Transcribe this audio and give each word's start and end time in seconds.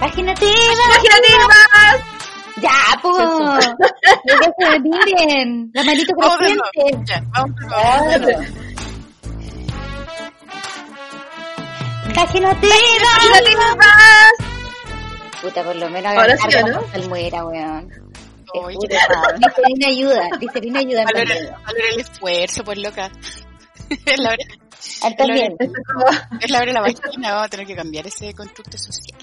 Imaginativa. 0.00 0.82
¡Imaginativas! 0.86 2.00
Ya, 2.56 2.98
pues. 3.00 3.16
que 4.24 4.64
se 4.66 4.80
miren. 4.80 5.70
La 5.74 5.82
manito 5.84 6.14
creciente. 6.14 7.22
Claro. 7.68 8.28
Imaginativa. 12.10 12.74
¡Imaginativas! 13.26 14.32
Puta, 15.42 15.64
por 15.64 15.76
lo 15.76 15.88
menos 15.88 16.12
Ahora 16.12 16.36
sí, 16.36 16.48
¿o 16.56 16.60
como 16.60 16.72
no? 16.80 16.92
salmuera, 16.92 17.44
weón. 17.44 17.88
Glicerina 18.52 19.88
ayuda, 19.88 20.28
Glicerina 20.38 20.80
ayuda 20.80 21.04
Valora, 21.04 21.34
el 21.92 22.00
esfuerzo, 22.00 22.64
por 22.64 22.76
loca. 22.78 23.10
Es 24.06 24.18
la 24.20 24.30
hora, 24.30 24.44
Ah, 25.02 25.10
También. 25.16 25.52
Esto 25.58 25.64
es 25.78 25.86
como, 25.86 26.38
es 26.40 26.50
la 26.50 26.58
hora 26.58 26.66
de 26.66 26.72
la 26.72 26.80
vagina, 26.80 27.30
vamos 27.32 27.46
a 27.46 27.48
tener 27.48 27.66
que 27.66 27.74
cambiar 27.76 28.06
ese 28.06 28.32
constructo 28.34 28.78
social. 28.78 29.18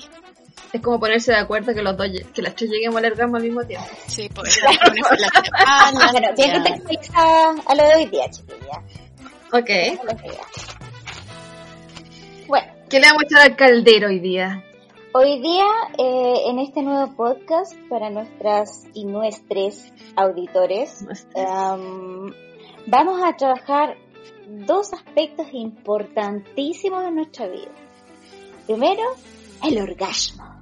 Es 0.73 0.81
como 0.81 0.99
ponerse 0.99 1.31
de 1.31 1.37
acuerdo 1.37 1.73
que 1.73 1.81
los 1.81 1.95
dos, 1.95 2.07
que 2.33 2.41
las 2.41 2.55
tres 2.55 2.69
lleguemos 2.69 2.97
al 2.97 3.11
orgasmo 3.11 3.37
al 3.37 3.43
mismo 3.43 3.63
tiempo. 3.63 3.87
Sí, 4.07 4.29
pues 4.33 4.59
ponerse 4.59 4.61
la 5.19 5.27
espalda, 5.41 6.11
Bueno, 6.11 6.27
contextualizada 6.53 7.55
a 7.65 7.75
lo 7.75 7.83
de 7.83 7.95
hoy 7.95 8.05
día, 8.05 8.29
chiquilla. 8.29 8.81
Ok. 9.53 9.65
Que. 9.65 9.99
Bueno, 12.47 12.67
¿Qué 12.89 12.99
le 12.99 13.07
vamos 13.07 13.23
a 13.23 13.25
echar 13.25 13.41
al 13.41 13.55
caldero 13.55 14.07
hoy 14.07 14.19
día? 14.19 14.63
hoy 15.13 15.39
día 15.41 15.65
eh, 15.97 16.43
en 16.47 16.59
este 16.59 16.83
nuevo 16.83 17.11
podcast 17.15 17.75
para 17.89 18.11
nuestras 18.11 18.85
y 18.93 19.05
nuestros 19.05 19.91
auditores 20.15 21.03
vamos 22.85 23.23
a 23.23 23.35
trabajar 23.35 23.97
dos 24.47 24.93
aspectos 24.93 25.47
importantísimos 25.53 27.03
de 27.03 27.11
nuestra 27.11 27.47
vida. 27.47 27.71
Primero, 28.67 29.03
el 29.63 29.79
orgasmo. 29.79 30.56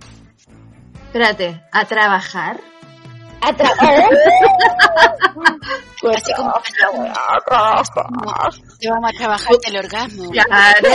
Espérate, 1.16 1.64
¿a 1.72 1.86
trabajar? 1.86 2.60
A 3.40 3.54
tra- 3.54 3.72
Así 6.14 6.34
como 6.34 6.52
te 6.52 6.72
vamos 8.90 9.12
a 9.14 9.18
trabajar 9.18 9.56
el 9.66 9.78
orgasmo. 9.78 10.30
Claro. 10.30 10.90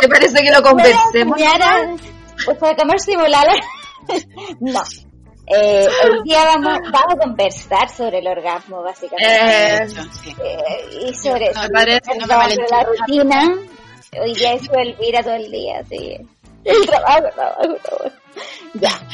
¿Te 0.00 0.08
parece 0.08 0.42
que 0.44 0.52
lo 0.52 0.62
conversemos? 0.62 1.36
O 1.36 1.38
sea, 2.54 2.76
comer 2.76 3.00
simulada. 3.00 3.52
no. 4.60 4.80
Eh, 5.48 5.88
hoy 6.04 6.20
día 6.22 6.44
vamos, 6.44 6.78
vamos 6.92 7.12
a 7.12 7.16
conversar 7.18 7.88
sobre 7.88 8.20
el 8.20 8.28
orgasmo, 8.28 8.80
básicamente. 8.84 9.26
Eh. 9.26 9.88
Eh, 10.38 11.08
y 11.08 11.14
sobre, 11.14 11.52
No, 11.52 11.62
me 11.62 11.68
parece, 11.70 12.00
sobre 12.04 12.18
no 12.20 12.26
me 12.28 12.34
la 12.70 12.84
rutina. 12.84 13.42
Hoy 14.22 14.34
día 14.34 14.52
es 14.52 14.70
Elvira 14.72 15.20
todo 15.24 15.34
el 15.34 15.50
día, 15.50 15.82
sí. 15.88 16.16
El 16.62 16.86
trabajo, 16.86 17.24
trabajo, 17.34 17.74
trabajo. 17.82 18.19
Ya. 18.74 19.06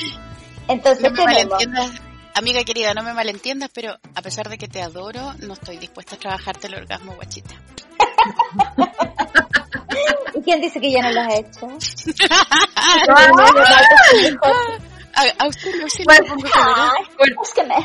Entonces 0.69 1.03
No 1.03 1.11
me 1.11 1.17
tenemos. 1.17 1.53
malentiendas, 1.53 2.03
amiga 2.35 2.65
querida, 2.65 2.95
no 2.95 3.03
me 3.03 3.15
malentiendas, 3.15 3.71
pero 3.73 3.99
a 4.15 4.23
pesar 4.23 4.49
de 4.49 4.59
que 4.59 4.69
te 4.69 4.83
adoro, 4.83 5.35
no 5.41 5.55
estoy 5.55 5.79
dispuesta 5.79 6.17
a 6.17 6.19
trabajarte 6.19 6.67
el 6.67 6.75
orgasmo, 6.75 7.15
guachita. 7.15 7.55
¿Y 10.35 10.43
quién 10.43 10.61
dice 10.61 10.81
que 10.81 10.93
ya 10.93 11.03
no 11.03 11.13
lo 11.13 11.21
has 11.23 11.35
hecho? 11.35 11.69
A, 15.19 15.23
a 15.39 15.49
usted 15.49 15.75
no 15.81 15.89
se 15.89 16.05
Bueno, 16.05 16.27
pongo 16.27 16.49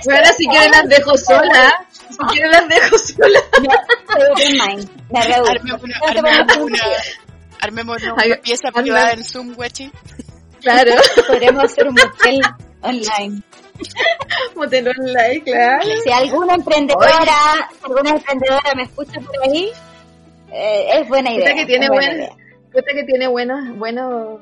Bueno, 0.04 0.28
si 0.38 0.46
quieren 0.48 0.72
las 0.72 0.90
dejo 0.90 1.18
sola. 1.18 1.74
Si 2.10 2.18
quieren 2.28 2.52
las 2.52 2.68
dejo 2.68 2.98
sola. 2.98 3.40
Me. 5.10 5.20
Armemos 6.10 6.58
una, 6.58 6.80
armemos 7.62 8.04
una, 8.04 8.36
pieza 8.42 8.72
privada 8.74 9.14
en 9.14 9.24
Zoom, 9.24 9.54
guachi. 9.54 9.90
Claro. 10.62 10.92
Podremos 11.28 11.64
hacer 11.66 11.88
un 11.88 11.96
motel 11.96 12.42
online. 12.82 13.42
Motel 14.56 14.88
online, 14.88 15.44
claro. 15.44 15.88
Si 16.04 16.12
alguna 16.12 16.54
emprendedora, 16.56 17.70
si 17.80 17.86
alguna 17.86 18.10
emprendedora 18.12 18.76
me 18.76 18.84
escucha 18.84 19.20
por 19.22 19.36
ahí, 19.44 19.72
eh, 20.52 21.00
es 21.00 21.08
buena 21.08 21.32
idea. 21.32 21.54
Que 21.56 21.66
tiene 21.66 21.88
buena 21.88 22.08
buen, 22.08 22.18
idea. 22.18 22.36
esta 22.74 22.94
que 22.94 23.04
tiene 23.06 23.28
buenos, 23.28 23.78
buenos 23.78 24.40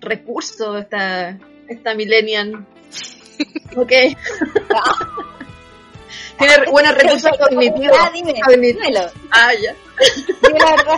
recursos 0.00 0.80
esta, 0.82 1.38
esta 1.68 1.94
millennial. 1.94 2.66
Ok. 3.74 3.88
tiene 6.38 6.56
re- 6.58 6.70
buenos 6.70 6.94
recursos 6.94 7.30
cognitivos. 7.38 7.96
Ah, 7.98 8.10
dime, 8.12 8.34
dímelo. 8.60 9.00
Ah, 9.30 9.50
ya. 9.54 9.74
Dime 10.42 10.58
la 10.60 10.70
verdad. 10.76 10.96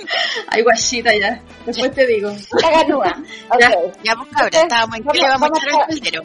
Ay, 0.48 0.62
guachita, 0.62 1.14
ya. 1.14 1.40
Después 1.66 1.92
te 1.92 2.06
digo. 2.06 2.30
La 2.62 2.70
ganúa. 2.70 3.14
Ok. 3.50 3.60
Ya. 3.60 3.70
Ya, 4.04 4.14
pues 4.16 4.28
estábamos 4.52 4.96
en 4.96 5.04
que 5.04 5.18
le 5.18 5.28
vamos 5.28 5.50
a 5.50 5.58
echar 5.58 5.80
al 5.80 5.86
caldero. 5.86 6.22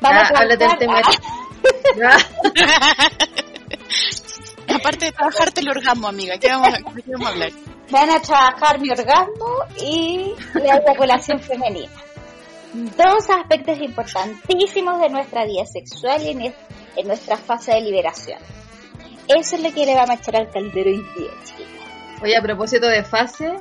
Vamos 0.00 0.30
a 0.34 0.44
del 0.46 0.78
tema. 0.78 1.00
Aparte 4.74 5.04
de 5.06 5.12
trabajarte 5.12 5.60
el 5.60 5.68
orgasmo, 5.68 6.08
amiga, 6.08 6.38
¿qué 6.38 6.48
vamos 6.48 6.70
qué 7.04 7.12
vamos 7.12 7.26
a 7.26 7.30
hablar? 7.30 7.52
Van 7.90 8.10
a 8.10 8.20
trabajar 8.20 8.80
mi 8.80 8.90
orgasmo 8.90 9.64
y 9.78 10.32
la 10.54 10.76
eyaculación 10.76 11.40
femenina. 11.40 11.92
Dos 12.72 13.28
aspectos 13.28 13.78
importantísimos 13.80 14.98
de 15.00 15.10
nuestra 15.10 15.44
vida 15.44 15.66
sexual 15.66 16.22
y 16.22 16.30
en, 16.30 16.54
en 16.96 17.06
nuestra 17.06 17.36
fase 17.36 17.72
de 17.72 17.82
liberación. 17.82 18.38
Eso 19.28 19.56
es 19.56 19.62
lo 19.62 19.72
que 19.72 19.84
le 19.84 19.94
vamos 19.94 20.10
a 20.10 20.14
echar 20.14 20.36
al 20.36 20.50
caldero 20.50 20.90
hoy 20.90 21.04
día, 21.16 21.30
chicas. 21.44 21.81
Oye, 22.22 22.36
a 22.36 22.42
propósito 22.42 22.86
de 22.86 23.02
fase, 23.02 23.52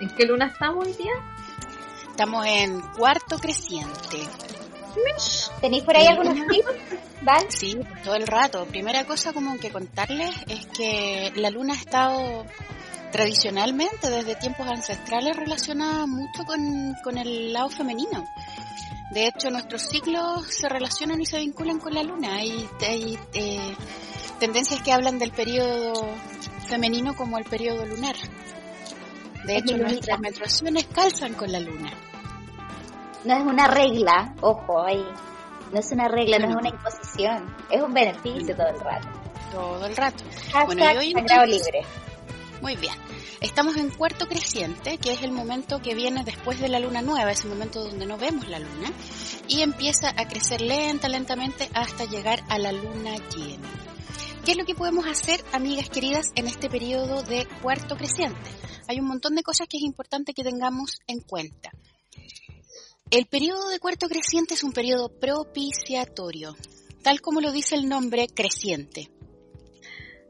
¿en 0.00 0.10
qué 0.10 0.26
luna 0.26 0.46
estamos 0.46 0.84
hoy 0.84 0.92
día? 0.94 1.12
Estamos 2.10 2.44
en 2.46 2.80
cuarto 2.96 3.38
creciente. 3.38 4.18
¿Tenéis 5.60 5.84
por 5.84 5.96
ahí 5.96 6.08
algunos 6.08 6.34
tips? 6.34 6.66
¿Vale? 7.22 7.46
Sí, 7.48 7.78
todo 8.02 8.16
el 8.16 8.26
rato. 8.26 8.66
Primera 8.66 9.04
cosa 9.04 9.32
como 9.32 9.56
que 9.60 9.70
contarles 9.70 10.34
es 10.48 10.66
que 10.66 11.32
la 11.36 11.50
luna 11.50 11.74
ha 11.74 11.76
estado 11.76 12.44
tradicionalmente 13.12 14.10
desde 14.10 14.34
tiempos 14.34 14.66
ancestrales 14.66 15.36
relacionada 15.36 16.04
mucho 16.06 16.44
con, 16.44 16.96
con 17.04 17.18
el 17.18 17.52
lado 17.52 17.68
femenino. 17.68 18.24
De 19.12 19.28
hecho, 19.28 19.48
nuestros 19.50 19.82
ciclos 19.82 20.44
se 20.48 20.68
relacionan 20.68 21.20
y 21.20 21.26
se 21.26 21.38
vinculan 21.38 21.78
con 21.78 21.94
la 21.94 22.02
luna. 22.02 22.34
Hay, 22.34 22.68
hay 22.80 23.16
eh, 23.34 23.76
tendencias 24.40 24.82
que 24.82 24.92
hablan 24.92 25.20
del 25.20 25.30
periodo 25.30 25.92
femenino 26.68 27.16
como 27.16 27.38
el 27.38 27.44
periodo 27.44 27.84
lunar. 27.86 28.16
De 29.44 29.56
Es 29.56 29.62
hecho, 29.64 29.76
nuestras 29.78 30.18
menstruaciones 30.20 30.86
calzan 30.86 31.34
con 31.34 31.50
la 31.50 31.60
luna. 31.60 31.90
No 33.24 33.34
es 33.36 33.42
una 33.44 33.66
regla, 33.66 34.34
ojo 34.40 34.82
ahí. 34.84 35.04
No 35.72 35.80
es 35.80 35.90
una 35.92 36.08
regla, 36.08 36.38
no 36.38 36.48
es 36.50 36.56
una 36.56 36.68
imposición. 36.68 37.56
Es 37.70 37.82
un 37.82 37.92
beneficio 37.92 38.56
todo 38.56 38.68
el 38.68 38.80
rato. 38.80 39.08
Todo 39.52 39.86
el 39.86 39.96
rato. 39.96 40.24
Hashtag 40.52 40.66
Bueno, 40.66 40.92
y 40.92 40.96
hoy 40.96 41.14
entonces- 41.16 41.48
libre. 41.66 41.82
Muy 42.60 42.76
bien. 42.76 42.94
Estamos 43.40 43.76
en 43.76 43.90
cuarto 43.90 44.26
creciente, 44.26 44.98
que 44.98 45.12
es 45.12 45.22
el 45.22 45.30
momento 45.30 45.80
que 45.80 45.94
viene 45.94 46.24
después 46.24 46.58
de 46.58 46.68
la 46.68 46.80
luna 46.80 47.02
nueva, 47.02 47.30
ese 47.30 47.46
momento 47.46 47.84
donde 47.84 48.04
no 48.04 48.18
vemos 48.18 48.48
la 48.48 48.58
luna, 48.58 48.90
y 49.46 49.62
empieza 49.62 50.08
a 50.10 50.26
crecer 50.26 50.60
lenta, 50.60 51.08
lentamente 51.08 51.68
hasta 51.72 52.04
llegar 52.04 52.42
a 52.48 52.58
la 52.58 52.72
luna 52.72 53.14
llena. 53.34 53.68
¿Qué 54.48 54.52
es 54.52 54.58
lo 54.58 54.64
que 54.64 54.74
podemos 54.74 55.06
hacer, 55.06 55.40
amigas 55.52 55.90
queridas, 55.90 56.28
en 56.34 56.46
este 56.46 56.70
periodo 56.70 57.22
de 57.22 57.46
cuarto 57.60 57.98
creciente? 57.98 58.48
Hay 58.88 58.98
un 58.98 59.06
montón 59.06 59.34
de 59.34 59.42
cosas 59.42 59.66
que 59.68 59.76
es 59.76 59.82
importante 59.82 60.32
que 60.32 60.42
tengamos 60.42 61.00
en 61.06 61.20
cuenta. 61.20 61.70
El 63.10 63.26
periodo 63.26 63.68
de 63.68 63.78
cuarto 63.78 64.08
creciente 64.08 64.54
es 64.54 64.64
un 64.64 64.72
periodo 64.72 65.10
propiciatorio, 65.10 66.56
tal 67.02 67.20
como 67.20 67.42
lo 67.42 67.52
dice 67.52 67.74
el 67.74 67.90
nombre 67.90 68.26
creciente. 68.26 69.10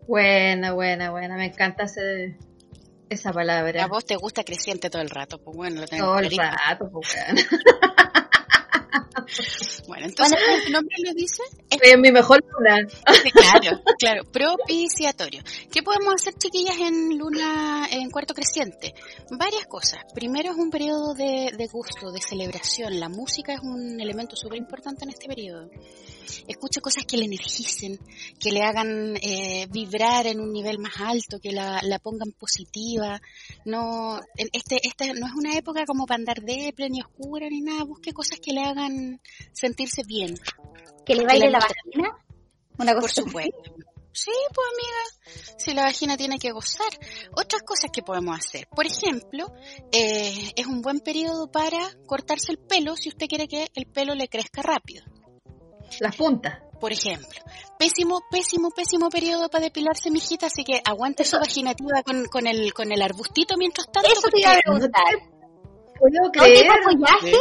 Buena, 0.09 0.73
buena, 0.73 1.13
buena. 1.13 1.37
Me 1.37 1.47
encanta 1.47 1.85
ese, 1.85 2.37
esa 3.09 3.33
palabra. 3.33 3.85
A 3.85 3.87
vos 3.87 4.05
te 4.05 4.17
gusta 4.17 4.43
creciente 4.43 4.91
todo 4.91 5.03
el 5.03 5.11
rato, 5.11 5.39
pues 5.39 5.57
bueno, 5.57 5.83
lo 5.83 5.87
tengo 5.87 6.07
Todo 6.07 6.19
el 6.19 6.37
rato, 6.37 6.91
pues, 6.91 7.07
weón. 7.15 7.37
Bueno, 9.87 10.07
entonces, 10.07 10.39
el 10.67 10.73
nombre 10.73 10.95
lo 11.05 11.13
dice, 11.15 11.43
es 11.71 11.77
Estoy 11.77 11.91
en 11.93 12.01
mi 12.01 12.13
mejor 12.13 12.41
luna. 12.43 12.87
Sí, 13.23 13.31
claro, 13.31 13.83
claro, 13.99 14.25
propiciatorio. 14.25 15.43
¿Qué 15.73 15.83
podemos 15.83 16.15
hacer, 16.15 16.35
chiquillas, 16.35 16.77
en 16.79 17.19
luna, 17.19 17.89
en 17.91 18.11
cuarto 18.11 18.35
creciente? 18.35 18.95
Varias 19.31 19.67
cosas. 19.67 20.01
Primero 20.15 20.51
es 20.51 20.57
un 20.57 20.71
periodo 20.71 21.15
de, 21.15 21.53
de 21.57 21.67
gusto, 21.67 22.11
de 22.11 22.21
celebración. 22.21 22.99
La 23.01 23.09
música 23.09 23.55
es 23.55 23.61
un 23.63 24.01
elemento 24.01 24.37
súper 24.37 24.59
importante 24.59 25.05
en 25.05 25.11
este 25.11 25.27
periodo. 25.27 25.71
Escuche 26.47 26.81
cosas 26.81 27.05
que 27.05 27.17
le 27.17 27.27
energicen, 27.27 27.99
que 28.39 28.53
le 28.53 28.63
hagan 28.63 29.17
eh, 29.17 29.67
vibrar 29.71 30.27
en 30.27 30.41
un 30.41 30.53
nivel 30.53 30.79
más 30.79 31.01
alto, 31.01 31.39
que 31.41 31.53
la, 31.53 31.81
la 31.83 31.99
pongan 31.99 32.33
positiva. 32.33 33.21
No, 33.65 34.21
este, 34.37 34.87
esta 34.87 35.07
no 35.13 35.27
es 35.27 35.35
una 35.35 35.57
época 35.57 35.85
como 35.87 36.07
para 36.07 36.19
andar 36.19 36.43
depre, 36.43 36.89
ni 36.91 37.01
oscura, 37.01 37.49
ni 37.49 37.61
nada. 37.61 37.85
Busque 37.85 38.13
cosas 38.13 38.41
que 38.41 38.53
le 38.53 38.63
hagan 38.63 39.21
sentirse 39.53 40.03
bien. 40.05 40.35
¿Que 41.05 41.15
le 41.15 41.25
baile 41.25 41.51
la 41.51 41.61
vagina? 41.61 42.11
Una 42.79 42.95
cosa 42.95 43.01
Por 43.01 43.11
supuesto. 43.11 43.75
Sí, 44.13 44.33
pues 44.53 44.67
amiga, 44.73 45.55
si 45.59 45.75
la 45.75 45.83
vagina 45.83 46.17
tiene 46.17 46.39
que 46.39 46.51
gozar. 46.51 46.89
Otras 47.37 47.63
cosas 47.63 47.91
que 47.93 48.03
podemos 48.03 48.37
hacer. 48.37 48.67
Por 48.69 48.85
ejemplo, 48.85 49.55
eh, 49.93 50.53
es 50.57 50.67
un 50.67 50.83
buen 50.83 50.99
periodo 50.99 51.51
para 51.53 51.79
cortarse 52.05 52.51
el 52.51 52.59
pelo 52.59 52.97
si 52.97 53.11
usted 53.11 53.29
quiere 53.29 53.47
que 53.47 53.71
el 53.75 53.87
pelo 53.87 54.17
le 54.17 54.29
crezca 54.29 54.63
rápido. 54.63 55.05
Las 56.01 56.17
puntas. 56.17 56.61
Por 56.81 56.93
ejemplo. 56.93 57.41
Pésimo, 57.79 58.23
pésimo, 58.31 58.71
pésimo 58.71 59.09
periodo 59.09 59.49
para 59.49 59.65
depilarse, 59.65 60.11
mijita, 60.11 60.47
así 60.47 60.65
que 60.65 60.81
aguante 60.85 61.25
su 61.25 61.37
vaginativa 61.37 62.03
con, 62.05 62.27
con, 62.27 62.47
el, 62.47 62.73
con 62.73 62.93
el 62.93 63.03
arbustito 63.03 63.57
mientras 63.57 63.91
tanto. 63.91 64.09
Eso 64.11 64.29
te 64.29 64.41
iba 64.41 64.53
a 64.53 64.61
preguntar. 64.61 65.15
¿Puedo 65.99 66.31
creer? 66.33 66.67
¿No 66.67 66.91
follaje? 66.91 67.37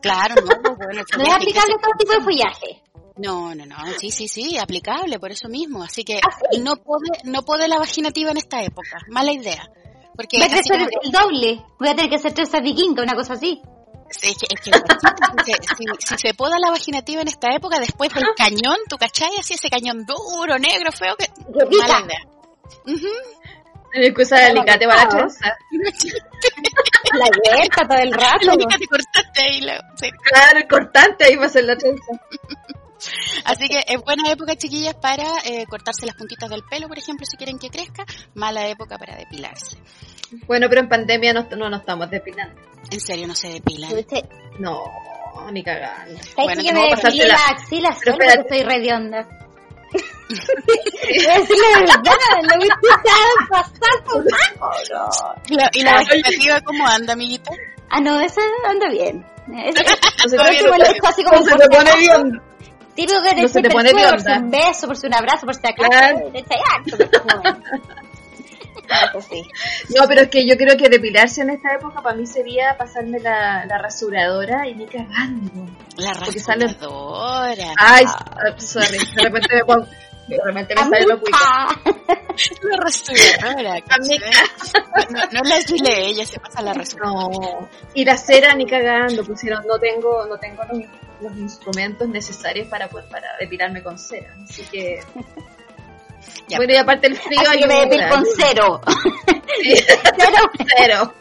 Claro, 0.00 0.34
no, 0.36 0.76
bueno. 0.76 1.02
¿No 1.18 1.22
es 1.24 1.34
aplicable 1.34 1.74
todo 1.80 1.92
tipo 1.98 2.12
de 2.12 2.20
follaje? 2.20 2.82
No, 3.16 3.54
no, 3.54 3.64
no, 3.64 3.76
sí, 3.98 4.10
sí, 4.10 4.26
sí, 4.26 4.58
aplicable, 4.58 5.18
por 5.18 5.30
eso 5.30 5.48
mismo. 5.48 5.82
Así 5.82 6.02
que 6.04 6.16
¿Ah, 6.16 6.36
sí? 6.50 6.60
no 6.60 6.76
puede, 6.76 7.10
no 7.24 7.42
puede 7.42 7.68
la 7.68 7.78
vaginativa 7.78 8.30
en 8.30 8.38
esta 8.38 8.62
época. 8.62 8.98
Mala 9.08 9.32
idea. 9.32 9.70
Porque 10.16 10.38
Voy 10.38 10.46
a 10.46 10.50
crecer 10.50 10.88
el 11.02 11.10
doble. 11.10 11.64
Voy 11.78 11.88
a 11.88 11.94
tener 11.94 12.10
que 12.10 12.16
hacer 12.16 12.32
tres 12.32 12.50
vikinga, 12.62 13.02
una 13.02 13.14
cosa 13.14 13.34
así. 13.34 13.60
Es 14.22 14.36
que, 14.36 14.46
si, 14.62 14.70
se- 14.70 15.74
si- 15.76 16.06
si 16.06 16.16
se 16.18 16.34
poda 16.34 16.58
la 16.58 16.70
vaginativa 16.70 17.22
en 17.22 17.28
esta 17.28 17.48
época, 17.54 17.78
después 17.80 18.12
del 18.14 18.24
cañón, 18.36 18.76
¿tú 18.88 18.96
cachai? 18.96 19.30
Así 19.38 19.54
ese 19.54 19.68
cañón 19.70 20.04
duro, 20.06 20.58
negro, 20.58 20.92
feo, 20.92 21.16
que... 21.16 21.26
Mala 21.78 22.00
idea. 22.06 22.20
Ujú. 22.86 23.08
Excusa 23.96 24.36
de 24.38 24.44
alicate 24.46 24.86
para 24.86 25.04
la 25.04 25.08
trenza. 25.08 25.56
La 27.12 27.26
huerta 27.26 27.86
todo 27.88 27.98
el 27.98 28.12
rato. 28.12 28.56
Ahí, 29.36 29.60
la- 29.60 29.78
sí. 30.00 30.10
Claro, 30.22 30.58
el 30.58 30.66
cortante 30.68 31.24
ahí 31.24 31.36
va 31.36 31.46
a 31.46 31.48
ser 31.48 31.64
la 31.64 31.76
trenza. 31.76 32.04
Así 33.44 33.68
que 33.68 33.84
es 33.86 34.00
buena 34.00 34.30
época, 34.32 34.56
chiquillas, 34.56 34.94
para 34.94 35.24
eh, 35.44 35.66
cortarse 35.68 36.06
las 36.06 36.16
puntitas 36.16 36.48
del 36.50 36.62
pelo, 36.64 36.88
por 36.88 36.98
ejemplo, 36.98 37.26
si 37.26 37.36
quieren 37.36 37.58
que 37.58 37.68
crezca. 37.68 38.04
Mala 38.34 38.66
época 38.68 38.96
para 38.98 39.16
depilarse. 39.16 39.76
Bueno, 40.46 40.68
pero 40.68 40.80
en 40.80 40.88
pandemia 40.88 41.32
no, 41.32 41.46
no 41.56 41.70
nos 41.70 41.80
estamos 41.80 42.10
depilando. 42.10 42.60
En 42.90 43.00
serio, 43.00 43.26
no 43.26 43.34
se 43.34 43.48
depilan. 43.48 43.90
No, 44.58 44.82
ni 45.50 45.62
cagando. 45.62 46.16
¿sabes 46.22 46.34
Bueno, 46.36 46.62
que 46.62 46.72
no, 46.72 46.80
me 46.82 46.88
depilé 46.96 47.26
la- 47.26 47.34
la 47.34 47.46
axila 47.48 47.92
solo 47.92 48.16
porque 48.16 48.26
estoy 48.34 48.62
redionda? 48.62 49.26
Voy 50.28 51.26
a 51.26 51.38
decir 51.38 51.56
la 51.56 51.68
verdad, 51.80 52.00
lo 52.42 52.58
que 52.58 52.66
ustedes 52.66 53.48
pasar 53.48 53.96
por 54.04 54.24
no. 54.24 54.30
¿Y 55.48 55.54
la, 55.54 55.70
y 55.72 55.82
la 55.82 55.98
Ay. 55.98 56.04
vaginativa 56.06 56.60
cómo 56.62 56.84
anda, 56.86 57.12
amiguita? 57.12 57.52
Ah, 57.90 58.00
no, 58.00 58.18
esa 58.20 58.40
anda 58.68 58.88
bien. 58.88 59.24
Es, 59.64 59.76
es, 59.76 60.32
No 60.32 60.42
no 60.44 60.78
dejo 60.84 61.06
así 61.06 61.22
como 61.22 61.38
no 61.40 61.44
se 61.44 61.54
te 61.56 61.68
pone 61.68 61.96
bien. 61.98 62.40
Típico 62.96 63.22
que 63.22 63.34
No 63.34 63.42
te 63.42 63.48
se 63.48 63.62
te 63.62 63.70
pone 63.70 63.90
por 63.90 64.00
un 64.32 64.50
beso, 64.50 64.86
por 64.86 64.96
si 64.96 65.06
un 65.06 65.14
abrazo, 65.14 65.46
por 65.46 65.54
si 65.54 65.66
acaso. 65.66 65.90
sí. 69.28 69.42
No, 69.96 70.06
pero 70.08 70.22
es 70.22 70.28
que 70.28 70.46
yo 70.46 70.56
creo 70.56 70.76
que 70.76 70.88
depilarse 70.88 71.42
en 71.42 71.50
esta 71.50 71.74
época 71.74 72.00
para 72.02 72.16
mí 72.16 72.26
sería 72.26 72.76
pasarme 72.76 73.20
la, 73.20 73.64
la 73.66 73.78
rasuradora 73.78 74.66
y 74.68 74.74
ni 74.74 74.86
cagando. 74.86 75.66
La 75.96 76.14
sale- 76.14 76.66
rasuradora. 76.66 77.74
Ay, 77.78 78.04
sorry, 78.58 78.98
de 79.16 79.22
repente 79.22 79.54
me 79.56 79.64
pongo, 79.64 79.86
de 80.28 80.38
repente 80.44 80.74
me 80.74 80.80
sale 80.82 81.06
lo 81.06 81.20
cuico. 81.20 81.38
La 82.62 82.76
rasuradora. 82.82 83.74
No, 85.10 85.20
no 85.32 85.40
la 85.48 85.62
chile, 85.62 86.06
ella 86.06 86.24
se 86.26 86.40
pasa 86.40 86.62
la 86.62 86.72
rasuradora. 86.72 87.28
No, 87.60 87.68
y 87.94 88.04
la 88.04 88.16
cera 88.16 88.54
ni 88.54 88.66
cagando, 88.66 89.24
pusieron, 89.24 89.64
no 89.66 89.78
tengo, 89.78 90.26
no 90.26 90.36
tengo 90.38 90.62
los, 90.64 90.78
los 91.20 91.36
instrumentos 91.38 92.08
necesarios 92.08 92.66
para 92.68 92.88
poder, 92.88 93.06
para 93.08 93.28
depilarme 93.38 93.82
con 93.82 93.98
cera, 93.98 94.34
así 94.42 94.62
que 94.64 95.00
Ya. 96.48 96.58
bueno 96.58 96.72
y 96.72 96.76
aparte 96.76 97.06
el 97.06 97.16
frío 97.16 97.40
Así 97.40 97.58
que 97.60 97.66
me 97.66 97.74
ayuda, 97.74 97.86
depil 97.96 98.08
con 98.08 98.24
cero. 98.36 98.80
Sí, 99.62 99.74
Cero, 100.18 100.50
cero. 100.76 101.14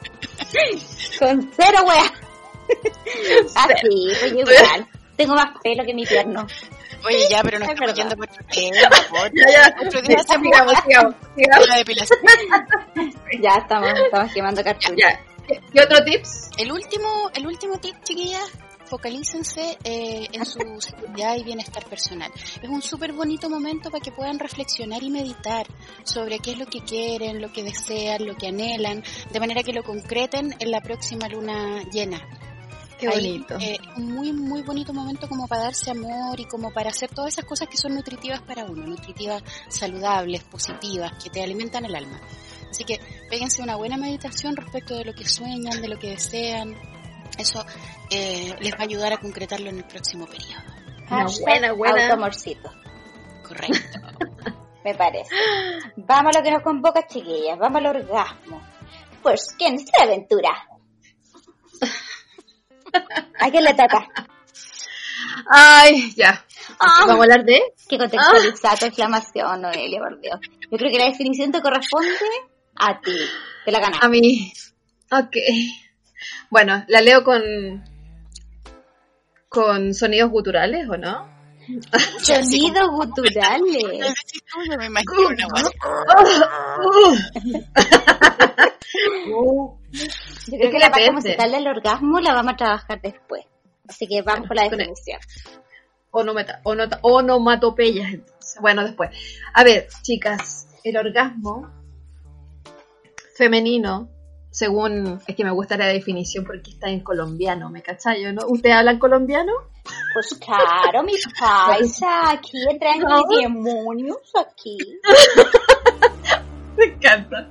con 1.19 1.51
cero, 1.55 1.79
wea. 1.87 2.11
Así, 3.55 4.11
pues 4.19 4.31
yo 4.31 4.39
igual. 4.39 4.87
Tengo 5.15 5.35
más 5.35 5.47
pelo 5.63 5.83
que 5.85 5.93
mi 5.93 6.05
pierno. 6.05 6.45
Oye, 7.05 7.27
ya, 7.29 7.43
pero 7.43 7.59
no 7.59 7.65
Es 7.65 7.71
estamos 7.71 7.95
verdad. 7.95 8.03
yendo 8.03 8.17
por 8.17 8.29
favor. 9.05 9.31
Ya, 9.35 9.51
ya, 9.51 9.75
Otro 9.87 10.01
día 10.01 10.17
hacemos 10.19 10.47
sigamos, 10.47 10.73
sigamos, 10.85 11.15
sigamos. 11.35 11.67
la 11.67 11.75
depilación. 11.77 12.19
Ya 13.41 13.51
estamos, 13.55 13.89
estamos 13.99 14.33
quemando 14.33 14.63
cartuchos. 14.63 14.95
Ya. 14.97 15.19
¿Y 15.73 15.79
otro 15.79 16.03
tips? 16.05 16.49
El 16.57 16.71
último, 16.71 17.29
el 17.35 17.45
último 17.45 17.77
tip, 17.77 17.95
chiquillas, 18.03 18.49
focalícense 18.85 19.77
eh, 19.83 20.27
en 20.31 20.45
su 20.45 20.59
seguridad 20.79 21.35
y 21.37 21.43
bienestar 21.43 21.85
personal. 21.85 22.31
Es 22.61 22.69
un 22.69 22.81
súper 22.81 23.13
bonito 23.13 23.49
momento 23.49 23.89
para 23.89 24.03
que 24.03 24.11
puedan 24.11 24.39
reflexionar 24.39 25.03
y 25.03 25.09
meditar 25.09 25.65
sobre 26.03 26.39
qué 26.39 26.51
es 26.51 26.59
lo 26.59 26.65
que 26.65 26.81
quieren, 26.81 27.41
lo 27.41 27.51
que 27.51 27.63
desean, 27.63 28.25
lo 28.25 28.35
que 28.35 28.47
anhelan, 28.47 29.03
de 29.31 29.39
manera 29.39 29.63
que 29.63 29.73
lo 29.73 29.83
concreten 29.83 30.55
en 30.59 30.71
la 30.71 30.81
próxima 30.81 31.27
luna 31.27 31.83
llena. 31.91 32.21
Qué 32.99 33.07
Ahí, 33.07 33.31
bonito. 33.39 33.57
eh, 33.59 33.77
un 33.97 34.13
muy, 34.13 34.31
muy 34.31 34.61
bonito 34.61 34.93
momento 34.93 35.27
como 35.27 35.47
para 35.47 35.63
darse 35.63 35.91
amor 35.91 36.39
y 36.39 36.45
como 36.45 36.71
para 36.71 36.91
hacer 36.91 37.09
todas 37.09 37.33
esas 37.33 37.45
cosas 37.45 37.67
que 37.67 37.75
son 37.75 37.95
nutritivas 37.95 38.41
para 38.41 38.65
uno, 38.65 38.85
nutritivas, 38.85 39.43
saludables, 39.67 40.43
positivas, 40.43 41.11
que 41.21 41.29
te 41.29 41.43
alimentan 41.43 41.85
el 41.85 41.95
alma. 41.95 42.21
Así 42.69 42.83
que 42.85 42.99
péguense 43.29 43.61
una 43.61 43.75
buena 43.75 43.97
meditación 43.97 44.55
respecto 44.55 44.95
de 44.95 45.05
lo 45.05 45.13
que 45.13 45.27
sueñan, 45.27 45.81
de 45.81 45.87
lo 45.87 45.99
que 45.99 46.09
desean. 46.11 46.75
Eso 47.37 47.65
eh, 48.09 48.55
les 48.59 48.73
va 48.73 48.79
a 48.79 48.83
ayudar 48.83 49.13
a 49.13 49.17
concretarlo 49.17 49.69
en 49.69 49.77
el 49.77 49.85
próximo 49.85 50.25
periodo. 50.27 50.61
Una 51.09 51.23
Hashtag 51.23 51.43
buena, 51.43 51.73
buena. 51.73 52.05
Automorcito, 52.05 52.71
Correcto. 53.47 53.99
me 54.83 54.95
parece. 54.95 55.29
Vamos 55.97 56.35
a 56.35 56.39
lo 56.39 56.43
que 56.43 56.51
nos 56.51 56.63
convoca, 56.63 57.05
chiquillas. 57.07 57.57
Vamos 57.57 57.79
al 57.79 57.87
orgasmo. 57.87 58.61
Pues, 59.21 59.47
¿quién 59.57 59.79
se 59.79 59.91
aventura? 60.01 60.49
¿A 63.39 63.49
quién 63.49 63.63
le 63.63 63.73
toca? 63.73 64.07
Ay, 65.49 66.13
ya. 66.15 66.45
Ah. 66.79 67.05
Vamos 67.05 67.19
a 67.19 67.23
hablar 67.23 67.45
de 67.45 67.61
Que 67.87 67.97
contextualizar 67.97 68.77
tu 68.79 68.85
exclamación, 68.85 69.61
Noelia, 69.61 69.99
por 69.99 70.19
Dios. 70.19 70.39
Yo 70.71 70.77
creo 70.77 70.91
que 70.91 70.99
la 70.99 71.05
definición 71.05 71.51
te 71.51 71.61
corresponde 71.61 72.09
a 72.75 72.99
ti. 72.99 73.17
Te 73.65 73.71
la 73.71 73.79
ganaste. 73.79 74.05
a 74.05 74.09
mí. 74.09 74.53
Ok. 75.11 75.35
Bueno, 76.49 76.83
la 76.87 77.01
leo 77.01 77.23
con 77.23 77.83
con 79.49 79.93
sonidos 79.93 80.31
guturales, 80.31 80.87
¿o 80.89 80.97
no? 80.97 81.31
Sonidos 82.21 82.89
guturales. 82.89 83.83
Yo 83.83 84.77
me 84.77 84.85
imagino 84.87 85.27
una 85.29 85.47
guay. 85.47 85.63
Yo 89.33 90.57
creo 90.57 90.59
que 90.59 90.71
que 90.71 90.79
la 90.79 90.89
parte 90.89 91.01
depende. 91.01 91.11
musical 91.11 91.51
del 91.51 91.67
orgasmo 91.67 92.19
la 92.19 92.33
vamos 92.33 92.53
a 92.53 92.57
trabajar 92.57 93.01
después. 93.01 93.45
Así 93.87 94.07
que 94.07 94.21
vamos 94.21 94.47
por 94.47 94.55
la 94.57 94.65
el- 94.65 94.71
definición. 94.71 95.19
Onomata- 96.11 96.61
onota- 96.63 96.99
onomatopeyas. 97.01 98.13
entonces. 98.13 98.57
Bueno, 98.61 98.83
después. 98.83 99.09
A 99.53 99.63
ver, 99.63 99.87
chicas, 100.03 100.67
el 100.83 100.97
orgasmo 100.97 101.69
femenino, 103.35 104.09
según, 104.53 105.19
es 105.25 105.35
que 105.35 105.43
me 105.43 105.49
gusta 105.49 105.75
la 105.77 105.87
definición 105.87 106.45
porque 106.45 106.69
está 106.69 106.87
en 106.87 106.99
colombiano, 106.99 107.71
¿me 107.71 107.81
cachai? 107.81 108.31
¿no? 108.33 108.45
¿Ustedes 108.47 108.75
hablan 108.75 108.99
colombiano? 108.99 109.51
Pues 110.13 110.35
claro, 110.39 111.01
mi 111.03 111.13
paisa, 111.39 112.29
aquí 112.29 112.57
entran 112.69 112.99
No. 112.99 113.23
mis 113.27 113.39
demonios, 113.41 114.17
aquí. 114.39 114.77
Me 116.77 116.85
encanta. 116.85 117.49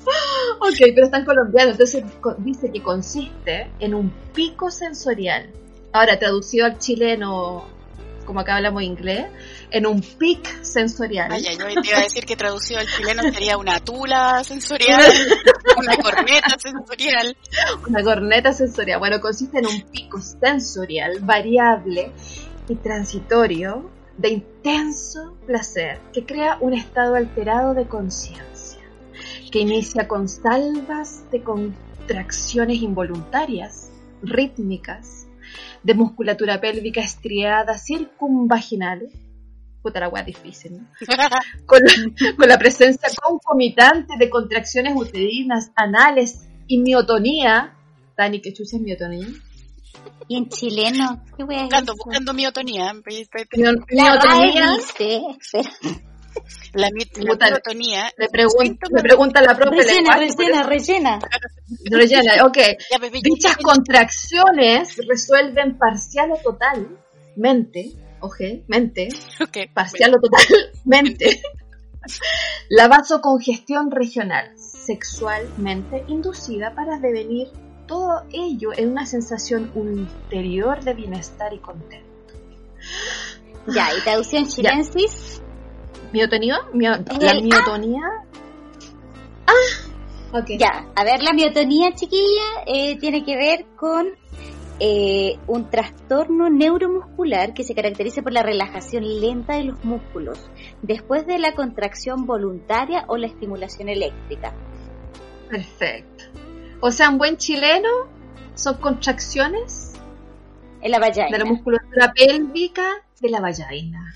Ok, 0.61 0.77
pero 0.95 1.05
está 1.07 1.19
en 1.19 1.25
colombiano, 1.25 1.73
entonces 1.73 2.05
dice 2.39 2.71
que 2.73 2.83
consiste 2.83 3.71
en 3.81 3.95
un 3.95 4.11
pico 4.33 4.71
sensorial. 4.71 5.51
Ahora, 5.93 6.19
traducido 6.19 6.67
al 6.67 6.79
chileno, 6.79 7.65
como 8.25 8.41
acá 8.41 8.57
hablamos 8.57 8.83
inglés, 8.83 9.27
en 9.71 9.87
un 9.87 10.01
pic 10.01 10.63
sensorial. 10.63 11.33
Ay, 11.33 11.45
yo 11.59 11.67
te 11.83 11.89
iba 11.89 11.99
a 11.99 12.03
decir 12.03 12.25
que 12.25 12.37
traducido 12.37 12.81
al 12.81 12.87
chileno 12.87 13.23
sería 13.23 13.57
una 13.57 13.81
tula 13.81 14.43
sensorial, 14.45 15.01
una 15.77 15.97
corneta 15.97 16.57
sensorial. 16.59 17.37
Una 17.89 18.03
corneta 18.03 18.53
sensorial. 18.53 18.99
Bueno, 18.99 19.21
consiste 19.21 19.59
en 19.59 19.67
un 19.67 19.83
pico 19.91 20.21
sensorial 20.21 21.19
variable 21.21 22.13
y 22.69 22.75
transitorio 22.77 23.91
de 24.19 24.29
intenso 24.29 25.37
placer 25.47 26.01
que 26.13 26.25
crea 26.25 26.59
un 26.61 26.75
estado 26.75 27.15
alterado 27.15 27.75
de 27.75 27.87
conciencia 27.87 28.43
que 29.53 29.61
inicia 29.61 30.09
con 30.09 30.29
salvas 30.29 31.31
de 31.31 31.43
contracciones 31.43 32.79
involuntarias, 32.79 33.91
rítmicas, 34.23 35.22
de 35.83 35.95
musculatura 35.95 36.61
pélvica 36.61 37.01
estriada 37.01 37.77
circunvaginal. 37.79 39.09
Puta 39.83 39.99
la 40.01 40.09
wea 40.09 40.23
difícil, 40.23 40.79
¿no? 40.79 40.87
con 41.67 41.81
la, 41.83 42.35
con 42.37 42.49
la 42.49 42.59
presencia 42.59 43.09
concomitante 43.21 44.15
de 44.19 44.31
contracciones 44.31 44.95
uterinas, 44.97 45.73
anales 45.75 46.47
y 46.69 46.79
miotonía. 46.79 47.75
Dani, 48.17 48.41
¿qué 48.41 48.53
chucha 48.53 48.77
es 48.77 48.83
miotonía? 48.83 49.27
Y 50.29 50.37
en 50.37 50.49
chileno, 50.49 51.23
¿qué 51.37 51.45
voy 51.45 51.57
a 51.57 51.63
decir? 51.65 51.71
Buscando, 51.71 51.95
buscando 51.97 52.33
miotonía. 52.35 52.93
Mio- 53.57 53.73
La 56.75 56.89
espera, 56.89 57.35
La, 57.39 57.51
miotonía. 57.51 58.11
Le, 58.17 58.29
pregunta 58.29 59.43
la 59.43 59.55
propia 59.55 59.83
Rellena, 59.83 60.17
rellena, 60.17 60.63
rellena. 60.63 61.19
Rellena, 61.85 62.47
ok. 62.47 62.59
Dichas 63.23 63.57
contracciones 63.59 64.97
resuelven 65.07 65.77
parcial 65.79 66.33
o 66.33 66.37
totalmente, 66.39 67.93
ok, 68.21 68.41
mente, 68.69 69.09
parcial 69.75 70.15
o 70.15 70.21
totalmente, 70.21 71.43
la 72.71 72.89
vasocongestión 72.89 73.91
regional 73.91 74.53
sexualmente 74.57 76.05
inducida 76.09 76.75
para 76.75 76.99
devenir 76.99 77.49
todo 77.87 78.25
ello 78.33 78.71
en 78.75 78.91
una 78.91 79.07
sensación 79.07 79.71
ulterior 79.75 80.83
de 80.83 80.95
bienestar 80.95 81.53
y 81.53 81.59
contento. 81.59 82.09
Ya, 83.67 83.95
y 83.97 84.01
traducción 84.01 84.49
chilensis. 84.49 85.43
¿Miotonía? 86.13 86.59
¿La 86.75 87.35
miotonía? 87.41 88.03
Ah, 89.47 90.39
ok. 90.39 90.51
Ya, 90.59 90.87
a 90.95 91.05
ver, 91.05 91.23
la 91.23 91.33
miotonía, 91.33 91.93
chiquilla, 91.95 92.65
eh, 92.67 92.99
tiene 92.99 93.25
que 93.25 93.37
ver 93.37 93.67
con 93.77 94.09
eh, 94.79 95.39
un 95.47 95.71
trastorno 95.71 96.51
neuromuscular 96.51 97.55
que 97.55 97.63
se 97.63 97.75
caracteriza 97.75 98.23
por 98.23 98.33
la 98.33 98.43
relajación 98.43 99.05
lenta 99.21 99.57
de 99.57 99.65
los 99.65 99.85
músculos 99.85 100.39
después 100.83 101.27
de 101.27 101.39
la 101.39 101.55
contracción 101.55 102.27
voluntaria 102.27 103.05
o 103.07 103.17
la 103.17 103.29
estimulación 103.29 103.89
eléctrica. 103.89 104.53
Perfecto. 105.49 106.25
O 106.81 106.91
sea, 106.91 107.11
un 107.11 107.19
buen 107.19 107.37
chileno 107.37 107.89
son 108.55 108.79
contracciones 108.79 109.93
en 110.81 110.91
la 110.91 110.99
vagina. 110.99 111.29
De 111.31 111.39
la 111.39 111.45
musculatura 111.45 112.13
pélvica 112.13 113.05
de 113.21 113.31
la 113.31 113.41
vagina. 113.41 114.15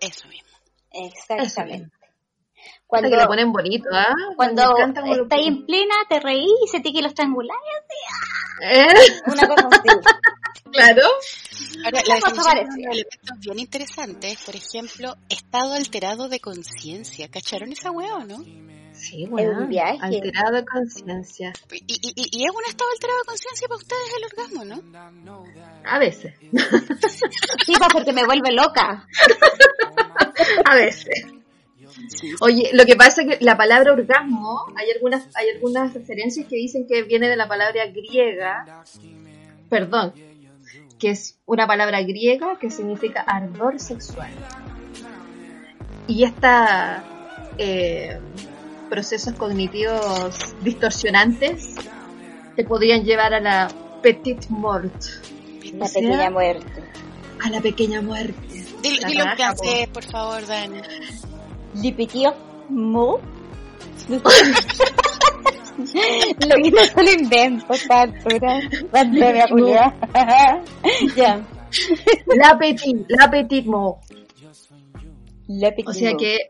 Eso 0.00 0.28
mismo. 0.28 0.43
Exactamente. 0.94 1.90
Cuando 2.86 3.10
que 3.10 3.16
lo 3.16 3.26
ponen 3.26 3.52
bonito, 3.52 3.88
¿ah? 3.92 4.14
Cuando 4.36 4.76
está 4.78 5.36
ahí 5.36 5.48
en 5.48 5.66
plena, 5.66 5.94
te 6.08 6.20
reí 6.20 6.46
y 6.64 6.68
se 6.68 6.80
te 6.80 6.92
que 6.92 7.02
los 7.02 7.14
triangulares 7.14 7.62
así. 7.80 8.78
¿Eh? 8.78 9.22
Una 9.26 9.48
cosa 9.48 9.68
así. 9.72 9.88
claro. 10.72 11.02
Ahora, 11.84 12.00
la 12.06 12.14
definición 12.14 12.54
de 12.54 12.90
elementos 12.90 13.38
bien 13.40 13.58
interesantes, 13.58 14.38
por 14.44 14.54
ejemplo, 14.54 15.16
estado 15.28 15.74
alterado 15.74 16.28
de 16.28 16.40
conciencia. 16.40 17.28
¿Cacharon 17.28 17.72
esa 17.72 17.90
hueá 17.90 18.16
o 18.16 18.24
no? 18.24 18.44
Sí, 19.04 19.26
bueno, 19.26 19.60
un 19.60 19.68
viaje. 19.68 19.98
alterado 20.00 20.56
de 20.56 20.64
conciencia. 20.64 21.52
¿Y, 21.70 21.76
y, 21.76 22.14
y, 22.16 22.44
es 22.44 22.50
un 22.50 22.64
estado 22.66 22.90
alterado 22.90 23.18
de 23.18 23.26
conciencia 23.26 23.68
para 23.68 23.76
ustedes 23.76 24.14
el 24.16 24.24
orgasmo, 24.24 24.64
no? 24.64 25.42
A 25.84 25.98
veces. 25.98 26.32
sí, 27.66 27.74
pues 27.76 27.88
porque 27.92 28.14
me 28.14 28.24
vuelve 28.24 28.52
loca. 28.52 29.06
A 30.64 30.74
veces. 30.74 31.26
Oye, 32.40 32.70
lo 32.72 32.86
que 32.86 32.96
pasa 32.96 33.22
es 33.22 33.28
que 33.38 33.44
la 33.44 33.58
palabra 33.58 33.92
orgasmo, 33.92 34.72
hay 34.74 34.90
algunas, 34.90 35.28
hay 35.36 35.50
algunas 35.50 35.92
referencias 35.92 36.46
que 36.46 36.56
dicen 36.56 36.86
que 36.86 37.02
viene 37.02 37.28
de 37.28 37.36
la 37.36 37.46
palabra 37.46 37.86
griega, 37.88 38.84
perdón, 39.68 40.14
que 40.98 41.10
es 41.10 41.38
una 41.44 41.66
palabra 41.66 42.00
griega 42.00 42.58
que 42.58 42.70
significa 42.70 43.20
ardor 43.20 43.78
sexual. 43.78 44.30
Y 46.06 46.24
esta 46.24 47.04
eh, 47.58 48.18
procesos 48.88 49.34
cognitivos 49.34 50.54
distorsionantes 50.62 51.74
te 52.56 52.64
podrían 52.64 53.04
llevar 53.04 53.34
a 53.34 53.40
la 53.40 53.68
petite 54.02 54.46
mort. 54.48 54.94
La 55.72 55.86
pequeña 55.86 56.30
muerte. 56.30 56.82
A 57.40 57.50
la 57.50 57.60
pequeña 57.60 58.00
muerte. 58.00 58.64
Dilo, 58.82 59.08
dilo 59.08 59.24
en 59.24 59.36
francés, 59.36 59.88
por 59.88 60.04
favor, 60.04 60.46
Dani. 60.46 60.80
Le 61.74 61.92
petit 61.92 62.28
mort. 62.68 63.22
Lo 64.08 64.22
que 66.62 66.70
no 66.70 67.02
lo 67.02 67.12
invento, 67.12 67.74
altura. 67.90 68.60
ya. 71.16 71.44
La 72.36 72.58
petite, 72.58 73.04
la 73.08 73.30
petite 73.30 73.68
mort. 73.68 74.02
La 75.48 75.70
petite 75.70 75.90
o 75.90 75.92
sea 75.92 76.12
que, 76.16 76.48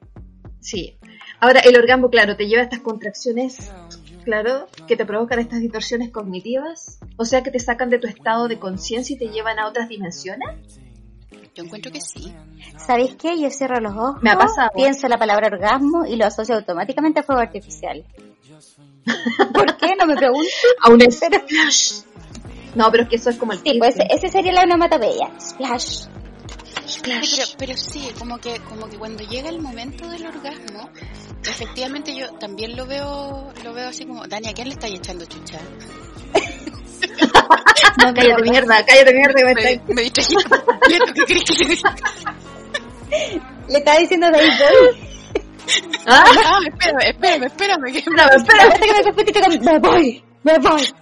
sí, 0.61 0.97
Ahora, 1.45 1.61
el 1.61 1.77
orgasmo, 1.77 2.09
claro, 2.09 2.37
te 2.37 2.47
lleva 2.47 2.63
a 2.63 2.65
estas 2.65 2.81
contracciones, 2.81 3.71
claro, 4.25 4.67
que 4.89 4.97
te 4.97 5.05
provocan 5.05 5.39
estas 5.41 5.61
distorsiones 5.61 6.11
cognitivas. 6.11 6.99
O 7.19 7.27
sea, 7.27 7.43
que 7.43 7.51
te 7.51 7.59
sacan 7.59 7.91
de 7.91 7.99
tu 7.99 8.07
estado 8.07 8.49
de 8.49 8.59
conciencia 8.59 9.15
y 9.15 9.19
te 9.19 9.27
llevan 9.29 9.59
a 9.59 9.69
otras 9.69 9.91
dimensiones. 9.91 10.81
Yo 11.55 11.65
encuentro 11.65 11.93
que 11.93 12.01
sí. 12.01 12.33
¿Sabéis 12.79 13.17
qué? 13.17 13.39
Yo 13.39 13.51
cierro 13.51 13.79
los 13.79 13.93
ojos, 13.93 14.23
Me 14.23 14.31
ha 14.31 14.39
pasado. 14.39 14.71
pienso 14.75 15.07
la 15.07 15.19
palabra 15.19 15.49
orgasmo 15.49 16.07
y 16.07 16.17
lo 16.17 16.25
asocio 16.25 16.55
automáticamente 16.55 17.21
a 17.21 17.23
fuego 17.25 17.43
artificial. 17.43 18.03
¿Por 19.53 19.77
qué? 19.77 19.97
No 20.01 20.07
me 20.07 20.17
pregunto. 20.17 20.49
A 20.81 20.89
un 20.89 21.01
splash. 21.03 22.05
No, 22.75 22.91
pero 22.91 23.03
es 23.03 23.09
que 23.11 23.17
eso 23.17 23.29
es 23.29 23.37
como 23.37 23.53
el 23.53 23.59
Sí, 23.59 23.77
pues 23.79 23.97
ese 24.09 24.29
sería 24.31 24.53
la 24.55 24.63
onomatopeya. 24.63 25.29
Splash 25.39 26.07
pero, 27.05 27.21
pero 27.59 27.77
sí, 27.77 28.09
como 28.19 28.39
que, 28.39 28.59
como 28.61 28.89
que 28.89 28.97
cuando 28.97 29.23
llega 29.25 29.51
el 29.51 29.61
momento 29.61 30.09
del 30.09 30.25
orgasmo, 30.27 30.89
efectivamente 31.43 32.17
yo 32.17 32.33
también 32.35 32.77
lo 32.77 32.87
veo, 32.87 33.53
lo 33.63 33.75
veo 33.75 33.89
así 33.89 34.07
como, 34.07 34.27
Dani, 34.27 34.49
¿a 34.49 34.55
quién 34.55 34.69
le 34.69 34.75
estáis 34.75 34.99
echando 34.99 35.27
chucha? 35.27 35.59
no, 37.99 38.15
cállate 38.15 38.43
mierda, 38.43 38.85
cállate 38.87 39.15
mierda 39.15 39.35
que 39.35 39.45
me, 39.45 39.55
me, 39.55 39.81
me 39.95 40.03
distraí. 40.03 40.27
¿Qué 41.15 41.25
crees 41.25 41.45
que 41.45 41.65
le 41.65 41.77
Le 43.69 43.79
estaba 43.79 43.99
diciendo 43.99 44.31
David 44.31 44.53
Bowie. 44.59 45.15
¿Ah? 46.07 46.25
ah, 46.27 46.59
espérame, 46.67 47.03
espérame, 47.09 47.45
espérame. 47.45 47.93
Que... 47.93 47.99
Espérame, 47.99 49.19
espérame. 49.19 49.61
Me 49.63 49.79
voy, 49.79 50.25
me 50.43 50.59
voy. 50.59 50.83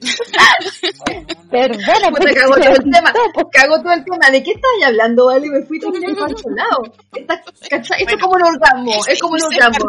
Perdona, 1.50 2.10
pues 2.10 2.34
cago 2.34 2.56
todo 2.56 2.74
el 2.74 2.90
tema. 2.90 3.12
Cago 3.52 3.80
todo 3.80 3.92
el 3.92 4.04
tema. 4.04 4.30
¿De 4.30 4.42
qué 4.42 4.50
estás 4.52 4.70
hablando, 4.84 5.26
vale? 5.26 5.48
Me 5.48 5.62
fui 5.62 5.78
todo 5.78 5.94
el 5.94 6.02
lado. 6.02 6.82
Esto 7.14 7.94
es 7.96 8.16
como 8.20 8.34
un 8.34 8.42
orgasmo. 8.42 8.92
Es 9.06 9.20
como 9.20 9.34
un 9.34 9.42
orgasmo. 9.42 9.86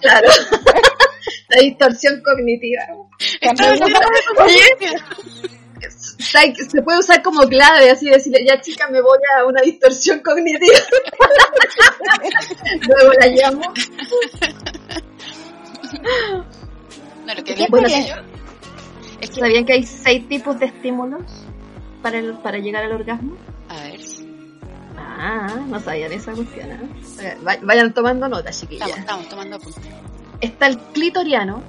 Claro. 0.00 0.28
La 1.48 1.60
distorsión 1.60 2.20
cognitiva. 2.22 2.82
Se 6.18 6.82
puede 6.82 6.98
usar 6.98 7.22
como 7.22 7.48
clave, 7.48 7.90
así 7.90 8.08
decirle, 8.08 8.44
ya 8.44 8.60
chica, 8.60 8.88
me 8.88 9.00
voy 9.00 9.18
a 9.36 9.44
una 9.44 9.62
distorsión 9.62 10.18
cognitiva. 10.20 10.78
Luego 12.88 13.12
la 13.20 13.26
llamo. 13.28 13.72
No, 17.26 17.34
lo 17.34 17.44
que 17.44 17.66
bueno, 17.68 17.88
yo 17.88 17.96
es 19.20 19.30
que 19.30 19.40
¿Sabían 19.40 19.64
que 19.64 19.74
hay 19.74 19.84
seis 19.84 20.28
tipos 20.28 20.58
de 20.58 20.66
estímulos 20.66 21.22
para, 22.02 22.18
el, 22.18 22.34
para 22.38 22.58
llegar 22.58 22.84
al 22.84 22.92
orgasmo? 22.92 23.36
A 23.68 23.82
ver. 23.82 24.00
Ah, 24.96 25.64
no 25.66 25.80
sabían 25.80 26.12
esa 26.12 26.32
cuestión. 26.32 26.70
¿eh? 26.70 27.38
Vayan 27.62 27.94
tomando 27.94 28.28
nota, 28.28 28.50
chiquillas. 28.50 28.88
Estamos, 28.88 29.00
estamos 29.00 29.28
tomando 29.28 29.56
apuntes. 29.56 29.84
Está 30.40 30.66
el 30.66 30.78
clitoriano. 30.78 31.62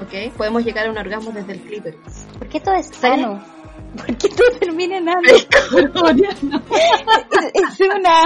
¿Ok? 0.00 0.32
Podemos 0.36 0.64
llegar 0.64 0.86
a 0.86 0.90
un 0.90 0.98
orgasmo 0.98 1.30
desde 1.30 1.52
el 1.52 1.60
clítoris. 1.60 2.26
¿Por 2.38 2.48
qué 2.48 2.60
todo 2.60 2.74
es 2.74 2.88
sano? 2.88 3.44
¿Por 3.96 4.06
qué 4.16 4.28
todo 4.28 4.50
termina 4.58 4.96
en 4.96 5.08
algo? 5.08 5.22
es, 5.30 5.46
es 7.54 7.80
una, 7.80 8.24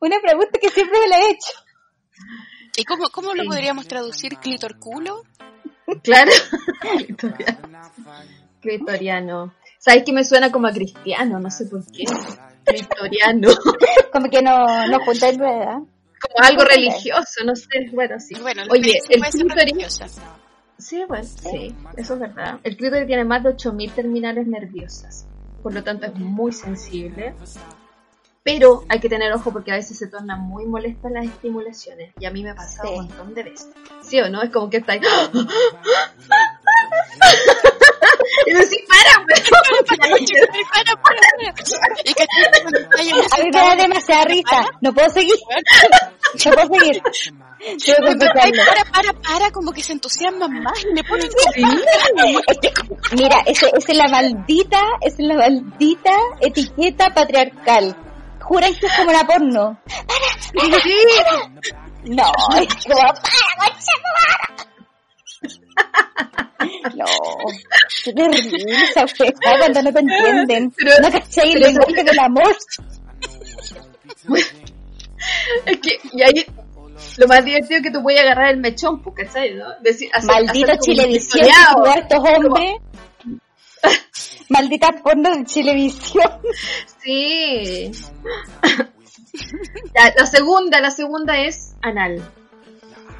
una 0.00 0.20
pregunta 0.20 0.58
que 0.60 0.70
siempre 0.70 1.00
me 1.00 1.08
la 1.08 1.18
he 1.18 1.30
hecho. 1.30 1.52
¿Y 2.76 2.84
cómo, 2.84 3.10
cómo 3.10 3.34
lo 3.34 3.44
podríamos 3.44 3.86
traducir? 3.86 4.38
¿Clitorculo? 4.38 5.24
Claro. 6.02 6.30
Critoriano. 8.60 9.54
¿Sabes 9.78 10.04
que 10.04 10.12
me 10.12 10.24
suena 10.24 10.52
como 10.52 10.68
a 10.68 10.72
cristiano? 10.72 11.40
No 11.40 11.50
sé 11.50 11.66
por 11.66 11.84
qué. 11.90 12.04
Critoriano. 12.64 13.48
como 14.12 14.30
que 14.30 14.42
no, 14.42 14.86
no 14.86 15.00
junta 15.04 15.28
en 15.28 15.38
rueda. 15.38 15.72
Como 15.74 16.46
algo 16.46 16.64
religioso, 16.64 17.44
no 17.44 17.56
sé. 17.56 17.90
Bueno, 17.92 18.20
sí. 18.20 18.34
Bueno, 18.40 18.62
Oye, 18.70 19.00
el 19.08 19.20
clítoris. 19.20 20.00
Sí, 20.78 21.02
bueno, 21.06 21.24
sí, 21.24 21.74
eso 21.96 22.14
es 22.14 22.20
verdad. 22.20 22.60
El 22.62 22.76
clítoris 22.76 23.06
tiene 23.06 23.24
más 23.24 23.42
de 23.42 23.50
8000 23.50 23.92
terminales 23.92 24.46
nerviosas. 24.46 25.26
Por 25.62 25.74
lo 25.74 25.82
tanto, 25.82 26.06
es 26.06 26.14
muy 26.14 26.52
sensible 26.52 27.34
pero 28.44 28.84
hay 28.88 28.98
que 28.98 29.08
tener 29.08 29.32
ojo 29.32 29.52
porque 29.52 29.70
a 29.70 29.76
veces 29.76 29.96
se 29.96 30.08
tornan 30.08 30.40
muy 30.40 30.66
molestas 30.66 31.12
las 31.12 31.26
estimulaciones. 31.26 32.12
Y 32.18 32.26
a 32.26 32.30
mí 32.30 32.42
me 32.42 32.50
ha 32.50 32.56
pasado 32.56 32.90
un 32.90 33.06
montón 33.06 33.34
de 33.34 33.44
veces. 33.44 33.68
¿Sí 34.02 34.18
o 34.20 34.28
no? 34.28 34.42
Es 34.42 34.50
como 34.50 34.68
que 34.68 34.78
está 34.78 34.94
ahí. 34.94 35.00
y 38.46 38.52
me 38.52 38.60
decís, 38.60 38.78
para, 38.88 39.26
para, 39.26 39.42
para, 39.84 40.02
A 43.32 43.38
mí 43.38 43.44
me 43.44 43.58
da 43.58 43.76
demasiada 43.76 44.24
risa. 44.24 44.66
No 44.80 44.92
puedo 44.92 45.08
seguir. 45.10 45.36
Yo 46.34 46.50
puedo 46.50 46.66
seguir. 46.74 47.00
Para, 48.66 48.84
para, 48.90 49.12
para, 49.12 49.52
como 49.52 49.72
que 49.72 49.82
se 49.82 49.92
entusiasman 49.92 50.64
más 50.64 50.84
y 50.84 50.92
me 50.92 51.04
ponen 51.04 51.28
Mira, 53.12 53.44
esa 53.46 53.68
es 53.68 53.88
la 53.94 54.08
maldita, 54.08 54.80
es 55.00 55.14
la 55.18 55.34
maldita 55.34 56.10
etiqueta 56.40 57.14
patriarcal. 57.14 57.94
Juran 58.52 58.74
que 58.74 58.86
es 58.86 58.92
como 58.92 59.10
la 59.10 59.26
porno. 59.26 59.80
¡Para! 60.06 60.28
¡Para! 60.52 60.76
para. 60.76 61.48
No, 62.04 62.32
es 62.60 62.74
como 62.84 63.00
¡para, 63.00 63.96
No, 66.94 67.06
qué 68.04 68.12
terrible 68.12 68.74
esa 68.84 69.06
fue 69.06 69.32
cuando 69.42 69.82
no 69.82 69.90
te 69.90 70.00
entienden. 70.00 70.70
Pero, 70.76 70.90
no 71.00 71.10
cachai 71.10 71.52
el 71.52 71.60
lenguaje 71.60 72.04
del 72.04 72.18
amor. 72.18 72.54
es 75.64 75.78
que, 75.78 75.98
y 76.12 76.22
ahí 76.22 76.44
lo 77.16 77.26
más 77.28 77.42
divertido 77.46 77.78
es 77.78 77.82
que 77.82 77.90
tú 77.90 78.02
puedes 78.02 78.20
agarrar 78.20 78.50
el 78.50 78.60
mechón, 78.60 79.02
porque 79.02 79.26
¿sabes? 79.30 79.54
¿no? 79.56 79.64
Decir, 79.80 80.10
hacer, 80.12 80.30
Maldito 80.30 80.72
Chilevisión, 80.78 81.46
estos 81.96 82.18
hombres. 82.18 82.74
Maldita 84.48 84.92
porno 85.02 85.34
de 85.34 85.44
Chilevisión. 85.44 86.30
Sí. 87.02 87.92
la 89.94 90.26
segunda, 90.26 90.80
la 90.80 90.90
segunda 90.90 91.38
es 91.38 91.74
anal. 91.82 92.22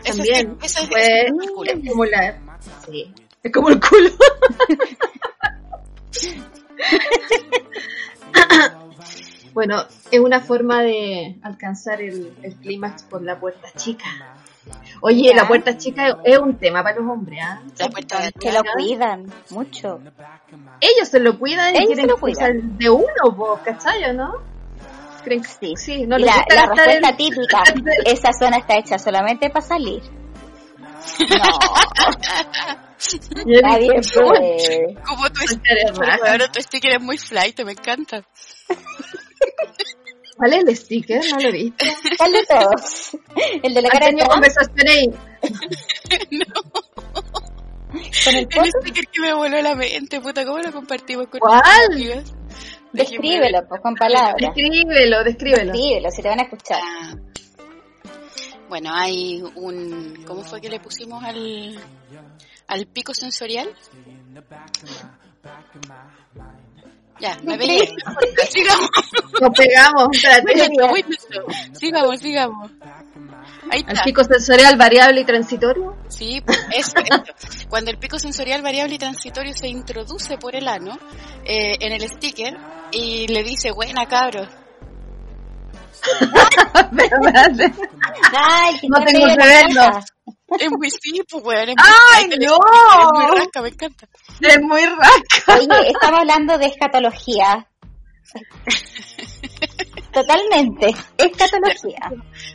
También 0.05 0.59
eso 0.63 0.83
es, 0.83 0.89
puede 0.89 1.27
estimular. 1.73 2.39
Sí. 2.87 3.13
Es 3.43 3.53
como 3.53 3.71
el 3.71 3.81
culo. 3.81 4.11
bueno, 9.55 9.87
es 10.11 10.21
una 10.21 10.41
forma 10.41 10.83
de 10.83 11.39
alcanzar 11.43 12.03
el, 12.03 12.35
el 12.43 12.55
clímax 12.57 13.05
por 13.05 13.23
la 13.23 13.41
puerta 13.41 13.71
chica. 13.77 14.05
Oye, 15.01 15.35
la 15.35 15.47
puerta 15.47 15.77
chica 15.77 16.19
es 16.25 16.39
un 16.39 16.57
tema 16.57 16.83
para 16.83 17.01
los 17.01 17.11
hombres, 17.11 17.41
¿ah? 17.43 17.61
La 17.79 17.89
puerta 17.89 18.31
que 18.39 18.53
lo 18.53 18.63
cuidan 18.75 19.27
mucho. 19.51 20.01
Ellos 20.81 21.09
se 21.09 21.21
lo 21.21 21.39
cuidan 21.39 21.75
y 21.75 21.87
quieren 21.87 22.09
cuidan. 22.21 22.79
de 22.79 22.91
uno, 22.91 23.33
vos, 23.35 23.61
¿cachai, 23.65 24.15
no? 24.15 24.35
¿Creen 25.25 25.43
que 25.43 25.49
sí? 25.49 25.75
Sí, 25.77 26.07
no 26.07 26.19
la, 26.19 26.45
la 26.49 26.67
respuesta 26.67 27.17
típica, 27.17 27.63
esa 28.05 28.33
zona 28.33 28.59
está 28.59 28.77
hecha 28.77 28.99
solamente 28.99 29.51
para 29.51 29.65
salir. 29.65 30.03
No. 31.19 31.43
Está 33.03 33.79
bien. 33.79 34.95
Como 35.05 35.29
tu 35.31 35.41
sticker, 35.41 35.93
ahora 36.25 36.53
tu 36.53 36.63
sticker 36.63 36.93
es 36.93 37.03
muy 37.03 37.19
flight, 37.19 37.61
me 37.65 37.73
encanta. 37.73 38.23
¿Cuál 40.43 40.55
es 40.55 40.65
el 40.65 40.77
sticker? 40.77 41.21
No 41.31 41.39
lo 41.39 41.53
vi. 41.53 41.73
¿Cuál 42.19 42.33
de 42.33 42.45
todos? 42.47 43.17
El 43.63 43.75
de 43.75 43.81
la 43.81 43.89
cara 43.91 44.11
de 44.11 44.27
conversación 44.27 44.89
ahí. 44.89 45.07
no. 46.33 46.63
¿Con 48.25 48.35
el, 48.35 48.49
el 48.51 48.73
sticker 48.81 49.07
que 49.07 49.21
me 49.21 49.35
voló 49.35 49.63
la 49.63 49.77
mente, 49.77 50.21
puta, 50.21 50.45
¿cómo 50.45 50.59
lo 50.59 50.73
compartimos 50.73 51.29
con 51.29 51.39
¿Cuál? 51.39 52.25
Descríbelo, 52.93 53.69
pues, 53.69 53.81
con 53.83 53.95
palabras. 53.95 54.35
Descríbelo, 54.37 55.23
descríbelo. 55.23 55.73
Descríbelo, 55.73 56.11
si 56.11 56.23
te 56.23 56.29
van 56.29 56.41
a 56.41 56.43
escuchar. 56.43 56.81
Ah. 56.83 57.15
Bueno, 58.69 58.91
hay 58.93 59.45
un... 59.55 60.25
¿Cómo 60.27 60.43
fue 60.43 60.61
que 60.61 60.71
le 60.71 60.81
pusimos 60.81 61.23
al, 61.23 61.81
al 62.67 62.87
pico 62.87 63.15
sensorial? 63.15 63.73
Ya, 67.21 67.39
me 67.45 67.57
veía. 67.57 67.85
sigamos. 68.51 68.91
Nos 69.41 69.57
pegamos. 69.57 70.09
sigamos, 71.73 72.21
sigamos. 72.21 72.71
Ahí 73.71 73.81
está. 73.81 73.93
¿El 73.93 74.01
pico 74.05 74.25
sensorial 74.25 74.77
variable 74.77 75.21
y 75.21 75.25
transitorio? 75.25 75.97
Sí, 76.09 76.43
pues 76.45 76.59
eso, 76.73 76.95
Cuando 77.69 77.91
el 77.91 77.99
pico 77.99 78.19
sensorial 78.19 78.63
variable 78.63 78.97
y 78.97 78.99
transitorio 78.99 79.55
se 79.55 79.69
introduce 79.69 80.37
por 80.37 80.57
el 80.57 80.69
ano 80.69 80.99
eh, 81.45 81.77
en 81.81 81.93
el 81.93 82.09
sticker 82.09 82.57
y 82.91 83.29
le 83.29 83.43
dice, 83.45 83.71
buena 83.71 84.07
cabros, 84.07 84.49
Ay, 88.33 88.81
no 88.89 89.05
tengo 89.05 89.27
que 89.27 89.37
verlo. 89.37 90.01
Es 90.59 90.71
muy 90.71 90.91
sí, 90.91 91.23
pues, 91.31 91.45
weón. 91.45 91.69
¡Ay, 91.77 92.29
no! 92.41 92.57
Es 92.57 93.13
muy 93.13 93.39
rasca, 93.39 93.63
me 93.63 93.69
encanta. 93.69 94.09
Es 94.41 94.61
muy 94.61 94.85
rasca. 94.85 95.59
Oye, 95.59 95.91
estamos 95.91 96.21
hablando 96.21 96.59
de 96.59 96.67
escatología. 96.67 97.69
Totalmente. 100.13 100.95
Escatología. 101.17 102.11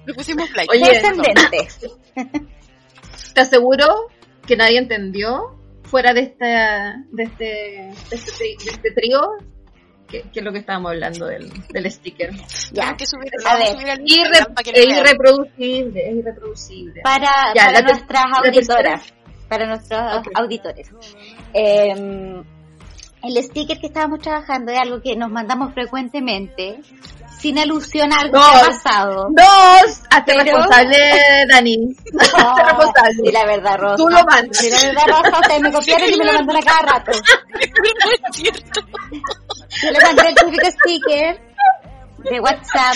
Me 0.06 0.14
pusimos 0.14 0.50
like. 0.56 0.72
Oye, 0.72 0.94
Descendente. 0.94 1.68
Te 3.34 3.42
aseguro 3.42 4.08
que 4.46 4.56
nadie 4.56 4.80
entendió 4.80 5.58
fuera 5.84 6.14
de 6.14 6.22
esta 6.22 6.96
de 7.12 7.24
este 7.24 7.46
de 8.10 8.16
este, 8.16 8.44
de 8.44 8.72
este 8.72 8.92
trío 8.92 9.22
que, 10.08 10.26
es 10.34 10.44
lo 10.44 10.52
que 10.52 10.60
estábamos 10.60 10.92
hablando 10.92 11.26
del, 11.28 11.52
del 11.70 11.92
sticker. 11.92 12.32
Ya, 12.72 12.96
que 12.96 13.06
subir, 13.06 13.32
a 13.46 13.58
ver, 13.58 14.00
irre, 14.06 14.40
es 14.74 14.86
irreproducible, 14.86 16.10
es 16.10 16.16
irreproducible. 16.16 17.02
Para, 17.04 17.54
para 17.54 17.82
nuestras 17.82 18.24
auditoras, 18.38 19.14
para 19.50 19.68
nuestros 19.68 20.02
auditores. 20.34 20.90
Eh, 21.54 22.44
el 23.24 23.44
sticker 23.44 23.80
que 23.80 23.88
estábamos 23.88 24.20
trabajando 24.20 24.72
es 24.72 24.80
algo 24.80 25.02
que 25.02 25.16
nos 25.16 25.32
mandamos 25.32 25.74
frecuentemente, 25.74 26.80
sin 27.40 27.58
alusión 27.60 28.12
a 28.12 28.22
algo 28.22 28.40
que 28.40 28.58
ha 28.58 28.66
pasado. 28.66 29.28
Dos, 29.32 30.02
hazte 30.10 30.34
responsable, 30.34 30.98
Dani. 31.50 31.78
No, 32.14 32.20
hazte 32.20 32.64
responsable. 32.64 33.14
Sí, 33.24 33.32
la 33.32 33.46
verdad, 33.46 33.78
Rosa. 33.78 33.96
Tú 33.96 34.10
lo 34.10 34.24
mandas. 34.24 34.58
Sí, 34.58 34.70
la 34.70 34.82
verdad, 34.82 35.04
Rosa, 35.08 35.40
ustedes 35.40 35.62
me 35.62 35.72
copiaron 35.72 36.10
y 36.10 36.18
me 36.18 36.26
lo 36.26 36.34
mandan 36.34 36.58
a 36.58 36.62
cada 36.62 36.82
rato. 36.82 37.12
no 37.12 38.12
es 38.12 38.36
cierto. 38.36 38.82
Yo 39.84 39.92
le 39.92 40.00
mandé 40.00 40.30
el 40.30 40.36
típico 40.36 40.66
sticker 40.72 41.42
de 42.30 42.40
WhatsApp 42.40 42.96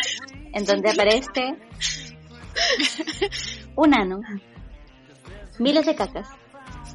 en 0.54 0.65
donde 0.65 0.89
aparece 0.89 1.56
un 3.75 3.93
ano, 3.93 4.19
miles 5.60 5.86
de 5.86 5.95
cacas 5.95 6.27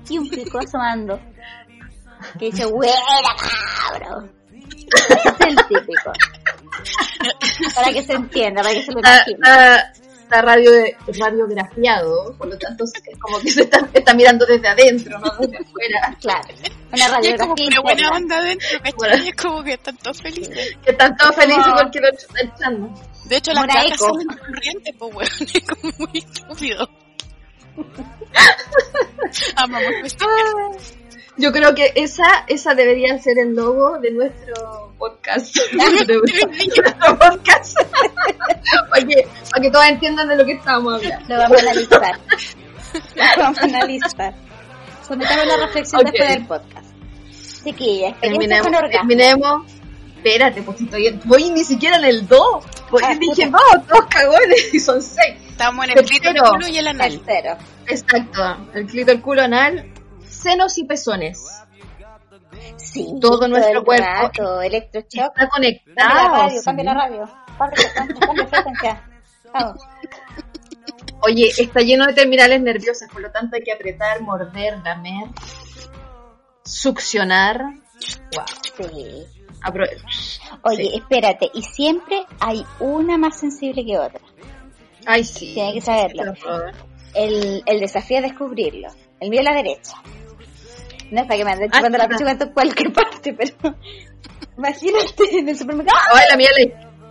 y 0.09 0.19
un 0.19 0.29
pico 0.29 0.59
asomando 0.59 1.19
que 2.39 2.47
dice, 2.47 2.67
¡Huela, 2.67 2.95
cabrón! 3.91 4.33
es 4.69 5.41
el 5.41 5.57
típico. 5.67 6.13
Para 7.75 7.93
que 7.93 8.03
se 8.03 8.13
entienda, 8.13 8.63
para 8.63 8.75
que 8.75 8.83
se 8.83 8.93
lo 8.93 9.01
imagine. 9.01 9.39
Está, 10.27 10.43
radio 10.43 10.73
radiografiado, 11.07 12.35
por 12.37 12.49
lo 12.49 12.59
tanto 12.59 12.83
es 12.83 12.93
como 13.21 13.39
que 13.39 13.49
se 13.49 13.63
está, 13.63 13.89
está 13.93 14.13
mirando 14.13 14.45
desde 14.45 14.67
adentro, 14.67 15.21
no 15.21 15.31
desde 15.39 15.59
afuera. 15.59 16.17
Claro, 16.21 16.49
una 16.93 17.09
radiografía. 17.09 17.35
es 17.35 17.41
como 17.41 17.55
una 17.55 17.81
buena 17.81 18.11
onda 18.11 18.39
adentro, 18.39 18.81
¿cachai? 18.83 19.29
Es 19.29 19.37
como 19.37 19.63
que 19.63 19.75
están 19.75 19.97
todos 19.99 20.21
felices. 20.21 20.77
Que 20.83 20.91
están 20.91 21.17
todos 21.17 21.37
felices 21.37 21.65
porque 21.81 22.01
lo 22.01 22.09
están 22.09 22.49
echando. 22.49 22.93
De 23.27 23.37
hecho, 23.37 23.53
las 23.53 23.67
cacas 23.67 23.99
son 23.99 24.25
corrientes, 24.25 24.95
pues, 24.99 25.15
weón, 25.15 25.29
es 25.55 25.65
como 25.65 25.93
muy 25.99 26.19
estúpido. 26.19 26.91
Amamos 29.57 29.93
esto. 30.05 30.27
Yo 31.39 31.53
creo 31.53 31.75
que 31.75 31.93
esa, 31.95 32.45
esa 32.47 32.75
debería 32.75 33.19
ser 33.19 33.39
el 33.39 33.55
logo 33.55 33.99
de 33.99 34.11
nuestro 34.11 34.95
podcast. 34.99 35.55
de 35.55 36.17
nuestro 36.17 37.19
podcast. 37.19 37.77
para, 38.91 39.07
que, 39.07 39.29
para 39.51 39.63
que 39.63 39.71
todos 39.71 39.87
entiendan 39.87 40.29
de 40.29 40.37
lo 40.37 40.47
que 40.47 40.53
estamos 40.53 40.95
hablando. 40.95 41.35
Lo 41.35 41.41
vamos 41.43 41.59
a 41.59 41.61
analizar. 41.61 42.21
Lo 43.15 43.43
vamos 43.43 43.59
a 43.59 43.65
analizar. 43.65 44.35
Sometamos 45.07 45.47
la 45.47 45.67
reflexión 45.67 46.05
después 46.05 46.29
del 46.29 46.47
podcast. 46.47 46.87
Chiquilla, 47.65 48.17
terminemos, 48.21 48.73
terminemos. 48.91 49.73
Espérate, 50.17 50.63
pues 50.63 50.81
estoy, 50.81 51.21
voy 51.25 51.51
ni 51.51 51.65
siquiera 51.65 51.99
en 51.99 52.05
el 52.05 52.27
2. 52.27 52.65
Porque 52.91 53.07
ah, 53.07 53.17
dije, 53.19 53.51
no, 53.51 53.59
dos 53.87 54.07
cagones 54.09 54.73
y 54.73 54.81
son 54.81 55.03
6. 55.03 55.19
Estamos 55.51 55.85
en 55.85 55.99
el 55.99 56.05
clítoris, 56.05 56.43
el 56.43 56.51
culo 56.51 56.69
y 56.69 56.79
el 56.79 56.89
anal. 56.89 57.21
Tercero. 57.21 57.57
Exacto. 57.87 58.43
El 58.75 58.87
clítoris, 58.87 59.17
el 59.17 59.23
culo, 59.23 59.43
anal 59.43 59.93
senos 60.37 60.79
y 60.79 60.85
pezones. 60.85 61.43
Sí, 62.77 63.07
todo 63.21 63.49
nuestro 63.49 63.85
cuerpo 63.85 64.07
rato, 64.07 64.63
electroshock. 64.63 65.33
está 65.37 65.49
conectado. 65.49 66.49
Cambia 66.65 66.85
la 66.85 66.95
radio, 66.95 67.29
cambia 67.59 68.47
frecuencia. 68.47 69.03
Oye, 71.21 71.51
está 71.59 71.81
lleno 71.81 72.07
de 72.07 72.13
terminales 72.13 72.61
nerviosas, 72.61 73.11
por 73.11 73.23
lo 73.23 73.31
tanto 73.31 73.57
hay 73.57 73.63
que 73.63 73.73
apretar, 73.73 74.21
morder, 74.23 74.79
lamer, 74.85 75.29
succionar. 76.65 77.63
Wow. 78.35 78.45
Sí. 78.77 79.27
Oye, 80.63 80.97
espérate, 80.97 81.51
y 81.55 81.63
siempre 81.63 82.25
hay 82.41 82.65
una 82.79 83.19
más 83.19 83.39
sensible 83.39 83.85
que 83.85 83.99
otra. 83.99 84.21
Ay, 85.07 85.25
sí. 85.25 85.55
Tiene 85.55 85.75
que 85.75 85.81
saberlo. 85.81 86.35
El, 87.15 87.63
el 87.65 87.81
desafío 87.81 88.19
es 88.19 88.25
descubrirlo. 88.25 88.89
El 89.19 89.31
mío 89.31 89.41
es 89.41 89.45
la 89.45 89.55
derecha. 89.55 89.97
No 91.11 91.21
es 91.21 91.27
para 91.27 91.37
que 91.39 91.45
me 91.45 91.53
anden 91.53 91.71
chupando 91.71 91.99
la 91.99 92.09
pechuga 92.09 92.31
en 92.33 92.39
cualquier 92.53 92.93
parte, 92.93 93.33
pero 93.35 93.77
imagínate 94.59 95.39
en 95.39 95.49
el 95.49 95.57
supermercado. 95.57 95.99
Ay, 96.15 96.25
la 96.31 96.37
mía, 96.37 96.49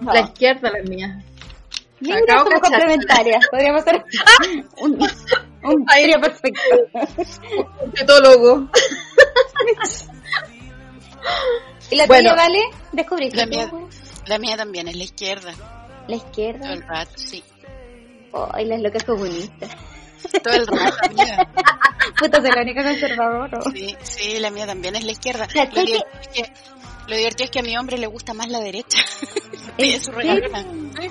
la, 0.01 0.13
la 0.13 0.19
izquierda, 0.21 0.69
la 0.71 0.83
mía. 0.83 1.23
Mira, 2.01 2.19
somos 2.43 2.59
complementarias. 2.59 3.47
Podríamos 3.49 3.83
ser 3.83 4.03
un, 4.81 4.99
un 5.63 5.85
trío 5.85 6.19
perfecto. 6.21 6.61
Un 7.83 7.91
tetólogo. 7.93 8.69
¿Y 11.91 11.95
la 11.95 12.05
Bueno. 12.07 12.31
tuya, 12.31 12.43
Vale? 12.43 12.59
¿Descubriste? 12.91 13.37
La 13.37 13.45
mía, 13.45 13.71
la 14.27 14.37
mía 14.39 14.57
también 14.57 14.87
es 14.87 14.95
la 14.95 15.03
izquierda. 15.03 15.53
La 16.07 16.15
izquierda. 16.15 16.61
Todo 16.65 16.73
el 16.73 16.81
rato, 16.87 17.11
sí. 17.15 17.43
Ay, 18.51 18.65
las 18.65 18.81
locas 18.81 19.03
comunistas. 19.03 19.71
Todo 20.43 20.53
el 20.53 20.67
rato, 20.67 20.97
amiga. 21.03 21.47
Puta, 22.19 22.41
soy 22.41 22.51
la 22.51 22.61
única 22.61 22.83
conservadora. 22.83 23.59
Sí, 23.73 23.95
sí, 24.01 24.39
la 24.39 24.51
mía 24.51 24.65
también 24.65 24.95
es 24.95 25.03
la 25.03 25.11
izquierda. 25.11 25.47
Lo 25.53 25.69
¿qué- 25.69 25.81
divertido, 25.83 26.05
es 26.21 26.27
que, 26.29 26.51
lo 27.07 27.15
divertido 27.17 27.45
es 27.45 27.51
que 27.51 27.59
a 27.59 27.63
mi 27.63 27.77
hombre 27.77 27.97
le 27.97 28.07
gusta 28.07 28.33
más 28.33 28.49
la 28.49 28.59
derecha. 28.59 28.99
¿En 29.77 29.85
es 29.91 30.03
su 30.05 30.11
regalona. 30.11 30.63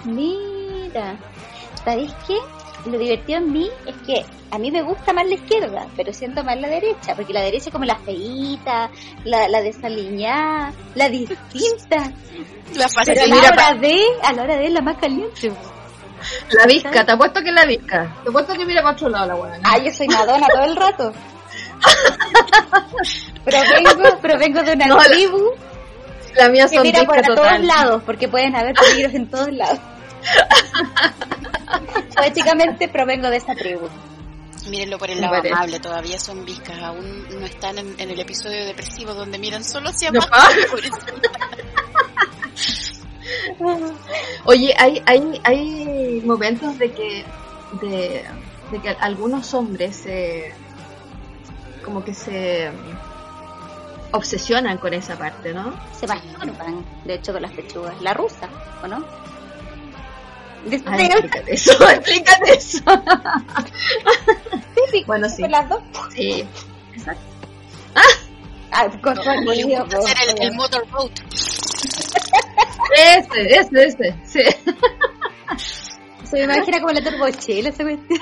Mira, 0.05 1.19
¿sabéis 1.85 2.13
qué? 2.27 2.37
Lo 2.91 2.99
divertido 2.99 3.39
en 3.39 3.53
mí 3.53 3.71
es 3.87 3.95
que 4.07 4.25
a 4.51 4.59
mí 4.59 4.71
me 4.71 4.83
gusta 4.83 5.13
más 5.15 5.27
la 5.27 5.35
izquierda, 5.35 5.87
pero 5.97 6.13
siento 6.13 6.45
más 6.45 6.61
la 6.61 6.69
derecha, 6.69 7.15
porque 7.17 7.33
la 7.33 7.41
derecha 7.43 7.67
es 7.69 7.73
como 7.73 7.87
la 7.87 7.97
feíta, 7.99 8.91
la, 9.25 9.49
la 9.49 9.63
desaliñada, 9.63 10.73
la 10.95 11.09
distinta. 11.09 12.13
La. 12.75 12.87
Pero 13.05 13.23
a 13.23 13.27
la 13.27 13.37
hora 13.37 13.75
de, 13.81 14.01
a 14.23 14.33
la 14.33 14.43
hora 14.43 14.57
de 14.59 14.69
la 14.71 14.81
más 14.83 14.99
caliente. 14.99 15.51
La 16.51 16.67
visca, 16.67 17.05
te 17.05 17.13
apuesto 17.13 17.41
que 17.43 17.49
es 17.49 17.55
la 17.55 17.65
visca. 17.67 18.15
Te 18.23 18.29
apuesto 18.31 18.55
que 18.55 18.65
mira 18.65 18.83
para 18.83 18.95
otro 18.95 19.09
lado 19.09 19.27
la 19.27 19.35
buena. 19.35 19.59
Ah, 19.63 19.79
yo 19.79 19.93
soy 19.93 20.09
Madonna 20.09 20.47
todo 20.53 20.65
el 20.65 20.77
rato. 20.77 21.13
Pero 23.45 23.59
vengo, 23.75 24.19
pero 24.23 24.39
vengo 24.39 24.63
de 24.63 24.73
una 24.73 24.87
No, 24.87 24.97
tribu 24.97 25.51
La 26.35 26.49
mía 26.49 26.65
que 26.67 26.77
son 26.77 26.83
mira 26.83 27.01
visca 27.01 27.23
todos 27.23 27.61
lados, 27.61 28.03
porque 28.07 28.27
pueden 28.29 28.57
haber 28.57 28.75
peligros 28.75 29.15
en 29.15 29.29
todos 29.29 29.53
lados. 29.53 29.79
Poéticamente 32.17 32.89
provengo 32.89 33.29
de 33.29 33.37
esa 33.37 33.55
tribu. 33.55 33.89
Mírenlo 34.71 34.97
por 34.99 35.11
el 35.11 35.21
lado 35.21 35.35
parece. 35.35 35.55
amable, 35.55 35.79
todavía 35.81 36.19
son 36.19 36.45
viscas, 36.47 36.81
aún 36.83 37.27
no 37.39 37.45
están 37.45 37.77
en, 37.77 37.95
en 37.99 38.11
el 38.11 38.19
episodio 38.19 38.65
depresivo 38.65 39.13
donde 39.13 39.39
miran 39.39 39.63
solo 39.63 39.91
hacia 39.91 40.11
No, 40.11 40.21
abajo. 40.23 40.51
Por 40.71 40.81
eso. 40.81 40.97
Oye, 44.45 44.75
hay, 44.79 45.03
hay, 45.07 45.41
hay 45.45 46.23
momentos 46.25 46.79
de 46.79 46.93
que, 46.93 47.25
de, 47.81 48.25
de 48.71 48.81
que 48.83 48.89
algunos 49.01 49.53
hombres 49.55 49.97
se, 49.97 50.53
como 51.85 52.05
que 52.05 52.15
se 52.15 52.71
obsesionan 54.13 54.79
con 54.79 54.95
esa 54.95 55.17
parte, 55.19 55.53
¿no? 55.53 55.75
Se 55.99 56.07
masturban, 56.07 56.85
de 57.05 57.15
hecho, 57.15 57.33
con 57.33 57.43
las 57.43 57.53
pechugas. 57.53 58.01
La 58.03 58.15
rusa, 58.15 58.49
¿o 58.83 58.87
no? 58.87 59.05
Ay, 60.87 61.09
pero 61.09 61.19
explícate 61.27 61.55
eso, 61.55 61.89
explícate 61.91 62.53
eso. 62.55 62.81
típico, 64.75 65.07
Bueno, 65.07 65.29
sí. 65.29 65.43
con 65.43 65.51
las 65.51 65.69
dos. 65.69 65.83
Sí. 66.15 66.47
Ah, 68.77 68.89
con 69.03 69.15
No, 69.15 69.23
le 69.23 69.45
Bolivia, 69.45 69.81
gusta 69.83 69.99
pues, 69.99 70.11
hacer 70.13 70.31
el, 70.37 70.43
el 70.43 70.55
motorboat. 70.55 71.11
Ese, 72.97 73.59
ese, 73.59 73.85
ese, 73.85 74.15
sí. 74.25 74.41
Se 76.25 76.37
me 76.39 76.45
imagina 76.45 76.81
como 76.81 76.93
la 76.93 77.03
turbochela 77.03 77.69
esa 77.69 77.85
cuestión. 77.85 78.19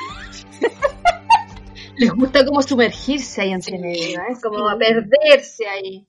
Les 1.96 2.10
gusta 2.12 2.44
como 2.44 2.62
sumergirse 2.62 3.42
ahí 3.42 3.52
entre 3.52 3.76
Sí. 3.76 3.82
medio, 3.82 4.20
¿eh? 4.20 4.34
como 4.42 4.68
a 4.68 4.76
perderse 4.76 5.66
ahí. 5.68 6.06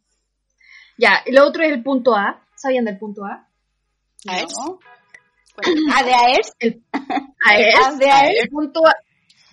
Ya, 0.98 1.22
y 1.26 1.32
lo 1.32 1.46
otro 1.46 1.64
es 1.64 1.72
el 1.72 1.84
punto 1.84 2.16
A. 2.16 2.42
¿Sabían 2.56 2.86
del 2.86 2.98
punto 2.98 3.26
A? 3.26 3.48
A 4.28 4.36
ver. 4.36 4.46
No. 4.46 4.80
Ah, 5.94 6.04
de 6.04 6.14
Aers. 6.14 6.54
AERS. 6.62 7.80
Ah, 7.86 7.92
de 7.96 8.10
AERS. 8.10 8.44
El 8.44 8.50
punto 8.50 8.82
A. 8.88 8.94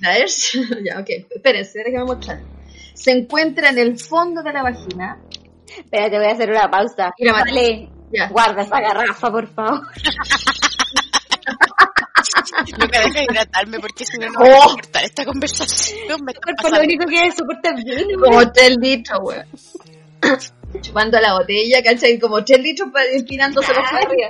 AERS. 0.06 0.58
ya, 0.84 1.00
ok. 1.00 1.08
Espérense, 1.30 1.82
déjame 1.84 2.04
mostrar. 2.04 2.40
Se 2.94 3.10
encuentra 3.12 3.70
en 3.70 3.78
el 3.78 3.98
fondo 3.98 4.42
de 4.42 4.52
la 4.52 4.62
vagina. 4.62 5.20
Espérate, 5.76 6.16
voy 6.18 6.26
a 6.26 6.32
hacer 6.32 6.50
una 6.50 6.70
pausa. 6.70 7.12
Mira, 7.18 7.32
Mati. 7.32 7.50
Vale, 7.50 7.88
Ya. 8.12 8.28
guarda 8.28 8.62
esa 8.62 8.80
garrafa, 8.80 9.30
por 9.30 9.46
favor. 9.48 9.80
Nunca 12.78 12.98
deja 13.00 13.18
de 13.20 13.24
hidratarme 13.24 13.78
porque 13.80 14.04
si 14.04 14.18
no, 14.18 14.26
no 14.30 14.38
Oh. 14.40 14.42
voy 14.44 14.50
a 14.50 14.62
soportar 14.68 15.04
esta 15.04 15.24
conversación. 15.24 16.18
Me 16.24 16.32
está 16.32 16.62
Por 16.62 16.72
lo 16.76 16.82
único 16.82 17.06
que 17.06 17.26
es 17.26 17.34
vino. 18.06 18.20
Como 18.24 18.52
3 18.52 18.76
litros, 18.78 19.18
weón. 19.22 19.46
Chupando 20.82 21.18
la 21.20 21.34
botella, 21.34 21.82
¿cachai? 21.82 22.18
Como 22.18 22.44
3 22.44 22.60
litros 22.60 22.90
para 22.92 23.06
empinándose 23.06 23.72
los 23.74 23.82
para 23.90 23.98
arriba. 24.04 24.28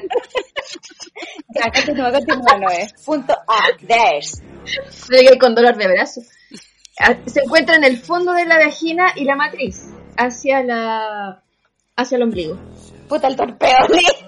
Ya, 1.54 1.70
continúa, 1.72 2.12
continúa, 2.12 2.58
Noé. 2.58 2.88
Punto 3.04 3.34
A, 3.46 3.68
Aers. 3.88 4.42
Llegué 5.10 5.38
con 5.38 5.54
dolor 5.54 5.76
de 5.76 5.88
brazo. 5.88 6.20
Ah, 6.98 7.16
Se 7.26 7.40
encuentra 7.40 7.76
en 7.76 7.84
el 7.84 7.98
fondo 7.98 8.32
de 8.32 8.44
la 8.46 8.58
vagina 8.58 9.12
y 9.16 9.24
la 9.24 9.34
matriz, 9.36 9.88
hacia 10.16 10.62
la 10.62 11.42
hacia 11.96 12.16
el 12.16 12.22
ombligo. 12.22 12.58
Puta, 13.10 13.28
el 13.28 13.36
torpeo, 13.36 13.76
listo. 13.90 14.26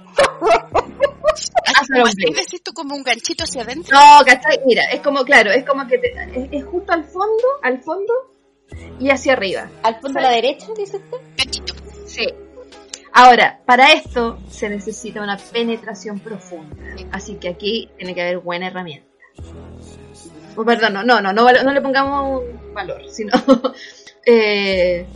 Decís 2.35 2.63
tú 2.63 2.73
como 2.75 2.95
un 2.95 3.03
ganchito 3.03 3.45
hacia 3.45 3.63
adentro. 3.63 3.97
No, 3.97 4.25
¿cachai? 4.25 4.61
Mira, 4.67 4.83
es 4.93 5.01
como, 5.01 5.25
claro, 5.25 5.51
es 5.51 5.65
como 5.65 5.87
que 5.87 5.99
te- 5.99 6.13
es, 6.35 6.49
es 6.53 6.65
justo 6.65 6.93
al 6.93 7.05
fondo, 7.05 7.45
al 7.63 7.81
fondo 7.81 8.13
y 9.01 9.09
hacia 9.11 9.33
arriba. 9.35 9.71
Al 9.83 9.99
punto 10.01 10.19
a 10.19 10.23
la 10.23 10.31
derecha, 10.31 10.67
dice 10.77 10.97
usted. 10.99 11.17
Ganchito. 11.37 11.75
Sí. 12.07 12.27
Ahora, 13.15 13.61
para 13.67 13.93
esto 13.93 14.39
se 14.51 14.69
necesita 14.69 15.23
una 15.23 15.37
penetración 15.37 16.19
profunda. 16.21 16.77
Así 17.13 17.37
que 17.37 17.49
aquí 17.51 17.91
tiene 17.97 18.15
que 18.15 18.23
haber 18.23 18.39
buena 18.39 18.67
herramienta. 18.69 19.09
Oh, 20.57 20.65
perdón, 20.65 20.93
no, 20.95 21.03
no, 21.05 21.21
no, 21.23 21.33
no, 21.33 21.51
no 21.51 21.73
le 21.73 21.81
pongamos 21.81 22.43
un 22.43 22.75
valor, 22.75 23.03
sino 23.11 23.33
eh, 24.27 25.07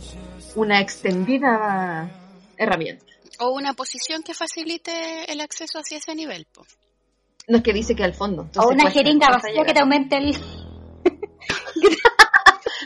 una 0.55 0.79
extendida 0.79 2.09
herramienta. 2.57 3.05
O 3.39 3.49
una 3.51 3.73
posición 3.73 4.23
que 4.23 4.33
facilite 4.33 5.31
el 5.31 5.41
acceso 5.41 5.79
hacia 5.79 5.97
ese 5.97 6.15
nivel. 6.15 6.45
po. 6.53 6.65
No 7.47 7.57
es 7.57 7.63
que 7.63 7.73
dice 7.73 7.95
que 7.95 8.03
al 8.03 8.13
fondo. 8.13 8.49
O 8.57 8.67
una 8.69 8.83
cuesta- 8.83 8.99
jeringa 8.99 9.27
vacía 9.29 9.63
que 9.65 9.73
te 9.73 9.79
aumente 9.79 10.17
el, 10.17 10.33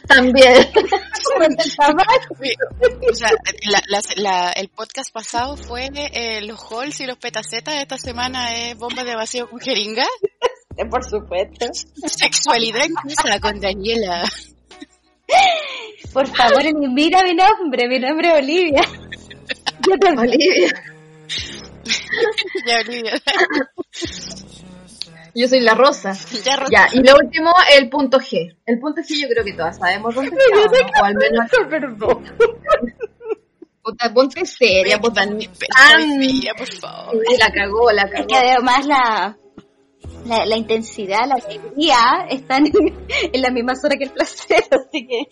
También. 0.08 0.54
el 0.54 1.76
tamaño. 1.76 2.08
O 3.10 3.14
sea, 3.16 3.30
la- 3.70 3.82
la- 3.88 4.02
la- 4.18 4.52
el 4.52 4.70
podcast 4.70 5.12
pasado 5.14 5.58
fue 5.58 5.90
eh, 5.94 6.42
los 6.42 6.60
halls 6.72 7.00
y 7.02 7.06
los 7.06 7.18
petacetas. 7.18 7.76
Esta 7.76 7.98
semana 7.98 8.54
es 8.56 8.78
bomba 8.78 9.04
de 9.04 9.16
vacío 9.16 9.50
con 9.50 9.60
jeringa. 9.60 10.06
Por 10.90 11.04
supuesto. 11.04 11.68
Sexualidad 12.08 12.86
inclusa 12.88 13.40
con 13.40 13.60
Daniela. 13.60 14.24
Por 16.14 16.28
favor, 16.28 16.64
mira 16.90 17.24
mi 17.24 17.34
nombre. 17.34 17.88
Mi 17.88 18.00
nombre 18.00 18.30
es 18.30 18.36
Olivia. 18.44 18.82
Yo 19.88 19.98
te 19.98 20.10
Olivia. 20.12 20.84
ya, 22.68 22.80
Olivia. 22.86 23.14
Yo 25.34 25.48
soy 25.48 25.62
la 25.62 25.76
rosa. 25.76 26.14
Ya, 26.44 26.58
Rosa. 26.58 26.72
Ya, 26.72 26.88
y 26.92 27.02
lo 27.04 27.16
último, 27.16 27.52
el 27.78 27.90
punto 27.90 28.20
G. 28.20 28.56
El 28.66 28.80
punto 28.80 29.02
G 29.02 29.22
yo 29.22 29.28
creo 29.30 29.44
que 29.46 29.54
todas 29.54 29.78
sabemos 29.78 30.14
dónde 30.14 30.32
está, 30.32 30.56
¿no? 30.56 31.02
O 31.02 31.06
al 31.06 31.16
menos, 31.16 31.50
perdón. 31.70 32.24
puta, 33.82 34.14
ponte 34.14 34.46
seria, 34.46 35.00
puta, 35.00 35.26
por 35.26 36.68
favor. 36.74 37.24
Sí, 37.26 37.38
la 37.40 37.52
cagó, 37.52 37.92
la 37.92 38.04
Es 38.04 38.12
cagó. 38.12 38.28
que 38.28 38.36
además 38.36 38.86
la, 38.86 39.38
la, 40.26 40.46
la 40.46 40.58
intensidad, 40.58 41.26
la 41.28 41.36
alegría 41.36 42.26
están 42.30 42.66
en, 42.68 42.74
en 43.34 43.42
la 43.42 43.52
misma 43.52 43.76
zona 43.76 43.96
que 43.98 44.04
el 44.06 44.12
placer, 44.12 44.64
así 44.70 45.08
que 45.08 45.28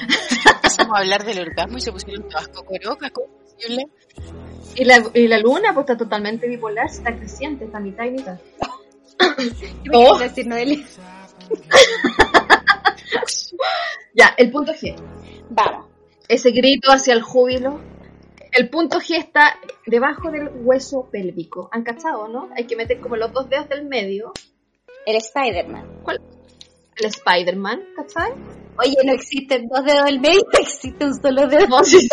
Empezamos 0.00 0.96
a 0.96 1.00
hablar 1.00 1.24
del 1.24 1.40
orgasmo 1.40 1.78
y 1.78 1.80
se 1.80 1.92
pusieron 1.92 2.28
todas 2.28 2.48
cocorocas. 2.48 3.10
¿Cómo 3.10 3.26
es 3.26 3.54
posible? 3.54 3.88
Y 4.74 4.84
la, 4.84 5.02
y 5.14 5.26
la 5.26 5.38
luna, 5.38 5.74
pues 5.74 5.84
está 5.84 5.96
totalmente 5.96 6.46
bipolar, 6.46 6.86
está 6.86 7.14
creciente, 7.16 7.64
está 7.64 7.80
mitad 7.80 8.04
y 8.04 8.10
mitad. 8.12 8.38
¿qué 9.18 9.90
me 9.90 9.96
Oh. 9.96 10.18
decir, 10.18 10.46
Noelia? 10.46 10.84
Ya, 14.14 14.34
el 14.36 14.50
punto 14.50 14.72
G. 14.72 14.96
Vamos. 15.50 15.86
Ese 16.28 16.50
grito 16.50 16.90
hacia 16.90 17.14
el 17.14 17.22
júbilo. 17.22 17.80
El 18.52 18.68
punto 18.68 18.98
G 18.98 19.16
está 19.16 19.58
debajo 19.86 20.30
del 20.30 20.50
hueso 20.62 21.08
pélvico. 21.10 21.68
¿Han 21.72 21.84
cachado, 21.84 22.28
no? 22.28 22.50
Hay 22.56 22.64
que 22.64 22.76
meter 22.76 23.00
como 23.00 23.16
los 23.16 23.32
dos 23.32 23.48
dedos 23.48 23.68
del 23.68 23.86
medio. 23.86 24.32
El 25.06 25.16
Spider-Man. 25.16 26.02
El 26.96 27.06
Spider-Man, 27.06 27.80
¿cachai? 27.96 28.32
Oye, 28.80 28.96
no 29.04 29.12
existen 29.12 29.68
dos 29.68 29.84
dedos 29.84 30.04
del 30.04 30.20
medio, 30.20 30.42
existe 30.60 31.04
un 31.04 31.20
solo 31.20 31.46
dedo. 31.46 31.66
No, 31.68 31.84
sí. 31.84 32.08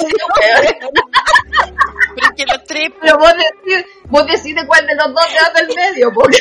Pero 2.15 2.27
es 2.27 2.35
que 2.35 2.45
los 2.45 2.63
tres, 2.65 2.89
Pero 3.01 3.17
vos 3.17 3.33
decís, 3.33 3.85
vos 4.05 4.25
decís 4.25 4.55
de 4.55 4.67
cuál 4.67 4.87
de 4.87 4.95
los 4.95 5.13
dos 5.13 5.25
dedos 5.33 5.53
del 5.53 5.75
medio, 5.75 6.11
porque 6.13 6.37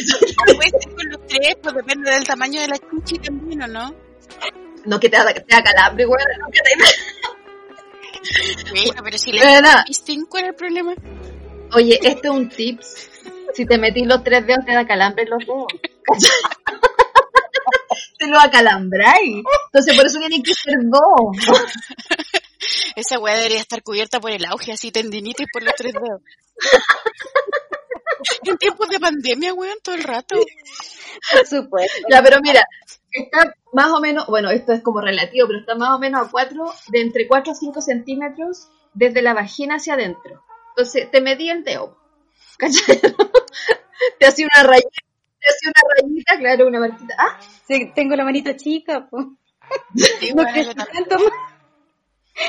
puede 0.56 0.70
ser 0.70 0.94
con 0.94 1.08
los 1.10 1.26
tres, 1.26 1.56
pues 1.62 1.74
depende 1.74 2.10
del 2.10 2.24
tamaño 2.24 2.60
de 2.60 2.68
la 2.68 2.78
chuchi 2.78 3.18
también, 3.18 3.62
¿o 3.62 3.66
no? 3.66 3.94
no 4.84 5.00
que 5.00 5.08
te 5.08 5.16
haga, 5.16 5.32
te 5.32 5.54
haga 5.54 5.72
calambre, 5.72 6.06
weón, 6.06 6.18
no 6.40 6.46
que 6.50 6.60
te 6.60 6.70
pero 9.02 9.18
si 9.18 9.32
le 9.32 9.40
¿cuál 10.28 10.44
es 10.44 10.48
el 10.48 10.54
problema? 10.54 10.94
Oye, 11.74 11.98
este 12.02 12.28
es 12.28 12.32
un 12.32 12.48
tips 12.48 13.10
Si 13.54 13.66
te 13.66 13.76
metís 13.78 14.06
los 14.06 14.22
tres 14.24 14.46
dedos, 14.46 14.64
te 14.64 14.72
da 14.72 14.87
calambre 14.87 15.24
en 15.24 15.30
los 15.30 15.44
dedos. 15.44 15.66
te 18.18 18.26
lo 18.26 18.38
acalambráis. 18.38 19.44
Entonces, 19.66 19.96
por 19.96 20.07
eso 20.07 20.18
tienen 20.18 20.42
que 20.42 20.54
ser 20.54 20.74
dos. 20.85 21.37
Esa 22.96 23.18
weá 23.18 23.37
debería 23.37 23.61
estar 23.61 23.83
cubierta 23.83 24.20
por 24.20 24.30
el 24.30 24.44
auge, 24.46 24.72
así 24.72 24.90
tendinitis 24.90 25.46
por 25.52 25.62
los 25.62 25.74
tres 25.74 25.92
dedos. 25.92 26.22
en 28.44 28.57
tiempos 28.59 28.88
de 28.88 29.00
pandemia, 29.00 29.54
weón, 29.54 29.78
todo 29.83 29.94
el 29.94 30.02
rato. 30.02 30.37
Por 31.33 31.46
supuesto. 31.46 32.07
Ya, 32.11 32.22
pero 32.22 32.38
mira, 32.40 32.64
está 33.11 33.54
más 33.72 33.90
o 33.90 34.00
menos, 34.00 34.26
bueno, 34.26 34.50
esto 34.50 34.72
es 34.72 34.83
como 34.83 35.00
relativo, 35.00 35.46
pero 35.46 35.61
está 35.61 35.74
más 35.74 35.90
o 35.90 35.98
menos 35.98 36.26
a 36.26 36.30
cuatro, 36.30 36.72
de 36.88 37.00
entre 37.00 37.26
4 37.26 37.52
a 37.52 37.54
5 37.54 37.80
centímetros 37.80 38.68
desde 38.94 39.22
la 39.22 39.35
vagina 39.35 39.76
hacia 39.76 39.94
adentro. 39.94 40.42
Entonces, 40.70 41.11
te 41.11 41.20
medí 41.20 41.50
el 41.50 41.64
dedo. 41.64 41.98
¿Cachai? 42.57 43.00
te 44.18 44.26
hacía 44.26 44.46
una 44.46 44.62
rayita, 44.64 45.00
hacía 45.46 45.72
una 45.74 45.94
rayita, 46.09 46.38
claro, 46.38 46.66
una 46.66 46.80
marquita. 46.80 47.14
Ah, 47.18 47.38
Sí, 47.66 47.92
tengo 47.94 48.14
la 48.16 48.24
manito 48.24 48.52
chica, 48.54 49.07
pues. 49.11 49.26
Sí, 49.96 50.33
No 50.35 50.44
tanto 50.44 51.16
más. 51.18 51.33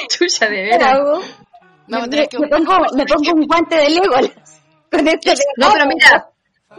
chucha, 0.09 0.47
de 0.49 0.55
¿Qué 0.55 0.61
veras. 0.63 0.97
a 0.97 2.07
me, 2.21 2.27
que 2.27 2.39
me 2.39 2.47
buscar 2.47 2.63
pongo, 2.65 2.91
un 2.91 2.97
me 2.97 3.05
pongo 3.05 3.31
un 3.33 3.47
guante 3.47 3.75
de 3.77 3.89
Legolas. 3.89 4.61
Con 4.91 5.07
este. 5.07 5.33
No, 5.57 5.69
pero 5.71 5.85
mira, 5.87 6.29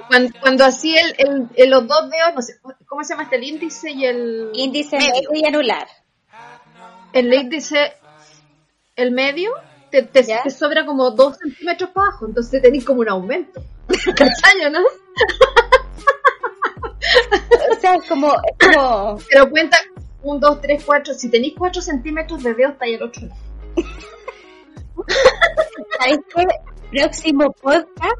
cuando, 0.09 0.39
cuando 0.41 0.65
hacía 0.67 1.01
el, 1.03 1.15
el, 1.19 1.49
el- 1.55 1.71
los 1.71 1.87
dos 1.87 2.11
dedos, 2.11 2.35
no 2.35 2.43
sé, 2.43 2.55
¿cómo 2.87 3.03
se 3.05 3.15
llama 3.15 3.23
este? 3.25 3.37
El 3.37 3.45
índice 3.45 3.91
y 3.93 4.05
el... 4.05 4.51
Índice 4.55 4.97
Medio. 4.99 5.31
y 5.35 5.47
anular. 5.47 5.87
El 7.13 7.33
índice, 7.33 7.95
el 8.97 9.13
medio, 9.13 9.53
te, 9.91 10.03
te, 10.03 10.23
te 10.25 10.51
sobra 10.51 10.85
como 10.85 11.11
dos 11.13 11.39
centímetros 11.39 11.91
para 11.91 12.09
abajo, 12.09 12.27
entonces 12.27 12.61
tenés 12.61 12.85
como 12.85 13.01
un 13.01 13.09
aumento. 13.09 13.63
¿Cachai, 13.89 14.71
no? 14.71 14.81
O 17.71 17.81
sea, 17.81 17.95
es 17.97 18.09
como, 18.09 18.33
es 18.33 18.75
como 18.75 19.19
Pero 19.29 19.51
cuenta, 19.51 19.77
un, 20.23 20.41
dos, 20.41 20.61
tres, 20.61 20.83
cuatro, 20.85 21.15
si 21.15 21.31
tenéis 21.31 21.55
cuatro 21.57 21.83
centímetros 21.83 22.43
de 22.43 22.55
dedo, 22.55 22.71
está 22.71 22.85
ahí 22.85 22.95
el 22.95 23.03
otro 23.03 23.27
lado. 23.27 23.41
¿sabes 25.99 26.19
qué? 26.35 26.47
Próximo 26.91 27.53
podcast 27.53 28.19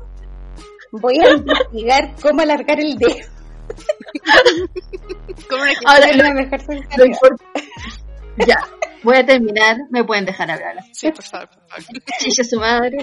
voy 0.93 1.19
a 1.19 1.31
investigar 1.31 2.15
cómo 2.23 2.43
alargar 2.43 2.81
el 2.81 2.97
dedo. 2.97 3.27
Una 5.51 5.73
Ahora, 5.87 6.09
Es 6.11 6.17
lo, 6.17 6.23
la 6.25 6.35
mejor 6.35 6.61
lo 6.97 8.47
Ya, 8.47 8.57
voy 9.03 9.17
a 9.17 9.27
terminar, 9.27 9.77
me 9.91 10.05
pueden 10.05 10.25
dejar 10.25 10.51
hablar. 10.51 10.77
Sí, 10.93 11.11
por 11.11 11.23
favor. 11.25 11.49
Chicha 12.19 12.45
su 12.45 12.59
madre. 12.59 12.99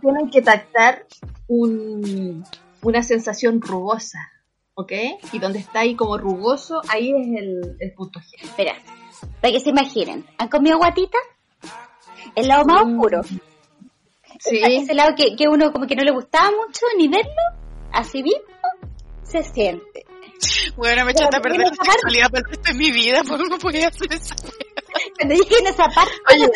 Tienen 0.00 0.30
que 0.30 0.42
tactar 0.42 1.06
un, 1.48 2.44
una 2.82 3.02
sensación 3.02 3.60
rugosa, 3.60 4.18
¿ok? 4.74 4.92
Y 5.32 5.38
donde 5.38 5.60
está 5.60 5.80
ahí 5.80 5.94
como 5.94 6.18
rugoso, 6.18 6.80
ahí 6.88 7.12
es 7.12 7.26
el, 7.38 7.76
el 7.78 7.92
punto 7.92 8.20
G. 8.20 8.42
Espera, 8.42 8.74
para 9.40 9.52
que 9.52 9.60
se 9.60 9.70
imaginen. 9.70 10.24
¿Han 10.38 10.48
comido 10.48 10.78
guatita? 10.78 11.18
El 12.34 12.48
lado 12.48 12.64
más 12.64 12.84
Mm. 12.86 12.94
oscuro. 12.98 13.22
Sí, 14.40 14.60
Ese 14.62 14.94
lado 14.94 15.14
que, 15.16 15.36
que 15.36 15.46
uno 15.48 15.72
como 15.72 15.86
que 15.86 15.94
no 15.94 16.02
le 16.02 16.10
gustaba 16.10 16.50
mucho 16.50 16.84
ni 16.98 17.06
verlo, 17.08 17.30
así 17.92 18.22
mismo 18.22 18.42
se 19.22 19.42
siente. 19.42 20.04
Bueno, 20.76 21.04
me 21.04 21.12
echaste 21.12 21.36
a 21.36 21.40
perder 21.40 21.58
la 21.60 21.64
Pero, 21.70 21.76
¿tienes 21.82 21.92
sexualidad 21.94 22.30
para 22.30 22.38
el 22.40 22.44
resto 22.50 22.72
de 22.72 22.78
mi 22.78 22.90
vida, 22.90 23.22
¿por 23.24 23.38
qué 23.42 23.48
no 23.48 23.58
podía 23.58 23.88
hacer 23.88 24.12
eso? 24.12 24.34
Cuando 25.18 25.34
llegué 25.34 25.56
en 25.60 25.66
esa 25.66 25.88
parte, 25.88 26.12
Oye, 26.34 26.48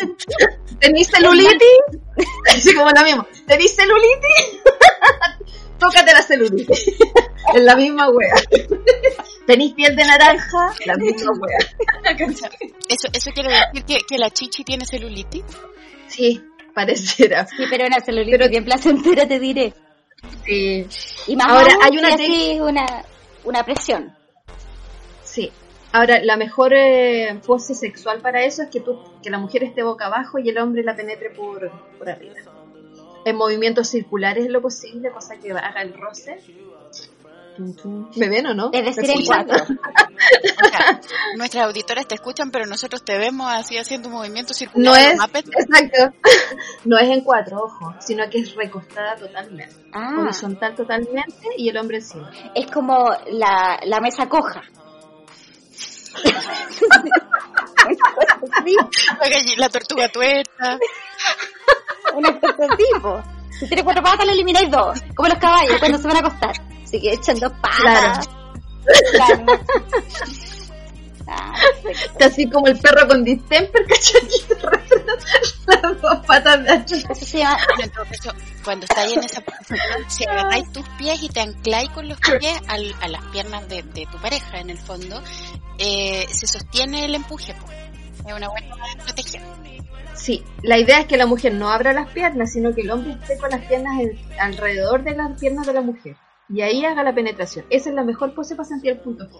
¿tenís 0.79 1.07
celulitis? 1.13 1.79
Así 2.49 2.73
como 2.75 2.89
la 2.91 3.03
misma. 3.03 3.27
¿Tenís 3.47 3.75
celulitis? 3.75 4.61
Tócate 5.79 6.11
la 6.13 6.21
celulitis. 6.23 6.87
Es 7.53 7.61
la 7.63 7.75
misma 7.75 8.09
wea. 8.09 8.33
¿Tenís 9.45 9.73
piel 9.73 9.95
de 9.95 10.03
naranja? 10.05 10.73
La 10.85 10.95
misma 10.95 11.31
wea. 11.33 11.57
¿Eso, 12.89 13.07
eso 13.13 13.31
quiere 13.31 13.49
decir 13.49 13.85
que, 13.85 13.97
que 14.07 14.17
la 14.17 14.29
chichi 14.31 14.63
tiene 14.63 14.85
celulitis? 14.85 15.43
Sí, 16.07 16.41
pareciera. 16.73 17.45
sí, 17.45 17.63
pero 17.69 17.85
una 17.85 17.99
celulitis 18.01 18.37
Pero- 18.39 18.49
bien 18.49 18.65
placentera 18.65 19.27
te 19.27 19.39
diré. 19.39 19.73
Sí, 20.45 20.85
Y 21.27 21.35
más 21.35 21.47
Ahora, 21.47 21.73
aún, 21.75 21.83
hay 21.83 21.97
una 21.99 22.07
así 22.15 22.57
una, 22.59 22.85
una 23.47 23.63
presión. 23.63 24.13
sí. 25.23 25.51
Ahora, 25.93 26.21
la 26.21 26.35
mejor 26.35 26.73
eh, 26.73 27.39
pose 27.45 27.73
sexual 27.73 28.19
para 28.19 28.43
eso 28.43 28.61
es 28.61 28.69
que 28.69 28.81
tú, 28.81 28.99
que 29.23 29.29
la 29.29 29.39
mujer 29.39 29.63
esté 29.63 29.83
boca 29.83 30.07
abajo 30.07 30.37
y 30.37 30.49
el 30.49 30.57
hombre 30.57 30.83
la 30.83 30.97
penetre 30.97 31.29
por, 31.29 31.71
por 31.97 32.09
arriba. 32.09 32.35
En 33.23 33.35
movimientos 33.37 33.87
circulares 33.87 34.45
es 34.45 34.51
lo 34.51 34.61
posible, 34.61 35.11
cosa 35.11 35.37
que 35.37 35.51
haga 35.53 35.81
el 35.81 35.93
roce. 35.93 36.39
¿Me 38.15 38.29
ven 38.29 38.47
o 38.47 38.53
no? 38.53 38.69
Es 38.73 38.81
¿Me 38.81 38.87
decir, 38.89 39.05
en 39.05 39.11
escuchan? 39.21 39.45
cuatro. 39.47 39.65
O 40.65 40.67
sea, 40.69 40.99
nuestras 41.37 41.65
auditoras 41.65 42.07
te 42.07 42.15
escuchan, 42.15 42.49
pero 42.51 42.65
nosotros 42.65 43.03
te 43.05 43.17
vemos 43.17 43.49
así 43.51 43.77
haciendo 43.77 44.09
movimientos 44.09 44.55
No 44.55 44.59
circulares. 44.59 45.13
es, 45.13 45.19
Muppet. 45.19 45.45
exacto, 45.47 46.17
no 46.85 46.97
es 46.97 47.09
en 47.09 47.21
cuatro, 47.21 47.59
ojo, 47.63 47.93
sino 47.99 48.27
que 48.29 48.39
es 48.39 48.55
recostada 48.55 49.15
totalmente, 49.15 49.75
Ah, 49.93 50.15
horizontal 50.19 50.75
totalmente 50.75 51.47
y 51.57 51.69
el 51.69 51.77
hombre 51.77 51.97
encima. 51.97 52.31
es 52.55 52.69
como 52.71 53.09
la, 53.31 53.79
la 53.85 53.99
mesa 54.01 54.27
coja. 54.27 54.63
La, 59.57 59.69
tortuga 59.69 60.07
tuerta. 60.09 60.77
una 62.15 62.39
cosa. 62.39 63.23
Si 63.59 63.67
tiene 63.67 63.83
cuatro 63.83 64.03
patas, 64.03 64.25
le 64.25 64.33
elimináis 64.33 64.69
dos. 64.69 64.99
Como 65.15 65.29
los 65.29 65.37
caballos 65.39 65.77
cuando 65.79 65.97
se 65.97 66.07
van 66.07 66.17
a 66.17 66.19
acostar. 66.19 66.55
Así 66.87 67.01
que 67.01 67.11
echan 67.13 67.37
dos 67.39 67.51
patas. 67.61 68.29
Claro. 69.11 69.45
Ah, 71.29 71.51
perfecto. 71.83 72.25
Así 72.25 72.49
como 72.49 72.67
el 72.67 72.79
perro 72.79 73.05
con 73.05 73.21
distemper, 73.25 73.85
¿cachai? 73.85 74.21
Las 75.83 76.01
dos 76.01 76.25
patas 76.25 76.63
de 76.63 76.69
atrás. 76.71 77.03
Cuando 78.63 78.85
estáis 78.85 79.11
en 79.17 79.23
esa 79.25 79.41
posición, 79.41 80.09
si 80.09 80.23
agarráis 80.25 80.71
tus 80.71 80.87
pies 80.97 81.21
y 81.23 81.27
te 81.27 81.41
ancláis 81.41 81.89
con 81.89 82.07
los 82.07 82.17
pies 82.21 82.57
al- 82.69 82.95
a 83.01 83.09
las 83.09 83.21
piernas 83.25 83.67
de, 83.67 83.83
de 83.83 84.05
tu 84.09 84.17
pareja, 84.19 84.59
en 84.59 84.69
el 84.69 84.77
fondo, 84.77 85.21
eh, 85.79 86.25
se 86.31 86.47
sostiene 86.47 87.03
el 87.03 87.15
empuje. 87.15 87.53
po. 87.55 87.67
Es 88.25 88.33
una 88.33 88.47
buena 88.47 88.73
estrategia. 88.97 89.41
Sí, 90.15 90.45
la 90.63 90.77
idea 90.77 90.99
es 91.01 91.07
que 91.07 91.17
la 91.17 91.25
mujer 91.25 91.53
no 91.53 91.69
abra 91.69 91.91
las 91.91 92.09
piernas, 92.11 92.53
sino 92.53 92.73
que 92.73 92.81
el 92.83 92.91
hombre 92.91 93.11
esté 93.21 93.37
con 93.37 93.49
las 93.49 93.65
piernas 93.65 93.99
en- 93.99 94.17
alrededor 94.39 95.03
de 95.03 95.11
las 95.13 95.37
piernas 95.37 95.67
de 95.67 95.73
la 95.73 95.81
mujer. 95.81 96.15
Y 96.49 96.61
ahí 96.61 96.85
haga 96.85 97.03
la 97.03 97.13
penetración. 97.13 97.65
Esa 97.69 97.89
es 97.89 97.95
la 97.95 98.03
mejor 98.03 98.33
pose 98.33 98.55
para 98.55 98.67
sentir 98.69 98.91
el 98.91 98.99
punto 98.99 99.25
G. 99.25 99.31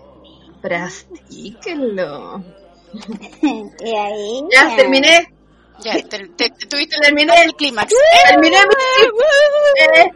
Ahí. 3.44 4.44
Ya, 4.52 4.76
terminé. 4.76 5.34
Ya, 5.80 5.94
te, 5.94 6.28
te- 6.28 6.50
te- 6.50 6.66
tuviste 6.68 6.98
Terminé. 7.02 7.34
el 7.44 7.54
clímax. 7.56 7.94
Terminé 8.30 8.58
mi... 8.58 8.74
Eh, 10.02 10.12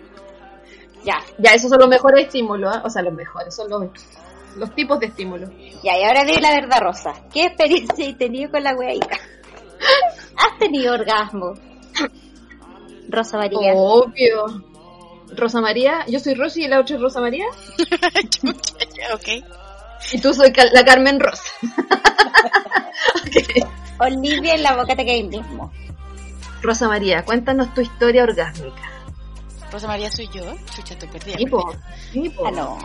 Ya, 1.06 1.20
Ya, 1.38 1.52
esos 1.54 1.70
son 1.70 1.80
los 1.80 1.88
mejores 1.90 2.26
estímulos, 2.26 2.76
¿ah? 2.76 2.82
o 2.86 2.90
sea, 2.90 3.02
los 3.04 3.14
mejores, 3.14 3.56
son 3.56 3.70
los, 3.70 3.84
los 4.58 4.74
tipos 4.76 5.00
de 5.00 5.08
estímulos. 5.08 5.50
ya, 5.84 5.98
y 5.98 6.04
ahora 6.04 6.24
di 6.24 6.40
la 6.40 6.52
verdad, 6.54 6.80
Rosa. 6.82 7.14
¿Qué 7.34 7.46
experiencia 7.46 8.10
has 8.10 8.18
tenido 8.18 8.50
con 8.52 8.64
la 8.64 8.74
weadita? 8.76 9.18
¿Has 10.38 10.58
tenido 10.60 10.94
orgasmo? 10.94 11.54
Rosa 13.10 13.38
María. 13.38 13.74
Obvio. 13.76 14.71
Rosa 15.36 15.62
María, 15.62 16.06
yo 16.08 16.20
soy 16.20 16.34
Rosy 16.36 16.66
y 16.66 16.68
la 16.68 16.80
otra 16.80 16.96
es 16.96 17.02
Rosa 17.02 17.22
María, 17.22 17.46
ok. 19.14 19.28
y 20.14 20.20
tú 20.22 20.34
soy 20.34 20.54
la 20.74 20.84
Carmen 20.86 21.20
Rosa. 21.20 21.44
Ok. 23.16 23.68
Olivia 24.00 24.54
en 24.54 24.64
la 24.64 24.76
boca 24.76 24.96
te 24.96 25.06
cae 25.06 25.24
mismo. 25.24 25.72
Rosa 26.62 26.88
María, 26.88 27.24
cuéntanos 27.26 27.74
tu 27.74 27.82
historia 27.82 28.24
orgásmica. 28.24 28.90
Rosa 29.72 29.88
María 29.88 30.12
soy 30.12 30.28
yo. 30.34 30.44
Chucha, 30.76 30.96
te 30.98 31.08
perdí. 31.08 31.34
Tipo, 31.34 31.74
tipo. 32.12 32.46
Ah, 32.46 32.52
no. 32.52 32.78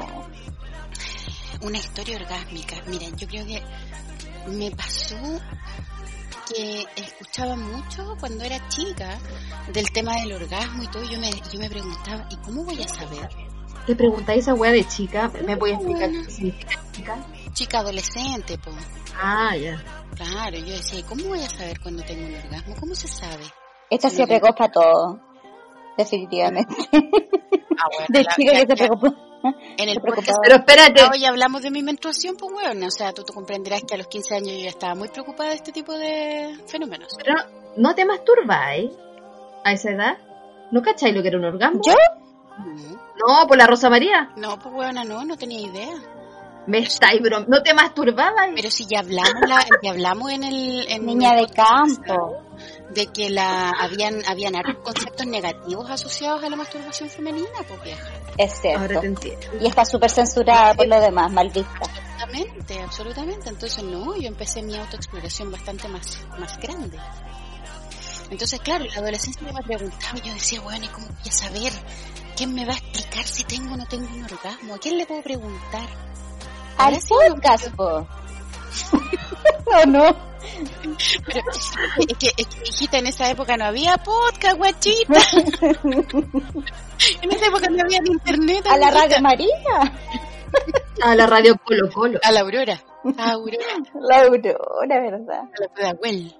Una 1.60 1.78
historia 1.78 2.16
orgásmica. 2.16 2.76
Mira, 2.86 3.06
yo 3.16 3.26
creo 3.28 3.46
que 3.46 3.62
me 4.48 4.70
pasó 4.70 5.16
que 6.48 6.84
escuchaba 6.96 7.56
mucho 7.56 8.16
cuando 8.20 8.44
era 8.44 8.56
chica 8.68 9.18
del 9.72 9.90
tema 9.92 10.14
del 10.16 10.32
orgasmo 10.34 10.82
y 10.82 10.86
todo. 10.88 11.02
y 11.04 11.08
Yo 11.14 11.20
me, 11.20 11.30
yo 11.30 11.58
me 11.58 11.68
preguntaba, 11.68 12.26
¿y 12.30 12.36
cómo 12.36 12.64
voy 12.64 12.82
a 12.82 12.88
saber? 12.88 13.28
Te 13.86 13.94
preguntáis 13.94 14.42
esa 14.44 14.54
wea 14.54 14.72
de 14.72 14.86
chica, 14.86 15.30
¿me 15.46 15.54
voy 15.54 15.70
a 15.70 15.74
explicar 15.74 16.10
qué 16.10 16.30
significa 16.30 16.80
chica? 16.92 17.16
Chica 17.52 17.78
adolescente, 17.78 18.58
pues. 18.58 18.76
Ah, 19.20 19.56
ya. 19.56 19.82
Claro, 20.16 20.56
yo 20.58 20.72
decía, 20.74 20.98
¿y 21.00 21.02
¿cómo 21.04 21.24
voy 21.26 21.40
a 21.40 21.48
saber 21.48 21.78
cuando 21.80 22.02
tengo 22.02 22.26
un 22.26 22.34
orgasmo? 22.34 22.74
¿Cómo 22.80 22.94
se 22.94 23.06
sabe? 23.08 23.44
Esta 23.90 24.10
se 24.10 24.26
preocupa 24.26 24.54
para 24.54 24.72
todo. 24.72 25.20
Definitivamente. 25.96 26.74
Ah, 26.92 27.88
bueno, 27.92 28.06
De 28.08 28.22
la- 28.24 28.34
chica 28.34 28.52
que 28.52 28.58
se 28.66 28.66
preocupó. 28.76 29.14
En 29.78 29.88
el 29.88 30.00
podcast. 30.00 30.38
Pero 30.42 30.56
espérate, 30.56 31.02
hoy 31.12 31.24
hablamos 31.24 31.62
de 31.62 31.70
mi 31.70 31.82
menstruación, 31.82 32.36
pues 32.36 32.52
bueno, 32.52 32.86
o 32.86 32.90
sea, 32.90 33.12
tú, 33.12 33.22
tú 33.24 33.32
comprenderás 33.32 33.82
que 33.84 33.94
a 33.94 33.98
los 33.98 34.06
15 34.08 34.34
años 34.34 34.52
yo 34.52 34.62
ya 34.64 34.68
estaba 34.68 34.94
muy 34.94 35.08
preocupada 35.08 35.50
de 35.50 35.56
este 35.56 35.72
tipo 35.72 35.92
de 35.92 36.56
fenómenos. 36.66 37.08
pero 37.22 37.36
no 37.76 37.94
te 37.94 38.04
masturbáis. 38.04 38.90
a 39.64 39.72
esa 39.72 39.90
edad? 39.90 40.18
¿No 40.70 40.82
cacháis 40.82 41.14
lo 41.14 41.22
que 41.22 41.28
era 41.28 41.38
un 41.38 41.44
orgasmo? 41.44 41.80
¿Yo? 41.84 41.94
No, 43.26 43.46
por 43.46 43.56
la 43.56 43.66
Rosa 43.66 43.90
María. 43.90 44.30
No, 44.36 44.58
pues 44.58 44.74
buena, 44.74 45.04
no, 45.04 45.24
no 45.24 45.36
tenía 45.36 45.60
idea. 45.60 45.94
Me 46.66 46.78
estáis 46.78 47.20
bro, 47.22 47.44
no 47.46 47.62
te 47.62 47.74
masturbabas. 47.74 48.48
Pero 48.54 48.70
si 48.70 48.86
ya 48.86 49.00
hablamos, 49.00 49.48
la, 49.48 49.64
ya 49.82 49.90
hablamos 49.90 50.32
en 50.32 50.44
el 50.44 50.86
en 50.88 51.06
Niña 51.06 51.34
el 51.38 51.46
de 51.46 51.52
campo. 51.52 52.42
de 52.94 53.06
que 53.06 53.30
la 53.30 53.70
habían 53.70 54.22
habían 54.26 54.54
conceptos 54.82 55.26
negativos 55.26 55.88
asociados 55.90 56.42
a 56.42 56.48
la 56.48 56.56
masturbación 56.56 57.08
femenina, 57.08 57.48
pues 57.68 57.82
vieja. 57.82 58.08
Es 58.38 58.52
Ahora 58.64 58.86
cierto. 58.88 59.00
te 59.00 59.06
entiendo. 59.06 59.46
Y 59.60 59.66
está 59.66 59.84
súper 59.84 60.10
censurada 60.10 60.74
por 60.74 60.86
lo 60.88 61.00
demás, 61.00 61.30
mal 61.32 61.48
vista. 61.50 61.80
Absolutamente, 61.80 62.80
absolutamente. 62.80 63.48
Entonces 63.50 63.84
no, 63.84 64.16
yo 64.16 64.26
empecé 64.28 64.62
mi 64.62 64.76
autoexploración 64.76 65.50
bastante 65.52 65.86
más 65.88 66.18
más 66.38 66.58
grande. 66.58 66.98
Entonces, 68.28 68.58
claro, 68.60 68.84
la 68.86 68.94
adolescencia 68.94 69.40
me 69.52 69.62
preguntaba, 69.62 70.18
y 70.18 70.26
yo 70.26 70.34
decía, 70.34 70.60
bueno, 70.60 70.84
¿y 70.84 70.88
cómo 70.88 71.06
voy 71.06 71.28
a 71.28 71.32
saber? 71.32 71.72
¿Quién 72.36 72.54
me 72.54 72.66
va 72.66 72.72
a 72.72 72.76
explicar 72.76 73.24
si 73.24 73.44
tengo 73.44 73.74
o 73.74 73.76
no 73.76 73.86
tengo 73.86 74.08
un 74.12 74.24
orgasmo? 74.24 74.74
¿A 74.74 74.78
quién 74.78 74.98
le 74.98 75.06
puedo 75.06 75.22
preguntar? 75.22 75.88
Al 76.78 76.84
Ahora 76.84 77.00
sí 77.00 77.14
me 77.14 77.30
podcast, 77.34 77.70
po. 77.74 78.06
¿O 79.82 79.86
no? 79.86 80.14
Pero 81.26 81.40
es 81.50 82.16
que, 82.18 82.30
es 82.36 82.46
que, 82.46 82.62
hijita, 82.64 82.98
en 82.98 83.06
esa 83.06 83.30
época 83.30 83.56
no 83.56 83.64
había 83.64 83.96
podcast, 83.96 84.56
guachita. 84.56 85.20
en 87.22 87.32
esa 87.32 87.46
época 87.46 87.68
no 87.70 87.82
había 87.82 88.00
ni 88.00 88.10
internet. 88.10 88.66
A 88.70 88.76
la. 88.76 88.90
Radio 88.90 89.20
María. 89.20 89.92
A 91.02 91.14
la 91.14 91.26
radio 91.26 91.56
Colo 91.64 91.90
Colo. 91.92 92.18
A 92.22 92.32
la 92.32 92.40
Aurora. 92.40 92.80
A 93.18 93.32
Aurora. 93.32 93.64
La 94.00 94.22
Aurora, 94.22 95.00
¿verdad? 95.00 95.40
A 95.40 95.60
la 95.60 95.68
Pudahuel. 95.68 96.36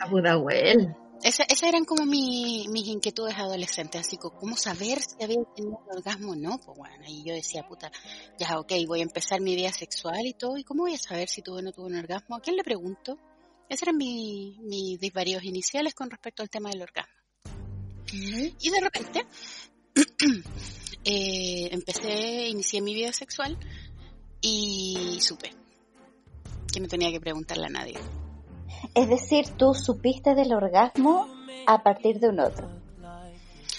A 0.00 0.06
Pudahuel. 0.08 0.96
Esa- 1.22 1.44
esas 1.44 1.68
eran 1.68 1.84
como 1.84 2.04
mi- 2.04 2.66
mis 2.68 2.88
inquietudes 2.88 3.36
adolescentes, 3.38 4.00
así 4.00 4.16
como 4.16 4.36
cómo 4.38 4.56
saber 4.56 5.00
si 5.00 5.22
había 5.22 5.38
tenido 5.54 5.78
un 5.78 5.96
orgasmo 5.96 6.32
o 6.32 6.36
no. 6.36 6.58
Pues 6.58 6.76
bueno, 6.76 7.04
y 7.06 7.22
yo 7.24 7.32
decía, 7.32 7.62
puta, 7.68 7.92
ya 8.38 8.58
ok, 8.58 8.72
voy 8.88 9.00
a 9.00 9.04
empezar 9.04 9.40
mi 9.40 9.54
vida 9.54 9.72
sexual 9.72 10.26
y 10.26 10.34
todo, 10.34 10.58
¿y 10.58 10.64
cómo 10.64 10.82
voy 10.82 10.94
a 10.94 10.98
saber 10.98 11.28
si 11.28 11.40
tuve 11.42 11.58
o 11.58 11.62
no 11.62 11.70
tuve 11.72 11.86
un 11.86 11.96
orgasmo? 11.96 12.36
¿A 12.36 12.40
quién 12.40 12.56
le 12.56 12.64
pregunto? 12.64 13.18
Esos 13.68 13.82
eran 13.82 13.96
mi- 13.96 14.58
mis 14.62 14.98
disvarios 14.98 15.44
iniciales 15.44 15.94
con 15.94 16.10
respecto 16.10 16.42
al 16.42 16.50
tema 16.50 16.70
del 16.70 16.82
orgasmo. 16.82 17.14
Y 18.60 18.68
de 18.70 18.80
repente 18.80 19.24
eh, 21.04 21.68
empecé, 21.70 22.48
inicié 22.48 22.80
mi 22.80 22.94
vida 22.94 23.12
sexual 23.12 23.56
y 24.40 25.18
supe 25.20 25.54
que 26.72 26.80
no 26.80 26.88
tenía 26.88 27.10
que 27.12 27.20
preguntarle 27.20 27.66
a 27.66 27.70
nadie. 27.70 27.98
Es 28.94 29.08
decir, 29.08 29.48
tú 29.56 29.74
supiste 29.74 30.34
del 30.34 30.52
orgasmo 30.52 31.26
a 31.66 31.82
partir 31.82 32.20
de 32.20 32.28
un 32.28 32.40
otro. 32.40 32.68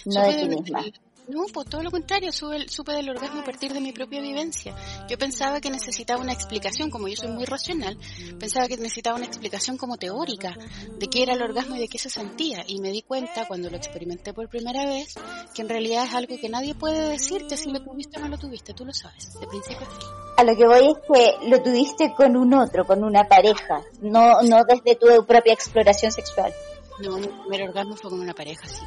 No 0.06 0.22
de 0.22 0.34
ti 0.34 0.50
misma. 0.50 0.84
No, 1.28 1.46
pues 1.54 1.68
todo 1.70 1.82
lo 1.82 1.92
contrario, 1.92 2.32
supe, 2.32 2.68
supe 2.68 2.92
del 2.94 3.10
orgasmo 3.10 3.42
a 3.42 3.44
partir 3.46 3.72
de 3.72 3.80
mi 3.80 3.94
propia 3.94 4.22
vivencia. 4.22 4.76
Yo 5.08 5.18
pensaba 5.18 5.62
que 5.62 5.70
necesitaba 5.70 6.22
una 6.22 6.34
explicación, 6.34 6.90
como 6.90 7.08
yo 7.08 7.16
soy 7.16 7.30
muy 7.30 7.46
racional, 7.46 7.98
pensaba 8.40 8.68
que 8.68 8.76
necesitaba 8.76 9.16
una 9.16 9.26
explicación 9.26 9.78
como 9.78 9.98
teórica 9.98 10.56
de 11.00 11.08
qué 11.08 11.24
era 11.24 11.34
el 11.34 11.42
orgasmo 11.42 11.76
y 11.76 11.80
de 11.80 11.88
qué 11.88 11.98
se 11.98 12.10
sentía. 12.10 12.64
Y 12.68 12.82
me 12.82 12.92
di 12.92 13.04
cuenta 13.04 13.48
cuando 13.48 13.70
lo 13.70 13.78
experimenté 13.78 14.34
por 14.34 14.50
primera 14.50 14.86
vez 14.86 15.14
que 15.54 15.62
en 15.62 15.70
realidad 15.70 16.06
es 16.06 16.14
algo 16.14 16.36
que 16.38 16.50
nadie 16.50 16.76
puede 16.76 17.10
decirte 17.10 17.56
si 17.56 17.72
lo 17.72 17.82
tuviste 17.82 18.20
o 18.20 18.22
no 18.22 18.28
lo 18.28 18.38
tuviste, 18.38 18.74
tú 18.74 18.86
lo 18.86 18.94
sabes, 18.94 19.40
de 19.40 19.48
principio 19.48 19.88
a 19.88 19.90
fin. 19.90 20.10
A 20.36 20.44
lo 20.44 20.58
que 20.58 20.68
voy 20.68 20.92
es 20.92 20.98
que 21.08 21.50
lo 21.50 21.62
tuviste 21.62 22.14
con 22.16 22.36
un 22.36 22.54
otro, 22.54 22.86
con 22.86 23.04
una 23.04 23.24
pareja, 23.28 23.82
no, 24.02 24.42
no 24.42 24.64
desde 24.66 24.96
tu 24.96 25.26
propia 25.26 25.54
exploración 25.54 26.12
sexual. 26.12 26.54
No, 27.00 27.18
mi 27.18 27.28
primer 27.28 27.70
orgasmo 27.70 27.96
fue 27.96 28.10
con 28.10 28.20
una 28.20 28.34
pareja, 28.34 28.68
sí. 28.68 28.84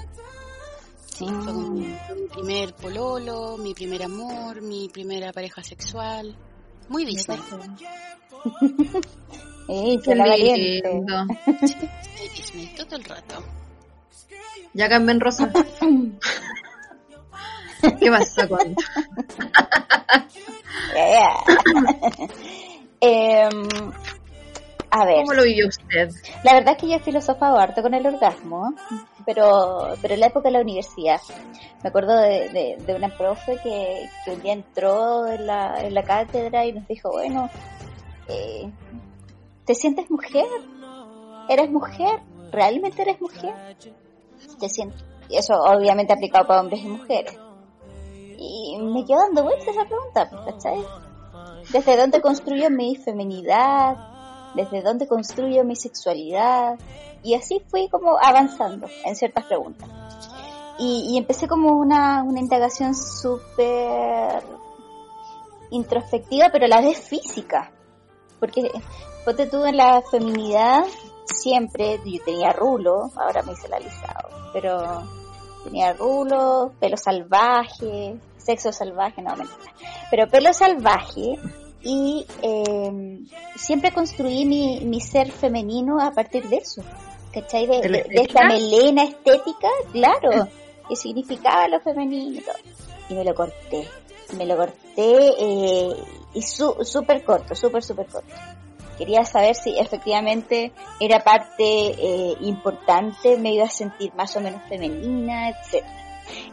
Sí, 1.16 1.24
fue 1.24 1.52
con 1.54 1.74
mi, 1.74 1.96
primer 2.30 2.74
pololo, 2.74 3.56
mi 3.56 3.72
primer 3.72 4.02
amor, 4.02 4.60
mi 4.60 4.90
primera 4.90 5.32
pareja 5.32 5.62
sexual. 5.62 6.36
Muy 6.90 7.06
Disney. 7.06 7.38
Eh, 9.68 9.98
Qué 10.04 10.14
la 10.14 10.26
valiente. 10.26 10.90
lindo. 10.90 11.26
Disney, 11.46 12.28
Disney, 12.34 12.66
todo 12.76 12.96
el 12.96 13.04
rato. 13.04 13.42
Ya 14.74 14.90
Carmen 14.90 15.18
Rosa. 15.18 15.50
¿Qué 17.98 18.10
pasa 18.10 18.46
con 18.46 18.76
Yeah. 20.94 21.44
Em, 23.00 23.68
a 25.00 25.04
ver, 25.04 25.16
¿Cómo 25.16 25.34
lo 25.34 25.42
vivió 25.44 25.68
usted? 25.68 26.10
la 26.42 26.54
verdad 26.54 26.74
es 26.74 26.80
que 26.80 26.88
yo 26.88 26.96
he 26.96 27.00
filosofado 27.00 27.58
harto 27.58 27.82
con 27.82 27.92
el 27.94 28.06
orgasmo, 28.06 28.72
pero, 29.24 29.94
pero 30.00 30.14
en 30.14 30.20
la 30.20 30.26
época 30.26 30.48
de 30.48 30.52
la 30.52 30.60
universidad. 30.60 31.20
Me 31.82 31.88
acuerdo 31.90 32.16
de, 32.16 32.48
de, 32.48 32.76
de 32.84 32.94
una 32.94 33.08
profe 33.16 33.58
que, 33.62 34.08
que 34.24 34.30
un 34.30 34.42
día 34.42 34.52
entró 34.54 35.26
en 35.26 35.46
la, 35.46 35.74
en 35.82 35.94
la 35.94 36.02
cátedra 36.02 36.64
y 36.64 36.72
nos 36.72 36.88
dijo, 36.88 37.10
bueno, 37.10 37.50
eh, 38.28 38.70
¿te 39.64 39.74
sientes 39.74 40.10
mujer? 40.10 40.46
¿Eres 41.48 41.70
mujer? 41.70 42.20
¿Realmente 42.50 43.02
eres 43.02 43.20
mujer? 43.20 43.76
¿Te 44.58 44.68
sientes? 44.68 45.04
Y 45.28 45.36
eso 45.36 45.54
obviamente 45.60 46.12
aplicado 46.12 46.46
para 46.46 46.60
hombres 46.60 46.80
y 46.82 46.88
mujeres. 46.88 47.38
Y 48.38 48.78
me 48.80 49.04
quedó 49.04 49.18
dando 49.18 49.42
vueltas 49.42 49.68
esa 49.68 49.84
pregunta, 49.84 50.30
¿cachai? 50.44 50.84
¿Desde 51.72 51.96
dónde 51.96 52.20
construyo 52.20 52.70
mi 52.70 52.96
feminidad? 52.96 54.15
¿Desde 54.56 54.82
dónde 54.82 55.06
construyo 55.06 55.64
mi 55.64 55.76
sexualidad? 55.76 56.78
Y 57.22 57.34
así 57.34 57.62
fui 57.68 57.88
como 57.88 58.18
avanzando 58.18 58.88
en 59.04 59.14
ciertas 59.14 59.44
preguntas. 59.44 59.88
Y, 60.78 61.10
y 61.10 61.18
empecé 61.18 61.46
como 61.46 61.72
una, 61.78 62.22
una 62.22 62.40
indagación 62.40 62.94
súper 62.94 64.42
introspectiva, 65.70 66.48
pero 66.50 66.64
a 66.64 66.68
la 66.68 66.80
vez 66.80 66.98
física. 66.98 67.70
Porque, 68.40 68.70
ponte 69.24 69.46
tú 69.46 69.64
en 69.64 69.76
la 69.76 70.02
feminidad, 70.02 70.84
siempre, 71.24 72.00
yo 72.04 72.22
tenía 72.24 72.52
rulo, 72.52 73.10
ahora 73.16 73.42
me 73.42 73.52
hice 73.52 73.68
la 73.68 73.76
alisado, 73.76 74.28
pero 74.52 75.02
tenía 75.64 75.92
rulo, 75.92 76.72
pelo 76.80 76.96
salvaje, 76.96 78.16
sexo 78.36 78.72
salvaje, 78.72 79.22
no, 79.22 79.36
mentira. 79.36 79.72
Pero 80.10 80.28
pelo 80.28 80.52
salvaje 80.52 81.38
y 81.82 82.26
eh, 82.42 83.18
siempre 83.56 83.92
construí 83.92 84.44
mi, 84.44 84.80
mi 84.84 85.00
ser 85.00 85.30
femenino 85.30 86.00
a 86.00 86.10
partir 86.12 86.48
de 86.48 86.56
eso. 86.56 86.82
¿Cachai? 87.32 87.66
De, 87.66 87.80
¿De 88.08 88.22
esta 88.22 88.44
melena 88.48 89.04
estética, 89.04 89.68
claro, 89.92 90.48
que 90.88 90.96
significaba 90.96 91.68
lo 91.68 91.80
femenino 91.80 92.38
y 92.38 92.40
todo. 92.40 92.56
Y 93.10 93.14
me 93.14 93.24
lo 93.24 93.34
corté. 93.34 93.86
Me 94.36 94.46
lo 94.46 94.56
corté 94.56 94.74
eh, 95.38 95.90
y 96.34 96.42
su- 96.42 96.76
súper 96.82 97.22
corto, 97.24 97.54
súper, 97.54 97.82
súper 97.84 98.06
corto. 98.06 98.34
Quería 98.98 99.24
saber 99.26 99.54
si 99.54 99.78
efectivamente 99.78 100.72
era 100.98 101.22
parte 101.22 101.62
eh, 101.62 102.34
importante, 102.40 103.36
me 103.36 103.52
iba 103.52 103.66
a 103.66 103.70
sentir 103.70 104.12
más 104.14 104.34
o 104.36 104.40
menos 104.40 104.62
femenina, 104.68 105.50
etc. 105.50 105.84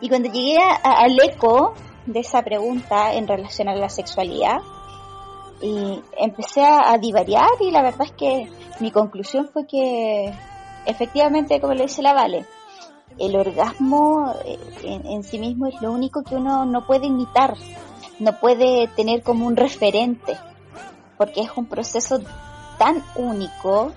Y 0.01 0.09
cuando 0.09 0.29
llegué 0.31 0.57
a- 0.59 0.75
a- 0.83 1.03
al 1.03 1.17
eco 1.23 1.73
de 2.05 2.19
esa 2.19 2.41
pregunta 2.43 3.13
en 3.13 3.27
relación 3.27 3.69
a 3.69 3.75
la 3.75 3.88
sexualidad, 3.89 4.57
y 5.63 6.04
empecé 6.17 6.62
a, 6.62 6.97
divariar 6.97 7.47
y 7.62 7.71
la 7.71 7.82
verdad 7.82 8.06
es 8.08 8.12
que 8.12 8.52
mi 8.82 8.91
conclusión 8.91 9.47
fue 9.47 9.65
que 9.65 10.34
efectivamente, 10.86 11.62
como 11.62 11.73
le 11.73 11.84
dice 11.84 12.02
la 12.02 12.13
Vale, 12.13 12.45
el 13.17 13.36
orgasmo 13.38 14.34
eh, 14.43 14.60
en, 14.84 15.06
en 15.08 15.23
sí 15.23 15.39
mismo 15.39 15.67
es 15.67 15.82
lo 15.82 15.93
único 15.93 16.23
que 16.23 16.36
uno 16.36 16.65
no 16.65 16.86
puede 16.86 17.08
imitar, 17.08 17.56
no 18.19 18.38
puede 18.39 18.89
tener 18.89 19.23
como 19.23 19.47
un 19.47 19.56
referente, 19.56 20.38
porque 21.17 21.41
es 21.41 21.49
un 21.56 21.67
proceso 21.67 22.19
tan 22.78 23.02
único, 23.15 23.93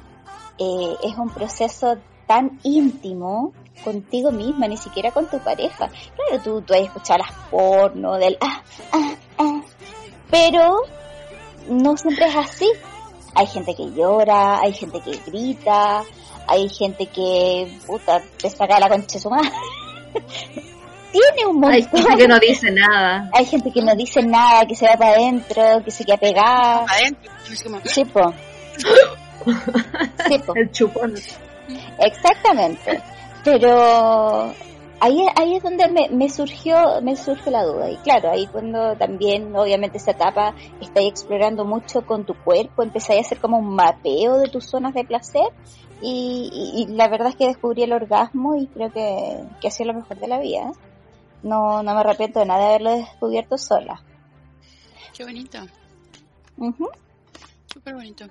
eh, 0.59 0.97
es 1.03 1.19
un 1.19 1.31
proceso 1.31 1.97
tan 2.29 2.61
íntimo 2.63 3.53
contigo 3.83 4.31
misma, 4.31 4.69
ni 4.69 4.77
siquiera 4.77 5.11
con 5.11 5.27
tu 5.27 5.41
pareja. 5.41 5.89
Claro, 5.89 6.43
tú, 6.45 6.63
tú 6.63 6.75
has 6.75 6.81
escuchado 6.81 7.19
las 7.19 7.33
porno 7.51 8.19
del 8.19 8.39
ah, 8.41 8.63
ah, 8.93 9.15
ah, 9.39 9.61
pero 10.31 10.83
no 11.69 11.97
siempre 11.97 12.27
es 12.27 12.37
así. 12.37 12.67
Hay 13.35 13.47
gente 13.47 13.75
que 13.75 13.91
llora, 13.93 14.61
hay 14.61 14.73
gente 14.73 15.01
que 15.01 15.19
grita, 15.27 16.03
hay 16.47 16.69
gente 16.69 17.07
que, 17.07 17.79
puta, 17.87 18.23
te 18.39 18.49
saca 18.49 18.81
la 18.81 18.89
concha 18.89 19.14
de 19.14 19.21
su 19.21 19.31
madre. 19.31 19.51
Tiene 21.12 21.47
un 21.47 21.61
montón. 21.61 21.73
Hay 21.73 21.83
gente 21.83 22.17
que 22.17 22.29
no 22.29 22.39
dice 22.39 22.71
nada. 22.71 23.31
Hay 23.33 23.45
gente 23.47 23.71
que 23.73 23.83
no 23.83 23.95
dice 23.95 24.23
nada, 24.23 24.67
que 24.67 24.75
se 24.75 24.87
va 24.87 24.97
para 24.97 25.12
adentro, 25.12 25.83
que 25.85 25.91
se 25.91 26.05
queda 26.05 26.17
pegada. 26.17 26.85
Adentro, 26.89 27.33
Sí, 27.85 28.05
po. 28.05 28.33
Sí, 30.29 30.39
po. 30.41 30.55
El 30.57 30.71
chupón. 30.73 31.14
Exactamente. 31.99 33.01
Pero 33.45 34.53
ahí, 35.01 35.26
ahí 35.36 35.57
es 35.57 35.62
donde 35.62 35.88
me, 35.88 36.09
me, 36.11 36.28
surgió 36.28 37.01
me 37.03 37.16
surge 37.16 37.51
la 37.51 37.64
duda. 37.64 37.90
Y 37.90 37.97
claro 37.99 38.30
ahí 38.30 38.47
cuando 38.47 38.97
también 38.97 39.55
obviamente 39.57 39.99
esa 39.99 40.12
etapa 40.12 40.55
estáis 40.80 41.09
explorando 41.09 41.64
mucho 41.64 42.05
con 42.05 42.24
tu 42.24 42.34
cuerpo 42.34 42.82
empezáis 42.82 43.18
a 43.18 43.26
hacer 43.26 43.40
como 43.40 43.59
un 43.59 43.74
mapeo 43.74 44.38
de 44.38 44.49
tus 44.49 44.66
zonas 44.66 44.94
de 44.94 45.05
placer. 45.05 45.49
Y, 46.03 46.86
la 46.90 47.09
verdad 47.09 47.28
es 47.28 47.36
que 47.36 47.47
descubrí 47.47 47.82
el 47.82 47.92
orgasmo 47.94 48.55
y 48.55 48.66
creo 48.66 48.92
que, 48.92 49.42
que 49.61 49.68
ha 49.68 49.70
sido 49.70 49.92
lo 49.92 49.99
mejor 49.99 50.18
de 50.18 50.28
la 50.28 50.38
vida. 50.38 50.70
No 51.42 51.82
no 51.82 51.94
me 51.94 52.01
arrepiento 52.01 52.40
de 52.40 52.47
nada 52.47 52.61
de 52.61 52.66
haberlo 52.66 52.90
descubierto 52.92 53.57
sola. 53.57 54.03
Qué 55.16 55.24
bonito. 55.24 55.59
Súper 57.72 57.94
bonito. 57.94 58.26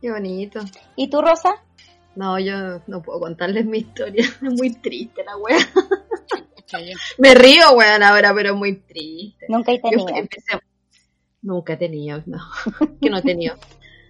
Qué 0.00 0.10
bonito. 0.10 0.60
Y 0.96 1.08
tú 1.08 1.20
Rosa 1.20 1.62
no, 2.18 2.38
yo 2.40 2.82
no 2.88 3.00
puedo 3.00 3.20
contarles 3.20 3.64
mi 3.64 3.78
historia. 3.78 4.24
Es 4.42 4.52
muy 4.52 4.74
triste 4.74 5.22
la 5.24 5.36
wea. 5.36 5.56
Me 7.16 7.34
río, 7.34 7.70
weón, 7.74 8.02
ahora, 8.02 8.34
pero 8.34 8.50
es 8.50 8.56
muy 8.56 8.74
triste. 8.74 9.46
Nunca 9.48 9.70
he 9.70 9.78
tenido. 9.78 10.06
Nunca 11.40 11.74
he 11.74 11.76
tenido, 11.76 12.20
no. 12.26 12.38
Que 13.00 13.08
no 13.08 13.18
he 13.18 13.22
tenido. 13.22 13.54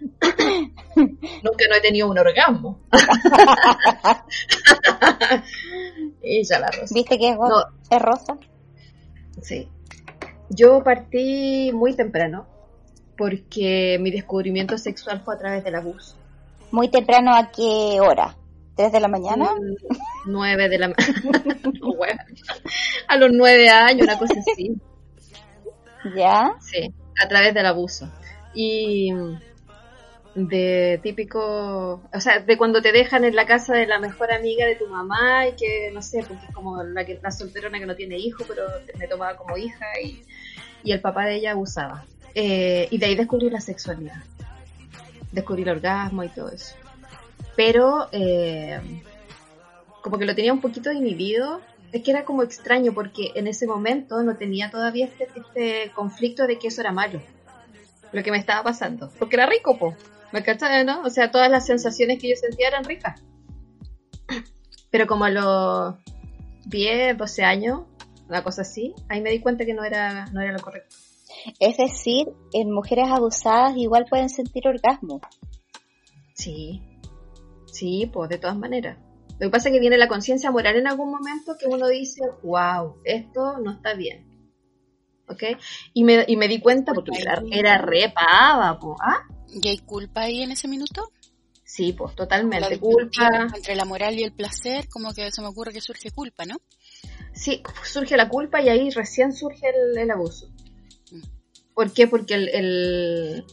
Nunca 0.00 1.64
no 1.68 1.74
he 1.76 1.80
tenido 1.82 2.10
un 2.10 2.18
orgasmo. 2.18 2.80
Ella 6.22 6.60
la 6.60 6.70
rosa. 6.70 6.94
¿Viste 6.94 7.18
que 7.18 7.28
es, 7.28 7.36
es 7.90 8.02
rosa? 8.02 8.38
Sí. 9.42 9.68
Yo 10.48 10.82
partí 10.82 11.72
muy 11.74 11.94
temprano 11.94 12.46
porque 13.18 13.98
mi 14.00 14.10
descubrimiento 14.10 14.78
sexual 14.78 15.20
fue 15.20 15.34
a 15.34 15.38
través 15.38 15.62
del 15.62 15.74
abuso. 15.74 16.16
¿Muy 16.70 16.88
temprano 16.88 17.34
a 17.34 17.50
qué 17.50 17.98
hora? 18.00 18.36
¿Tres 18.76 18.92
de 18.92 19.00
la 19.00 19.08
mañana? 19.08 19.52
Mm, 19.52 19.96
nueve 20.26 20.68
de 20.68 20.78
la 20.78 20.88
mañana. 20.88 21.60
a 23.08 23.16
los 23.16 23.30
nueve 23.32 23.68
años, 23.68 24.02
una 24.02 24.18
cosa 24.18 24.34
así. 24.38 24.76
¿Ya? 26.16 26.54
Sí, 26.60 26.92
a 27.22 27.28
través 27.28 27.54
del 27.54 27.66
abuso. 27.66 28.08
Y 28.54 29.12
de 30.34 31.00
típico, 31.02 32.02
o 32.12 32.20
sea, 32.20 32.40
de 32.40 32.56
cuando 32.56 32.80
te 32.80 32.92
dejan 32.92 33.24
en 33.24 33.34
la 33.34 33.46
casa 33.46 33.74
de 33.74 33.86
la 33.86 33.98
mejor 33.98 34.32
amiga 34.32 34.66
de 34.66 34.76
tu 34.76 34.86
mamá 34.86 35.48
y 35.48 35.56
que, 35.56 35.90
no 35.92 36.02
sé, 36.02 36.24
porque 36.26 36.46
es 36.46 36.54
como 36.54 36.82
la, 36.82 37.04
que, 37.04 37.18
la 37.20 37.30
solterona 37.30 37.80
que 37.80 37.86
no 37.86 37.96
tiene 37.96 38.18
hijo, 38.18 38.44
pero 38.46 38.62
me 38.98 39.08
tomaba 39.08 39.36
como 39.36 39.56
hija 39.56 39.86
y, 40.02 40.22
y 40.84 40.92
el 40.92 41.00
papá 41.00 41.24
de 41.24 41.36
ella 41.36 41.52
abusaba. 41.52 42.04
Eh, 42.34 42.86
y 42.90 42.98
de 42.98 43.06
ahí 43.06 43.16
descubrí 43.16 43.50
la 43.50 43.60
sexualidad 43.60 44.22
descubrir 45.32 45.68
el 45.68 45.76
orgasmo 45.76 46.24
y 46.24 46.28
todo 46.28 46.50
eso. 46.50 46.74
Pero 47.56 48.08
eh, 48.12 48.80
como 50.02 50.18
que 50.18 50.26
lo 50.26 50.34
tenía 50.34 50.52
un 50.52 50.60
poquito 50.60 50.92
inhibido. 50.92 51.60
Es 51.90 52.02
que 52.02 52.10
era 52.10 52.24
como 52.24 52.42
extraño 52.42 52.92
porque 52.92 53.32
en 53.34 53.46
ese 53.46 53.66
momento 53.66 54.22
no 54.22 54.36
tenía 54.36 54.70
todavía 54.70 55.06
este, 55.06 55.28
este 55.34 55.90
conflicto 55.94 56.46
de 56.46 56.58
que 56.58 56.68
eso 56.68 56.82
era 56.82 56.92
malo. 56.92 57.22
Lo 58.12 58.22
que 58.22 58.30
me 58.30 58.38
estaba 58.38 58.62
pasando. 58.62 59.10
Porque 59.18 59.36
era 59.36 59.46
rico, 59.46 59.78
po. 59.78 59.96
¿Me 60.32 60.42
cachas, 60.42 60.84
no? 60.84 61.02
O 61.02 61.10
sea, 61.10 61.30
todas 61.30 61.50
las 61.50 61.64
sensaciones 61.66 62.18
que 62.20 62.28
yo 62.28 62.36
sentía 62.36 62.68
eran 62.68 62.84
ricas. 62.84 63.22
Pero 64.90 65.06
como 65.06 65.24
a 65.24 65.30
los 65.30 65.94
10, 66.66 67.16
12 67.16 67.44
años, 67.44 67.80
una 68.28 68.44
cosa 68.44 68.62
así, 68.62 68.94
ahí 69.08 69.22
me 69.22 69.30
di 69.30 69.40
cuenta 69.40 69.64
que 69.64 69.72
no 69.72 69.84
era, 69.84 70.26
no 70.26 70.40
era 70.40 70.52
lo 70.52 70.60
correcto. 70.60 70.94
Es 71.58 71.76
decir, 71.76 72.28
en 72.52 72.70
mujeres 72.72 73.08
abusadas 73.08 73.76
igual 73.76 74.06
pueden 74.08 74.28
sentir 74.28 74.66
orgasmo. 74.66 75.20
Sí, 76.34 76.82
sí, 77.66 78.10
pues 78.12 78.28
de 78.30 78.38
todas 78.38 78.56
maneras. 78.56 78.98
Lo 79.38 79.46
que 79.46 79.50
pasa 79.50 79.68
es 79.68 79.74
que 79.74 79.80
viene 79.80 79.98
la 79.98 80.08
conciencia 80.08 80.50
moral 80.50 80.76
en 80.76 80.88
algún 80.88 81.10
momento 81.10 81.56
que 81.58 81.66
uno 81.66 81.88
dice, 81.88 82.22
wow, 82.42 82.96
esto 83.04 83.58
no 83.58 83.72
está 83.72 83.94
bien. 83.94 84.26
¿Ok? 85.28 85.42
Y 85.92 86.04
me, 86.04 86.24
y 86.26 86.36
me 86.36 86.48
di 86.48 86.60
cuenta 86.60 86.92
porque 86.92 87.18
era, 87.20 87.42
era 87.50 87.78
re 87.78 88.12
pava, 88.12 88.78
¿ah? 89.00 89.22
¿Y 89.48 89.68
hay 89.68 89.78
culpa 89.78 90.22
ahí 90.22 90.42
en 90.42 90.52
ese 90.52 90.66
minuto? 90.66 91.12
Sí, 91.64 91.92
pues 91.92 92.14
totalmente. 92.14 92.80
culpa. 92.80 93.46
Entre 93.54 93.76
la 93.76 93.84
moral 93.84 94.18
y 94.18 94.24
el 94.24 94.32
placer, 94.32 94.88
como 94.88 95.12
que 95.12 95.30
se 95.30 95.42
me 95.42 95.48
ocurre 95.48 95.72
que 95.72 95.82
surge 95.82 96.10
culpa, 96.10 96.44
¿no? 96.46 96.56
Sí, 97.32 97.62
surge 97.84 98.16
la 98.16 98.28
culpa 98.28 98.60
y 98.62 98.70
ahí 98.70 98.90
recién 98.90 99.32
surge 99.32 99.68
el 99.96 100.10
abuso. 100.10 100.48
¿Por 101.78 101.92
qué? 101.92 102.08
Porque 102.08 102.34
el, 102.34 103.44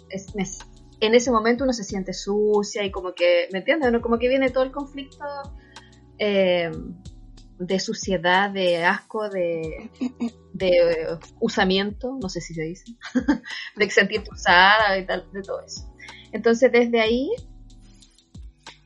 en 0.99 1.13
ese 1.13 1.29
momento 1.29 1.63
uno 1.63 1.73
se 1.73 1.83
siente 1.83 2.11
sucia 2.11 2.83
y 2.83 2.89
como 2.89 3.13
que, 3.13 3.47
¿me 3.53 3.59
entiendes? 3.59 3.91
Como 4.01 4.17
que 4.17 4.27
viene 4.27 4.49
todo 4.49 4.63
el 4.63 4.71
conflicto 4.71 5.23
eh, 6.17 6.71
de 7.59 7.79
suciedad, 7.79 8.49
de 8.49 8.83
asco, 8.83 9.29
de, 9.29 9.91
de 10.53 11.19
usamiento, 11.39 12.17
no 12.19 12.27
sé 12.27 12.41
si 12.41 12.55
se 12.55 12.63
dice, 12.63 12.97
de 13.75 13.91
sentirte 13.91 14.31
usada 14.33 14.97
y 14.97 15.05
tal, 15.05 15.31
de 15.31 15.43
todo 15.43 15.61
eso. 15.61 15.93
Entonces 16.31 16.71
desde 16.71 17.01
ahí, 17.01 17.29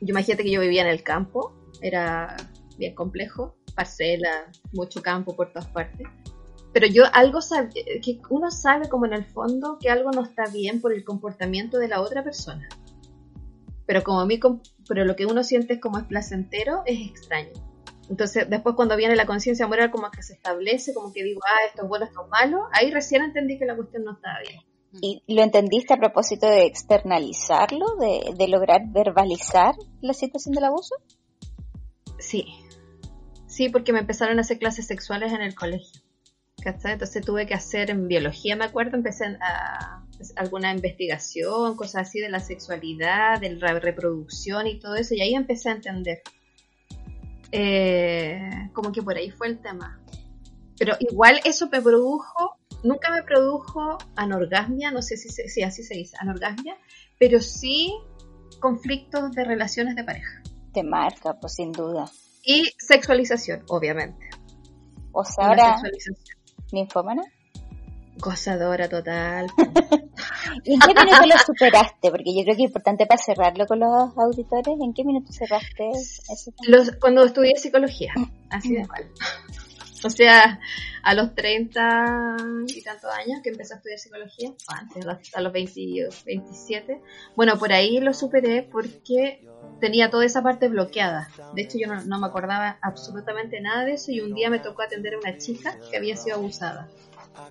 yo 0.01 0.09
imagínate 0.09 0.43
que 0.43 0.51
yo 0.51 0.59
vivía 0.59 0.81
en 0.81 0.89
el 0.89 1.01
campo, 1.01 1.55
era 1.81 2.35
bien 2.77 2.93
complejo, 2.93 3.55
parcela, 3.73 4.51
mucho 4.73 5.01
campo 5.01 5.33
por 5.37 5.53
todas 5.53 5.69
partes 5.69 6.09
pero 6.73 6.87
yo 6.87 7.03
algo 7.13 7.41
sabe, 7.41 7.69
que 7.73 8.19
uno 8.29 8.51
sabe 8.51 8.89
como 8.89 9.05
en 9.05 9.13
el 9.13 9.25
fondo 9.25 9.77
que 9.79 9.89
algo 9.89 10.11
no 10.11 10.23
está 10.23 10.45
bien 10.51 10.81
por 10.81 10.93
el 10.93 11.03
comportamiento 11.03 11.77
de 11.77 11.87
la 11.87 12.01
otra 12.01 12.23
persona. 12.23 12.67
Pero 13.85 14.03
como 14.03 14.19
a 14.19 14.25
mí, 14.25 14.39
pero 14.87 15.03
lo 15.03 15.15
que 15.15 15.25
uno 15.25 15.43
siente 15.43 15.73
es 15.73 15.81
como 15.81 15.97
es 15.97 16.05
placentero, 16.05 16.83
es 16.85 17.09
extraño. 17.09 17.53
Entonces, 18.07 18.47
después 18.49 18.75
cuando 18.75 18.95
viene 18.95 19.15
la 19.15 19.25
conciencia 19.25 19.67
moral 19.67 19.91
como 19.91 20.09
que 20.11 20.23
se 20.23 20.33
establece, 20.33 20.93
como 20.93 21.11
que 21.11 21.23
digo, 21.23 21.41
ah, 21.45 21.65
esto 21.67 21.83
es 21.83 21.89
bueno, 21.89 22.05
esto 22.05 22.23
es 22.23 22.29
malo, 22.29 22.67
ahí 22.71 22.91
recién 22.91 23.23
entendí 23.23 23.57
que 23.57 23.65
la 23.65 23.75
cuestión 23.75 24.03
no 24.03 24.13
estaba 24.13 24.39
bien. 24.47 24.61
¿Y 25.01 25.35
lo 25.35 25.43
entendiste 25.43 25.93
a 25.93 25.97
propósito 25.97 26.47
de 26.47 26.65
externalizarlo, 26.65 27.95
de, 27.99 28.33
de 28.35 28.47
lograr 28.47 28.81
verbalizar 28.87 29.75
la 30.01 30.13
situación 30.13 30.55
del 30.55 30.63
abuso? 30.63 30.95
Sí, 32.17 32.47
sí, 33.45 33.69
porque 33.69 33.93
me 33.93 33.99
empezaron 33.99 34.39
a 34.39 34.41
hacer 34.41 34.57
clases 34.57 34.87
sexuales 34.87 35.31
en 35.31 35.41
el 35.41 35.53
colegio. 35.53 36.01
Entonces 36.63 37.25
tuve 37.25 37.45
que 37.45 37.53
hacer 37.53 37.89
en 37.89 38.07
biología, 38.07 38.55
me 38.55 38.65
acuerdo, 38.65 38.97
empecé 38.97 39.25
a, 39.41 40.03
alguna 40.35 40.73
investigación, 40.73 41.75
cosas 41.75 42.07
así 42.07 42.19
de 42.19 42.29
la 42.29 42.39
sexualidad, 42.39 43.39
de 43.39 43.55
la 43.55 43.79
reproducción 43.79 44.67
y 44.67 44.79
todo 44.79 44.95
eso, 44.95 45.15
y 45.15 45.21
ahí 45.21 45.35
empecé 45.35 45.69
a 45.69 45.73
entender. 45.73 46.21
Eh, 47.51 48.69
como 48.73 48.91
que 48.91 49.01
por 49.01 49.15
ahí 49.15 49.31
fue 49.31 49.47
el 49.47 49.59
tema. 49.59 49.99
Pero 50.77 50.95
igual 50.99 51.39
eso 51.45 51.69
me 51.69 51.81
produjo, 51.81 52.57
nunca 52.83 53.11
me 53.11 53.23
produjo 53.23 53.97
anorgasmia, 54.15 54.91
no 54.91 55.01
sé 55.01 55.17
si, 55.17 55.29
si 55.29 55.63
así 55.63 55.83
se 55.83 55.95
dice, 55.95 56.15
anorgasmia, 56.19 56.77
pero 57.17 57.41
sí 57.41 57.93
conflictos 58.59 59.31
de 59.31 59.43
relaciones 59.45 59.95
de 59.95 60.03
pareja. 60.03 60.41
Te 60.73 60.83
marca, 60.83 61.33
pues 61.39 61.53
sin 61.53 61.71
duda. 61.71 62.05
Y 62.43 62.71
sexualización, 62.77 63.63
obviamente. 63.67 64.29
O 65.11 65.23
sea, 65.23 65.47
ahora, 65.47 65.75
¿Ninfómana? 66.71 67.23
Gozadora 68.17 68.89
total. 68.89 69.47
¿Y 70.63 70.73
en 70.73 70.79
qué 70.79 70.93
minuto 70.93 71.25
lo 71.25 71.37
superaste? 71.37 72.11
Porque 72.11 72.35
yo 72.35 72.43
creo 72.43 72.55
que 72.55 72.63
es 72.63 72.69
importante 72.69 73.05
para 73.05 73.21
cerrarlo 73.21 73.65
con 73.65 73.79
los 73.79 74.17
auditores. 74.17 74.75
¿En 74.81 74.93
qué 74.93 75.03
minuto 75.03 75.31
cerraste 75.31 75.89
eso? 75.91 76.51
cuando 76.99 77.23
estudié 77.23 77.55
psicología, 77.55 78.13
así 78.49 78.75
de 78.75 78.85
mal. 78.85 79.05
O 80.03 80.09
sea, 80.09 80.59
a 81.03 81.13
los 81.13 81.35
30 81.35 82.35
y 82.67 82.81
tantos 82.81 83.11
años 83.11 83.39
que 83.43 83.49
empecé 83.49 83.73
a 83.73 83.77
estudiar 83.77 83.99
psicología, 83.99 84.51
antes, 84.67 85.05
a 85.33 85.41
los 85.41 85.51
27. 85.53 87.01
Bueno, 87.35 87.57
por 87.57 87.73
ahí 87.73 87.99
lo 87.99 88.13
superé 88.13 88.63
porque 88.63 89.45
tenía 89.79 90.09
toda 90.09 90.25
esa 90.25 90.41
parte 90.41 90.67
bloqueada. 90.67 91.29
De 91.53 91.63
hecho, 91.63 91.77
yo 91.77 91.87
no, 91.87 92.19
me 92.19 92.27
acordaba 92.27 92.77
absolutamente 92.81 93.59
nada 93.61 93.85
de 93.85 93.93
eso 93.93 94.11
y 94.11 94.21
un 94.21 94.33
día 94.33 94.49
me 94.49 94.59
tocó 94.59 94.83
atender 94.83 95.15
a 95.15 95.19
una 95.19 95.37
chica 95.37 95.77
que 95.89 95.97
había 95.97 96.15
sido 96.15 96.37
abusada. 96.37 96.89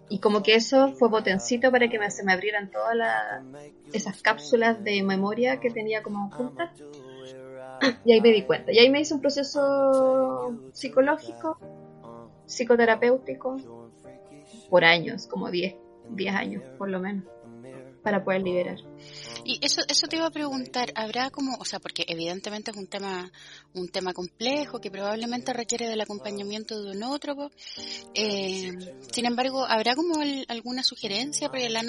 Y 0.09 0.21
como 0.21 0.43
que 0.43 0.55
eso 0.55 0.93
fue 0.95 1.11
potencito 1.11 1.71
para 1.71 1.89
que 1.89 1.99
me, 1.99 2.11
se 2.11 2.25
me 2.25 2.33
abrieran 2.33 2.71
todas 2.71 2.97
esas 3.93 4.21
cápsulas 4.23 4.83
de 4.83 5.03
memoria 5.03 5.61
que 5.61 5.71
tenía 5.71 6.03
como 6.03 6.27
ocultas. 6.27 6.71
Y 8.05 8.13
ahí 8.13 8.21
me 8.21 8.31
di 8.31 8.43
cuenta. 8.43 8.73
Y 8.73 8.79
ahí 8.79 8.91
me 8.91 9.01
hice 9.01 9.15
un 9.15 9.21
proceso 9.21 10.55
psicológico, 10.73 11.59
psicoterapéutico, 12.49 13.57
por 14.71 14.85
años, 14.85 15.27
como 15.27 15.51
10, 15.51 15.75
10 16.11 16.35
años 16.35 16.63
por 16.79 16.91
lo 16.91 17.01
menos 17.01 17.25
para 18.03 18.25
poder 18.25 18.43
liberar. 18.43 18.79
Y 19.45 19.59
eso, 19.63 19.83
eso 19.89 20.07
te 20.07 20.17
iba 20.17 20.27
a 20.27 20.31
preguntar, 20.31 20.91
¿habrá 20.95 21.31
como, 21.31 21.57
o 21.59 21.65
sea, 21.65 21.79
porque 21.79 22.05
evidentemente 22.09 22.71
es 22.71 22.77
un 22.77 22.87
tema, 22.87 23.31
un 23.75 23.89
tema 23.89 24.15
complejo 24.15 24.81
que 24.81 24.91
probablemente 24.91 25.53
requiere 25.53 25.89
del 25.89 26.01
acompañamiento 26.01 26.83
de 26.83 26.93
un 26.93 27.03
otro, 27.03 27.51
eh, 28.15 28.73
sin 29.13 29.27
embargo, 29.27 29.65
¿habrá 29.65 29.95
como 29.95 30.21
alguna 30.49 30.83
sugerencia? 30.83 31.49
Porque 31.49 31.69
la 31.69 31.83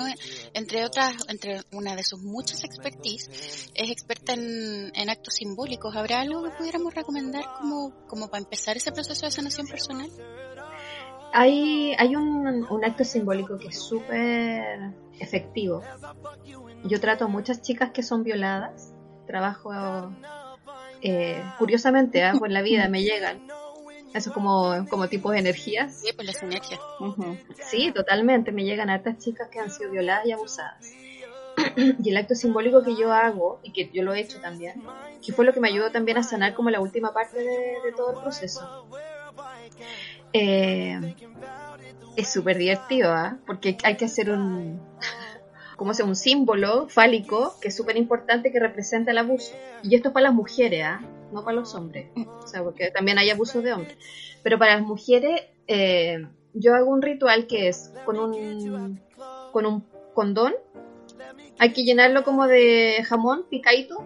entre 0.54 0.84
otras, 0.86 1.14
entre 1.28 1.62
una 1.72 1.96
de 1.96 2.04
sus 2.04 2.22
muchas 2.22 2.64
expertise, 2.64 3.72
es 3.74 3.90
experta 3.90 4.34
en, 4.34 4.92
en 4.94 5.10
actos 5.10 5.36
simbólicos. 5.36 5.96
¿Habrá 5.96 6.20
algo 6.22 6.44
que 6.44 6.52
pudiéramos 6.52 6.94
recomendar 6.94 7.46
como, 7.58 7.94
como 8.08 8.30
para 8.30 8.44
empezar 8.44 8.78
ese 8.78 8.92
proceso 8.92 9.26
de 9.26 9.32
sanación 9.32 9.68
personal? 9.68 10.10
Hay, 11.34 11.94
hay 11.98 12.16
un, 12.16 12.66
un 12.70 12.86
acto 12.86 13.04
simbólico 13.04 13.58
que 13.58 13.68
es 13.68 13.80
súper 13.80 14.92
efectivo. 15.20 15.84
Yo 16.84 17.00
trato 17.00 17.26
a 17.26 17.28
muchas 17.28 17.62
chicas 17.62 17.92
que 17.92 18.04
son 18.04 18.24
violadas. 18.24 18.94
Trabajo, 19.28 19.72
eh, 21.02 21.44
curiosamente, 21.58 22.20
¿eh? 22.22 22.32
por 22.38 22.50
la 22.50 22.62
vida 22.62 22.88
me 22.90 23.04
llegan. 23.04 23.48
Eso 24.14 24.34
como, 24.34 24.88
como 24.90 25.08
tipos 25.08 25.34
de 25.34 25.40
energías. 25.40 26.02
Sí, 26.02 26.12
pues 26.16 26.26
las 26.26 26.42
energías. 26.42 26.80
Sí, 27.70 27.92
totalmente. 27.94 28.52
Me 28.52 28.64
llegan 28.64 28.90
a 28.90 28.96
estas 28.96 29.18
chicas 29.20 29.50
que 29.50 29.60
han 29.60 29.70
sido 29.70 29.92
violadas 29.92 30.26
y 30.26 30.32
abusadas. 30.32 30.92
y 31.76 32.10
el 32.10 32.18
acto 32.18 32.34
simbólico 32.36 32.82
que 32.82 32.96
yo 32.96 33.12
hago, 33.12 33.60
y 33.64 33.72
que 33.72 33.90
yo 33.94 34.02
lo 34.02 34.14
he 34.14 34.22
hecho 34.22 34.40
también, 34.40 34.82
que 35.24 35.34
fue 35.34 35.46
lo 35.46 35.54
que 35.54 35.60
me 35.60 35.68
ayudó 35.68 35.92
también 35.92 36.18
a 36.18 36.24
sanar 36.24 36.54
como 36.54 36.70
la 36.70 36.80
última 36.80 37.14
parte 37.14 37.38
de, 37.38 37.78
de 37.84 37.92
todo 37.96 38.14
el 38.14 38.20
proceso. 38.22 38.88
Eh, 40.34 41.16
es 42.16 42.32
súper 42.32 42.58
divertido, 42.58 43.12
¿ah? 43.12 43.38
porque 43.46 43.78
hay 43.84 43.96
que 43.98 44.06
hacer 44.06 44.30
un, 44.30 44.80
como 45.78 45.94
sea, 45.94 46.06
un 46.06 46.16
símbolo 46.16 46.90
fálico 46.90 47.56
que 47.62 47.70
es 47.70 47.76
súper 47.76 47.98
importante 47.98 48.52
que 48.52 48.60
representa 48.60 49.12
el 49.12 49.18
abuso. 49.18 49.54
Y 49.84 49.96
esto 49.96 50.10
es 50.10 50.14
para 50.14 50.26
las 50.26 50.34
mujeres, 50.34 50.84
¿ah? 50.84 51.02
no 51.32 51.44
para 51.44 51.56
los 51.56 51.74
hombres, 51.76 52.08
o 52.16 52.48
sea, 52.48 52.64
porque 52.64 52.92
también 52.92 53.18
hay 53.18 53.30
abuso 53.30 53.62
de 53.62 53.74
hombres. 53.74 53.98
Pero 54.44 54.60
para 54.60 54.76
las 54.76 54.86
mujeres, 54.86 55.44
eh, 55.68 56.28
yo 56.54 56.76
hago 56.76 56.92
un 56.92 57.02
ritual 57.02 57.48
que 57.48 57.70
es 57.70 57.94
con 58.06 58.20
un, 58.20 59.00
con 59.52 59.66
un 59.66 59.86
condón, 60.14 60.54
hay 61.60 61.74
que 61.74 61.84
llenarlo 61.84 62.24
como 62.24 62.48
de 62.48 63.04
jamón 63.06 63.46
picadito 63.50 64.04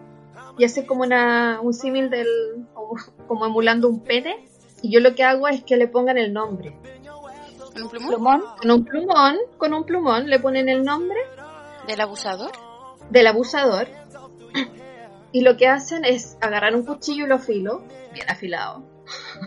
y 0.57 0.65
hacer 0.65 0.85
como 0.85 1.03
una, 1.03 1.59
un 1.61 1.73
símil 1.73 2.09
del, 2.09 2.27
como 3.27 3.45
emulando 3.45 3.89
un 3.89 4.03
pene. 4.03 4.47
Y 4.83 4.91
yo 4.91 4.99
lo 4.99 5.15
que 5.15 5.23
hago 5.23 5.47
es 5.47 5.63
que 5.63 5.77
le 5.77 5.87
pongan 5.87 6.17
el 6.17 6.33
nombre. 6.33 6.75
¿Con 7.73 7.83
un 7.83 7.89
plumón? 7.89 8.43
Con 8.59 8.69
un 8.69 8.85
plumón, 8.85 9.37
con 9.57 9.73
un 9.73 9.85
plumón 9.85 10.29
le 10.29 10.39
ponen 10.39 10.67
el 10.69 10.83
nombre. 10.83 11.17
¿Del 11.87 12.01
abusador? 12.01 12.51
Del 13.09 13.25
abusador. 13.27 13.87
Y 15.31 15.41
lo 15.41 15.57
que 15.57 15.67
hacen 15.67 16.05
es 16.05 16.37
agarrar 16.41 16.75
un 16.75 16.85
cuchillo 16.85 17.25
y 17.25 17.27
lo 17.27 17.39
filo, 17.39 17.81
bien 18.13 18.29
afilado. 18.29 18.83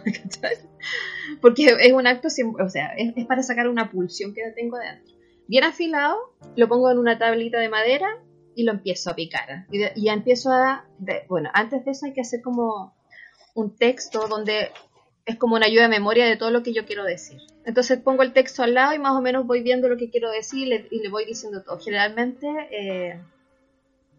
Porque 1.40 1.76
es 1.80 1.92
un 1.92 2.06
acto, 2.06 2.28
o 2.28 2.68
sea, 2.68 2.94
es, 2.96 3.26
para 3.26 3.42
sacar 3.42 3.68
una 3.68 3.90
pulsión 3.90 4.34
que 4.34 4.40
tengo 4.56 4.78
dentro. 4.78 5.14
Bien 5.46 5.64
afilado, 5.64 6.16
lo 6.56 6.66
pongo 6.66 6.90
en 6.90 6.98
una 6.98 7.18
tablita 7.18 7.60
de 7.60 7.68
madera 7.68 8.08
y 8.54 8.64
lo 8.64 8.72
empiezo 8.72 9.10
a 9.10 9.14
picar. 9.14 9.66
Y, 9.70 10.02
ya 10.02 10.14
empiezo 10.14 10.50
a... 10.50 10.86
bueno, 11.28 11.50
antes 11.52 11.84
de 11.84 11.90
eso 11.90 12.06
hay 12.06 12.14
que 12.14 12.22
hacer 12.22 12.40
como 12.40 12.96
un 13.54 13.76
texto 13.76 14.26
donde 14.28 14.70
es 15.26 15.36
como 15.36 15.56
una 15.56 15.66
ayuda 15.66 15.82
de 15.82 15.88
memoria 15.88 16.24
de 16.24 16.36
todo 16.36 16.50
lo 16.50 16.62
que 16.62 16.72
yo 16.72 16.86
quiero 16.86 17.04
decir. 17.04 17.40
Entonces 17.64 17.98
pongo 17.98 18.22
el 18.22 18.32
texto 18.32 18.62
al 18.62 18.74
lado 18.74 18.94
y 18.94 18.98
más 19.00 19.12
o 19.12 19.20
menos 19.20 19.44
voy 19.44 19.60
viendo 19.60 19.88
lo 19.88 19.96
que 19.96 20.08
quiero 20.08 20.30
decir 20.30 20.68
y 20.90 21.00
le, 21.00 21.08
voy 21.08 21.26
diciendo 21.26 21.62
todo. 21.62 21.78
Generalmente 21.80 22.46
eh, 22.70 23.20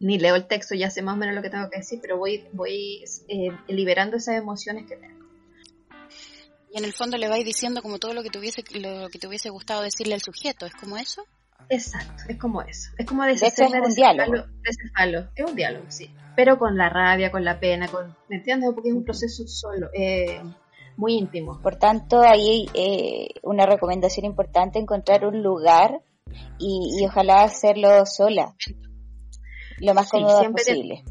ni 0.01 0.19
leo 0.19 0.35
el 0.35 0.47
texto, 0.47 0.75
ya 0.75 0.89
sé 0.89 1.01
más 1.01 1.15
o 1.15 1.17
menos 1.17 1.33
lo 1.33 1.41
que 1.41 1.49
tengo 1.49 1.69
que 1.69 1.77
decir, 1.77 1.99
pero 2.01 2.17
voy, 2.17 2.43
voy 2.51 3.05
eh, 3.29 3.51
liberando 3.69 4.17
esas 4.17 4.35
emociones 4.35 4.85
que 4.85 4.97
tengo. 4.97 5.25
Y 6.73 6.77
en 6.77 6.83
el 6.83 6.91
fondo 6.91 7.17
le 7.17 7.29
vais 7.29 7.45
diciendo 7.45 7.81
como 7.81 7.99
todo 7.99 8.13
lo 8.13 8.21
que 8.21 8.29
tuviese 8.29 8.63
lo 8.73 9.07
que 9.07 9.17
te 9.17 9.27
hubiese 9.27 9.49
gustado 9.49 9.81
decirle 9.83 10.13
al 10.13 10.21
sujeto, 10.21 10.65
¿es 10.65 10.75
como 10.75 10.97
eso? 10.97 11.25
Exacto, 11.69 12.23
es 12.27 12.37
como 12.37 12.61
eso. 12.61 12.91
Es 12.97 13.05
como 13.05 13.23
deshacerme 13.23 13.79
de, 13.79 13.87
ese 13.87 13.95
diálogo. 13.95 14.45
Falo, 14.95 15.27
Es 15.35 15.45
un 15.45 15.55
diálogo, 15.55 15.85
sí. 15.89 16.09
Pero 16.35 16.59
con 16.59 16.77
la 16.77 16.89
rabia, 16.89 17.31
con 17.31 17.45
la 17.45 17.59
pena, 17.59 17.87
con, 17.87 18.15
¿me 18.29 18.37
entiendes? 18.37 18.69
Porque 18.73 18.89
es 18.89 18.95
un 18.95 19.03
proceso 19.05 19.47
solo. 19.47 19.89
Eh, 19.93 20.41
muy 20.97 21.13
íntimo. 21.13 21.61
Por 21.61 21.77
tanto, 21.77 22.19
ahí 22.21 22.67
eh, 22.73 23.29
una 23.43 23.65
recomendación 23.65 24.25
importante, 24.25 24.79
encontrar 24.79 25.25
un 25.25 25.41
lugar 25.41 26.01
y, 26.57 27.05
ojalá 27.05 27.43
hacerlo 27.43 28.05
sola, 28.05 28.55
lo 29.79 29.93
más 29.93 30.09
cómodo 30.09 30.51
posible. 30.51 31.03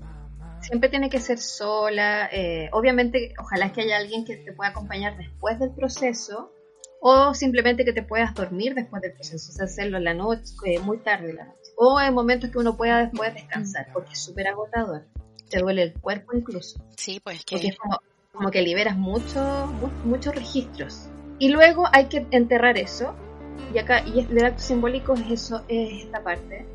siempre 0.60 0.88
tiene 0.90 1.08
que 1.08 1.20
ser 1.20 1.38
sola, 1.38 2.28
eh, 2.30 2.68
obviamente 2.72 3.32
ojalá 3.40 3.72
que 3.72 3.82
haya 3.82 3.96
alguien 3.96 4.24
que 4.24 4.36
te 4.36 4.52
pueda 4.52 4.70
acompañar 4.70 5.16
después 5.16 5.58
del 5.58 5.72
proceso 5.72 6.52
o 7.00 7.34
simplemente 7.34 7.84
que 7.84 7.92
te 7.92 8.02
puedas 8.02 8.34
dormir 8.34 8.74
después 8.74 9.00
del 9.02 9.12
proceso, 9.12 9.52
o 9.52 9.54
sea, 9.54 9.64
hacerlo 9.66 9.98
en 9.98 10.04
la 10.04 10.14
noche, 10.14 10.52
eh, 10.64 10.78
muy 10.80 10.98
tarde 10.98 11.30
en 11.30 11.36
la 11.36 11.44
noche, 11.44 11.70
o 11.76 12.00
en 12.00 12.12
momentos 12.12 12.50
que 12.50 12.58
uno 12.58 12.76
pueda 12.76 12.98
después 12.98 13.32
descansar, 13.34 13.88
porque 13.92 14.12
es 14.12 14.24
súper 14.24 14.48
agotador, 14.48 15.06
te 15.48 15.60
duele 15.60 15.82
el 15.82 15.92
cuerpo 15.94 16.36
incluso. 16.36 16.84
Sí, 16.96 17.20
pues 17.20 17.44
que... 17.44 17.56
es 17.56 17.76
como, 17.76 18.00
como 18.36 18.50
que 18.50 18.62
liberas 18.62 18.96
mucho, 18.96 19.66
muchos 20.04 20.34
registros. 20.34 21.08
Y 21.38 21.48
luego 21.48 21.84
hay 21.92 22.06
que 22.06 22.26
enterrar 22.30 22.78
eso. 22.78 23.14
Y 23.74 23.78
acá, 23.78 24.02
y 24.06 24.20
el 24.20 24.44
acto 24.44 24.62
simbólico 24.62 25.14
es 25.14 25.30
eso, 25.30 25.62
es 25.68 26.04
esta 26.04 26.22
parte. 26.22 26.66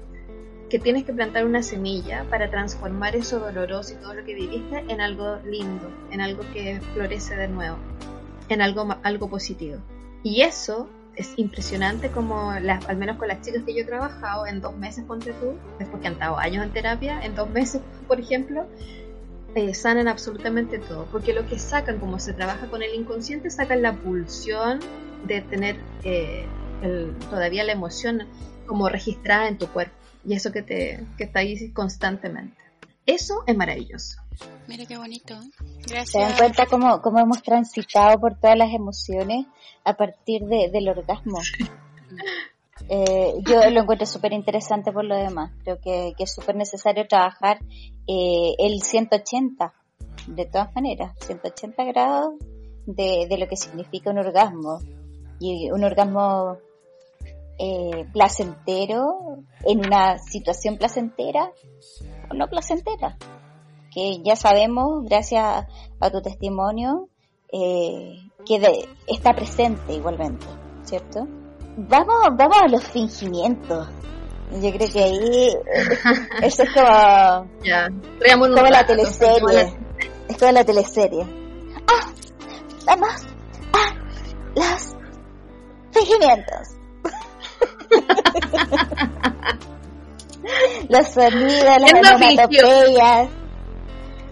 Que 0.69 0.79
tienes 0.79 1.03
que 1.03 1.13
plantar 1.13 1.45
una 1.45 1.61
semilla 1.61 2.25
para 2.29 2.49
transformar 2.49 3.15
eso 3.15 3.39
doloroso 3.39 3.93
y 3.93 3.97
todo 3.97 4.13
lo 4.13 4.23
que 4.23 4.33
viviste 4.33 4.83
en 4.87 5.01
algo 5.01 5.37
lindo, 5.45 5.89
en 6.11 6.21
algo 6.21 6.43
que 6.53 6.79
florece 6.93 7.35
de 7.35 7.47
nuevo, 7.47 7.77
en 8.49 8.61
algo, 8.61 8.95
algo 9.03 9.29
positivo. 9.29 9.77
Y 10.23 10.41
eso 10.41 10.89
es 11.15 11.33
impresionante 11.35 12.09
como 12.09 12.53
las, 12.61 12.87
al 12.87 12.97
menos 12.97 13.17
con 13.17 13.27
las 13.27 13.41
chicas 13.41 13.63
que 13.63 13.73
yo 13.73 13.81
he 13.81 13.85
trabajado 13.85 14.47
en 14.47 14.61
dos 14.61 14.75
meses, 14.77 15.03
ponte 15.05 15.33
tú, 15.33 15.55
después 15.77 16.01
que 16.01 16.07
han 16.07 16.13
estado 16.13 16.37
años 16.37 16.63
en 16.63 16.71
terapia, 16.71 17.21
en 17.21 17.35
dos 17.35 17.49
meses, 17.49 17.81
por 18.07 18.19
ejemplo, 18.19 18.65
eh, 19.55 19.73
sanan 19.73 20.07
absolutamente 20.07 20.79
todo, 20.79 21.05
porque 21.11 21.33
lo 21.33 21.45
que 21.47 21.59
sacan, 21.59 21.99
como 21.99 22.19
se 22.19 22.33
trabaja 22.33 22.67
con 22.67 22.83
el 22.83 22.93
inconsciente, 22.93 23.49
sacan 23.49 23.81
la 23.81 23.93
pulsión 23.93 24.79
de 25.25 25.41
tener 25.41 25.77
eh, 26.03 26.45
todavía 27.29 27.63
la 27.63 27.73
emoción 27.73 28.27
como 28.65 28.89
registrada 28.89 29.47
en 29.47 29.57
tu 29.57 29.67
cuerpo, 29.67 29.95
y 30.25 30.33
eso 30.33 30.51
que, 30.51 30.61
te, 30.61 31.05
que 31.17 31.25
está 31.25 31.39
ahí 31.39 31.69
constantemente. 31.71 32.57
Eso 33.05 33.43
es 33.47 33.57
maravilloso. 33.57 34.21
Mira 34.67 34.85
qué 34.85 34.97
bonito. 34.97 35.35
Gracias. 35.87 36.11
Se 36.11 36.19
dan 36.19 36.37
cuenta 36.37 36.65
cómo, 36.65 37.01
cómo 37.01 37.19
hemos 37.19 37.41
transitado 37.41 38.19
por 38.19 38.39
todas 38.39 38.57
las 38.57 38.73
emociones 38.73 39.45
a 39.83 39.95
partir 39.95 40.43
de, 40.43 40.69
del 40.71 40.87
orgasmo. 40.89 41.39
Eh, 42.89 43.35
yo 43.43 43.69
lo 43.69 43.81
encuentro 43.81 44.05
súper 44.05 44.33
interesante 44.33 44.91
por 44.91 45.05
lo 45.05 45.15
demás. 45.15 45.51
Creo 45.63 45.79
que, 45.79 46.13
es 46.17 46.33
súper 46.33 46.55
necesario 46.55 47.07
trabajar 47.07 47.59
eh, 48.07 48.53
el 48.59 48.81
180, 48.81 49.73
de 50.27 50.45
todas 50.45 50.73
maneras, 50.75 51.13
180 51.21 51.83
grados 51.85 52.33
de, 52.85 53.27
lo 53.37 53.47
que 53.47 53.55
significa 53.55 54.11
un 54.11 54.19
orgasmo. 54.19 54.79
Y 55.39 55.71
un 55.71 55.83
orgasmo 55.83 56.57
eh, 57.57 58.05
placentero, 58.13 59.39
en 59.65 59.79
una 59.79 60.19
situación 60.19 60.77
placentera 60.77 61.51
o 62.29 62.33
no 62.35 62.47
placentera. 62.47 63.17
Que 63.93 64.21
ya 64.23 64.35
sabemos, 64.35 65.03
gracias 65.05 65.65
a 65.99 66.11
tu 66.11 66.21
testimonio, 66.21 67.09
que 67.51 68.87
está 69.07 69.33
presente 69.33 69.93
igualmente, 69.93 70.45
¿cierto? 70.83 71.27
Vamos, 71.77 72.35
vamos 72.37 72.57
a 72.61 72.67
los 72.67 72.83
fingimientos. 72.83 73.87
Yo 74.61 74.71
creo 74.73 74.91
que 74.91 75.03
ahí 75.03 75.55
eso 76.41 76.63
es 76.63 76.73
como, 76.73 77.47
ya, 77.63 77.87
como 78.35 78.47
la 78.47 78.85
teleserie. 78.85 79.73
Es 80.27 80.37
como 80.37 80.51
la 80.51 80.65
teleserie. 80.65 81.25
Ah, 81.87 82.11
vamos 82.85 83.09
a 83.73 83.93
los 84.55 84.93
fingimientos. 85.91 86.75
los 90.89 91.07
sonidos, 91.07 91.63
las 91.63 91.93
onomatopeyas. 91.93 93.29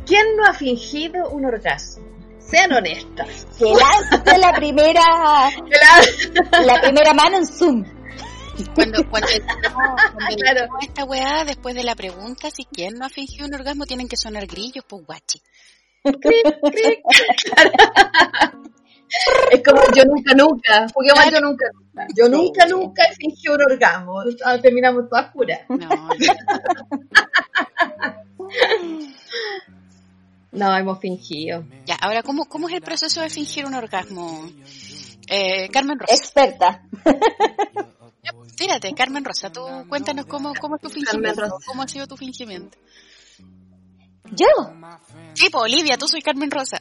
¿Quién 0.06 0.36
no 0.36 0.46
ha 0.46 0.54
fingido 0.54 1.30
un 1.30 1.46
orgasmo? 1.46 2.10
Sean 2.50 2.74
honestas. 2.74 3.48
Que 3.58 3.66
lance 3.66 4.38
la 4.38 4.54
primera, 4.54 5.02
la 6.66 6.82
primera 6.82 7.14
mano 7.14 7.38
en 7.38 7.46
Zoom. 7.46 7.84
Cuando, 8.76 9.08
cuando, 9.10 9.30
esta 10.82 11.06
weá, 11.06 11.46
después 11.46 11.76
de 11.76 11.84
la 11.84 11.96
pregunta, 11.96 12.50
si 12.52 12.66
quién 12.66 12.96
no 12.96 13.06
ha 13.06 13.10
fingido 13.10 13.46
un 13.48 13.54
orgasmo, 13.54 13.86
tienen 13.86 14.10
que 14.10 14.18
sonar 14.18 14.48
grillos, 14.48 14.84
pues 14.88 15.06
guachi. 15.06 15.42
es 19.52 19.64
como 19.64 19.82
yo 19.96 20.04
nunca, 20.06 20.34
nunca. 20.36 20.88
Pokémon 20.94 21.32
yo 21.32 21.40
nunca. 21.40 21.66
Yo 22.16 22.28
nunca, 22.30 22.66
nunca 22.66 23.04
he 23.04 23.16
fingido 23.16 23.56
un 23.56 23.62
orgasmo. 23.62 24.22
Ah, 24.44 24.58
terminamos 24.60 25.08
todas 25.10 25.32
puras. 25.32 25.62
No, 25.70 25.78
no, 25.78 26.10
hemos 30.78 31.00
fingido. 31.00 31.64
Ya, 31.86 31.96
ahora, 31.96 32.24
¿cómo, 32.24 32.46
¿cómo 32.46 32.70
es 32.70 32.76
el 32.76 32.82
proceso 32.82 33.22
de 33.22 33.30
fingir 33.30 33.66
un 33.66 33.74
orgasmo? 33.74 34.50
Eh, 35.28 35.70
Carmen 35.70 36.00
Rosa. 36.00 36.16
Experta. 36.16 36.84
Tírate, 38.58 38.94
Carmen 38.94 39.24
Rosa, 39.24 39.50
tú 39.50 39.62
cuéntanos 39.88 40.26
cómo, 40.26 40.54
cómo 40.60 40.76
es 40.76 40.82
tu 40.82 40.90
fingimiento, 40.90 41.44
cómo 41.66 41.84
ha 41.84 41.88
sido 41.88 42.08
tu 42.08 42.18
fingimiento. 42.18 42.78
¿Yo? 44.32 44.48
Sí, 45.34 45.50
pues 45.50 45.64
Olivia, 45.64 45.98
tú 45.98 46.08
soy 46.08 46.22
Carmen 46.22 46.52
Rosa. 46.52 46.80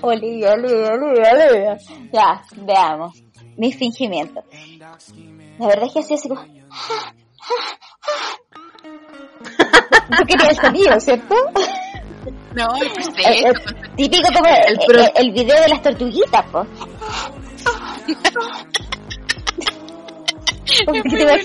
Olivia, 0.00 0.52
Olivia, 0.52 0.92
Olivia, 0.92 1.32
Olivia. 1.32 1.78
Ya, 2.12 2.42
veamos. 2.56 3.22
Mi 3.56 3.72
fingimiento. 3.72 4.42
La 5.58 5.66
verdad 5.66 5.86
es 5.86 5.92
que 5.92 5.98
así 6.00 6.14
así 6.14 6.28
como... 6.28 6.42
Tú 10.16 10.24
querías 10.26 10.50
el 10.50 10.56
sonido, 10.56 11.00
¿cierto? 11.00 11.34
No, 12.54 12.68
pues 12.94 13.08
el, 13.16 13.46
el, 13.46 13.54
típico 13.96 14.28
como 14.34 14.48
el, 14.48 14.78
el, 14.88 15.10
el, 15.14 15.32
video 15.32 15.60
de 15.60 15.68
las 15.68 15.82
tortuguitas, 15.82 16.44
pues. 16.50 16.66
¿Cómo 20.86 21.02
te 21.02 21.24
vas 21.24 21.44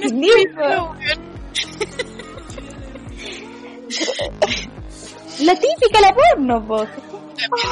La 5.42 5.54
típica, 5.54 6.02
la 6.02 6.14
porno, 6.14 6.66
pues. 6.68 6.90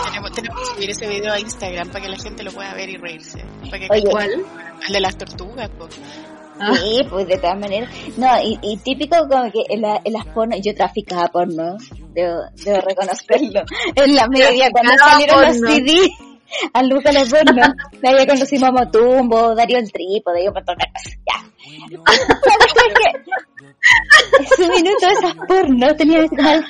Tenemos, 0.05 0.31
tenemos, 0.33 0.59
que 0.59 0.65
subir 0.75 0.89
ese 0.89 1.07
video 1.07 1.33
a 1.33 1.39
Instagram 1.39 1.87
para 1.87 2.01
que 2.01 2.09
la 2.09 2.17
gente 2.17 2.43
lo 2.43 2.51
pueda 2.51 2.73
ver 2.73 2.89
y 2.89 2.97
reírse. 2.97 3.41
Para 3.69 3.79
que 3.79 3.87
Oye, 3.89 4.11
¿cuál? 4.11 4.45
El 4.87 4.93
de 4.93 4.99
las 4.99 5.17
tortugas, 5.17 5.69
pues. 5.77 5.97
Ah. 6.59 6.75
Sí, 6.75 7.01
pues 7.09 7.27
de 7.27 7.37
todas 7.37 7.59
maneras. 7.59 7.89
No, 8.17 8.27
y, 8.43 8.59
y 8.61 8.77
típico 8.77 9.15
como 9.27 9.51
que 9.51 9.63
en, 9.69 9.81
la, 9.81 9.99
en 10.03 10.13
las 10.13 10.25
porno, 10.27 10.55
yo 10.57 10.75
traficaba 10.75 11.27
porno, 11.29 11.77
debo, 12.13 12.41
debo 12.63 12.81
reconocerlo. 12.81 13.63
En 13.95 14.15
la 14.15 14.27
media, 14.27 14.69
cuando 14.71 14.93
salieron 14.97 15.41
los 15.41 15.57
CD, 15.57 16.09
a 16.73 16.83
Luca 16.83 17.11
los 17.11 17.29
porno, 17.29 17.73
de 18.01 18.09
ahí 18.09 18.27
conocimos 18.27 18.69
a 18.69 18.71
Motumbo, 18.71 19.55
Darío 19.55 19.79
el 19.79 19.91
Trípode, 19.91 20.45
yo 20.45 20.53
por 20.53 20.63
todas 20.63 20.77
ya. 21.27 21.43
¿Sabes 22.05 22.73
qué? 22.75 23.33
Ese 24.39 24.69
minuto 24.69 25.07
de 25.07 25.13
esas 25.13 25.35
porno 25.47 25.95
tenía 25.95 26.17
que 26.17 26.21
decir, 26.23 26.41
más, 26.41 26.63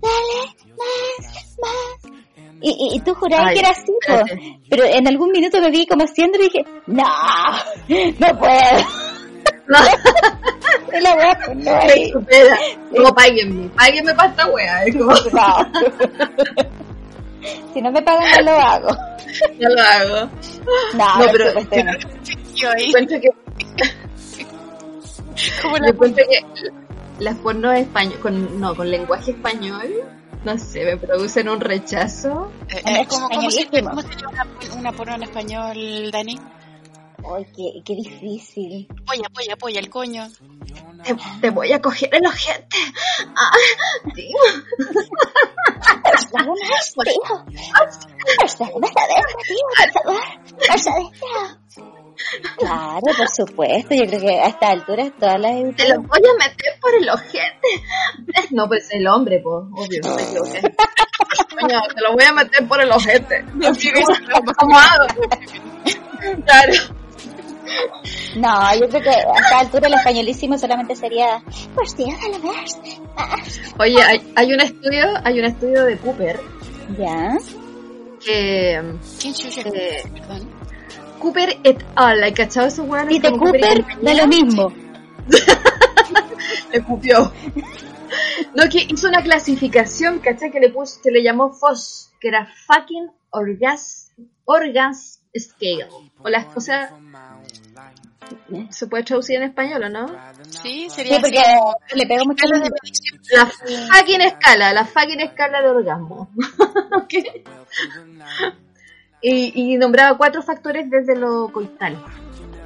dale, 0.00 0.54
más, 0.76 1.56
más. 1.60 2.12
Y, 2.60 2.96
y, 2.96 3.00
tú 3.00 3.14
jurabas 3.14 3.52
que 3.52 3.58
era 3.58 3.70
así, 3.70 3.92
pero 4.68 4.84
en 4.84 5.06
algún 5.06 5.30
minuto 5.30 5.60
me 5.60 5.70
vi 5.70 5.86
como 5.86 6.04
haciendo 6.04 6.38
y 6.38 6.44
dije, 6.44 6.64
no, 6.86 7.04
no 8.18 8.38
puedo. 8.38 9.05
No. 9.68 9.78
la 11.00 11.14
wea 11.14 11.38
no 11.54 11.70
hay. 11.76 12.12
Como 12.12 13.14
páguenme, 13.14 13.68
páguenme 13.70 14.14
para 14.14 14.30
esta 14.30 14.46
wea. 14.46 14.84
Como... 14.92 15.14
si 17.74 17.82
no 17.82 17.90
me 17.90 18.02
pagan, 18.02 18.30
no 18.32 18.42
lo 18.42 18.58
hago. 18.58 18.88
No 19.60 19.68
lo 19.68 19.82
hago. 19.82 20.30
No, 20.94 21.18
no 21.18 21.26
pero 21.32 21.60
yo, 22.54 22.70
encuentro 22.78 23.20
que... 23.20 23.30
¿Cómo 25.62 25.76
la... 25.76 25.92
cuento 25.92 26.22
que 26.28 26.40
las 27.22 27.36
porno 27.38 27.72
español, 27.72 28.18
con, 28.20 28.60
no, 28.60 28.74
con 28.74 28.90
lenguaje 28.90 29.32
español 29.32 30.04
no 30.46 30.56
sé, 30.58 30.84
me 30.84 30.96
producen 30.96 31.48
un 31.48 31.60
rechazo. 31.60 32.52
Eh, 32.68 32.80
eh, 32.84 33.06
¿cómo, 33.08 33.28
cómo, 33.28 33.50
se, 33.50 33.66
¿Cómo 33.66 34.00
se 34.00 34.14
llama 34.14 34.46
una, 34.78 34.92
porno 34.92 35.16
en 35.16 35.22
español, 35.24 36.10
Dani? 36.12 36.38
Ay, 37.34 37.46
qué, 37.56 37.82
qué 37.84 37.94
difícil. 37.94 38.86
Polla, 39.06 39.28
polla, 39.34 39.56
polla, 39.56 39.80
el 39.80 39.90
coño. 39.90 40.28
Te, 41.04 41.16
te 41.40 41.50
voy 41.50 41.72
a 41.72 41.80
coger 41.80 42.08
el 42.12 42.26
ojete. 42.26 42.76
Ah, 43.36 43.50
tío. 44.14 44.36
Tío. 47.04 47.42
Tío, 49.46 49.62
por. 50.04 50.16
Claro, 52.58 53.00
por 53.16 53.28
supuesto. 53.28 53.94
Yo 53.94 54.06
creo 54.06 54.20
que 54.20 54.40
a 54.40 54.48
esta 54.48 54.68
altura 54.68 55.10
todas 55.18 55.40
las 55.40 55.76
Te 55.76 55.88
lo 55.88 56.00
voy 56.02 56.20
a 56.28 56.38
meter 56.38 56.78
por 56.80 56.94
el 56.94 57.08
ojete. 57.08 57.68
No, 58.50 58.68
pues 58.68 58.88
el 58.90 59.06
hombre, 59.06 59.40
pues, 59.42 59.64
obvio, 59.72 60.00
no 60.02 60.14
me 60.14 60.22
te 60.24 62.00
lo 62.02 62.12
voy 62.12 62.24
a 62.24 62.32
meter 62.32 62.66
por 62.68 62.80
el 62.80 62.90
ojete. 62.90 63.44
¿Cómo 64.58 64.78
hago? 64.78 65.06
Claro. 66.44 66.72
No, 68.36 68.74
yo 68.74 68.88
creo 68.88 69.02
que 69.02 69.10
a 69.10 69.38
esta 69.40 69.58
altura 69.60 69.88
el 69.88 69.94
españolísimo 69.94 70.58
solamente 70.58 70.94
sería, 70.94 71.42
pues 71.74 71.94
tío, 71.94 72.08
lo 72.32 72.38
más. 72.40 72.78
Oye, 73.78 74.02
hay, 74.02 74.32
hay 74.34 74.52
un 74.52 74.60
estudio, 74.60 75.04
hay 75.24 75.38
un 75.38 75.44
estudio 75.46 75.84
de 75.84 75.96
Cooper. 75.98 76.40
Ya. 76.98 77.38
Que. 78.24 78.82
¿Quién 79.20 79.34
eh, 79.74 80.02
Perdón. 80.12 80.50
Cooper 81.18 81.58
et 81.64 81.84
al, 81.94 82.22
¿hay 82.22 82.32
cachado 82.32 82.66
esos 82.66 82.86
weones? 82.86 83.16
Y 83.16 83.18
de 83.18 83.32
Cooper, 83.32 83.84
da 84.02 84.14
lo 84.14 84.26
mismo. 84.26 84.72
le 86.72 86.82
cupió. 86.82 87.32
No, 88.54 88.68
que 88.70 88.86
hizo 88.88 89.08
una 89.08 89.22
clasificación, 89.22 90.20
¿cachai? 90.20 90.50
Que 90.50 90.60
le 90.60 90.70
puso, 90.70 91.00
que 91.02 91.10
le 91.10 91.22
llamó 91.22 91.52
FOS, 91.52 92.12
que 92.20 92.28
era 92.28 92.48
fucking 92.66 93.10
orgas, 93.30 94.12
orgas 94.44 95.20
scale. 95.38 95.88
O, 96.18 96.28
la, 96.28 96.46
o 96.54 96.60
sea, 96.60 96.90
¿se 98.70 98.86
puede 98.86 99.04
traducir 99.04 99.36
en 99.36 99.44
español 99.44 99.84
o 99.84 99.88
no? 99.88 100.06
Sí, 100.48 100.88
sería 100.90 101.16
sí, 101.16 101.22
porque 101.22 101.38
le 101.94 102.06
pego 102.06 102.24
mucho 102.24 102.46
la, 102.46 102.58
la 103.32 103.46
fucking 103.46 104.20
escala, 104.20 104.72
la 104.72 104.84
fucking 104.84 105.20
escala 105.20 105.62
de 105.62 105.70
orgasmo. 105.70 106.30
¿Okay? 107.02 107.44
Y, 109.22 109.52
y, 109.54 109.76
nombraba 109.76 110.16
cuatro 110.16 110.42
factores 110.42 110.88
desde 110.90 111.16
lo 111.16 111.50
coital. 111.52 111.96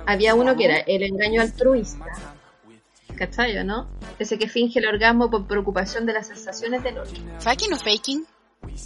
Había 0.06 0.34
uno 0.34 0.56
que 0.56 0.64
era 0.64 0.78
el 0.78 1.02
engaño 1.02 1.40
altruista. 1.40 2.06
¿Cachai, 3.16 3.64
no? 3.64 3.88
Ese 4.18 4.38
que 4.38 4.48
finge 4.48 4.78
el 4.78 4.86
orgasmo 4.86 5.30
por 5.30 5.46
preocupación 5.46 6.06
de 6.06 6.14
las 6.14 6.26
sensaciones 6.26 6.82
del 6.82 6.98
otro. 6.98 7.14
¿Faking 7.38 7.72
o 7.74 7.76
faking? 7.76 8.26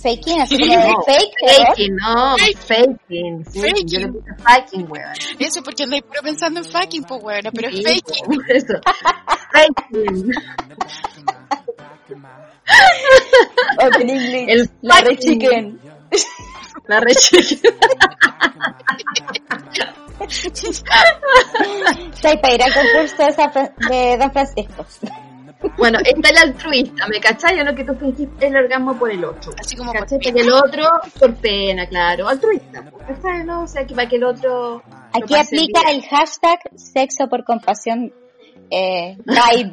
Faking, 0.03 0.41
así 0.41 0.59
como 0.59 0.75
no, 0.75 1.03
fake, 1.03 1.35
Faking, 1.67 1.97
no, 1.97 2.37
faking. 2.37 3.45
Faking. 3.45 3.87
Yo 3.87 3.99
le 4.01 4.09
puse 4.09 4.35
faking, 4.39 4.91
weón. 4.91 5.13
Eso 5.39 5.63
porque 5.63 5.83
andáis 5.85 6.03
puro 6.03 6.23
pensando 6.23 6.61
en 6.61 6.67
faking, 6.67 7.05
pues, 7.05 7.23
weón, 7.23 7.43
pero 7.53 7.69
es 7.69 7.83
faking. 7.83 8.43
Eso. 8.49 8.75
faking. 9.53 10.33
Open 13.79 14.11
English. 14.11 14.49
El 14.49 14.71
la 14.83 15.01
red 15.01 15.19
chicken. 15.19 15.81
La 16.87 17.01
reche. 17.01 17.43
Soy 22.21 22.37
para 22.39 22.55
ir 22.55 22.63
al 22.63 22.73
concurso 22.73 23.25
de 23.89 24.17
Don 24.19 24.33
Francisco. 24.33 24.87
Bueno, 25.77 25.99
está 26.05 26.31
el 26.31 26.39
altruista, 26.39 27.07
¿me 27.09 27.21
cachai? 27.21 27.59
O 27.61 27.65
no 27.65 27.75
que 27.75 27.85
tú 27.85 27.95
fingís 27.95 28.29
el 28.41 28.57
orgasmo 28.57 28.99
por 28.99 29.11
el 29.11 29.25
otro. 29.25 29.53
Así 29.59 29.77
como 29.77 29.93
¿cachai? 29.93 30.19
por 30.19 30.41
el 30.41 30.53
otro 30.53 30.85
por 31.19 31.35
pena, 31.37 31.87
claro. 31.87 32.29
Altruista, 32.29 32.85
¿cachai? 33.07 33.45
No? 33.45 33.63
O 33.63 33.67
sea, 33.67 33.87
que 33.87 33.95
para 33.95 34.09
que 34.09 34.17
el 34.17 34.25
otro... 34.25 34.83
Aquí 35.13 35.35
aplica 35.35 35.91
el 35.91 36.03
hashtag 36.03 36.59
sexo 36.75 37.29
por 37.29 37.45
compasión 37.45 38.13
eh, 38.71 39.17
by 39.25 39.71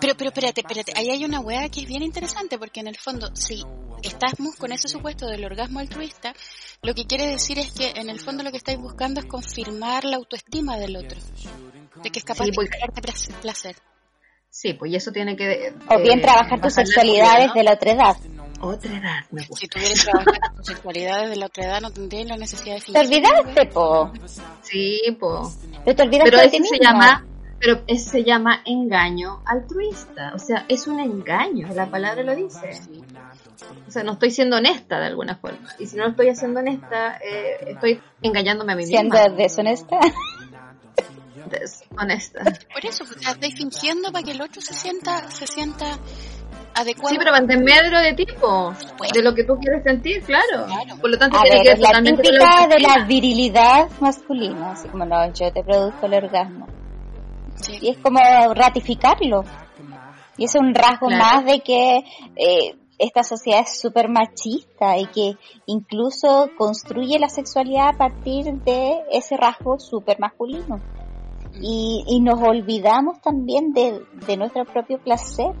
pero, 0.00 0.14
pero 0.16 0.28
espérate, 0.28 0.60
espérate, 0.60 0.92
ahí 0.96 1.10
hay 1.10 1.24
una 1.24 1.40
hueá 1.40 1.68
que 1.68 1.80
es 1.80 1.86
bien 1.86 2.02
interesante 2.02 2.58
porque 2.58 2.80
en 2.80 2.88
el 2.88 2.96
fondo, 2.96 3.34
si 3.34 3.64
estamos 4.02 4.56
con 4.56 4.72
ese 4.72 4.88
supuesto 4.88 5.26
del 5.26 5.44
orgasmo 5.44 5.80
altruista, 5.80 6.34
lo 6.82 6.94
que 6.94 7.06
quiere 7.06 7.26
decir 7.26 7.58
es 7.58 7.72
que 7.72 7.90
en 7.96 8.10
el 8.10 8.20
fondo 8.20 8.42
lo 8.42 8.50
que 8.50 8.58
estáis 8.58 8.78
buscando 8.78 9.20
es 9.20 9.26
confirmar 9.26 10.04
la 10.04 10.16
autoestima 10.16 10.76
del 10.76 10.96
otro, 10.96 11.18
de 12.02 12.10
que 12.10 12.18
es 12.18 12.24
capaz 12.24 12.44
de 12.44 12.52
crearte 12.52 13.02
placer. 13.40 13.76
Sí, 14.50 14.74
pues 14.74 14.92
y 14.92 14.96
eso 14.96 15.12
tiene 15.12 15.36
que... 15.36 15.72
o 15.88 15.98
bien 16.00 16.18
eh, 16.18 16.22
trabajar 16.22 16.60
tus 16.60 16.74
sexualidades 16.74 17.54
de 17.54 17.62
la 17.62 17.74
otra 17.74 17.92
edad. 17.92 18.16
Otra 18.60 18.96
edad, 18.96 19.24
me 19.30 19.46
gusta. 19.46 19.60
Si 19.60 19.68
tuvieras 19.68 20.04
trabajar 20.04 20.54
tus 20.56 20.66
sexualidades 20.66 21.30
de 21.30 21.36
la 21.36 21.46
otra 21.46 21.64
edad, 21.64 21.80
no 21.80 21.90
tendrías 21.90 22.28
la 22.28 22.36
necesidad 22.36 22.74
de... 22.74 22.92
¿Te 22.92 22.98
olvidaste, 22.98 23.66
po? 23.66 24.12
Sí, 24.62 25.16
po. 25.18 25.50
Pero 25.84 25.96
te 25.96 26.02
olvidaste 26.02 26.30
Pero 26.30 26.42
eso 26.42 26.64
se 26.64 26.78
llama 26.78 27.24
pero 27.60 27.82
se 27.98 28.24
llama 28.24 28.62
engaño 28.64 29.42
altruista. 29.44 30.32
O 30.34 30.38
sea, 30.38 30.64
es 30.68 30.86
un 30.86 30.98
engaño, 30.98 31.68
la 31.74 31.90
palabra 31.90 32.22
lo 32.22 32.34
dice. 32.34 32.70
O 33.86 33.90
sea, 33.90 34.02
no 34.02 34.12
estoy 34.12 34.30
siendo 34.30 34.56
honesta 34.56 34.98
de 34.98 35.06
alguna 35.06 35.36
forma. 35.36 35.68
Y 35.78 35.86
si 35.86 35.96
no 35.96 36.08
estoy 36.08 36.34
siendo 36.34 36.60
honesta, 36.60 37.18
eh, 37.18 37.72
estoy 37.72 38.00
engañándome 38.22 38.72
a 38.72 38.76
mí 38.76 38.86
misma. 38.86 39.00
¿Siendo 39.00 39.36
deshonesta? 39.36 39.98
Deshonesta. 41.48 42.44
Por 42.72 42.84
eso, 42.84 43.04
pues, 43.04 43.26
estáis 43.26 43.54
fingiendo 43.54 44.12
para 44.12 44.24
que 44.24 44.32
el 44.32 44.42
otro 44.42 44.60
se 44.60 44.74
sienta, 44.74 45.30
se 45.30 45.46
sienta 45.46 45.98
Sí, 47.08 47.16
pero 47.18 47.32
medro 47.62 48.00
de 48.00 48.14
tipo, 48.14 48.72
de 49.12 49.22
lo 49.22 49.34
que 49.34 49.44
tú 49.44 49.54
quieres 49.58 49.82
sentir, 49.82 50.22
claro. 50.22 50.66
Por 51.00 51.10
lo 51.10 51.18
tanto, 51.18 51.36
a 51.36 51.42
tiene 51.42 51.62
ver, 51.62 51.76
que 51.76 51.82
la 51.82 52.02
típica 52.02 52.66
de 52.68 52.80
la 52.80 53.04
virilidad 53.04 53.90
masculina, 54.00 54.72
así 54.72 54.88
como 54.88 55.04
no, 55.04 55.26
yo 55.32 55.52
te 55.52 55.62
produzco 55.62 56.06
el 56.06 56.14
orgasmo. 56.14 56.66
Y 57.80 57.90
es 57.90 57.98
como 57.98 58.20
ratificarlo. 58.54 59.44
Y 60.38 60.44
es 60.44 60.54
un 60.54 60.74
rasgo 60.74 61.10
más 61.10 61.44
de 61.44 61.60
que 61.60 62.02
eh, 62.36 62.76
esta 62.98 63.24
sociedad 63.24 63.60
es 63.60 63.78
súper 63.78 64.08
machista 64.08 64.96
y 64.96 65.06
que 65.06 65.36
incluso 65.66 66.50
construye 66.56 67.18
la 67.18 67.28
sexualidad 67.28 67.88
a 67.88 67.98
partir 67.98 68.46
de 68.64 69.02
ese 69.10 69.36
rasgo 69.36 69.78
súper 69.78 70.18
masculino. 70.18 70.80
Y, 71.60 72.04
y, 72.06 72.20
nos 72.20 72.40
olvidamos 72.40 73.20
también 73.20 73.72
de, 73.72 74.00
de 74.26 74.36
nuestro 74.36 74.64
propio 74.64 74.98
placer 74.98 75.52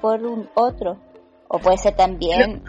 por 0.00 0.24
un 0.24 0.48
otro. 0.54 0.98
O 1.48 1.58
puede 1.58 1.78
ser 1.78 1.96
también, 1.96 2.62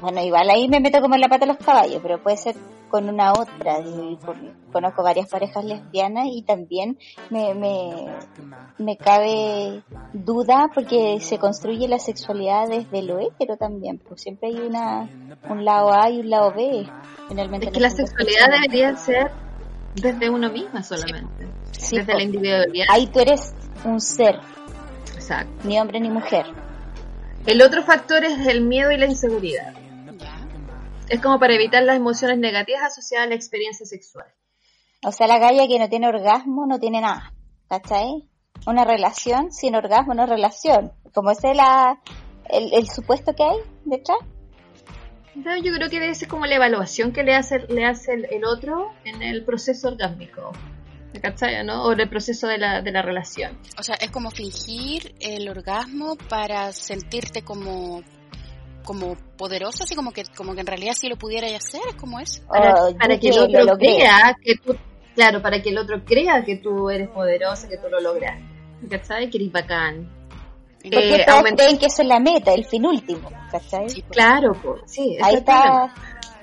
bueno, 0.00 0.22
igual 0.22 0.50
ahí 0.50 0.68
me 0.68 0.80
meto 0.80 1.00
como 1.00 1.14
en 1.14 1.20
la 1.22 1.28
pata 1.28 1.46
de 1.46 1.52
los 1.52 1.64
caballos, 1.64 2.00
pero 2.02 2.22
puede 2.22 2.36
ser 2.36 2.56
con 2.90 3.08
una 3.08 3.32
otra. 3.32 3.80
Y 3.80 4.18
conozco 4.72 5.02
varias 5.02 5.30
parejas 5.30 5.64
lesbianas 5.64 6.26
y 6.30 6.42
también 6.42 6.98
me, 7.30 7.54
me, 7.54 8.06
me 8.78 8.96
cabe 8.96 9.82
duda 10.12 10.70
porque 10.74 11.20
se 11.20 11.38
construye 11.38 11.88
la 11.88 11.98
sexualidad 11.98 12.68
desde 12.68 13.02
lo 13.02 13.18
hétero 13.18 13.56
también, 13.56 13.98
pues 13.98 14.20
siempre 14.20 14.48
hay 14.48 14.60
una 14.60 15.08
un 15.48 15.64
lado 15.64 15.92
A 15.92 16.10
y 16.10 16.20
un 16.20 16.28
lado 16.28 16.52
B. 16.52 16.86
Finalmente 17.28 17.66
es 17.66 17.72
que 17.72 17.80
la 17.80 17.90
sexualidad 17.90 18.46
debería 18.50 18.96
ser 18.96 19.30
desde 19.94 20.30
uno 20.30 20.50
misma 20.50 20.82
solamente, 20.82 21.48
desde 21.72 22.14
la 22.14 22.22
individualidad. 22.22 22.86
Ahí 22.90 23.06
tú 23.06 23.20
eres 23.20 23.54
un 23.84 24.00
ser, 24.00 24.40
ni 25.64 25.78
hombre 25.78 26.00
ni 26.00 26.10
mujer. 26.10 26.46
El 27.46 27.62
otro 27.62 27.82
factor 27.82 28.24
es 28.24 28.46
el 28.46 28.62
miedo 28.62 28.90
y 28.90 28.98
la 28.98 29.06
inseguridad. 29.06 29.74
Es 31.08 31.20
como 31.20 31.38
para 31.38 31.54
evitar 31.54 31.82
las 31.82 31.96
emociones 31.96 32.38
negativas 32.38 32.82
asociadas 32.82 33.26
a 33.26 33.30
la 33.30 33.34
experiencia 33.34 33.86
sexual. 33.86 34.26
O 35.04 35.12
sea, 35.12 35.26
la 35.26 35.38
galla 35.38 35.66
que 35.66 35.78
no 35.78 35.88
tiene 35.88 36.08
orgasmo 36.08 36.66
no 36.66 36.78
tiene 36.78 37.00
nada. 37.00 37.32
¿Cachai? 37.68 38.28
Una 38.66 38.84
relación 38.84 39.50
sin 39.52 39.74
orgasmo 39.74 40.14
no 40.14 40.24
es 40.24 40.28
relación. 40.28 40.92
Como 41.14 41.30
ese 41.30 41.52
es 41.52 41.56
la, 41.56 42.00
el, 42.48 42.88
supuesto 42.88 43.34
que 43.34 43.42
hay 43.42 43.56
detrás. 43.84 44.18
Yo 45.34 45.72
creo 45.74 45.88
que 45.90 46.00
debe 46.00 46.14
ser 46.14 46.28
como 46.28 46.46
la 46.46 46.56
evaluación 46.56 47.12
que 47.12 47.22
le 47.22 47.34
hace, 47.34 47.60
le 47.68 47.84
hace 47.84 48.12
el 48.14 48.44
otro 48.44 48.92
en 49.04 49.22
el 49.22 49.44
proceso 49.44 49.88
orgásmico. 49.88 50.52
¿cachai? 51.18 51.64
¿no? 51.64 51.84
O 51.84 51.92
el 51.92 52.08
proceso 52.08 52.46
de 52.46 52.58
la, 52.58 52.82
de 52.82 52.92
la 52.92 53.02
relación. 53.02 53.58
O 53.78 53.82
sea, 53.82 53.96
es 53.96 54.10
como 54.10 54.30
fingir 54.30 55.14
el 55.20 55.48
orgasmo 55.48 56.16
para 56.28 56.72
sentirte 56.72 57.42
como 57.42 58.02
como 58.84 59.14
poderoso, 59.36 59.84
así 59.84 59.94
como 59.94 60.10
que 60.10 60.24
como 60.34 60.54
que 60.54 60.60
en 60.60 60.66
realidad 60.66 60.94
si 60.98 61.08
lo 61.08 61.16
pudieras 61.16 61.52
hacer, 61.52 61.82
es 61.88 61.94
como 61.94 62.18
eso. 62.18 62.42
Para, 62.48 62.74
para 62.98 63.18
que 63.20 63.28
el 63.28 63.38
otro 63.38 63.76
crea 63.76 64.36
que 64.42 64.56
tú, 64.56 64.74
claro, 65.14 65.42
para 65.42 65.60
que 65.60 65.68
el 65.68 65.78
otro 65.78 66.02
crea 66.04 66.42
que 66.44 66.56
tú 66.56 66.88
eres 66.88 67.08
poderosa, 67.08 67.68
que 67.68 67.76
tú 67.76 67.88
lo 67.90 68.00
logras. 68.00 68.40
¿Cachai? 68.88 69.28
Que 69.28 69.36
eres 69.36 69.52
bacán. 69.52 70.08
Porque 70.82 71.16
eh, 71.16 71.26
creen 71.56 71.78
que 71.78 71.86
eso 71.86 72.02
es 72.02 72.08
la 72.08 72.20
meta, 72.20 72.54
el 72.54 72.64
fin 72.64 72.86
último, 72.86 73.30
¿cachai? 73.50 73.88
Sí, 73.90 74.02
claro, 74.02 74.52
pues, 74.62 74.82
sí. 74.86 75.18
Ahí 75.20 75.34
está, 75.34 75.92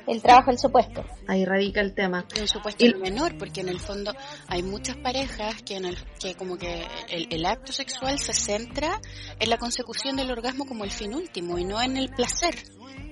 el 0.08 0.22
trabajo 0.22 0.52
el 0.52 0.58
supuesto. 0.58 1.04
Ahí 1.28 1.44
radica 1.44 1.82
el 1.82 1.94
tema. 1.94 2.26
El 2.36 2.48
supuesto 2.48 2.86
y... 2.86 2.94
menor, 2.94 3.38
porque 3.38 3.62
en 3.62 3.70
el 3.70 3.80
fondo 3.80 4.14
hay 4.48 4.64
muchas 4.64 4.96
parejas 4.98 5.62
que 5.64 5.76
en 5.76 5.86
el 5.86 5.98
que 6.20 6.36
como 6.36 6.58
que 6.58 6.86
el, 7.10 7.46
acto 7.46 7.74
sexual 7.74 8.18
se 8.18 8.34
centra 8.34 9.02
en 9.40 9.50
la 9.50 9.58
consecución 9.58 10.16
del 10.16 10.32
orgasmo 10.32 10.66
como 10.66 10.86
el 10.86 10.92
fin 10.92 11.14
último 11.14 11.58
y 11.58 11.66
no 11.66 11.82
en 11.82 11.98
el 11.98 12.10
placer. 12.10 12.56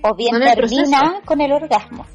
O 0.02 0.14
bien 0.14 0.40
termina 0.40 1.20
con 1.24 1.40
el 1.40 1.52
orgasmo. 1.52 2.06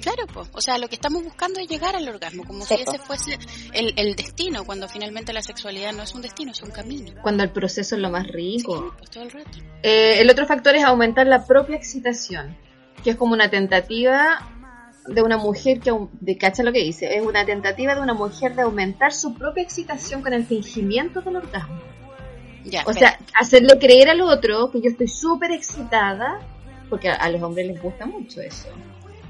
Claro, 0.00 0.26
pues, 0.32 0.48
o 0.52 0.60
sea, 0.60 0.78
lo 0.78 0.88
que 0.88 0.94
estamos 0.94 1.24
buscando 1.24 1.60
es 1.60 1.68
llegar 1.68 1.96
al 1.96 2.08
orgasmo, 2.08 2.44
como 2.44 2.64
si 2.64 2.74
ese 2.74 2.98
fuese 2.98 3.38
el, 3.72 4.14
destino, 4.16 4.64
cuando 4.64 4.88
finalmente 4.88 5.32
la 5.32 5.42
sexualidad 5.42 5.92
no 5.92 6.02
es 6.02 6.14
un 6.14 6.22
destino, 6.22 6.52
es 6.52 6.62
un 6.62 6.70
camino. 6.70 7.12
Cuando 7.22 7.42
el 7.42 7.50
proceso 7.50 7.94
es 7.94 8.00
lo 8.00 8.10
más 8.10 8.26
rico. 8.28 8.94
Pues, 8.98 9.10
todo 9.10 9.24
el, 9.24 9.30
rato. 9.30 9.58
Eh, 9.82 10.20
el 10.20 10.30
otro 10.30 10.46
factor 10.46 10.76
es 10.76 10.84
aumentar 10.84 11.26
la 11.26 11.44
propia 11.46 11.76
excitación 11.76 12.56
que 13.02 13.10
es 13.10 13.16
como 13.16 13.32
una 13.32 13.50
tentativa 13.50 14.48
de 15.06 15.22
una 15.22 15.38
mujer 15.38 15.80
que, 15.80 15.92
de 16.20 16.36
cacha 16.36 16.62
lo 16.62 16.72
que 16.72 16.80
dice, 16.80 17.16
es 17.16 17.24
una 17.24 17.44
tentativa 17.46 17.94
de 17.94 18.00
una 18.00 18.14
mujer 18.14 18.54
de 18.54 18.62
aumentar 18.62 19.12
su 19.12 19.34
propia 19.34 19.62
excitación 19.62 20.22
con 20.22 20.34
el 20.34 20.44
fingimiento 20.44 21.22
del 21.22 21.36
orgasmo. 21.36 21.80
o 22.84 22.92
sea, 22.92 23.18
hacerle 23.34 23.78
creer 23.78 24.10
al 24.10 24.20
otro 24.20 24.70
que 24.70 24.82
yo 24.82 24.90
estoy 24.90 25.08
súper 25.08 25.52
excitada, 25.52 26.40
porque 26.90 27.08
a, 27.08 27.28
los 27.30 27.42
hombres 27.42 27.66
les 27.66 27.80
gusta 27.80 28.04
mucho 28.04 28.42
eso, 28.42 28.68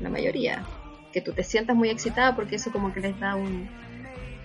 la 0.01 0.09
mayoría, 0.09 0.65
que 1.13 1.21
tú 1.21 1.33
te 1.33 1.43
sientas 1.43 1.77
muy 1.77 1.91
excitada 1.91 2.35
porque 2.35 2.57
eso 2.57 2.71
como 2.71 2.93
que 2.93 3.01
les 3.01 3.19
da 3.19 3.35
un, 3.35 3.69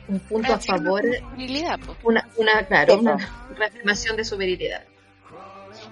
un 0.07 0.19
punto 0.19 0.53
a 0.53 0.59
favor, 0.59 1.03
una, 2.03 2.29
una, 2.37 2.63
claro, 2.65 2.99
una 2.99 3.17
reafirmación 3.55 4.17
de 4.17 4.23
su 4.23 4.37
virilidad. 4.37 4.83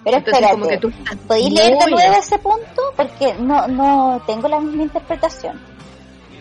Pero 0.04 0.18
espérate, 0.18 0.50
como 0.52 0.68
que 0.68 0.78
tú 0.78 0.92
¿podéis 1.26 1.52
leer 1.52 1.76
de 1.78 1.90
nuevo 1.90 2.14
ese 2.18 2.38
punto? 2.38 2.92
Porque 2.96 3.34
no, 3.34 3.66
no 3.68 4.22
tengo 4.26 4.48
la 4.48 4.60
misma 4.60 4.84
interpretación. 4.84 5.60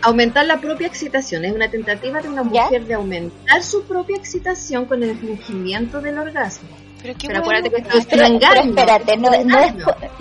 Aumentar 0.04 0.46
la 0.46 0.58
propia 0.58 0.88
excitación. 0.88 1.46
Es 1.46 1.54
una 1.54 1.70
tentativa 1.70 2.22
de 2.22 2.30
una 2.30 2.44
mujer 2.44 2.86
de 2.86 2.94
aumentar 2.96 3.62
su 3.62 3.84
propia 3.84 4.18
excitación 4.18 4.86
con 4.86 5.04
el 5.04 5.16
fingimiento 5.18 6.02
del 6.02 6.18
orgasmo. 6.18 6.70
Pero, 7.02 7.16
qué 7.18 7.28
acuérdate 7.36 7.70
que 7.72 7.82
esto 7.82 7.98
es 7.98 8.06
pero, 8.06 8.40
pero 8.40 8.62
espérate, 8.62 9.18
no, 9.18 9.30
no 9.44 9.60
es 9.60 9.74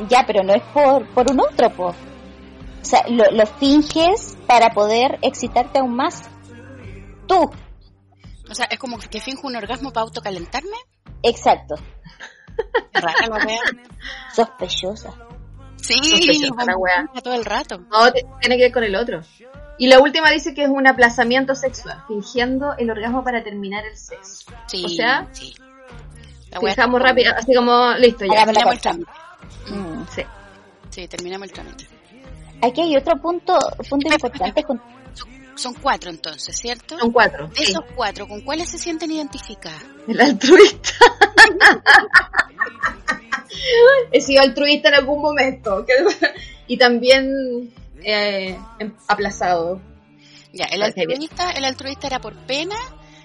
ya, 0.08 0.24
pero 0.26 0.42
no 0.42 0.54
es 0.54 0.62
por, 0.72 1.06
por 1.08 1.30
un 1.30 1.40
otro, 1.40 1.94
O 2.80 2.84
sea, 2.84 3.04
lo, 3.08 3.24
lo 3.30 3.46
finges 3.46 4.36
para 4.46 4.70
poder 4.70 5.18
excitarte 5.22 5.78
aún 5.78 5.94
más. 5.94 6.22
Tú. 7.26 7.50
O 8.50 8.54
sea, 8.54 8.66
es 8.66 8.78
como 8.78 8.98
que 8.98 9.20
finjo 9.20 9.46
un 9.46 9.56
orgasmo 9.56 9.92
para 9.92 10.04
autocalentarme. 10.04 10.76
Exacto. 11.22 11.76
Sospechosa. 14.34 15.14
Sí, 15.76 15.94
Sospechosa 15.94 16.64
la 16.64 17.20
todo 17.22 17.34
el 17.34 17.44
rato. 17.44 17.78
No, 17.78 18.12
tiene 18.40 18.56
que 18.56 18.64
ver 18.64 18.72
con 18.72 18.84
el 18.84 18.96
otro. 18.96 19.22
Y 19.78 19.88
la 19.88 19.98
última 19.98 20.30
dice 20.30 20.52
que 20.52 20.64
es 20.64 20.68
un 20.68 20.86
aplazamiento 20.86 21.54
sexual, 21.54 22.04
fingiendo 22.06 22.76
el 22.76 22.90
orgasmo 22.90 23.24
para 23.24 23.42
terminar 23.42 23.84
el 23.86 23.96
sexo. 23.96 24.52
Sí, 24.66 24.84
o 24.84 24.88
sea, 24.88 25.26
sí. 25.32 25.54
fijamos 26.60 27.00
rápido, 27.00 27.32
así 27.34 27.54
como, 27.54 27.94
listo, 27.94 28.26
ya. 28.26 28.44
Terminamos 28.44 28.74
el 28.74 28.80
trámite. 28.80 29.10
Mm. 29.70 30.06
sí. 30.14 30.22
sí, 30.90 31.08
terminamos 31.08 31.48
el 31.48 31.52
trámite. 31.54 31.99
Aquí 32.62 32.80
hay 32.80 32.96
otro 32.96 33.20
punto, 33.20 33.58
punto 33.88 34.12
importante. 34.12 34.64
Son 35.54 35.74
cuatro 35.74 36.10
entonces, 36.10 36.56
¿cierto? 36.56 36.98
Son 36.98 37.12
cuatro. 37.12 37.48
De 37.48 37.62
esos 37.62 37.84
cuatro, 37.94 38.26
¿con 38.26 38.40
cuáles 38.40 38.70
se 38.70 38.78
sienten 38.78 39.10
identificadas? 39.10 39.84
El 40.08 40.20
altruista. 40.20 40.90
He 44.12 44.20
sido 44.20 44.42
altruista 44.42 44.88
en 44.88 44.94
algún 44.94 45.20
momento. 45.20 45.84
y 46.66 46.78
también 46.78 47.72
eh, 48.02 48.58
em, 48.78 48.94
aplazado. 49.08 49.80
Ya, 50.52 50.66
el 50.66 50.82
altruista, 50.82 51.50
el 51.52 51.64
altruista 51.64 52.06
era 52.06 52.20
por 52.20 52.34
pena, 52.46 52.76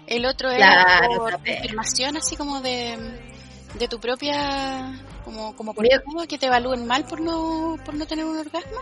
el 0.08 0.26
otro 0.26 0.52
era 0.52 1.08
por 1.18 1.36
afirmación 1.36 2.18
así 2.18 2.36
como 2.36 2.62
de, 2.62 2.96
de 3.80 3.88
tu 3.88 4.00
propia 4.00 5.02
como 5.24 5.56
como 5.56 5.74
por 5.74 5.88
que 6.28 6.38
te 6.38 6.46
evalúen 6.46 6.86
mal 6.86 7.06
por 7.06 7.20
no 7.20 7.78
por 7.84 7.96
no 7.96 8.06
tener 8.06 8.26
un 8.26 8.38
orgasmo. 8.38 8.78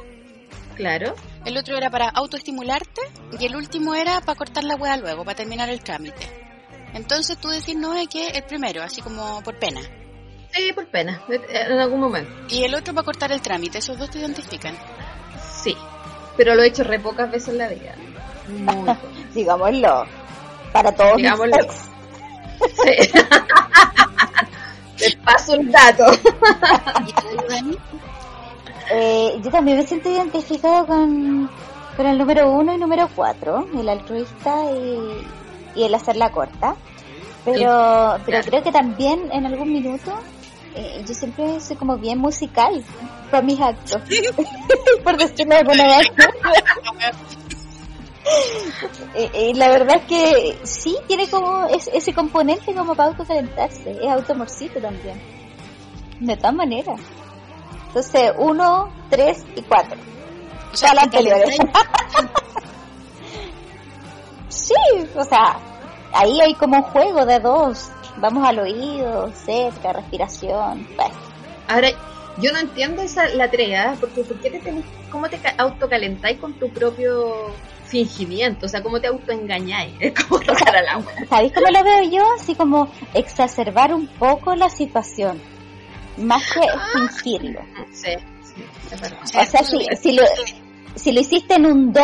Claro. 0.76 1.16
El 1.46 1.58
otro 1.58 1.78
era 1.78 1.90
para 1.90 2.10
autoestimularte 2.10 3.02
y 3.40 3.46
el 3.46 3.56
último 3.56 3.96
era 3.96 4.22
para 4.22 4.38
cortar 4.38 4.64
la 4.64 4.76
hueá 4.76 4.98
luego, 4.98 5.24
para 5.24 5.36
terminar 5.36 5.70
el 5.70 5.84
trámite. 5.84 6.28
Entonces 6.94 7.38
tú 7.38 7.50
decís, 7.50 7.76
no, 7.76 7.96
es 7.96 8.08
que 8.08 8.28
el 8.28 8.44
primero, 8.44 8.84
así 8.84 9.02
como 9.02 9.42
por 9.44 9.58
pena. 9.58 9.82
Sí, 10.52 10.72
por 10.74 10.88
pena, 10.88 11.22
en 11.30 11.80
algún 11.80 12.00
momento. 12.00 12.32
Y 12.50 12.64
el 12.64 12.76
otro 12.76 12.94
para 12.94 13.06
cortar 13.06 13.32
el 13.32 13.42
trámite, 13.42 13.80
¿esos 13.80 13.98
dos 13.98 14.10
te 14.12 14.20
identifican? 14.20 14.76
Sí, 15.52 15.76
pero 16.38 16.54
lo 16.56 16.62
he 16.64 16.68
hecho 16.68 16.84
re 16.84 17.00
pocas 17.00 17.32
veces 17.32 17.50
en 17.50 17.58
la 17.58 17.70
vida. 17.70 17.96
Muy 18.48 18.96
Digámoslo, 19.34 20.06
para 20.72 20.92
todos 20.92 21.18
Digámoslo. 21.18 21.58
Sí. 22.62 23.12
Te 24.98 25.18
paso 25.18 25.54
un 25.54 25.72
dato. 25.72 26.06
¿Y 26.14 27.14
tú, 27.14 27.28
Dani? 27.50 27.78
Eh, 28.96 29.40
yo 29.42 29.50
también 29.50 29.78
me 29.78 29.88
siento 29.88 30.10
identificado 30.10 30.86
con, 30.86 31.50
con 31.98 32.06
el 32.06 32.18
número 32.18 32.52
uno 32.52 32.74
y 32.74 32.78
número 32.78 33.10
cuatro, 33.16 33.68
el 33.76 33.90
altruista 33.90 34.72
y, 34.72 35.80
y 35.80 35.84
el 35.84 35.96
hacerla 35.96 36.32
corta. 36.32 36.76
Pero, 37.44 38.18
pero 38.26 38.42
creo 38.46 38.64
que 38.64 38.72
también 38.72 39.30
en 39.32 39.46
algún 39.46 39.74
minuto 39.74 40.14
eh, 40.76 41.04
yo 41.08 41.14
siempre 41.14 41.60
soy 41.60 41.76
como 41.76 41.98
bien 41.98 42.20
musical 42.20 42.84
para 43.30 43.44
mis 43.44 43.60
actos. 43.60 44.02
Por 45.04 45.18
decirlo 45.18 45.56
de 45.56 45.60
alguna 45.60 46.02
y, 49.16 49.54
la 49.56 49.70
verdad 49.70 49.98
es 49.98 50.06
que 50.06 50.58
sí, 50.64 50.98
tiene 51.08 51.28
como 51.28 51.66
ese 51.68 52.14
componente 52.14 52.74
como 52.74 52.96
para 52.96 53.10
autocalentarse, 53.10 53.92
es 53.92 54.10
automorcito 54.10 54.80
también. 54.80 55.20
De 56.20 56.38
todas 56.38 56.56
maneras. 56.56 57.00
Entonces, 57.94 58.32
uno, 58.40 58.90
tres 59.12 59.44
y 59.56 59.62
cuatro. 59.62 59.98
O 60.74 60.76
sea, 60.76 60.96
las 60.96 61.10
te 61.12 61.18
anteriores. 61.18 61.58
sí, 64.50 64.74
o 65.16 65.24
sea, 65.24 65.58
ahí 66.14 66.42
hay 66.42 66.56
como 66.56 66.78
un 66.78 66.84
juego 66.84 67.26
de 67.26 67.40
dos. 67.40 67.90
Vamos 68.18 68.48
al 68.48 68.60
oído, 68.60 69.32
cerca, 69.34 69.94
respiración. 69.94 70.88
pues. 70.96 71.10
Ahora, 71.68 71.90
yo 72.38 72.52
no 72.52 72.60
entiendo 72.60 73.02
esa 73.04 73.28
la 73.30 73.50
tarea, 73.50 73.96
porque 74.00 74.24
¿por 74.24 74.38
qué 74.40 74.50
te 74.50 74.60
tenés, 74.60 74.86
¿cómo 75.12 75.30
te 75.30 75.38
ca- 75.38 75.54
autocalentáis 75.58 76.40
con 76.40 76.54
tu 76.54 76.70
propio 76.70 77.52
fingimiento? 77.86 78.66
O 78.66 78.70
sea, 78.70 78.82
¿cómo 78.82 79.00
te 79.00 79.08
autoengañáis? 79.08 79.94
Es 80.00 80.14
como 80.26 80.40
tocar 80.40 80.76
al 80.76 80.88
agua. 80.88 81.12
¿Sabéis 81.30 81.54
cómo 81.54 81.68
lo 81.70 81.84
veo 81.84 82.04
yo? 82.10 82.24
Así 82.40 82.56
como 82.56 82.92
exacerbar 83.14 83.94
un 83.94 84.08
poco 84.08 84.56
la 84.56 84.70
situación. 84.70 85.40
Más 86.18 86.44
que 86.54 86.62
fingirlo. 86.94 87.62
Sí, 87.92 88.12
sí. 88.44 88.64
O 89.40 89.46
sea, 89.46 89.64
si, 89.64 89.86
si, 90.02 90.12
lo, 90.14 90.24
si 90.96 91.12
lo 91.12 91.20
hiciste 91.22 91.56
en 91.56 91.66
un 91.66 91.92
do, 91.92 92.02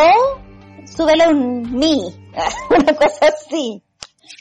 súbelo 0.85 1.25
a 1.25 1.29
un 1.29 1.77
mi. 1.77 2.01
Una 2.69 2.93
cosa 2.95 3.27
así. 3.27 3.83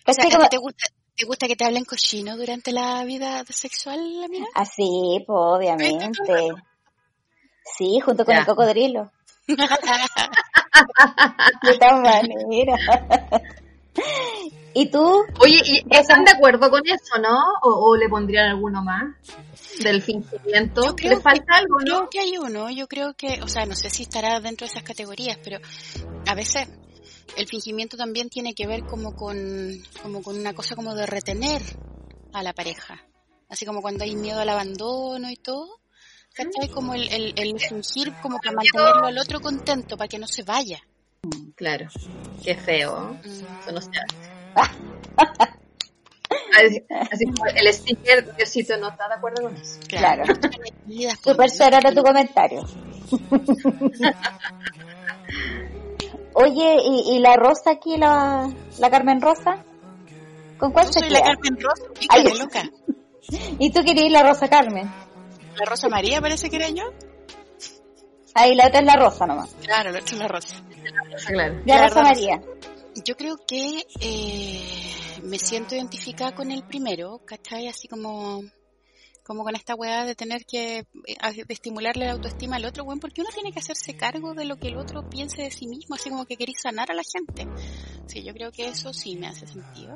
o 0.06 0.12
sea, 0.12 0.24
¿Cachai? 0.24 0.26
¿a 0.26 0.30
ti 0.30 0.36
Como- 0.36 0.48
¿te 0.48 0.56
gusta, 0.58 0.86
¿te 1.16 1.26
gusta 1.26 1.46
que 1.48 1.56
te 1.56 1.64
hablen 1.66 1.84
cochino 1.84 2.36
durante 2.36 2.72
la 2.72 3.04
vida 3.04 3.44
sexual, 3.48 3.98
amiga? 4.24 4.46
Así, 4.54 5.22
pues, 5.26 5.38
obviamente. 5.38 6.12
Sí, 7.76 8.00
junto 8.02 8.24
con 8.24 8.34
Ya. 8.34 8.40
el 8.40 8.46
cocodrilo. 8.46 9.10
De 11.62 11.78
todas 11.78 12.00
maneras. 12.00 12.80
¿Y 14.74 14.90
tú? 14.90 15.24
Oye, 15.40 15.60
¿y 15.64 15.82
están 15.90 16.24
de 16.24 16.30
acuerdo 16.32 16.70
con 16.70 16.80
eso, 16.86 17.18
no? 17.20 17.36
¿O, 17.62 17.90
o 17.90 17.96
le 17.96 18.08
pondrían 18.08 18.50
alguno 18.50 18.82
más? 18.82 19.04
Del 19.82 20.02
fingimiento. 20.02 20.84
Yo 20.84 20.96
creo 20.96 21.16
¿Le 21.16 21.20
falta 21.20 21.56
algo, 21.56 21.76
Creo 21.78 22.00
no? 22.02 22.10
que 22.10 22.20
hay 22.20 22.36
uno, 22.38 22.70
yo 22.70 22.88
creo 22.88 23.14
que, 23.14 23.40
o 23.42 23.48
sea, 23.48 23.66
no 23.66 23.74
sé 23.76 23.90
si 23.90 24.02
estará 24.02 24.40
dentro 24.40 24.66
de 24.66 24.72
esas 24.72 24.82
categorías, 24.82 25.38
pero 25.42 25.58
a 26.26 26.34
veces 26.34 26.68
el 27.36 27.46
fingimiento 27.46 27.96
también 27.96 28.28
tiene 28.28 28.54
que 28.54 28.66
ver 28.66 28.84
como 28.84 29.14
con, 29.14 29.36
como 30.02 30.22
con 30.22 30.38
una 30.38 30.54
cosa 30.54 30.74
como 30.74 30.94
de 30.94 31.06
retener 31.06 31.62
a 32.32 32.42
la 32.42 32.52
pareja. 32.52 33.04
Así 33.48 33.64
como 33.64 33.80
cuando 33.80 34.04
hay 34.04 34.14
miedo 34.14 34.40
al 34.40 34.48
abandono 34.48 35.30
y 35.30 35.36
todo. 35.36 35.80
¿Cachai? 36.34 36.68
Como 36.68 36.94
el, 36.94 37.08
el, 37.08 37.34
el 37.36 37.58
fingir 37.58 38.12
como 38.22 38.38
para 38.38 38.52
mantenerlo 38.54 39.06
al 39.06 39.18
otro 39.18 39.40
contento, 39.40 39.96
para 39.96 40.08
que 40.08 40.18
no 40.18 40.28
se 40.28 40.42
vaya. 40.44 40.80
Claro. 41.56 41.88
Qué 42.44 42.54
feo. 42.54 43.18
Mm. 43.24 43.60
Eso 43.60 43.72
no 43.72 43.80
se 43.80 43.90
hace. 43.90 45.58
Así, 46.56 47.24
como 47.26 47.46
el 47.46 47.72
sticker, 47.72 48.34
Diosito 48.36 48.76
no 48.78 48.88
está 48.88 49.08
de 49.08 49.14
acuerdo 49.14 49.42
con 49.42 49.56
eso. 49.56 49.78
Claro. 49.88 50.24
Super 51.22 51.50
sonoro 51.50 51.92
tu 51.94 52.02
comentario. 52.02 52.62
Oye, 56.34 56.76
¿y, 56.84 57.16
y 57.16 57.18
la 57.20 57.36
Rosa 57.36 57.72
aquí, 57.72 57.96
la, 57.96 58.48
la 58.78 58.90
Carmen 58.90 59.20
Rosa? 59.20 59.64
¿Con 60.58 60.72
cuál 60.72 60.86
Yo 60.86 60.92
se 60.92 61.00
soy 61.00 61.10
la 61.10 61.20
queda? 61.20 61.34
Carmen 61.34 61.58
Rosa, 61.60 61.82
Ay, 62.10 62.24
loca. 62.38 62.62
¿Y 63.58 63.70
tú 63.72 63.82
querías 63.84 64.12
la 64.12 64.22
Rosa 64.22 64.48
Carmen? 64.48 64.90
La 65.56 65.64
Rosa 65.64 65.88
María 65.88 66.20
parece 66.20 66.48
que 66.50 66.56
era 66.56 66.68
yo. 66.68 66.84
Ahí 68.34 68.54
la 68.54 68.68
otra 68.68 68.80
es 68.80 68.86
la 68.86 68.96
Rosa 68.96 69.26
nomás. 69.26 69.54
Claro, 69.62 69.90
la 69.90 69.98
otra 69.98 70.12
es 70.14 70.18
la 70.18 70.28
Rosa. 70.28 70.56
Claro. 71.26 71.60
Ya 71.66 71.74
La 71.76 71.82
Rosa 71.88 72.00
Rosa. 72.00 72.12
María. 72.12 72.40
Yo 73.04 73.16
creo 73.16 73.36
que 73.46 73.84
eh, 74.00 74.87
me 75.22 75.38
siento 75.38 75.74
identificada 75.74 76.34
con 76.34 76.50
el 76.50 76.64
primero, 76.64 77.20
¿cachai? 77.24 77.68
Así 77.68 77.88
como, 77.88 78.42
como 79.24 79.44
con 79.44 79.54
esta 79.56 79.74
weá 79.74 80.04
de 80.04 80.14
tener 80.14 80.44
que 80.44 80.78
eh, 80.78 81.44
estimularle 81.48 82.06
la 82.06 82.12
autoestima 82.12 82.56
al 82.56 82.64
otro, 82.64 82.84
weón, 82.84 83.00
porque 83.00 83.20
uno 83.20 83.30
tiene 83.32 83.52
que 83.52 83.58
hacerse 83.58 83.96
cargo 83.96 84.34
de 84.34 84.44
lo 84.44 84.58
que 84.58 84.68
el 84.68 84.76
otro 84.76 85.08
piense 85.08 85.42
de 85.42 85.50
sí 85.50 85.66
mismo, 85.66 85.94
así 85.94 86.10
como 86.10 86.26
que 86.26 86.36
queréis 86.36 86.60
sanar 86.62 86.90
a 86.90 86.94
la 86.94 87.02
gente. 87.02 87.46
Sí, 88.06 88.22
yo 88.22 88.32
creo 88.32 88.52
que 88.52 88.68
eso 88.68 88.92
sí 88.92 89.16
me 89.16 89.26
hace 89.26 89.46
sentido. 89.46 89.94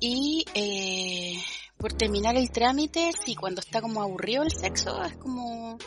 Y 0.00 0.44
eh, 0.54 1.42
por 1.76 1.92
terminar 1.92 2.36
el 2.36 2.50
trámite, 2.50 3.10
sí, 3.24 3.34
cuando 3.34 3.60
está 3.60 3.80
como 3.80 4.02
aburrido 4.02 4.42
el 4.42 4.50
sexo, 4.50 5.02
es 5.02 5.16
como 5.16 5.78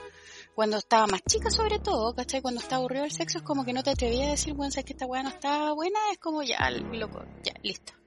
cuando 0.55 0.77
estaba 0.77 1.07
más 1.07 1.21
chica 1.23 1.49
sobre 1.49 1.79
todo, 1.79 2.13
¿cachai? 2.13 2.41
Cuando 2.41 2.59
está 2.59 2.75
aburrido 2.75 3.05
el 3.05 3.11
sexo 3.11 3.37
es 3.37 3.43
como 3.45 3.63
que 3.63 3.71
no 3.71 3.81
te 3.81 3.91
atrevías 3.91 4.27
a 4.27 4.31
decir, 4.31 4.53
bueno, 4.53 4.71
sabes 4.71 4.85
que 4.85 4.93
esta 4.93 5.05
weá 5.05 5.23
no 5.23 5.29
está 5.29 5.71
buena, 5.71 5.99
es 6.11 6.17
como 6.17 6.43
ya, 6.43 6.69
loco, 6.69 7.23
ya, 7.43 7.53
listo. 7.63 7.98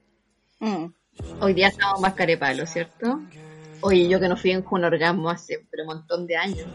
Mm. 0.63 0.95
Hoy 1.41 1.55
día 1.55 1.69
estamos 1.69 2.01
más 2.01 2.15
carepalo, 2.15 2.65
¿cierto? 2.67 3.21
Oye, 3.81 4.09
yo 4.09 4.21
que 4.21 4.29
no 4.29 4.37
fui 4.37 4.53
en 4.53 4.65
un 4.71 4.85
orgasmo 4.85 5.29
hace 5.29 5.67
pero 5.69 5.83
un 5.83 5.97
montón 5.97 6.25
de 6.25 6.37
años. 6.37 6.69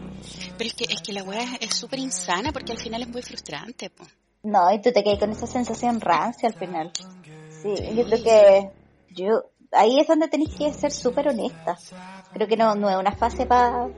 Pero 0.58 0.68
es 0.68 0.74
que, 0.74 0.84
es 0.84 1.00
que 1.00 1.14
la 1.14 1.22
weá 1.22 1.56
es 1.58 1.74
súper 1.74 1.98
insana 1.98 2.52
porque 2.52 2.72
al 2.72 2.78
final 2.78 3.00
es 3.00 3.08
muy 3.08 3.22
frustrante, 3.22 3.88
po. 3.88 4.04
No, 4.42 4.70
y 4.72 4.82
tú 4.82 4.92
te 4.92 5.02
quedas 5.02 5.18
con 5.18 5.30
esa 5.30 5.46
sensación 5.46 6.02
rancia 6.02 6.50
al 6.50 6.54
final. 6.54 6.92
Sí, 7.62 7.74
yo 7.94 8.04
creo 8.04 8.22
que 8.22 8.70
yo 9.14 9.44
ahí 9.72 9.98
es 9.98 10.06
donde 10.06 10.28
tenéis 10.28 10.54
que 10.54 10.70
ser 10.74 10.92
súper 10.92 11.28
honesta. 11.28 11.78
Creo 12.34 12.46
que 12.46 12.58
no, 12.58 12.74
no 12.74 12.90
es 12.90 12.96
una 12.96 13.12
fase 13.12 13.46
para 13.46 13.88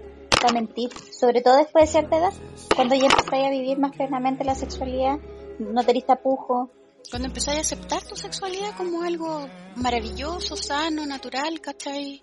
mentir, 0.53 0.91
sobre 1.13 1.43
todo 1.43 1.57
después 1.57 1.87
de 1.87 1.91
cierta 1.91 2.17
edad, 2.17 2.33
cuando 2.77 2.95
ya 2.95 3.07
empezáis 3.07 3.45
a 3.45 3.51
vivir 3.51 3.79
más 3.79 3.91
plenamente 3.91 4.45
la 4.45 4.55
sexualidad, 4.55 5.19
no 5.59 5.83
tenéis 5.85 6.07
tapujo. 6.07 6.71
Cuando 7.09 7.29
empezáis 7.29 7.59
a 7.59 7.61
aceptar 7.63 8.03
tu 8.05 8.17
sexualidad 8.17 8.77
como 8.77 9.03
algo 9.03 9.49
maravilloso, 9.77 10.57
sano, 10.57 11.07
natural, 11.07 11.61
¿cachai? 11.61 12.23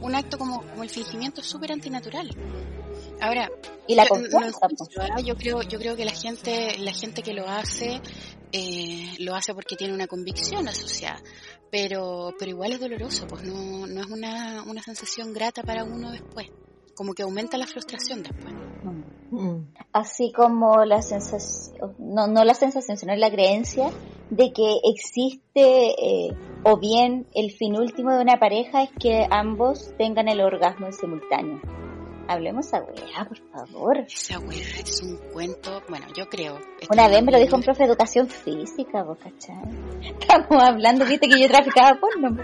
Un 0.00 0.14
acto 0.14 0.38
como, 0.38 0.60
como 0.60 0.82
el 0.82 0.90
fingimiento 0.90 1.40
es 1.40 1.46
súper 1.46 1.72
antinatural. 1.72 2.30
Ahora, 3.20 3.50
Y 3.86 3.94
la 3.94 4.04
yo, 4.04 4.16
no 4.16 4.38
¿ah? 5.00 5.20
yo 5.24 5.36
creo, 5.36 5.62
yo 5.62 5.78
creo 5.78 5.96
que 5.96 6.04
la 6.04 6.12
gente, 6.12 6.76
la 6.78 6.92
gente 6.92 7.22
que 7.22 7.32
lo 7.32 7.48
hace, 7.48 8.00
eh, 8.52 9.14
lo 9.20 9.34
hace 9.34 9.54
porque 9.54 9.76
tiene 9.76 9.94
una 9.94 10.06
convicción 10.06 10.68
asociada. 10.68 11.22
Pero, 11.70 12.34
pero 12.38 12.50
igual 12.50 12.72
es 12.72 12.80
doloroso, 12.80 13.26
pues 13.26 13.42
no, 13.42 13.86
no 13.86 14.00
es 14.00 14.06
una, 14.06 14.62
una 14.62 14.82
sensación 14.82 15.32
grata 15.32 15.62
para 15.62 15.84
uno 15.84 16.10
después. 16.10 16.48
Como 16.94 17.14
que 17.14 17.22
aumenta 17.22 17.58
la 17.58 17.66
frustración 17.66 18.22
después. 18.22 18.54
Mm. 18.54 19.15
Así 19.92 20.32
como 20.32 20.84
la 20.84 21.02
sensación, 21.02 21.94
no, 21.98 22.26
no 22.26 22.42
la 22.44 22.54
sensación, 22.54 22.96
sino 22.96 23.14
la 23.16 23.30
creencia 23.30 23.90
de 24.30 24.52
que 24.52 24.80
existe 24.84 25.90
eh, 25.90 26.28
o 26.64 26.78
bien 26.78 27.26
el 27.34 27.50
fin 27.52 27.76
último 27.76 28.12
de 28.12 28.22
una 28.22 28.38
pareja 28.38 28.82
es 28.82 28.90
que 28.98 29.26
ambos 29.30 29.92
tengan 29.96 30.28
el 30.28 30.40
orgasmo 30.40 30.86
en 30.86 30.92
simultáneo. 30.92 31.60
Hablemos 32.28 32.74
a 32.74 32.80
weá, 32.80 33.24
por 33.28 33.38
favor. 33.52 33.98
Esa 33.98 34.40
weá 34.40 34.80
es 34.84 35.00
un 35.02 35.16
cuento, 35.32 35.80
bueno, 35.88 36.06
yo 36.16 36.28
creo. 36.28 36.58
Una 36.90 37.06
es 37.06 37.12
vez 37.12 37.22
me 37.22 37.30
lo 37.30 37.38
dijo 37.38 37.54
un 37.54 37.62
profe 37.62 37.84
de 37.84 37.90
educación 37.90 38.28
física, 38.28 39.04
vos 39.04 39.16
cachai. 39.18 39.62
Estamos 40.20 40.60
hablando, 40.60 41.04
viste 41.04 41.28
que 41.28 41.40
yo 41.40 41.46
traficaba 41.48 41.96
porno. 42.00 42.36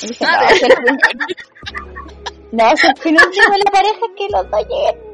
Dije, 0.00 0.24
no, 2.52 2.76
si 2.76 2.86
el 2.86 2.96
fin... 2.98 3.16
el 3.16 3.26
último 3.26 3.50
de 3.50 3.58
la 3.64 3.70
pareja 3.72 3.96
es 3.96 4.12
que 4.16 4.28
los 4.30 4.48
dos 4.50 4.60
lleguen, 4.68 5.11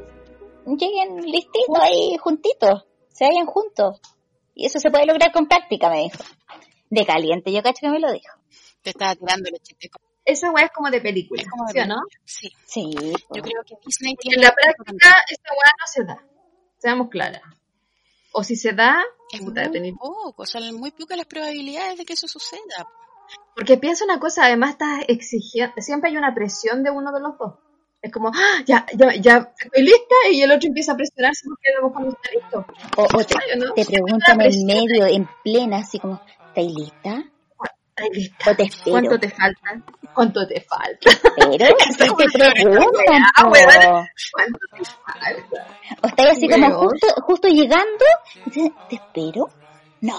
lleguen 0.77 1.21
listitos 1.25 1.77
ahí, 1.81 2.17
juntitos, 2.19 2.85
se 3.09 3.25
vayan 3.25 3.45
juntos. 3.45 3.99
Y 4.55 4.65
eso 4.65 4.79
se 4.79 4.89
puede 4.91 5.05
lograr 5.05 5.31
con 5.31 5.47
práctica, 5.47 5.89
me 5.89 6.03
dijo. 6.03 6.23
De 6.89 7.05
caliente, 7.05 7.51
yo 7.51 7.61
cacho 7.63 7.79
que 7.81 7.89
me 7.89 7.99
lo 7.99 8.11
dijo. 8.11 8.33
Te 8.81 8.89
estaba 8.91 9.15
tirando 9.15 9.49
los 9.51 9.61
chistes. 9.61 9.91
Esa 10.25 10.51
weá 10.51 10.65
es 10.65 10.71
como 10.71 10.89
de 10.91 11.01
película, 11.01 11.43
como 11.49 11.65
de 11.65 11.73
¿sí 11.73 11.79
o 11.79 11.85
no? 11.87 11.95
Sí, 12.25 12.49
Sí, 12.65 12.91
yo 12.93 13.41
creo 13.41 13.63
que 13.65 13.75
Disney 13.85 14.15
tiene... 14.15 14.35
en 14.35 14.41
la 14.43 14.53
práctica 14.53 15.15
esa 15.29 15.51
weá 15.51 15.71
no 15.79 15.87
se 15.87 16.03
da. 16.03 16.23
Seamos 16.77 17.09
claras. 17.09 17.41
O 18.31 18.43
si 18.43 18.55
se 18.55 18.73
da, 18.73 19.01
Es 19.31 19.39
puta, 19.41 19.61
muy 19.63 19.79
depende- 19.79 19.95
poco, 19.99 20.45
son 20.45 20.75
muy 20.75 20.91
pocas 20.91 21.17
las 21.17 21.25
probabilidades 21.25 21.97
de 21.97 22.05
que 22.05 22.13
eso 22.13 22.27
suceda. 22.27 22.87
Porque 23.55 23.77
piensa 23.77 24.05
una 24.05 24.19
cosa, 24.19 24.45
además 24.45 24.71
estás 24.71 24.99
exigiendo, 25.07 25.73
siempre 25.79 26.09
hay 26.11 26.17
una 26.17 26.33
presión 26.35 26.83
de 26.83 26.91
uno 26.91 27.11
de 27.11 27.19
los 27.21 27.37
dos. 27.37 27.55
Es 28.01 28.11
como, 28.13 28.29
¡Ah, 28.33 28.63
ya, 28.65 28.85
ya, 28.95 29.13
ya, 29.15 29.51
estoy 29.59 29.83
lista, 29.83 30.15
y 30.31 30.41
el 30.41 30.51
otro 30.51 30.67
empieza 30.67 30.93
a 30.93 30.95
presionarse 30.95 31.45
porque 31.47 31.67
luego 31.73 31.91
cuando 31.93 32.11
está 32.11 32.31
listo. 32.31 32.65
o, 32.95 33.03
o 33.03 33.23
te, 33.25 33.35
te 33.75 33.85
preguntan 33.91 34.41
en 34.41 34.65
medio, 34.65 35.05
en 35.05 35.29
plena, 35.43 35.77
así 35.79 35.99
como, 35.99 36.21
¿estás 36.47 36.63
lista? 36.63 37.23
Estoy 37.97 38.09
lista. 38.13 38.51
O 38.51 38.55
te 38.55 38.63
espero. 38.63 38.91
¿Cuánto 38.91 39.19
te 39.19 39.29
falta? 39.29 39.81
¿Cuánto 40.13 40.47
te 40.47 40.61
falta? 40.61 41.11
Pero, 41.35 41.65
te 42.17 42.25
preguntan, 42.33 43.23
Ah. 43.35 43.43
¿Cuánto 44.31 44.59
te 44.71 44.85
falta? 44.85 45.67
O 46.01 46.07
estáis 46.07 46.29
así 46.29 46.47
como 46.47 46.71
justo, 46.79 47.07
justo 47.23 47.47
llegando, 47.49 48.05
y 48.45 48.49
dices, 48.49 48.71
¿te 48.89 48.95
espero? 48.95 49.49
No. 50.01 50.15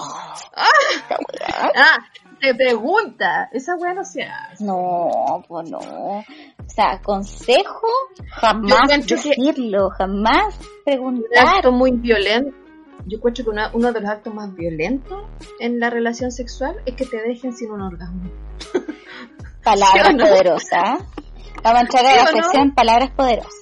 Ah, 0.55 1.97
te 2.41 2.55
pregunta. 2.55 3.49
Esa 3.53 3.75
weá 3.75 3.93
no 3.93 4.03
se 4.03 4.23
hace. 4.23 4.63
No, 4.63 5.43
pues 5.47 5.69
no. 5.69 5.77
O 5.79 6.23
sea, 6.67 6.99
consejo, 7.01 7.87
Yo 8.17 8.23
jamás 8.31 8.89
que- 8.89 9.15
decirlo, 9.15 9.89
jamás 9.91 10.55
Un 10.59 10.83
preguntar. 10.85 11.47
acto 11.57 11.71
muy 11.71 11.91
violento. 11.91 12.55
Yo 13.05 13.17
encuentro 13.17 13.43
que 13.45 13.49
una- 13.49 13.71
uno 13.73 13.91
de 13.91 14.01
los 14.01 14.09
actos 14.09 14.33
más 14.33 14.53
violentos 14.55 15.23
en 15.59 15.79
la 15.79 15.89
relación 15.89 16.31
sexual 16.31 16.75
es 16.85 16.95
que 16.95 17.05
te 17.05 17.17
dejen 17.21 17.53
sin 17.53 17.71
un 17.71 17.81
orgasmo. 17.81 18.29
Palabra 19.63 20.05
¿Sí 20.09 20.13
no? 20.15 20.23
poderosa. 20.25 20.97
Vamos 21.63 21.79
a 21.79 21.81
entrar 21.81 22.05
a 22.05 22.15
la 22.15 22.27
sección 22.27 22.73
palabras 22.73 23.11
poderosas. 23.11 23.53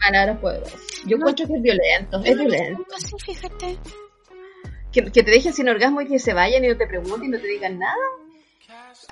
Palabras 0.00 0.38
poderosas. 0.38 0.80
Yo 1.06 1.16
encuentro 1.16 1.46
que 1.46 1.54
es 1.54 1.62
violento, 1.62 2.20
es 2.24 2.38
violento. 2.38 2.84
Sí, 2.98 3.16
fíjate. 3.34 3.78
Que, 4.96 5.12
que 5.12 5.22
te 5.22 5.30
dejen 5.30 5.52
sin 5.52 5.68
orgasmo 5.68 6.00
y 6.00 6.08
que 6.08 6.18
se 6.18 6.32
vayan 6.32 6.64
y 6.64 6.68
no 6.68 6.76
te 6.78 6.86
pregunten 6.86 7.24
y 7.24 7.28
no 7.28 7.38
te 7.38 7.46
digan 7.46 7.78
nada. 7.78 7.94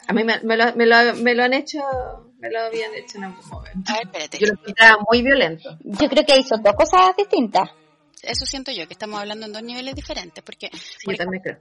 A 0.06 0.14
mí 0.14 0.24
me, 0.24 0.40
me, 0.40 0.56
lo, 0.56 0.74
me, 0.74 0.86
lo, 0.86 1.14
me, 1.16 1.34
lo, 1.34 1.42
han 1.42 1.52
hecho, 1.52 1.80
me 2.38 2.50
lo 2.50 2.60
habían 2.60 2.94
hecho 2.94 3.18
en 3.18 3.24
algún 3.24 3.46
momento. 3.50 3.92
A 3.92 3.96
ver, 3.96 4.04
espérate. 4.04 4.38
Yo 4.38 4.46
lo 4.46 4.54
encontraba 4.54 5.02
muy 5.10 5.20
violento. 5.20 5.76
Yo 5.84 6.08
creo 6.08 6.24
que 6.24 6.42
son 6.42 6.62
dos 6.62 6.74
cosas 6.74 7.14
distintas. 7.18 7.68
Eso 8.26 8.46
siento 8.46 8.72
yo, 8.72 8.86
que 8.86 8.94
estamos 8.94 9.20
hablando 9.20 9.46
en 9.46 9.52
dos 9.52 9.62
niveles 9.62 9.94
diferentes, 9.94 10.42
porque 10.44 10.70
Sí, 10.72 11.16
también 11.16 11.42
creo. 11.42 11.58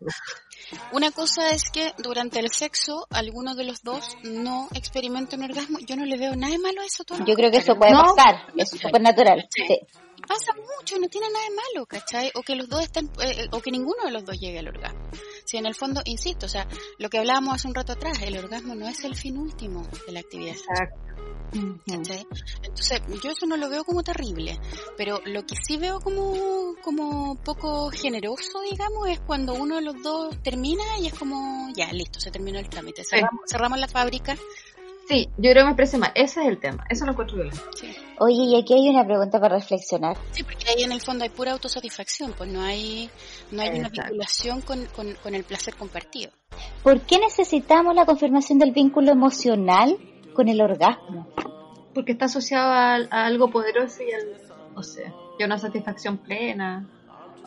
una 0.91 1.11
cosa 1.11 1.49
es 1.49 1.69
que 1.71 1.93
durante 1.97 2.39
el 2.39 2.49
sexo 2.51 3.05
alguno 3.09 3.55
de 3.55 3.63
los 3.65 3.83
dos 3.83 4.17
no 4.23 4.67
experimenta 4.73 5.35
un 5.35 5.43
orgasmo. 5.43 5.79
Yo 5.85 5.95
no 5.95 6.05
le 6.05 6.17
veo 6.17 6.35
nada 6.35 6.51
de 6.53 6.59
malo 6.59 6.81
a 6.81 6.85
eso. 6.85 7.03
todo 7.03 7.23
Yo 7.25 7.33
creo 7.35 7.51
que 7.51 7.57
eso 7.57 7.75
puede 7.75 7.91
No. 7.91 8.01
pasar, 8.15 8.47
es 8.55 8.69
súper 8.69 9.01
natural. 9.01 9.47
Sí. 9.49 9.63
Sí. 9.67 9.79
pasa 10.25 10.53
mucho, 10.53 10.97
no 10.99 11.09
tiene 11.09 11.27
nada 11.33 11.43
de 11.49 11.55
malo, 11.55 11.85
¿cachai? 11.85 12.31
O 12.35 12.43
que 12.43 12.55
los 12.55 12.69
dos 12.69 12.81
estén, 12.81 13.11
eh, 13.21 13.45
o 13.51 13.59
que 13.59 13.71
ninguno 13.71 14.05
de 14.05 14.11
los 14.11 14.23
dos 14.23 14.39
llegue 14.39 14.59
al 14.59 14.69
orgasmo. 14.69 15.01
Si 15.43 15.57
en 15.57 15.65
el 15.65 15.75
fondo, 15.75 16.01
insisto, 16.05 16.45
o 16.45 16.49
sea, 16.49 16.65
lo 16.97 17.09
que 17.09 17.17
hablábamos 17.17 17.55
hace 17.55 17.67
un 17.67 17.75
rato 17.75 17.91
atrás, 17.91 18.21
el 18.21 18.37
orgasmo 18.37 18.73
no 18.73 18.87
es 18.87 19.03
el 19.03 19.17
fin 19.17 19.37
último 19.37 19.85
de 20.07 20.13
la 20.13 20.21
actividad 20.21 20.53
sexual, 20.55 20.87
Ujú. 20.93 21.12
¿Cachai? 21.87 22.25
Entonces, 22.63 23.01
yo 23.23 23.31
eso 23.31 23.45
no 23.45 23.57
lo 23.57 23.69
veo 23.69 23.83
como 23.83 24.03
terrible, 24.03 24.59
pero 24.97 25.21
lo 25.25 25.45
que 25.45 25.55
sí 25.55 25.77
veo 25.77 25.99
como, 25.99 26.75
como 26.81 27.35
poco 27.35 27.89
generoso, 27.91 28.61
digamos, 28.69 29.09
es 29.09 29.19
cuando 29.19 29.53
uno 29.53 29.75
de 29.75 29.81
los 29.81 30.01
dos 30.01 30.41
termina 30.43 30.83
y 30.99 31.07
es 31.07 31.13
como, 31.13 31.69
ya, 31.75 31.91
listo, 31.91 32.19
se 32.19 32.31
terminó 32.31 32.59
el 32.59 32.69
trámite, 32.69 33.03
cerramos, 33.03 33.41
cerramos 33.49 33.79
la 33.79 33.87
fábrica. 33.87 34.35
Sí, 35.07 35.27
yo 35.37 35.51
creo 35.51 35.55
que 35.55 35.63
me 35.65 35.71
expresé 35.71 35.97
mal. 35.97 36.11
Ese 36.15 36.41
es 36.41 36.47
el 36.47 36.59
tema. 36.59 36.85
Eso 36.89 37.05
lo 37.05 37.11
encuentro 37.11 37.35
violento. 37.35 37.61
Sí. 37.75 37.93
Oye, 38.19 38.43
y 38.43 38.55
aquí 38.55 38.73
hay 38.73 38.87
una 38.87 39.05
pregunta 39.05 39.37
para 39.39 39.55
reflexionar. 39.57 40.17
Sí, 40.31 40.43
porque 40.43 40.65
ahí 40.69 40.83
en 40.83 40.93
el 40.93 41.01
fondo 41.01 41.25
hay 41.25 41.29
pura 41.29 41.51
autosatisfacción, 41.51 42.33
pues 42.37 42.49
no 42.49 42.61
hay, 42.61 43.09
no 43.51 43.61
hay 43.61 43.79
una 43.79 43.89
vinculación 43.89 44.61
con, 44.61 44.85
con, 44.95 45.13
con 45.15 45.35
el 45.35 45.43
placer 45.43 45.75
compartido. 45.75 46.31
¿Por 46.83 47.01
qué 47.01 47.19
necesitamos 47.19 47.93
la 47.95 48.05
confirmación 48.05 48.59
del 48.59 48.71
vínculo 48.71 49.11
emocional 49.11 49.97
con 50.33 50.47
el 50.49 50.61
orgasmo? 50.61 51.27
Porque 51.93 52.11
está 52.13 52.25
asociado 52.25 52.71
a, 52.71 52.95
a 52.95 53.25
algo 53.25 53.49
poderoso 53.49 54.01
y 54.03 54.11
al, 54.11 54.37
o 54.75 54.83
sea, 54.83 55.13
y 55.39 55.43
a 55.43 55.45
una 55.45 55.57
satisfacción 55.57 56.17
plena. 56.17 56.87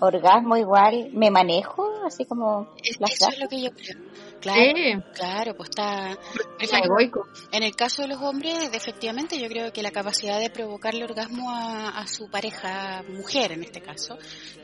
Orgasmo 0.00 0.56
igual, 0.56 1.10
me 1.12 1.30
manejo, 1.30 1.88
así 2.06 2.24
como 2.26 2.68
Es- 2.84 3.00
las 3.00 3.12
eso 3.12 3.28
es 3.30 3.38
lo 3.40 3.48
que 3.48 3.62
yo 3.62 3.70
creo. 3.70 3.98
Claro, 4.40 4.60
Sí, 4.60 4.94
claro, 5.14 5.54
pues 5.56 5.70
está... 5.70 6.16
Ejemplo, 6.58 6.98
egoico. 6.98 7.26
en 7.52 7.62
el 7.62 7.74
caso 7.74 8.02
de 8.02 8.08
los 8.08 8.22
hombres, 8.22 8.70
efectivamente, 8.72 9.38
yo 9.38 9.48
creo 9.48 9.72
que 9.72 9.82
la 9.82 9.90
capacidad 9.90 10.38
de 10.38 10.50
provocarle 10.50 11.04
orgasmo 11.04 11.50
a, 11.50 11.98
a 11.98 12.06
su 12.06 12.30
pareja, 12.30 13.02
mujer 13.08 13.52
en 13.52 13.62
este 13.62 13.80
caso, 13.80 14.16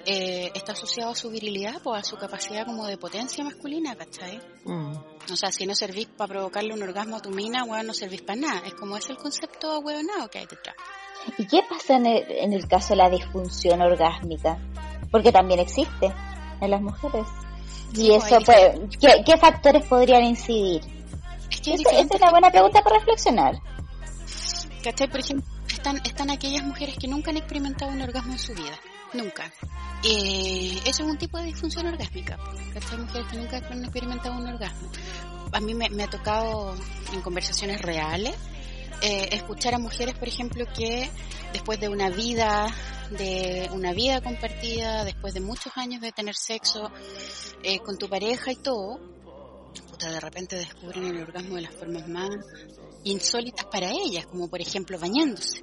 eh, 0.07 0.51
está 0.55 0.73
asociado 0.73 1.11
a 1.11 1.15
su 1.15 1.31
virilidad, 1.31 1.81
pues 1.83 2.01
a 2.01 2.05
su 2.05 2.17
capacidad 2.17 2.65
como 2.67 2.87
de 2.87 2.97
potencia 2.97 3.45
masculina, 3.45 3.95
¿cachai? 3.95 4.41
Mm. 4.65 4.97
O 5.31 5.37
sea, 5.37 5.53
si 5.53 5.67
no 5.67 5.75
servís 5.75 6.07
para 6.07 6.29
provocarle 6.29 6.75
un 6.75 6.83
orgasmo 6.83 7.17
a 7.17 7.21
tu 7.21 7.31
mina, 7.31 7.65
bueno, 7.65 7.85
no 7.85 7.95
servís 7.95 8.23
para 8.23 8.41
nada. 8.41 8.63
Es 8.67 8.75
como 8.75 8.97
es 8.97 9.09
el 9.11 9.17
concepto 9.17 9.71
ahueonado 9.71 10.29
que 10.29 10.39
hay 10.39 10.47
detrás. 10.47 10.77
¿Y 11.39 11.47
qué 11.47 11.61
pasa 11.69 11.97
en 11.97 12.07
el, 12.07 12.25
en 12.29 12.53
el 12.53 12.67
caso 12.67 12.91
de 12.91 12.97
la 12.97 13.11
disfunción 13.11 13.81
orgásmica? 13.81 14.59
Porque 15.11 15.31
también 15.31 15.61
existe 15.61 16.13
en 16.61 16.71
las 16.71 16.81
mujeres. 16.81 17.27
Y 17.95 18.13
eso, 18.13 18.39
pues, 18.45 18.73
¿qué, 19.01 19.23
qué 19.25 19.37
factores 19.37 19.85
podrían 19.87 20.25
incidir? 20.25 20.81
Es 21.51 21.61
que 21.61 21.75
es 21.75 21.81
Esa, 21.81 21.91
esa 21.91 21.91
diferente. 21.91 22.17
es 22.17 22.23
una 22.23 22.31
buena 22.31 22.51
pregunta 22.51 22.83
para 22.83 22.99
reflexionar. 22.99 23.55
¿Cachai? 24.83 25.09
Por 25.09 25.21
ejemplo, 25.21 25.47
están, 25.69 25.97
están 26.05 26.31
aquellas 26.31 26.65
mujeres 26.65 26.97
que 26.99 27.09
nunca 27.09 27.31
han 27.31 27.37
experimentado 27.37 27.93
un 27.93 28.01
orgasmo 28.03 28.33
en 28.33 28.39
su 28.39 28.55
vida. 28.55 28.79
Nunca. 29.13 29.53
Eh, 30.05 30.81
eso 30.87 31.03
es 31.05 31.09
un 31.09 31.19
tipo 31.19 31.39
de 31.39 31.45
disfunción 31.45 31.87
orgásmica. 31.87 32.39
¿Cachai? 32.73 32.99
Mujeres 32.99 33.27
que 33.31 33.37
nunca 33.37 33.57
han 33.59 33.85
experimentado 33.85 34.37
un 34.37 34.47
orgasmo. 34.49 34.89
A 35.53 35.61
mí 35.61 35.75
me, 35.75 35.91
me 35.91 36.05
ha 36.05 36.09
tocado 36.09 36.75
en 37.13 37.21
conversaciones 37.21 37.81
reales 37.83 38.35
eh, 39.03 39.29
escuchar 39.33 39.75
a 39.75 39.79
mujeres, 39.79 40.15
por 40.15 40.29
ejemplo, 40.29 40.65
que 40.77 41.11
después 41.53 41.81
de 41.81 41.89
una 41.89 42.09
vida, 42.09 42.67
de 43.11 43.69
una 43.73 43.93
vida 43.93 44.21
compartida, 44.21 45.05
después 45.05 45.35
de 45.35 45.41
muchos 45.41 45.73
años 45.77 46.01
de 46.01 46.13
tener 46.13 46.35
sexo 46.35 46.91
eh, 47.63 47.81
con 47.81 47.99
tu 47.99 48.09
pareja 48.09 48.53
y 48.53 48.57
todo, 48.57 49.01
de 49.99 50.21
repente 50.21 50.57
descubren 50.57 51.05
el 51.05 51.23
orgasmo 51.23 51.57
de 51.57 51.63
las 51.63 51.75
formas 51.75 52.09
más 52.09 52.31
insólitas 53.05 53.67
para 53.67 53.91
ellas, 53.91 54.27
como 54.27 54.49
por 54.49 54.61
ejemplo 54.61 54.99
bañándose. 54.99 55.63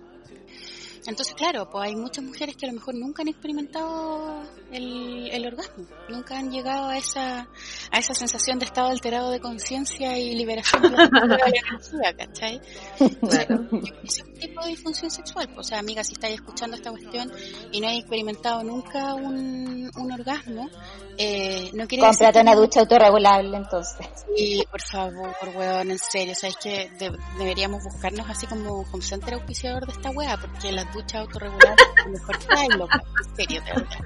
Entonces, 1.09 1.33
claro, 1.35 1.69
pues 1.69 1.85
hay 1.89 1.95
muchas 1.95 2.23
mujeres 2.23 2.55
que 2.55 2.65
a 2.65 2.69
lo 2.69 2.75
mejor 2.75 2.95
nunca 2.95 3.21
han 3.23 3.27
experimentado 3.27 4.43
el, 4.71 5.29
el 5.31 5.45
orgasmo, 5.47 5.85
nunca 6.07 6.37
han 6.37 6.51
llegado 6.51 6.87
a 6.89 6.97
esa, 6.97 7.47
a 7.91 7.97
esa 7.99 8.13
sensación 8.13 8.59
de 8.59 8.65
estado 8.65 8.89
alterado 8.89 9.31
de 9.31 9.39
conciencia 9.39 10.17
y 10.17 10.35
liberación 10.35 10.83
de 10.83 10.89
la 10.91 11.03
energía, 11.47 12.13
¿cachai? 12.17 12.61
Entonces, 12.99 13.45
Claro. 13.47 13.67
es 14.03 14.21
un 14.23 14.33
tipo 14.39 14.61
de 14.63 14.69
disfunción 14.69 15.11
sexual. 15.11 15.47
pues, 15.53 15.67
O 15.67 15.69
sea, 15.69 15.79
amiga, 15.79 16.03
si 16.03 16.13
estáis 16.13 16.35
escuchando 16.35 16.75
esta 16.77 16.91
cuestión 16.91 17.31
y 17.71 17.81
no 17.81 17.87
hay 17.87 17.99
experimentado 17.99 18.63
nunca 18.63 19.15
un, 19.15 19.89
un 19.95 20.11
orgasmo, 20.11 20.69
eh, 21.17 21.69
no 21.73 21.85
quiere 21.87 22.05
decir 22.05 22.19
Cómprate 22.27 22.33
que 22.33 22.41
una 22.41 22.55
ducha 22.55 22.79
autorregulable, 22.81 23.57
entonces. 23.57 24.07
Sí, 24.37 24.63
por 24.71 24.81
favor, 24.81 25.35
weón, 25.55 25.91
en 25.91 25.97
serio. 25.99 26.33
Sabes 26.35 26.55
que 26.57 26.89
de- 26.97 27.17
deberíamos 27.37 27.83
buscarnos 27.83 28.29
así 28.29 28.45
como 28.47 28.81
home 28.91 29.03
center 29.03 29.33
auspiciador 29.33 29.85
de 29.85 29.91
esta 29.93 30.11
wea, 30.11 30.37
porque 30.37 30.71
las 30.71 30.85
duchas 30.93 30.98
autorreguladas 31.13 31.77
es 31.97 32.05
lo 32.05 32.11
mejor 32.11 32.39
que 32.39 32.77
loca. 32.77 33.01
En 33.25 33.35
serio, 33.35 33.61
de 33.61 33.73
verdad. 33.73 33.99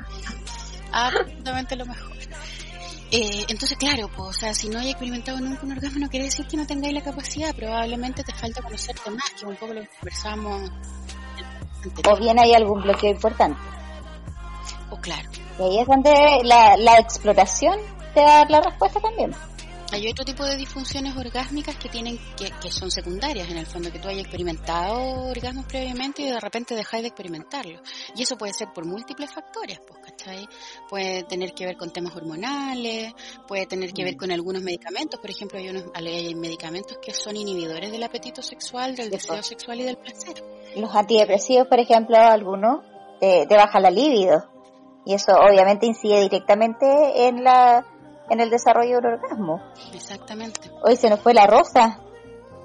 Absolutamente 0.91 1.75
lo 1.75 1.85
mejor. 1.85 2.13
Eh, 3.15 3.45
entonces, 3.47 3.77
claro, 3.77 4.07
pues, 4.07 4.29
o 4.29 4.33
sea, 4.33 4.53
si 4.55 4.69
no 4.69 4.79
hay 4.79 4.89
experimentado 4.89 5.39
nunca 5.39 5.63
un 5.63 5.73
orgasmo, 5.73 5.99
no 5.99 6.09
quiere 6.09 6.25
decir 6.25 6.47
que 6.47 6.57
no 6.57 6.65
tengáis 6.65 6.95
la 6.95 7.03
capacidad. 7.03 7.53
Probablemente 7.55 8.23
te 8.23 8.33
falta 8.33 8.61
conocerte 8.63 9.09
más, 9.11 9.29
que 9.39 9.45
un 9.45 9.55
poco 9.55 9.73
lo 9.73 9.81
que 9.81 9.89
conversamos 9.99 10.71
O 12.09 12.17
bien 12.17 12.39
hay 12.39 12.53
algún 12.53 12.81
bloqueo 12.81 13.11
importante. 13.11 13.59
O 14.89 14.97
claro. 14.97 15.29
Y 15.59 15.61
ahí 15.61 15.79
es 15.79 15.87
donde 15.87 16.39
la, 16.43 16.75
la 16.77 16.97
exploración 16.97 17.79
te 18.15 18.21
va 18.21 18.35
a 18.35 18.37
dar 18.39 18.51
la 18.51 18.61
respuesta 18.61 18.99
también. 18.99 19.35
Hay 19.93 20.07
otro 20.07 20.25
tipo 20.25 20.43
de 20.43 20.55
disfunciones 20.55 21.15
orgásmicas 21.15 21.75
que 21.75 21.87
tienen 21.87 22.17
que, 22.35 22.49
que 22.59 22.71
son 22.71 22.89
secundarias 22.89 23.47
en 23.51 23.57
el 23.57 23.67
fondo, 23.67 23.91
que 23.91 23.99
tú 23.99 24.07
hayas 24.07 24.21
experimentado 24.21 25.29
orgasmos 25.29 25.67
previamente 25.67 26.23
y 26.23 26.31
de 26.31 26.39
repente 26.39 26.73
dejáis 26.73 27.03
de 27.03 27.09
experimentarlo. 27.09 27.79
Y 28.15 28.23
eso 28.23 28.35
puede 28.35 28.53
ser 28.53 28.69
por 28.73 28.87
múltiples 28.87 29.31
factores, 29.31 29.79
pues, 29.87 29.99
¿cachai? 30.03 30.47
Puede 30.89 31.21
tener 31.25 31.53
que 31.53 31.67
ver 31.67 31.77
con 31.77 31.93
temas 31.93 32.15
hormonales, 32.15 33.13
puede 33.47 33.67
tener 33.67 33.93
que 33.93 34.03
ver 34.03 34.17
con 34.17 34.31
algunos 34.31 34.63
medicamentos, 34.63 35.19
por 35.19 35.29
ejemplo, 35.29 35.59
hay 35.59 35.69
unos 35.69 35.83
hay 35.93 36.33
medicamentos 36.33 36.97
que 36.99 37.13
son 37.13 37.37
inhibidores 37.37 37.91
del 37.91 38.01
apetito 38.01 38.41
sexual, 38.41 38.95
del 38.95 39.11
deseo 39.11 39.43
sexual 39.43 39.79
y 39.79 39.83
del 39.83 39.97
placer. 39.97 40.43
Los 40.75 40.95
antidepresivos, 40.95 41.67
por 41.67 41.79
ejemplo, 41.79 42.17
algunos 42.17 42.79
te, 43.19 43.45
te 43.45 43.55
bajan 43.55 43.83
la 43.83 43.91
libido. 43.91 44.49
Y 45.05 45.13
eso 45.13 45.33
obviamente 45.33 45.85
incide 45.85 46.21
directamente 46.21 47.27
en 47.27 47.43
la 47.43 47.85
en 48.29 48.39
el 48.39 48.49
desarrollo 48.49 48.91
de 49.01 49.07
un 49.07 49.13
orgasmo. 49.13 49.63
Exactamente. 49.93 50.69
Hoy 50.83 50.95
se 50.95 51.09
nos 51.09 51.19
fue 51.19 51.33
la 51.33 51.47
rosa. 51.47 51.99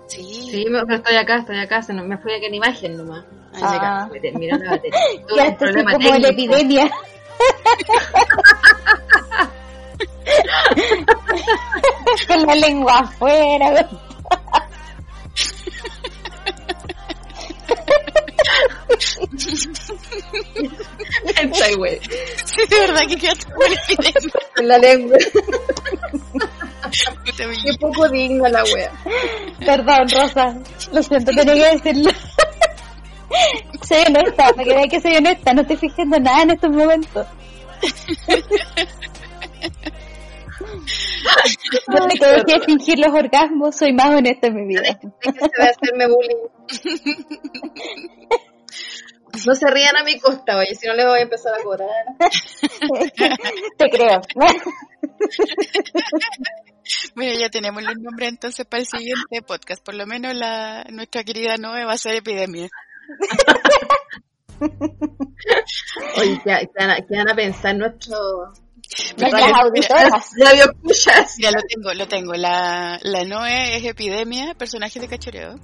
Sí. 0.07 0.23
Sí, 0.51 0.67
estoy 0.91 1.17
acá, 1.17 1.37
estoy 1.39 1.59
acá. 1.59 1.83
Se 1.83 1.93
no- 1.93 2.05
me 2.05 2.17
fui 2.19 2.33
a 2.33 2.41
que 2.41 2.47
en 2.47 2.55
imagen 2.55 2.97
nomás. 2.97 3.25
Ah. 3.61 4.09
Me 4.13 4.21
terminó 4.21 4.57
la 4.59 4.71
batería. 4.73 4.99
Ya 5.37 5.45
esto 5.47 5.65
es 5.67 5.77
como 5.77 5.89
la 5.91 5.99
técnico. 5.99 6.29
epidemia. 6.29 6.91
Con 12.29 12.47
la 12.47 12.55
lengua 12.55 12.99
afuera. 12.99 13.89
Ay, 21.63 21.75
güey. 21.77 22.01
Sí, 22.45 22.67
de 22.69 22.79
verdad 22.81 23.03
que 23.09 23.17
quedaste 23.17 23.45
como 23.53 23.67
una 23.67 23.75
epidemia. 23.75 24.38
Con 24.59 24.69
la 24.69 24.79
lengua. 24.79 25.17
Qué 27.37 27.75
poco 27.81 28.09
digna 28.09 28.49
la 28.49 28.65
wea. 28.65 28.93
Perdón, 29.65 30.09
Rosa. 30.09 30.59
Lo 30.93 31.03
siento, 31.03 31.33
tenía 31.33 31.55
que 31.55 31.79
decirlo. 31.79 32.11
soy 33.83 33.99
honesta, 34.07 34.53
para 34.53 34.65
que 34.65 34.75
vean 34.75 34.89
que 34.89 35.01
soy 35.01 35.17
honesta. 35.17 35.55
No 35.55 35.63
estoy 35.63 35.77
fingiendo 35.77 36.19
nada 36.19 36.43
en 36.43 36.51
estos 36.51 36.71
momentos. 36.71 37.27
Desde 41.87 42.19
que 42.19 42.27
dejé 42.27 42.59
de 42.59 42.65
fingir 42.65 42.99
los 42.99 43.13
orgasmos, 43.15 43.77
soy 43.77 43.93
más 43.93 44.15
honesta 44.15 44.49
en 44.49 44.55
mi 44.57 44.67
vida. 44.67 44.99
Déjese 45.23 45.51
de 45.57 45.69
hacerme 45.69 46.07
bullying. 46.09 46.49
No 49.47 49.55
se 49.55 49.71
rían 49.71 49.97
a 49.97 50.05
mi 50.05 50.19
costa, 50.19 50.57
oye, 50.57 50.75
si 50.75 50.87
no 50.87 50.95
les 50.95 51.07
voy 51.07 51.19
a 51.19 51.23
empezar 51.23 51.55
a 51.55 51.63
cobrar. 51.63 51.89
Te 53.79 53.91
creo. 53.91 54.21
Bueno, 57.15 57.39
ya 57.39 57.51
tenemos 57.51 57.83
los 57.83 57.99
nombres 57.99 58.31
entonces 58.31 58.65
para 58.65 58.81
el 58.81 58.87
siguiente 58.87 59.43
podcast. 59.43 59.85
Por 59.85 59.95
lo 59.95 60.07
menos 60.07 60.35
la 60.35 60.87
nuestra 60.91 61.23
querida 61.23 61.59
Noé 61.59 61.85
va 61.85 61.93
a 61.93 61.99
ser 61.99 62.15
epidemia. 62.15 62.71
Oye, 66.17 66.41
¿qué, 66.43 67.17
van 67.17 67.29
a 67.29 67.35
pensar 67.35 67.77
nuestros 67.77 68.59
Nuestras 69.17 69.53
auditoras. 69.53 70.31
Ya 71.39 71.51
lo 71.51 71.61
tengo, 71.69 71.95
lo 71.95 72.09
tengo. 72.09 72.35
La, 72.35 72.99
la 73.03 73.25
Noé 73.25 73.77
es 73.77 73.85
Epidemia, 73.85 74.55
personaje 74.55 75.01
de 75.01 75.09
cachoreo. 75.09 75.57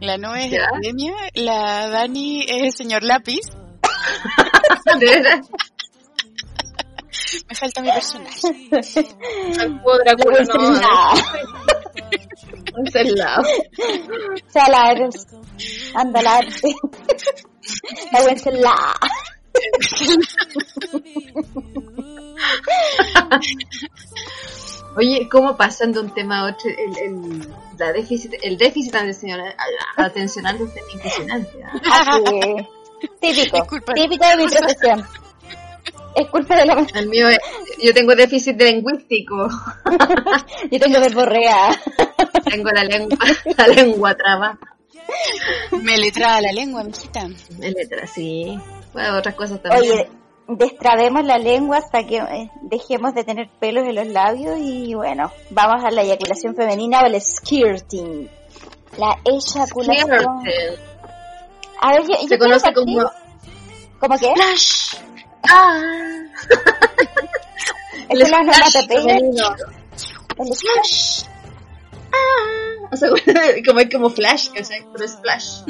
La 0.00 0.18
Noé 0.18 0.46
es 0.46 0.52
Epidemia. 0.54 1.14
La 1.34 1.88
Dani 1.88 2.42
es 2.42 2.62
el 2.62 2.72
señor 2.72 3.02
Lápiz. 3.02 3.42
¿De 4.98 5.06
verdad? 5.06 5.40
Me 7.48 7.54
falta 7.54 7.80
mi 7.80 7.90
personaje. 7.90 8.48
Podrá 9.82 10.12
no. 10.14 11.12
Es 12.86 12.94
el 12.94 13.14
lado. 13.14 13.42
Salados. 14.48 15.26
Andalarte. 15.94 16.74
La 18.12 18.20
la. 18.60 18.94
Oye, 24.96 25.28
¿cómo 25.30 25.56
pasan 25.56 25.92
de 25.92 26.00
un 26.00 26.12
tema 26.12 26.40
a 26.40 26.50
otro? 26.50 26.68
El, 26.70 26.98
el, 26.98 27.48
la 27.78 27.92
déficit, 27.92 28.34
el 28.42 28.58
déficit 28.58 28.94
atencional, 28.94 29.54
atencional 29.96 30.56
es 30.60 30.94
impresionante. 30.94 31.58
¿eh? 31.58 32.68
Típico, 33.20 33.66
típico 33.94 34.26
de 34.26 34.36
mi 34.36 34.46
profesión. 34.46 35.06
Es 36.14 36.28
culpa 36.28 36.56
de 36.56 36.66
la... 36.66 36.86
El 36.94 37.08
mío 37.08 37.26
yo 37.82 37.94
tengo 37.94 38.14
déficit 38.14 38.60
lingüístico. 38.60 39.48
yo 40.70 40.78
tengo 40.78 41.00
verborrea. 41.00 41.70
tengo 42.44 42.70
la 42.70 42.84
lengua, 42.84 43.18
la 43.56 43.66
lengua 43.66 44.14
traba. 44.14 44.58
Me 45.82 45.98
letra 45.98 46.40
la 46.40 46.52
lengua, 46.52 46.84
mijita. 46.84 47.28
Me 47.58 47.70
letra, 47.70 48.06
sí. 48.06 48.58
Bueno, 48.92 49.18
otras 49.18 49.34
cosas 49.34 49.62
también. 49.62 49.92
Oye, 49.92 50.10
destrabemos 50.48 51.24
la 51.24 51.38
lengua 51.38 51.78
hasta 51.78 52.06
que 52.06 52.18
eh, 52.18 52.50
dejemos 52.62 53.14
de 53.14 53.24
tener 53.24 53.48
pelos 53.58 53.84
en 53.86 53.94
los 53.94 54.06
labios 54.06 54.58
y 54.60 54.94
bueno, 54.94 55.30
vamos 55.50 55.84
a 55.84 55.90
la 55.90 56.02
eyaculación 56.02 56.54
femenina 56.54 57.00
o 57.02 57.06
el 57.06 57.20
skirting. 57.20 58.28
La 58.98 59.18
eyaculación. 59.24 60.26
A 61.80 61.92
ver, 61.92 62.02
yo, 62.02 62.28
Se 62.28 62.38
conoce 62.38 62.72
como... 62.72 63.10
¿Cómo 63.98 64.18
qué? 64.18 64.32
Flash. 64.34 64.96
Ah. 65.48 65.80
el 68.08 68.22
es 68.22 68.30
la 68.30 68.38
femenino. 68.88 69.54
El 70.38 70.54
flash. 70.54 71.24
Ah. 72.12 72.88
O 72.92 72.96
sea, 72.96 73.08
como 73.66 73.80
es 73.80 73.90
como 73.90 74.10
flash, 74.10 74.50
¿cachai? 74.50 74.86
Pero 74.92 75.04
es 75.04 75.18
flash. 75.20 75.62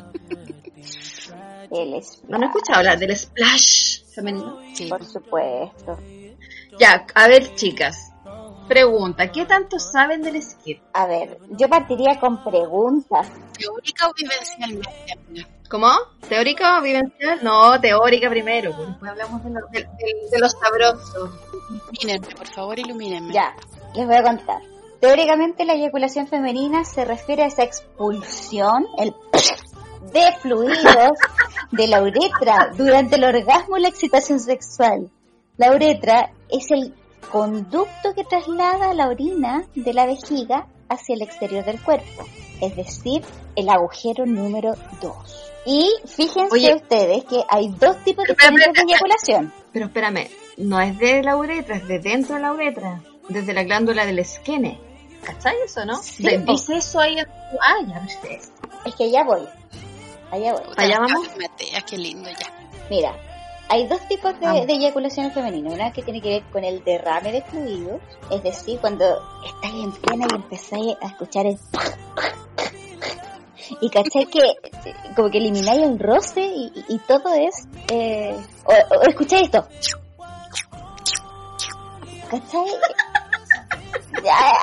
El 1.72 2.02
¿No 2.28 2.36
han 2.36 2.44
escuchado 2.44 2.80
hablar 2.80 2.98
del 2.98 3.16
splash 3.16 4.04
femenino? 4.14 4.58
Sí. 4.74 4.88
Por 4.88 5.02
supuesto. 5.04 5.98
Ya, 6.78 7.06
a 7.14 7.28
ver, 7.28 7.54
chicas. 7.54 8.12
Pregunta, 8.68 9.32
¿qué 9.32 9.46
tanto 9.46 9.78
saben 9.78 10.20
del 10.22 10.40
skit? 10.42 10.82
A 10.92 11.06
ver, 11.06 11.38
yo 11.50 11.68
partiría 11.68 12.20
con 12.20 12.44
preguntas. 12.44 13.26
¿Teórica 13.58 14.08
o 14.08 14.12
vivencial? 14.14 14.82
¿Cómo? 15.68 15.90
¿Teórica 16.28 16.78
o 16.78 16.82
vivencial? 16.82 17.42
No, 17.42 17.80
teórica 17.80 18.28
primero, 18.28 18.74
pues 18.76 18.88
después 18.88 19.10
hablamos 19.10 19.42
de, 19.42 19.50
lo, 19.50 19.60
de, 19.68 19.88
de, 20.30 20.38
los 20.38 20.52
sabrosos. 20.52 21.30
Ilumínenme, 21.92 22.34
por 22.36 22.46
favor, 22.48 22.78
ilumínenme. 22.78 23.32
Ya, 23.32 23.54
les 23.94 24.06
voy 24.06 24.16
a 24.16 24.22
contar. 24.22 24.60
Teóricamente 25.00 25.64
la 25.64 25.72
eyaculación 25.72 26.28
femenina 26.28 26.84
se 26.84 27.04
refiere 27.04 27.42
a 27.42 27.46
esa 27.46 27.64
expulsión, 27.64 28.86
el 28.98 29.14
de 30.12 30.32
fluidos 30.40 31.18
de 31.70 31.86
la 31.86 32.02
uretra 32.02 32.70
durante 32.76 33.16
el 33.16 33.24
orgasmo 33.24 33.76
y 33.76 33.82
la 33.82 33.88
excitación 33.88 34.40
sexual. 34.40 35.10
La 35.56 35.72
uretra 35.72 36.30
es 36.50 36.70
el 36.70 36.94
conducto 37.30 38.14
que 38.14 38.24
traslada 38.24 38.94
la 38.94 39.08
orina 39.08 39.64
de 39.74 39.94
la 39.94 40.06
vejiga 40.06 40.66
hacia 40.88 41.14
el 41.14 41.22
exterior 41.22 41.64
del 41.64 41.80
cuerpo, 41.80 42.26
es 42.60 42.76
decir, 42.76 43.22
el 43.56 43.68
agujero 43.68 44.26
número 44.26 44.74
2. 45.00 45.52
Y 45.64 45.90
fíjense 46.06 46.74
ustedes 46.74 47.24
que 47.24 47.42
hay 47.48 47.68
dos 47.78 47.96
tipos 48.04 48.24
de 48.26 48.34
eyaculación. 48.34 49.52
Pero 49.72 49.86
espérame, 49.86 50.28
no 50.58 50.80
es 50.80 50.98
de 50.98 51.22
la 51.22 51.36
uretra, 51.36 51.76
es 51.76 51.86
de 51.86 51.98
dentro 52.00 52.34
de 52.34 52.42
la 52.42 52.52
uretra, 52.52 53.02
desde 53.28 53.54
la 53.54 53.62
glándula 53.62 54.04
del 54.04 54.18
esquene. 54.18 54.78
¿Cachai 55.22 55.54
eso, 55.64 55.84
no? 55.84 55.98
Dice 55.98 56.76
eso 56.76 57.00
ahí. 57.00 57.16
Ah, 57.60 57.76
ya 57.86 58.04
Es 58.84 58.94
que 58.96 59.10
ya 59.10 59.22
voy. 59.22 59.42
Allá 60.32 60.54
voy. 60.54 60.62
Allá 60.78 60.98
vamos. 60.98 61.28
Matea, 61.38 61.82
qué 61.82 61.98
lindo 61.98 62.30
ya. 62.30 62.50
Mira, 62.88 63.14
hay 63.68 63.86
dos 63.86 64.00
tipos 64.08 64.32
de, 64.40 64.66
de, 64.66 64.72
eyaculación 64.72 65.30
femenina. 65.30 65.70
Una 65.70 65.92
que 65.92 66.02
tiene 66.02 66.22
que 66.22 66.30
ver 66.30 66.42
con 66.50 66.64
el 66.64 66.82
derrame 66.82 67.32
de 67.32 67.42
fluidos, 67.42 68.00
es 68.30 68.42
decir, 68.42 68.80
cuando 68.80 69.04
estás 69.44 69.74
en 69.74 69.92
plena 69.92 70.26
y 70.30 70.34
empezáis 70.34 70.96
a 71.02 71.08
escuchar 71.08 71.46
el... 71.46 71.58
Y 73.82 73.90
cachai 73.90 74.26
que 74.26 74.40
como 75.14 75.30
que 75.30 75.38
elimináis 75.38 75.82
el 75.82 75.98
roce 75.98 76.40
y, 76.40 76.98
todo 77.06 77.34
es... 77.34 77.68
Eh, 77.90 78.34
o, 78.64 79.02
escucháis 79.02 79.44
esto. 79.44 79.68
¿Cachai? 82.30 82.64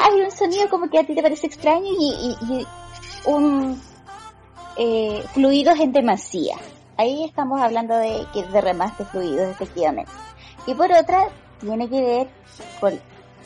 Hay 0.02 0.22
un 0.22 0.32
sonido 0.32 0.68
como 0.68 0.90
que 0.90 0.98
a 0.98 1.04
ti 1.04 1.14
te 1.14 1.22
parece 1.22 1.46
extraño 1.46 1.92
y, 2.00 2.36
y 2.42 2.66
un 3.26 3.80
eh, 4.82 5.22
fluidos 5.34 5.78
en 5.80 5.92
demasía. 5.92 6.56
Ahí 6.96 7.26
estamos 7.26 7.60
hablando 7.60 7.98
de 7.98 8.26
que 8.34 8.44
de 8.44 9.06
fluidos, 9.12 9.50
efectivamente. 9.50 10.12
Y 10.68 10.74
por 10.74 10.90
otra, 10.92 11.28
tiene 11.60 11.90
que 11.90 12.02
ver 12.02 12.28
con 12.80 13.00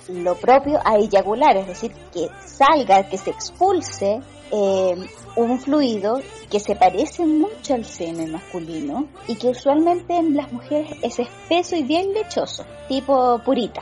lo 0.09 0.35
propio 0.35 0.79
a 0.85 0.95
eyacular, 0.97 1.57
es 1.57 1.67
decir, 1.67 1.91
que 2.13 2.29
salga, 2.45 3.09
que 3.09 3.17
se 3.17 3.31
expulse 3.31 4.21
eh, 4.51 5.07
un 5.35 5.59
fluido 5.59 6.21
que 6.51 6.59
se 6.59 6.75
parece 6.75 7.25
mucho 7.25 7.73
al 7.73 7.85
semen 7.85 8.31
masculino 8.31 9.07
y 9.27 9.35
que 9.35 9.47
usualmente 9.47 10.15
en 10.15 10.35
las 10.35 10.51
mujeres 10.51 10.97
es 11.01 11.17
espeso 11.17 11.75
y 11.75 11.81
bien 11.81 12.13
lechoso, 12.13 12.63
tipo 12.87 13.39
purita. 13.39 13.81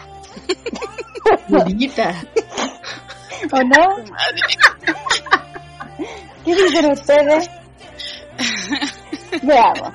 Purita. 1.49 2.15
¿O 3.51 3.63
no? 3.63 3.95
¿Qué 6.45 6.55
dicen 6.55 6.91
ustedes? 6.91 7.49
Veamos. 9.43 9.93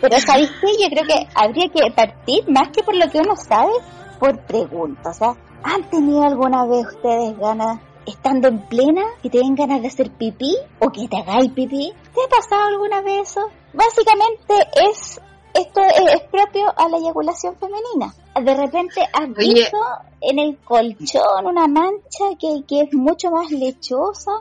Pero 0.00 0.20
¿sabéis 0.20 0.50
qué? 0.60 0.66
Yo 0.82 0.88
creo 0.90 1.04
que 1.04 1.28
habría 1.34 1.68
que 1.68 1.90
partir, 1.92 2.48
más 2.48 2.68
que 2.68 2.82
por 2.82 2.96
lo 2.96 3.08
que 3.10 3.20
uno 3.20 3.36
sabe, 3.36 3.72
por 4.18 4.44
preguntas. 4.44 5.16
O 5.16 5.18
sea, 5.18 5.36
¿han 5.62 5.88
tenido 5.88 6.22
alguna 6.22 6.66
vez 6.66 6.86
ustedes 6.86 7.38
ganas, 7.38 7.78
estando 8.04 8.48
en 8.48 8.66
plena, 8.68 9.02
que 9.22 9.30
te 9.30 9.38
den 9.38 9.54
ganas 9.54 9.82
de 9.82 9.88
hacer 9.88 10.10
pipí 10.10 10.56
o 10.80 10.90
que 10.90 11.08
te 11.08 11.16
hagáis 11.16 11.50
pipí? 11.52 11.92
¿Te 12.14 12.20
ha 12.20 12.28
pasado 12.28 12.68
alguna 12.68 13.00
vez 13.00 13.30
eso? 13.30 13.48
Básicamente 13.72 14.54
es 14.90 15.20
esto 15.54 15.80
es, 15.80 16.22
propio 16.30 16.66
a 16.76 16.88
la 16.88 16.98
eyaculación 16.98 17.56
femenina. 17.56 18.14
De 18.34 18.54
repente 18.54 19.00
has 19.10 19.28
visto 19.34 19.78
en 20.20 20.38
el 20.38 20.58
colchón 20.58 21.46
una 21.46 21.66
mancha 21.66 22.24
que, 22.38 22.62
que 22.68 22.82
es 22.82 22.92
mucho 22.92 23.30
más 23.30 23.50
lechosa 23.50 24.32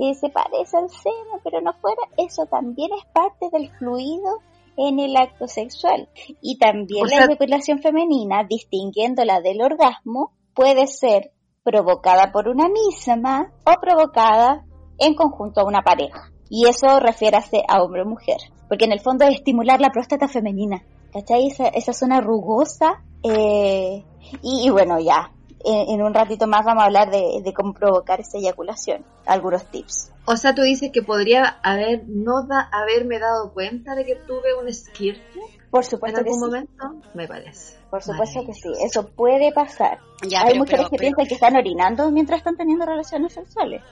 que 0.00 0.14
se 0.14 0.30
parece 0.30 0.78
al 0.78 0.88
seno, 0.88 1.40
pero 1.44 1.60
no 1.60 1.74
fuera, 1.74 2.00
eso 2.16 2.46
también 2.46 2.88
es 2.96 3.04
parte 3.12 3.50
del 3.52 3.70
fluido 3.76 4.38
en 4.78 4.98
el 4.98 5.14
acto 5.14 5.46
sexual. 5.46 6.08
Y 6.40 6.56
también 6.56 7.06
la 7.06 7.26
eyaculación 7.26 7.80
femenina, 7.80 8.44
distinguiéndola 8.48 9.42
del 9.42 9.60
orgasmo, 9.60 10.32
puede 10.54 10.86
ser 10.86 11.32
provocada 11.62 12.32
por 12.32 12.48
una 12.48 12.70
misma 12.70 13.52
o 13.66 13.78
provocada 13.78 14.64
en 14.98 15.14
conjunto 15.14 15.60
a 15.60 15.66
una 15.66 15.82
pareja. 15.82 16.32
Y 16.48 16.66
eso 16.66 16.98
refiere 16.98 17.36
a 17.68 17.82
hombre 17.82 18.02
o 18.02 18.06
mujer, 18.06 18.38
porque 18.68 18.86
en 18.86 18.92
el 18.92 19.00
fondo 19.00 19.26
es 19.26 19.34
estimular 19.34 19.82
la 19.82 19.90
próstata 19.90 20.28
femenina, 20.28 20.82
¿cachai? 21.12 21.48
Esa, 21.48 21.68
esa 21.68 21.92
zona 21.92 22.22
rugosa. 22.22 23.04
Eh, 23.22 24.02
y 24.42 24.70
bueno, 24.70 24.98
ya, 24.98 25.30
en, 25.64 26.02
un 26.02 26.14
ratito 26.14 26.46
más 26.46 26.64
vamos 26.64 26.82
a 26.82 26.86
hablar 26.86 27.10
de, 27.10 27.52
cómo 27.54 27.74
provocar 27.74 28.20
esa 28.20 28.38
eyaculación, 28.38 29.04
algunos 29.26 29.64
tips. 29.66 30.12
O 30.24 30.36
sea, 30.36 30.54
tú 30.54 30.62
dices 30.62 30.90
que 30.92 31.02
podría 31.02 31.58
haber 31.62 32.04
no 32.06 32.46
da, 32.46 32.68
haberme 32.72 33.18
dado 33.18 33.52
cuenta 33.52 33.94
de 33.94 34.04
que 34.04 34.16
tuve 34.16 34.54
un 34.60 34.68
esquirte. 34.68 35.40
Por 35.70 35.84
supuesto 35.84 36.20
en 36.20 36.26
algún 36.26 36.40
que 36.40 36.46
momento, 36.46 37.08
me 37.14 37.28
parece. 37.28 37.76
Por 37.90 38.02
supuesto 38.02 38.44
que 38.44 38.54
sí, 38.54 38.72
eso 38.84 39.06
puede 39.08 39.52
pasar. 39.52 39.98
Hay 40.44 40.58
mujeres 40.58 40.86
que 40.90 40.96
piensan 40.96 41.26
que 41.26 41.34
están 41.34 41.56
orinando 41.56 42.10
mientras 42.10 42.38
están 42.38 42.56
teniendo 42.56 42.86
relaciones 42.86 43.32
sexuales. 43.32 43.82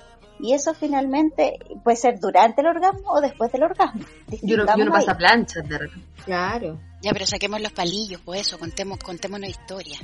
Y 0.40 0.54
eso 0.54 0.72
finalmente 0.74 1.58
puede 1.82 1.96
ser 1.96 2.20
durante 2.20 2.60
el 2.60 2.68
orgasmo 2.68 3.10
o 3.10 3.20
después 3.20 3.50
del 3.50 3.64
orgasmo. 3.64 4.04
Yo 4.42 4.56
no, 4.56 4.66
yo 4.76 4.84
no 4.84 4.92
pasa 4.92 5.16
planchas 5.16 5.68
de 5.68 5.78
repente. 5.78 6.06
Claro. 6.24 6.78
Ya, 7.00 7.12
pero 7.12 7.26
saquemos 7.26 7.60
los 7.60 7.72
palillos, 7.72 8.20
pues 8.24 8.42
eso, 8.42 8.58
contemos, 8.58 8.98
contemos 8.98 9.38
una 9.38 9.48
historia. 9.48 9.98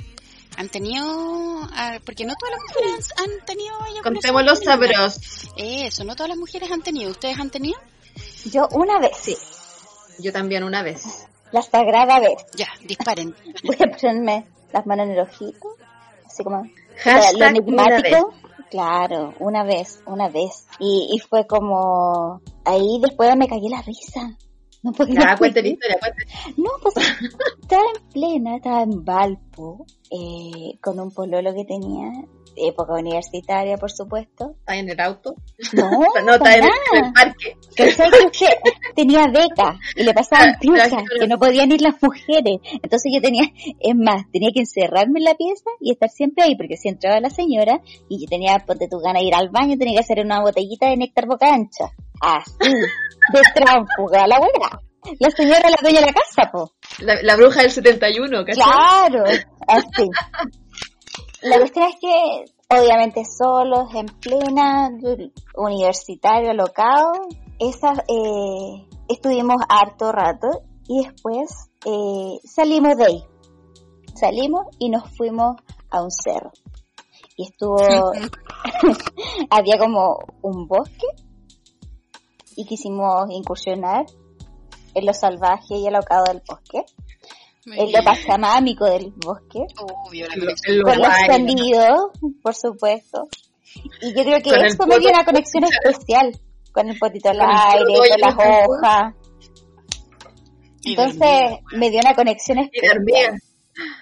¿Han 0.57 0.69
tenido, 0.69 1.05
ah, 1.73 1.99
porque 2.05 2.25
no 2.25 2.33
todas 2.35 2.55
las 2.55 2.61
mujeres 2.69 3.09
han, 3.17 3.45
tenido 3.45 3.75
Contemos 4.03 4.43
los 4.43 4.59
sabros. 4.59 5.19
Eso, 5.57 6.03
no 6.03 6.15
todas 6.15 6.29
las 6.29 6.37
mujeres 6.37 6.71
han 6.71 6.81
tenido. 6.81 7.11
¿Ustedes 7.11 7.39
han 7.39 7.49
tenido? 7.49 7.77
Yo 8.45 8.67
una 8.71 8.99
vez. 8.99 9.17
Sí. 9.17 9.37
Yo 10.19 10.31
también 10.31 10.63
una 10.63 10.81
vez. 10.81 11.27
La 11.51 11.61
sagrada 11.61 12.19
vez. 12.19 12.45
Ya, 12.55 12.67
disparen. 12.83 13.35
Voy 13.63 13.75
a 13.75 13.97
ponerme 13.97 14.45
las 14.71 14.85
manos 14.85 15.07
en 15.07 15.11
el 15.13 15.19
ojito. 15.19 15.75
Así 16.25 16.43
como 16.43 16.63
lo 17.37 17.45
enigmático. 17.45 18.33
Claro, 18.69 19.33
una 19.39 19.63
vez, 19.63 20.01
una 20.05 20.29
vez. 20.29 20.67
Y, 20.79 21.09
y 21.13 21.19
fue 21.19 21.45
como... 21.45 22.41
Ahí 22.63 22.99
después 23.01 23.35
me 23.37 23.47
cagué 23.47 23.69
la 23.69 23.81
risa. 23.81 24.37
No 24.85 24.91
podía. 24.91 25.31
Ah, 25.31 25.35
cuéntame 25.39 25.69
historia, 25.69 25.97
No, 26.57 26.69
pues 26.79 26.93
estaba 27.59 27.81
en 27.95 28.07
plena, 28.13 28.57
estaba 28.57 28.83
en 28.83 29.03
Valpo, 29.03 29.83
eh, 30.11 30.77
con 30.79 30.99
un 30.99 31.09
pololo 31.09 31.55
que 31.55 31.65
tenía, 31.65 32.11
época 32.55 32.93
universitaria, 32.93 33.77
por 33.77 33.91
supuesto. 33.91 34.55
¿Está 34.59 34.75
en 34.77 34.89
el 34.89 34.99
auto? 34.99 35.35
No, 35.73 35.89
no 36.25 36.33
está 36.35 36.57
en 36.57 36.63
el, 36.63 37.13
parque. 37.13 37.57
Que 37.75 37.93
tenía 38.95 39.25
beca 39.27 39.77
y 39.95 40.03
le 40.03 40.13
pasaban 40.13 40.55
piezas 40.59 41.03
que 41.19 41.27
no 41.27 41.37
podían 41.37 41.71
ir 41.71 41.81
las 41.81 42.01
mujeres. 42.01 42.59
Entonces 42.81 43.11
yo 43.13 43.21
tenía, 43.21 43.43
es 43.79 43.95
más, 43.95 44.23
tenía 44.31 44.49
que 44.53 44.61
encerrarme 44.61 45.19
en 45.19 45.25
la 45.25 45.35
pieza 45.35 45.69
y 45.79 45.91
estar 45.91 46.09
siempre 46.09 46.43
ahí, 46.45 46.55
porque 46.55 46.77
si 46.77 46.89
entraba 46.89 47.19
la 47.19 47.29
señora 47.29 47.81
y 48.09 48.21
yo 48.21 48.27
tenía, 48.29 48.59
ponte 48.59 48.87
tu 48.89 48.99
gana 48.99 49.19
de 49.19 49.25
ir 49.25 49.35
al 49.35 49.49
baño, 49.49 49.77
tenía 49.77 49.95
que 49.95 50.03
hacer 50.03 50.19
una 50.23 50.41
botellita 50.41 50.89
de 50.89 50.97
néctar 50.97 51.25
boca 51.27 51.53
ancha. 51.53 51.91
Así 52.21 52.71
de 53.33 53.41
tránsfuga, 53.53 54.27
la 54.27 54.39
buena. 54.39 54.79
La 55.19 55.29
señora 55.29 55.69
la 55.69 55.77
dueña 55.81 55.99
de 55.99 56.07
la 56.07 56.13
casa, 56.13 56.49
po. 56.51 56.71
La, 56.99 57.35
bruja 57.35 57.61
del 57.61 57.71
71, 57.71 58.43
¿cachai? 58.43 58.63
Claro, 58.63 59.23
así. 59.67 60.09
La 61.45 61.59
cuestión 61.59 61.85
es 61.85 61.95
que, 62.01 62.75
obviamente, 62.75 63.21
solos, 63.23 63.93
en 63.93 64.07
plena, 64.07 64.89
universitario, 65.55 66.49
alocado, 66.49 67.11
esa, 67.59 67.93
eh, 68.07 68.87
estuvimos 69.07 69.57
harto 69.69 70.11
rato 70.11 70.63
y 70.87 71.05
después 71.05 71.69
eh, 71.85 72.39
salimos 72.43 72.95
de 72.97 73.05
ahí. 73.05 73.23
Salimos 74.15 74.65
y 74.79 74.89
nos 74.89 75.15
fuimos 75.15 75.57
a 75.91 76.01
un 76.01 76.09
cerro. 76.09 76.51
Y 77.37 77.43
estuvo, 77.43 77.77
había 79.51 79.77
como 79.77 80.17
un 80.41 80.67
bosque 80.67 81.05
y 82.55 82.65
quisimos 82.65 83.29
incursionar 83.29 84.07
en 84.95 85.05
lo 85.05 85.13
salvaje 85.13 85.75
y 85.75 85.85
alocado 85.85 86.23
del 86.23 86.41
bosque. 86.47 86.85
En 87.65 87.91
lo 87.91 88.03
pachamámico 88.03 88.85
del 88.85 89.11
bosque. 89.15 89.65
Obvio, 89.79 90.27
con 90.83 90.97
los 90.97 91.13
sonidos, 91.27 92.11
por 92.41 92.55
supuesto. 92.55 93.27
Y 94.01 94.13
yo 94.15 94.23
creo 94.23 94.41
que 94.41 94.67
eso 94.67 94.85
me 94.87 94.99
dio 94.99 95.09
una 95.09 95.25
conexión 95.25 95.63
especial 95.63 96.39
con 96.71 96.89
el 96.89 96.97
potito 96.97 97.29
al 97.29 97.41
aire, 97.41 97.85
con 97.85 98.21
las 98.21 98.35
hojas. 98.35 99.15
Entonces 100.83 101.59
me 101.71 101.89
dio 101.89 101.99
una 101.99 102.13
conexión 102.13 102.59
especial. 102.59 102.93
de 102.93 102.99
hormiga. 102.99 103.37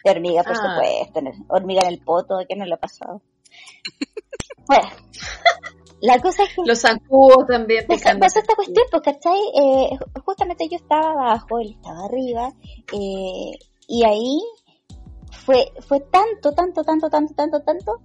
De 0.03 0.11
hormiga, 0.11 0.44
por 0.44 0.53
ah. 0.53 0.56
supuesto. 0.56 1.45
Hormiga 1.48 1.81
en 1.84 1.88
el 1.88 1.99
poto, 1.99 2.35
que 2.48 2.56
no 2.56 2.65
lo 2.65 2.76
ha 2.76 2.80
pasado. 2.80 3.22
bueno, 4.68 4.90
la 6.03 6.19
cosa 6.19 6.43
es 6.43 6.49
que... 6.49 6.63
Los 6.65 6.81
zancudos 6.81 7.47
también. 7.47 7.85
Pasó 7.88 8.39
esta 8.39 8.55
cuestión, 8.55 8.85
pues, 8.91 9.03
¿cachai? 9.03 9.39
Eh, 9.55 9.97
justamente 10.25 10.67
yo 10.69 10.75
estaba 10.75 11.11
abajo, 11.11 11.59
él 11.59 11.77
estaba 11.77 12.03
arriba, 12.03 12.53
eh, 12.91 13.57
y 13.88 14.03
ahí 14.03 14.41
fue, 15.31 15.71
fue 15.88 16.01
tanto, 16.01 16.51
tanto, 16.51 16.84
tanto, 16.84 17.09
tanto, 17.09 17.34
tanto, 17.34 17.61
tanto, 17.61 18.01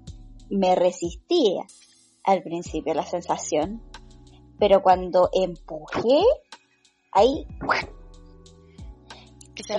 me 0.48 0.76
resistía 0.76 1.64
al 2.22 2.42
principio 2.42 2.94
la 2.94 3.04
sensación, 3.04 3.82
pero 4.60 4.80
cuando 4.80 5.28
empujé, 5.32 6.22
ahí... 7.10 7.48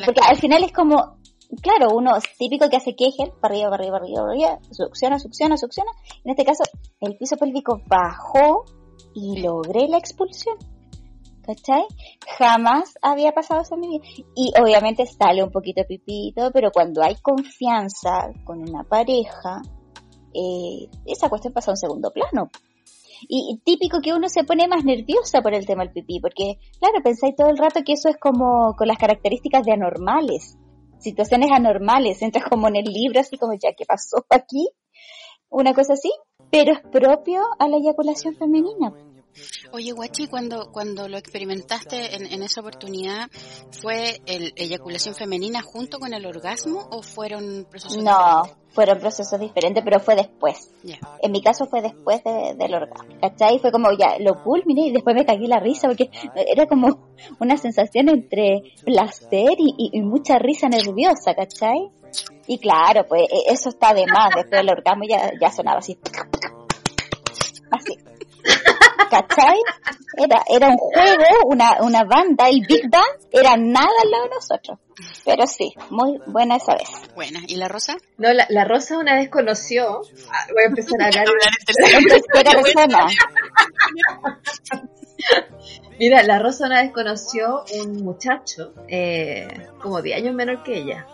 Porque 0.05 0.21
al 0.27 0.35
final 0.35 0.65
es 0.65 0.73
como, 0.73 1.18
claro, 1.61 1.95
uno 1.95 2.15
es 2.15 2.23
típico 2.37 2.69
que 2.69 2.77
hace 2.77 2.95
Kegel, 2.95 3.31
para 3.41 3.53
arriba, 3.53 3.69
para 3.69 3.83
arriba, 3.83 3.99
para 3.99 4.05
arriba, 4.05 4.21
arriba, 4.29 4.59
succiona, 4.71 5.19
succiona, 5.19 5.57
succiona. 5.57 5.91
En 6.23 6.31
este 6.31 6.45
caso, 6.45 6.63
el 7.01 7.17
piso 7.17 7.37
pélvico 7.37 7.81
bajó 7.87 8.65
y 9.13 9.41
logré 9.41 9.87
la 9.87 9.97
expulsión. 9.97 10.57
¿Cachai? 11.41 11.83
Jamás 12.37 12.93
había 13.01 13.31
pasado 13.31 13.61
eso 13.61 13.73
en 13.73 13.81
mi 13.81 13.99
vida. 13.99 14.03
Y 14.35 14.51
obviamente 14.61 15.05
sale 15.07 15.43
un 15.43 15.51
poquito 15.51 15.81
pipito, 15.87 16.51
pero 16.53 16.69
cuando 16.71 17.01
hay 17.01 17.15
confianza 17.15 18.31
con 18.43 18.61
una 18.61 18.83
pareja, 18.83 19.61
eh, 20.33 20.87
esa 21.05 21.27
cuestión 21.27 21.53
pasa 21.53 21.71
a 21.71 21.73
un 21.73 21.77
segundo 21.77 22.11
plano. 22.11 22.51
Y, 23.27 23.59
típico 23.65 23.99
que 23.99 24.13
uno 24.13 24.29
se 24.29 24.43
pone 24.43 24.67
más 24.67 24.85
nerviosa 24.85 25.41
por 25.41 25.53
el 25.53 25.65
tema 25.65 25.83
del 25.83 25.91
pipí, 25.91 26.21
porque, 26.21 26.59
claro, 26.79 27.03
pensáis 27.03 27.35
todo 27.35 27.49
el 27.49 27.57
rato 27.57 27.81
que 27.83 27.93
eso 27.93 28.07
es 28.07 28.17
como 28.17 28.75
con 28.77 28.87
las 28.87 28.97
características 28.97 29.65
de 29.65 29.73
anormales 29.73 30.57
situaciones 30.99 31.49
anormales, 31.51 32.21
entras 32.21 32.45
como 32.49 32.67
en 32.67 32.77
el 32.77 32.85
libro, 32.85 33.19
así 33.19 33.37
como 33.37 33.53
ya, 33.53 33.73
¿qué 33.75 33.85
pasó 33.85 34.25
aquí? 34.29 34.69
Una 35.49 35.73
cosa 35.73 35.93
así, 35.93 36.11
pero 36.51 36.73
es 36.73 36.81
propio 36.91 37.41
a 37.57 37.67
la 37.67 37.77
eyaculación 37.77 38.35
femenina. 38.35 38.93
Oye, 39.71 39.91
Guachi, 39.91 40.27
cuando, 40.27 40.71
cuando 40.71 41.07
lo 41.07 41.17
experimentaste 41.17 42.15
en, 42.15 42.25
en, 42.25 42.43
esa 42.43 42.61
oportunidad, 42.61 43.29
¿fue 43.71 44.19
el 44.25 44.53
eyaculación 44.55 45.15
femenina 45.15 45.61
junto 45.61 45.99
con 45.99 46.13
el 46.13 46.25
orgasmo 46.25 46.87
o 46.91 47.01
fueron 47.01 47.65
procesos 47.69 48.03
No, 48.03 48.43
fueron 48.71 48.99
procesos 48.99 49.39
diferentes, 49.39 49.83
pero 49.83 49.99
fue 49.99 50.15
después. 50.15 50.71
En 51.21 51.31
mi 51.31 51.41
caso 51.41 51.65
fue 51.65 51.81
después 51.81 52.21
del 52.23 52.73
orgasmo. 52.73 53.15
¿Cachai? 53.21 53.59
Fue 53.59 53.71
como 53.71 53.91
ya, 53.91 54.17
lo 54.19 54.43
culminé 54.43 54.87
y 54.87 54.91
después 54.91 55.15
me 55.15 55.25
cagué 55.25 55.47
la 55.47 55.59
risa 55.59 55.87
porque 55.87 56.09
era 56.35 56.65
como 56.67 56.99
una 57.39 57.57
sensación 57.57 58.09
entre 58.09 58.61
placer 58.85 59.55
y, 59.57 59.91
y 59.93 60.01
mucha 60.01 60.39
risa 60.39 60.69
nerviosa, 60.69 61.33
¿cachai? 61.35 61.91
Y 62.47 62.57
claro, 62.57 63.05
pues 63.07 63.23
e, 63.23 63.53
eso 63.53 63.69
está 63.69 63.93
de 63.93 64.05
más, 64.07 64.29
después 64.35 64.61
del 64.61 64.69
orgasmo 64.69 65.03
ya, 65.07 65.31
ya 65.39 65.51
sonaba 65.51 65.79
así. 65.79 65.97
Así. 67.71 67.97
¿Cachai? 69.09 69.59
Era, 70.17 70.43
era 70.47 70.67
un 70.69 70.77
juego, 70.77 71.25
una, 71.45 71.77
una 71.81 72.03
banda, 72.03 72.49
el 72.49 72.61
Big 72.67 72.89
Bang, 72.89 73.03
era 73.31 73.55
nada 73.57 73.89
al 74.03 74.11
lado 74.11 74.23
de 74.25 74.29
nosotros. 74.35 74.79
Pero 75.25 75.47
sí, 75.47 75.73
muy 75.89 76.19
buena 76.27 76.57
esa 76.57 76.73
vez. 76.73 76.89
Buena. 77.15 77.39
¿Y 77.47 77.55
la 77.55 77.67
Rosa? 77.67 77.95
No, 78.17 78.33
la, 78.33 78.45
la 78.49 78.65
Rosa 78.65 78.97
una 78.97 79.15
vez 79.15 79.29
conoció, 79.29 80.01
ah, 80.31 80.47
voy 80.51 80.63
a 80.63 80.67
empezar 80.67 81.01
a 81.01 81.05
hablar 81.05 81.25
en 81.27 82.61
persona. 82.61 83.07
Mira, 85.99 86.23
la 86.23 86.39
Rosa 86.39 86.65
una 86.65 86.81
vez 86.81 86.91
conoció 86.91 87.63
un 87.81 88.03
muchacho, 88.03 88.73
eh, 88.87 89.47
como 89.81 90.01
10 90.01 90.17
años 90.17 90.35
menor 90.35 90.63
que 90.63 90.77
ella. 90.77 91.05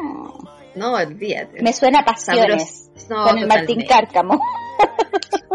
Mm. 0.00 0.44
No, 0.76 0.94
olvídate. 0.94 1.62
Me 1.62 1.72
suena 1.72 2.00
a 2.00 2.04
pasiones. 2.04 2.90
con 3.08 3.38
el 3.38 3.46
Martín 3.46 3.84
Cárcamo. 3.86 4.40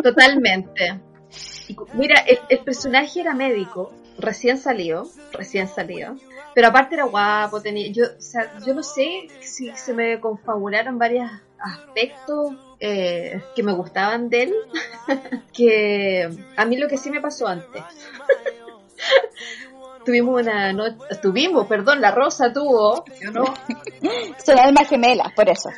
Totalmente. 0.04 1.00
mira, 1.94 2.24
el, 2.50 2.60
personaje 2.60 3.22
era 3.22 3.34
médico, 3.34 3.94
recién 4.18 4.58
salió, 4.58 5.08
recién 5.32 5.68
salido, 5.68 6.16
pero 6.56 6.68
aparte 6.68 6.96
era 6.96 7.06
guapo, 7.06 7.62
tenía, 7.62 7.92
yo, 7.92 8.06
o 8.18 8.22
sea, 8.22 8.60
yo 8.66 8.74
no 8.74 8.84
sé 8.84 9.28
si 9.42 9.72
se 9.76 9.94
me 9.94 10.20
confabularon 10.20 10.98
varios 10.98 11.30
aspectos 11.60 12.56
eh, 12.80 13.42
que 13.56 13.64
me 13.64 13.74
gustaban 13.74 14.30
de 14.30 14.44
él, 14.44 14.54
que 15.54 16.30
a 16.56 16.66
mí 16.66 16.78
lo 16.78 16.88
que 16.88 16.98
sí 16.98 17.10
me 17.10 17.22
pasó 17.22 17.48
antes. 17.48 17.84
tuvimos 20.06 20.42
una 20.42 20.74
noche, 20.74 20.98
tuvimos, 21.22 21.68
perdón, 21.68 22.02
la 22.02 22.12
Rosa 22.12 22.52
tuvo, 22.52 23.06
yo 23.22 23.32
no. 23.32 23.54
Son 24.44 24.58
alma 24.58 24.84
gemela, 24.86 25.32
por 25.36 25.50
eso. 25.50 25.70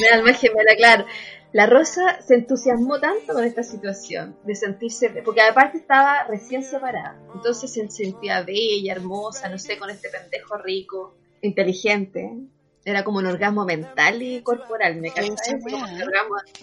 Mi 0.00 0.06
alma 0.08 0.34
gemela, 0.34 0.76
claro 0.76 1.06
la 1.52 1.66
Rosa 1.66 2.20
se 2.20 2.34
entusiasmó 2.34 3.00
tanto 3.00 3.32
con 3.32 3.44
esta 3.44 3.62
situación 3.62 4.36
de 4.44 4.54
sentirse, 4.54 5.08
porque 5.24 5.40
aparte 5.40 5.78
estaba 5.78 6.24
recién 6.24 6.62
separada, 6.62 7.18
entonces 7.34 7.72
se 7.72 7.88
sentía 7.88 8.42
bella, 8.42 8.92
hermosa, 8.92 9.48
no 9.48 9.58
sé, 9.58 9.78
con 9.78 9.90
este 9.90 10.08
pendejo 10.10 10.58
rico, 10.58 11.14
inteligente. 11.40 12.32
Era 12.84 13.04
como 13.04 13.18
un 13.18 13.26
orgasmo 13.26 13.64
mental 13.64 14.22
y 14.22 14.40
corporal, 14.40 14.96
me 14.96 15.10
cae. 15.10 15.30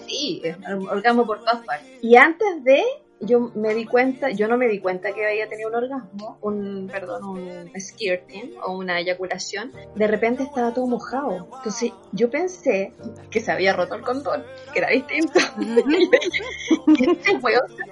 Sí, 0.07 0.41
un 0.67 0.89
orgasmo 0.89 1.25
por 1.25 1.39
todas 1.39 1.63
partes. 1.65 1.99
Y 2.01 2.15
antes 2.15 2.63
de 2.63 2.83
yo 3.21 3.51
me 3.55 3.73
di 3.73 3.85
cuenta, 3.85 4.29
yo 4.29 4.47
no 4.47 4.57
me 4.57 4.67
di 4.67 4.79
cuenta 4.79 5.13
que 5.13 5.25
había 5.25 5.47
tenido 5.47 5.69
un 5.69 5.75
orgasmo, 5.75 6.37
un, 6.41 6.89
perdón, 6.91 7.23
un 7.23 7.71
skirting 7.79 8.55
o 8.65 8.77
una 8.77 8.99
eyaculación, 8.99 9.71
de 9.95 10.07
repente 10.07 10.43
estaba 10.43 10.73
todo 10.73 10.85
mojado. 10.87 11.47
Entonces 11.57 11.91
yo 12.11 12.29
pensé 12.29 12.93
que 13.29 13.39
se 13.39 13.51
había 13.51 13.73
roto 13.73 13.95
el 13.95 14.01
condón, 14.01 14.43
que 14.73 14.79
era 14.79 14.89
distinto. 14.89 15.39
este 16.99 17.39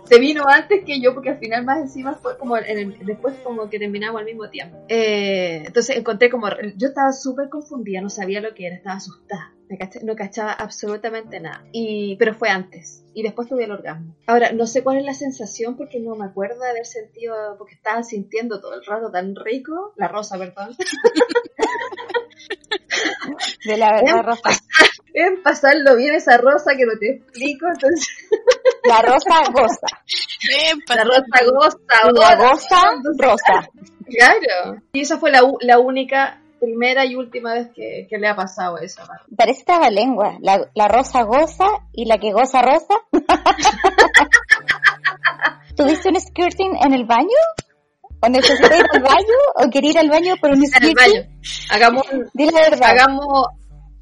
se 0.03 0.19
vino 0.19 0.43
antes 0.47 0.83
que 0.83 1.01
yo, 1.01 1.13
porque 1.13 1.29
al 1.29 1.39
final 1.39 1.63
más 1.63 1.79
encima 1.79 2.15
fue 2.15 2.37
como, 2.37 2.55
después 2.55 3.35
como 3.43 3.69
que 3.69 3.79
terminamos 3.79 4.19
al 4.19 4.25
mismo 4.25 4.49
tiempo. 4.49 4.77
Eh, 4.89 5.63
entonces 5.65 5.97
encontré 5.97 6.29
como, 6.29 6.47
yo 6.75 6.87
estaba 6.89 7.13
súper 7.13 7.49
confundida, 7.49 8.01
no 8.01 8.09
sabía 8.09 8.41
lo 8.41 8.53
que 8.53 8.67
era, 8.67 8.75
estaba 8.75 8.97
asustada 8.97 9.53
no 10.03 10.15
cachaba 10.15 10.53
absolutamente 10.53 11.39
nada. 11.39 11.63
Y, 11.71 12.15
pero 12.17 12.33
fue 12.33 12.49
antes. 12.49 13.03
Y 13.13 13.23
después 13.23 13.47
tuve 13.47 13.65
el 13.65 13.71
orgasmo. 13.71 14.15
Ahora, 14.27 14.51
no 14.51 14.67
sé 14.67 14.83
cuál 14.83 14.97
es 14.97 15.05
la 15.05 15.13
sensación 15.13 15.77
porque 15.77 15.99
no 15.99 16.15
me 16.15 16.25
acuerdo 16.25 16.61
de 16.61 16.69
haber 16.69 16.85
sentido, 16.85 17.55
porque 17.57 17.75
estaba 17.75 18.03
sintiendo 18.03 18.59
todo 18.59 18.75
el 18.75 18.85
rato 18.85 19.11
tan 19.11 19.35
rico. 19.35 19.93
La 19.97 20.07
rosa, 20.07 20.37
perdón. 20.37 20.75
De 23.65 23.77
la 23.77 23.93
verdad, 23.93 24.23
rosa. 24.23 24.49
En 25.15 25.43
pasarlo 25.43 25.95
bien 25.95 26.15
esa 26.15 26.37
rosa 26.37 26.71
que 26.75 26.87
no 26.87 26.97
te 26.99 27.17
explico, 27.17 27.67
entonces. 27.67 28.07
La 28.83 28.99
rosa 28.99 29.43
goza. 29.53 29.85
la 30.87 31.03
rosa 31.03 31.45
goza. 31.45 31.77
La 32.13 32.35
goza 32.35 32.81
rosa. 33.19 33.69
Claro. 34.09 34.81
Y 34.93 35.01
esa 35.01 35.19
fue 35.19 35.29
la, 35.29 35.43
la 35.61 35.77
única 35.77 36.41
primera 36.63 37.05
y 37.05 37.15
última 37.15 37.53
vez 37.53 37.69
que, 37.75 38.07
le 38.09 38.27
ha 38.27 38.35
pasado 38.35 38.77
eso. 38.77 39.01
Parece 39.35 39.59
esta 39.59 39.89
lengua. 39.89 40.37
La, 40.41 40.69
la 40.75 40.87
rosa 40.87 41.23
goza 41.23 41.65
y 41.91 42.05
la 42.05 42.17
que 42.17 42.31
goza 42.31 42.61
rosa. 42.61 42.95
¿Tuviste 45.75 46.09
un 46.09 46.19
skirting 46.19 46.77
en 46.83 46.93
el 46.93 47.05
baño? 47.05 47.27
¿O 48.21 48.29
necesitas 48.29 48.79
ir 48.79 48.85
al 48.93 49.01
baño? 49.01 49.37
¿O 49.55 49.69
querer 49.69 49.91
ir 49.91 49.99
al 49.99 50.09
baño 50.09 50.37
por 50.37 50.51
un 50.51 50.65
skirting? 50.65 50.83
En 50.83 50.89
el 50.89 50.95
baño. 50.95 51.21
Hagamos, 51.69 52.03
Dile 52.33 52.51
la 52.51 52.61
verdad. 52.61 52.91
Hagamos, 52.91 53.47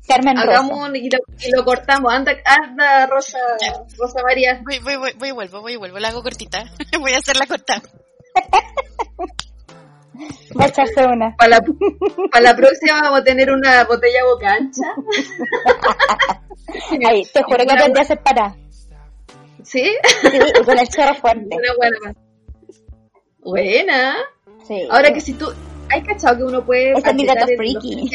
Carmen 0.07 0.37
Hagamos 0.37 0.89
y 0.95 1.09
lo, 1.09 1.19
y 1.39 1.51
lo, 1.51 1.63
cortamos. 1.63 2.13
Anda, 2.13 2.33
anda 2.45 3.07
Rosa, 3.07 3.39
Rosa 3.97 4.21
María. 4.23 4.61
Voy, 4.63 4.79
voy, 4.79 4.97
voy, 4.97 5.13
voy 5.17 5.29
y 5.29 5.31
vuelvo, 5.31 5.61
voy 5.61 5.73
y 5.73 5.77
vuelvo. 5.77 5.97
La 5.99 6.09
hago 6.09 6.21
cortita. 6.21 6.65
voy 6.99 7.13
a 7.13 7.17
hacerla 7.17 7.47
corta. 7.47 7.81
Va 10.59 10.65
a 10.65 10.67
echarse 10.67 11.05
una. 11.05 11.35
Para 11.37 11.49
la, 11.49 11.61
para 12.31 12.43
la 12.43 12.55
próxima 12.55 13.01
vamos 13.01 13.19
a 13.21 13.23
tener 13.23 13.51
una 13.51 13.83
botella 13.85 14.25
boca 14.25 14.53
ancha. 14.53 14.93
Ay, 17.07 17.25
te 17.33 17.43
juro 17.43 17.57
que 17.57 17.91
te 17.91 18.01
hacer 18.01 18.19
para. 18.21 18.55
¿Sí? 19.63 19.83
Sí, 20.21 20.39
con 20.65 20.77
el 20.77 20.87
chorro 20.87 21.15
fuerte. 21.15 21.55
Una 21.55 21.73
buena. 21.77 22.15
Buena. 23.39 24.15
Sí. 24.67 24.87
Ahora 24.89 25.13
que 25.13 25.21
si 25.21 25.33
tú... 25.33 25.51
¿Hay 25.89 26.03
cachado 26.03 26.37
que 26.37 26.43
uno 26.43 26.65
puede... 26.65 26.93
Esta 26.93 27.09
es 27.09 27.15
mi 27.15 27.25
dato 27.25 27.45
freaky. 27.57 28.09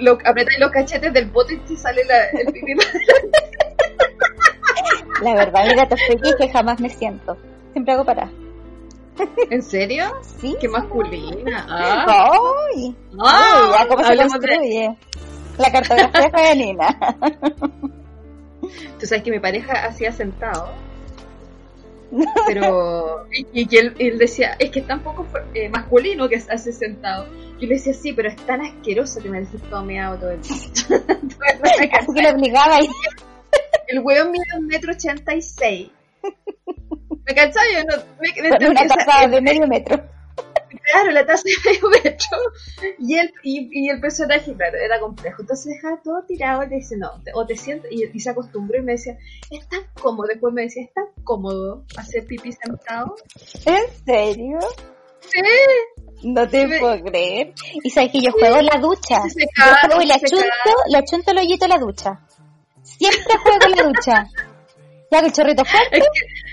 Lo, 0.00 0.12
lo, 0.12 0.18
los 0.58 0.70
cachetes 0.70 1.12
del 1.12 1.30
bote 1.30 1.54
y 1.54 1.56
te 1.58 1.76
sale 1.76 2.04
la, 2.04 2.26
el 2.26 2.52
pipí. 2.52 2.74
La 5.22 5.34
verdad, 5.34 5.66
mi 5.66 5.74
gato 5.74 5.96
freaky 5.96 6.28
es 6.28 6.36
que 6.36 6.48
jamás 6.48 6.80
me 6.80 6.90
siento. 6.90 7.36
Siempre 7.72 7.94
hago 7.94 8.04
para. 8.04 8.30
¿En 9.50 9.62
serio? 9.62 10.04
Sí. 10.22 10.56
Qué 10.60 10.68
masculina. 10.68 11.66
Ah. 11.68 12.06
¡Ay! 12.08 12.94
¡Ay! 13.18 13.70
Ya 13.78 13.88
cómo 13.88 14.04
se 14.04 14.16
construye. 14.16 14.96
La 15.58 15.72
cartografía 15.72 16.30
femenina. 16.30 16.98
Tú 19.00 19.06
sabes 19.06 19.22
que 19.22 19.30
mi 19.30 19.40
pareja 19.40 19.86
hacía 19.86 20.12
sentado. 20.12 20.70
Pero. 22.46 23.26
Y, 23.30 23.66
que 23.66 23.92
él, 23.98 24.18
decía, 24.18 24.56
es 24.58 24.70
que 24.70 24.80
es 24.80 24.86
tan 24.86 25.00
poco 25.00 25.26
eh, 25.54 25.68
masculino 25.68 26.28
que 26.28 26.36
hace 26.36 26.72
sentado. 26.72 27.26
Y 27.58 27.66
le 27.66 27.74
decía, 27.74 27.92
sí, 27.92 28.14
pero 28.14 28.30
es 28.30 28.36
tan 28.46 28.62
asqueroso 28.62 29.20
que 29.20 29.28
me 29.28 29.40
dejes 29.40 29.60
todo 29.68 29.84
meado 29.84 30.16
todo 30.16 30.30
el 30.30 30.40
tiempo. 30.40 30.64
Así 31.92 32.14
que 32.14 32.22
lo 32.22 32.30
obligaba. 32.30 32.78
El 33.86 33.98
huevo 33.98 34.30
mide 34.30 34.44
un 34.58 34.66
metro 34.66 34.92
ochenta 34.92 35.34
y 35.34 35.42
seis 35.42 35.90
¿Me 37.26 37.34
cachai? 37.34 37.84
No, 37.86 37.96
me, 38.20 38.68
una 38.68 38.86
taza 38.86 39.26
de 39.28 39.40
medio 39.40 39.66
metro. 39.66 40.02
Claro, 40.92 41.10
la 41.10 41.26
taza 41.26 41.42
de 41.44 41.70
medio 41.70 41.88
metro. 42.02 42.38
Y 42.98 43.16
el, 43.16 43.32
y, 43.42 43.68
y, 43.72 43.88
el 43.88 44.00
personaje, 44.00 44.54
claro, 44.54 44.78
era 44.78 45.00
complejo. 45.00 45.42
Entonces 45.42 45.74
dejaba 45.74 46.00
todo 46.02 46.22
tirado 46.26 46.64
y 46.64 46.68
le 46.68 46.76
dice, 46.76 46.96
no, 46.96 47.10
o 47.34 47.46
te 47.46 47.56
sientes, 47.56 47.90
y, 47.90 48.04
y, 48.12 48.20
se 48.20 48.30
acostumbró 48.30 48.78
y 48.78 48.82
me 48.82 48.92
decía, 48.92 49.16
es 49.50 49.68
tan 49.68 49.82
cómodo. 50.00 50.28
Después 50.28 50.54
me 50.54 50.62
decía, 50.62 50.84
es 50.84 50.92
tan 50.92 51.06
cómodo 51.24 51.84
hacer 51.96 52.24
pipí 52.26 52.52
sentado. 52.52 53.16
¿En 53.66 54.04
serio? 54.04 54.58
Sí. 55.20 55.40
No 56.22 56.48
te 56.48 56.66
puedo 56.78 57.02
creer. 57.04 57.54
Y 57.82 57.90
sabes 57.90 58.12
que 58.12 58.20
yo 58.20 58.32
juego 58.32 58.56
en 58.56 58.66
la 58.66 58.78
ducha. 58.78 59.22
yo 59.24 59.88
juego 59.88 60.02
y 60.02 60.06
la 60.06 60.18
chunto, 60.18 60.44
la 60.88 61.04
chunto 61.04 61.30
el 61.30 61.38
hoyito 61.38 61.64
en 61.64 61.70
la 61.70 61.78
ducha. 61.78 62.20
Siempre 62.82 63.36
juego 63.42 63.58
en 63.66 63.70
la 63.70 63.82
ducha. 63.84 64.28
Ya 65.10 65.18
hago 65.18 65.26
el 65.26 65.32
chorrito 65.32 65.64
fuerte 65.64 66.02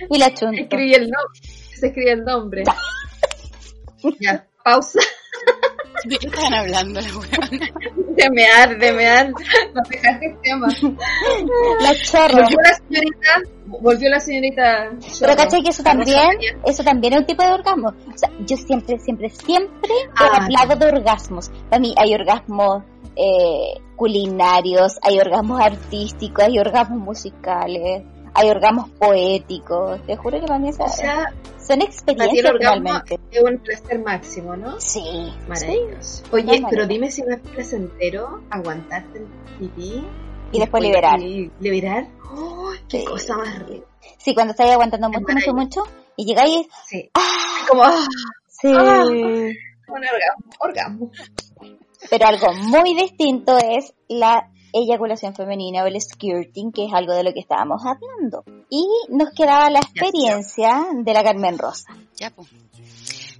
y 0.09 0.17
la 0.17 0.33
chunto. 0.33 0.61
Escribí 0.61 0.93
el 0.93 1.09
nombre. 1.09 1.39
Se 1.75 1.87
escribe 1.87 2.11
el 2.11 2.23
nombre. 2.23 2.63
ya, 4.19 4.47
pausa. 4.63 4.99
¿De 6.05 6.17
qué 6.17 6.27
están 6.27 6.53
hablando 6.53 6.99
la 6.99 7.07
De 8.15 8.29
mear, 8.31 8.77
de 8.77 8.91
mear. 8.93 9.29
No 9.29 9.81
dejaste 9.89 10.25
el 10.25 10.41
tema. 10.41 10.67
La 11.81 11.95
chorro. 12.01 12.43
Volvió 12.43 12.57
la 12.63 12.73
señorita. 12.73 13.41
Volvió 13.65 14.09
la 14.09 14.19
señorita. 14.19 14.89
Pero 15.19 15.35
caché 15.35 15.61
que 15.61 15.69
eso 15.69 15.83
también, 15.83 16.29
eso 16.65 16.83
también 16.83 17.13
es 17.13 17.19
un 17.19 17.25
tipo 17.25 17.43
de 17.43 17.51
orgasmo. 17.51 17.89
O 17.89 18.17
sea, 18.17 18.29
yo 18.39 18.57
siempre, 18.57 18.97
siempre, 18.99 19.29
siempre 19.29 19.91
he 19.91 20.09
ah, 20.15 20.39
hablado 20.41 20.75
de 20.75 20.85
orgasmos. 20.97 21.51
Para 21.69 21.79
mí 21.79 21.93
hay 21.97 22.13
orgasmos 22.13 22.83
eh, 23.15 23.79
culinarios, 23.95 24.97
hay 25.01 25.19
orgasmos 25.19 25.61
artísticos, 25.61 26.43
hay 26.45 26.59
orgasmos 26.59 26.99
musicales 26.99 28.03
hay 28.37 28.51
orgasmos 28.51 28.89
poéticos. 28.91 29.99
Te 30.05 30.15
juro 30.15 30.39
que 30.39 30.45
para 30.45 30.59
mí 30.59 30.69
o 30.69 30.73
sea, 30.73 31.33
son 31.57 31.81
experiencias 31.81 32.53
realmente. 32.59 33.19
Es 33.31 33.41
un 33.41 33.57
placer 33.57 33.99
máximo, 33.99 34.55
¿no? 34.55 34.79
Sí. 34.79 35.33
Maravilloso. 35.47 36.23
Oye, 36.31 36.63
pero 36.69 36.85
dime 36.85 37.09
si 37.09 37.23
no 37.23 37.33
es 37.33 37.41
placentero 37.41 38.43
aguantarte 38.51 39.17
el 39.17 39.25
pipí. 39.57 40.05
Y 40.51 40.59
después 40.59 40.83
liberar. 40.83 41.19
Y 41.19 41.51
liberar. 41.59 42.07
¡Oh, 42.31 42.71
qué 42.87 43.03
cosa 43.03 43.37
más 43.37 43.57
rica! 43.67 43.87
Sí, 44.19 44.35
cuando 44.35 44.51
estáis 44.51 44.71
aguantando 44.71 45.09
mucho, 45.09 45.33
mucho, 45.33 45.53
mucho, 45.53 45.83
y 46.15 46.25
llegáis. 46.25 46.67
Sí. 46.85 47.09
¡Ah! 47.15 47.65
Como. 47.67 47.83
¡ah! 47.83 48.05
Sí. 48.47 48.71
¡Ah! 48.71 49.03
Un 49.03 50.03
orgasmo, 50.03 50.51
orgasmo. 50.59 51.11
Pero 52.09 52.27
algo 52.27 52.53
muy 52.53 52.93
distinto 52.93 53.57
es 53.57 53.95
la 54.07 54.51
eyaculación 54.73 55.35
femenina 55.35 55.83
o 55.83 55.87
el 55.87 55.99
skirting, 55.99 56.71
que 56.71 56.85
es 56.85 56.93
algo 56.93 57.13
de 57.13 57.23
lo 57.23 57.33
que 57.33 57.39
estábamos 57.39 57.81
hablando. 57.85 58.43
Y 58.69 58.85
nos 59.09 59.31
quedaba 59.31 59.69
la 59.69 59.79
experiencia 59.79 60.87
de 60.93 61.13
la 61.13 61.23
Carmen 61.23 61.57
Rosa. 61.57 61.95
Ya, 62.15 62.29
pues. 62.29 62.47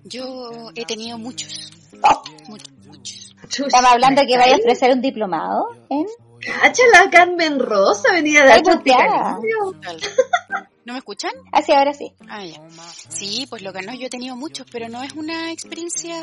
Yo 0.04 0.50
he 0.76 0.86
tenido 0.86 1.18
muchos. 1.18 1.72
Oh. 2.02 2.24
Muchos, 2.48 2.74
muchos. 2.86 3.36
Estamos 3.44 3.92
hablando 3.92 4.22
que 4.28 4.38
vaya 4.38 4.56
a 4.56 4.58
ofrecer 4.58 4.92
un 4.92 5.02
diplomado 5.02 5.68
en... 5.90 6.06
¡Cacha 6.62 6.84
la 6.94 7.10
Carmen 7.10 7.60
Rosa! 7.60 8.12
Venía 8.14 8.46
de 8.46 8.62
¿No 10.88 10.94
me 10.94 11.00
escuchan? 11.00 11.34
Así, 11.52 11.74
ahora 11.74 11.94
sí. 11.94 12.14
Ah, 12.30 12.46
ya. 12.46 12.62
Sí, 13.10 13.46
pues 13.50 13.62
lo 13.62 13.74
que 13.74 13.82
no, 13.82 13.94
yo 13.94 14.06
he 14.06 14.10
tenido 14.10 14.38
muchos, 14.38 14.66
pero 14.72 14.88
no 14.88 15.04
es 15.04 15.12
una 15.12 15.52
experiencia, 15.52 16.16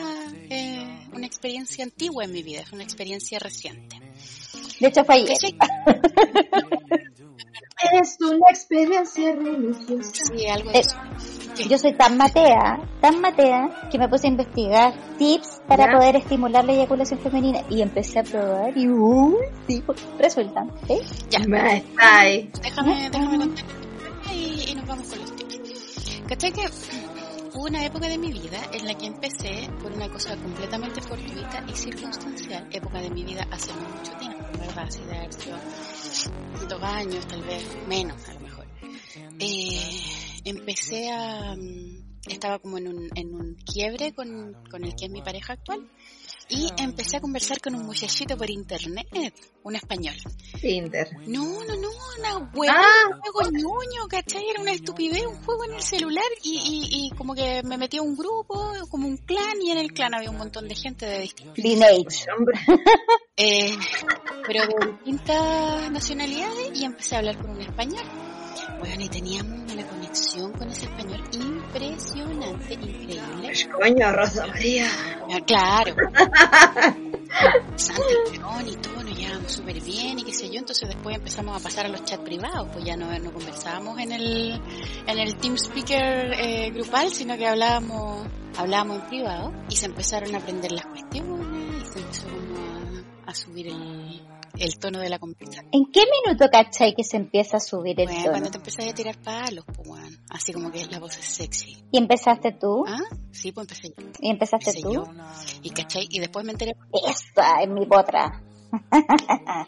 eh, 0.49 1.07
una 1.13 1.27
experiencia 1.27 1.85
antigua 1.85 2.25
en 2.25 2.33
mi 2.33 2.43
vida, 2.43 2.63
es 2.63 2.73
una 2.73 2.83
experiencia 2.83 3.39
reciente. 3.39 4.01
De 4.81 4.89
hecho 4.89 5.05
fue 5.05 5.17
ayer. 5.17 5.37
es 7.93 8.17
una 8.21 8.49
experiencia 8.51 9.35
religiosa. 9.35 10.25
Sí, 10.25 10.47
algo 10.47 10.71
de 10.71 10.79
eso. 10.81 10.97
Yo 11.69 11.79
soy 11.79 11.93
tan 11.95 12.17
matea, 12.17 12.81
tan 13.01 13.21
matea, 13.21 13.89
que 13.91 13.99
me 13.99 14.09
puse 14.09 14.27
a 14.27 14.31
investigar 14.31 14.95
tips 15.19 15.61
para 15.69 15.87
poder 15.87 16.17
estimular 16.17 16.65
la 16.65 16.73
eyaculación 16.73 17.21
femenina 17.21 17.61
y 17.71 17.83
empecé 17.83 18.21
a 18.21 18.23
probar 18.25 18.77
y 18.77 18.89
uh, 18.89 19.37
sí, 19.69 19.83
resulta. 20.19 20.67
¿eh? 20.89 21.01
Ya. 21.31 21.39
Déjame, 21.41 23.11
déjame 23.11 23.39
contar 23.39 23.65
y, 24.33 24.71
y 24.71 24.75
nos 24.75 24.87
vamos 24.87 25.09
con 25.09 25.21
los 25.21 25.37
tips. 25.37 26.23
¿Cachai 26.27 26.53
que 26.53 26.63
hubo 27.55 27.65
una 27.67 27.85
época 27.85 28.09
de 28.09 28.19
mi 28.19 28.33
vida 28.33 28.59
en 28.73 28.87
la 28.87 28.95
que 28.95 29.07
empecé 29.07 29.69
por 29.81 29.93
una 29.93 30.09
cosa 30.09 30.37
completamente 30.37 31.01
fortuita 31.03 31.65
y 31.69 31.77
circunstancial, 31.77 32.67
época 32.73 33.01
de 33.01 33.11
mi 33.11 33.25
vida 33.25 33.47
hace 33.51 33.73
mucho 33.75 34.13
tiempo, 34.19 34.34
¿verdad? 34.59 34.85
Así 34.89 35.01
de 35.05 35.17
haber 35.17 35.31
dos 36.69 36.83
años, 36.83 37.27
tal 37.27 37.43
vez 37.43 37.65
menos 37.87 38.29
a 38.29 38.35
lo 38.35 38.41
mejor. 38.41 38.67
Eh, 39.39 40.03
empecé 40.45 41.11
a... 41.11 41.55
Mm, 41.57 42.05
estaba 42.29 42.59
como 42.59 42.79
en 42.79 42.89
un, 42.89 43.11
en 43.15 43.35
un 43.35 43.55
quiebre 43.55 44.15
con, 44.15 44.57
con 44.71 44.85
el 44.85 44.95
que 44.97 45.07
es 45.07 45.11
mi 45.11 45.21
pareja 45.21 45.53
actual 45.53 45.87
y 46.49 46.69
empecé 46.79 47.17
a 47.17 47.21
conversar 47.21 47.61
con 47.61 47.75
un 47.75 47.87
muchachito 47.87 48.37
por 48.37 48.51
internet, 48.51 49.35
un 49.63 49.77
español. 49.77 50.15
Tinder. 50.61 51.09
No, 51.27 51.65
no, 51.65 51.77
no, 51.77 51.89
una 52.19 52.51
web, 52.53 52.71
ah. 52.71 53.11
un 53.11 53.21
juego 53.21 53.51
ñoño, 53.51 54.09
¿cachai? 54.09 54.49
Era 54.51 54.61
una 54.61 54.73
estupidez, 54.73 55.27
un 55.27 55.43
juego 55.43 55.65
en 55.65 55.75
el 55.75 55.83
celular 55.83 56.25
y, 56.43 56.57
y, 56.57 57.07
y 57.07 57.11
como 57.17 57.35
que 57.35 57.63
me 57.65 57.79
metí 57.79 57.97
a 57.99 58.03
un 58.03 58.17
grupo, 58.17 58.73
como 58.91 59.09
un 59.09 59.17
clan 59.17 59.61
y 59.63 59.71
en 59.71 59.79
el 59.79 59.93
clan 59.93 60.15
había 60.15 60.31
un 60.31 60.39
montón 60.39 60.69
de 60.69 60.75
gente 60.75 61.07
de 61.07 61.19
distintos... 61.21 61.59
Lineage. 61.59 62.27
eh, 63.37 63.77
pero 64.47 64.67
de 64.67 64.93
distintas 64.93 65.91
nacionalidades 65.91 66.71
y 66.75 66.85
empecé 66.85 67.15
a 67.15 67.19
hablar 67.19 67.39
con 67.39 67.51
un 67.51 67.61
español. 67.61 68.05
Bueno, 68.79 69.03
y 69.03 69.09
teníamos 69.09 69.73
una 69.73 69.87
conexión 69.87 70.53
con 70.53 70.69
ese 70.69 70.87
español 70.87 71.23
impresionante, 71.75 72.75
increíble. 72.75 73.53
Coño, 73.73 74.13
Rosa 74.13 74.47
María. 74.47 74.89
Ah, 75.31 75.41
claro. 75.45 75.95
y 78.67 78.77
todo, 78.77 79.03
nos 79.03 79.19
llevábamos 79.19 79.53
súper 79.53 79.81
bien 79.81 80.19
y 80.21 80.25
qué 80.25 80.33
sé 80.33 80.49
yo, 80.51 80.61
entonces 80.61 80.89
después 80.89 81.17
empezamos 81.17 81.61
a 81.61 81.63
pasar 81.63 81.87
a 81.87 81.89
los 81.89 82.05
chats 82.05 82.23
privados, 82.23 82.69
pues 82.73 82.85
ya 82.85 82.97
no, 82.97 83.07
no 83.19 83.33
conversábamos 83.33 83.99
en 83.99 84.13
el, 84.13 84.61
en 85.07 85.19
el 85.19 85.37
Team 85.37 85.55
Speaker 85.55 86.33
eh, 86.39 86.71
grupal, 86.71 87.11
sino 87.11 87.37
que 87.37 87.47
hablábamos, 87.47 88.27
hablábamos 88.57 89.01
en 89.01 89.09
privado 89.09 89.53
y 89.69 89.77
se 89.77 89.87
empezaron 89.87 90.35
a 90.35 90.39
aprender 90.39 90.73
las 90.73 90.87
cuestiones 90.87 91.83
y 91.83 91.93
se 91.93 91.99
empezó 91.99 92.29
a 93.27 93.35
subir 93.35 93.69
el, 93.69 94.23
el 94.59 94.79
tono 94.79 95.01
de 95.01 95.09
la 95.09 95.19
conversación. 95.19 95.67
¿En 95.73 95.91
qué 95.93 96.03
minuto 96.25 96.49
cachai 96.51 96.95
que 96.95 97.05
se 97.05 97.17
empieza 97.17 97.57
a 97.57 97.61
subir 97.61 98.01
el 98.01 98.09
tono? 98.09 98.31
Cuando 98.31 98.51
te 98.51 98.59
empezás 98.59 98.87
a 98.89 98.93
tirar 98.93 99.17
palos, 99.19 99.65
pues, 99.77 100.19
así 100.31 100.53
como 100.53 100.71
que 100.71 100.87
la 100.87 100.99
voz 100.99 101.17
es 101.19 101.25
sexy. 101.25 101.77
¿Y 101.91 101.99
empezaste 101.99 102.53
tú? 102.53 102.85
Ah, 102.87 102.99
sí, 103.33 103.53
pues 103.53 103.67
empecé 103.67 103.89
yo. 103.89 104.11
¿Y 104.21 104.31
empezaste 104.31 104.73
tú? 104.81 104.93
Yo. 104.93 105.05
Y 105.63 105.71
cachai, 105.71 106.07
y 106.11 106.21
después 106.21 106.45
me 106.45 106.53
enteré. 106.53 106.77
Esta 107.09 107.63
es 107.63 107.69
mi 107.69 107.87
potra. 107.87 108.43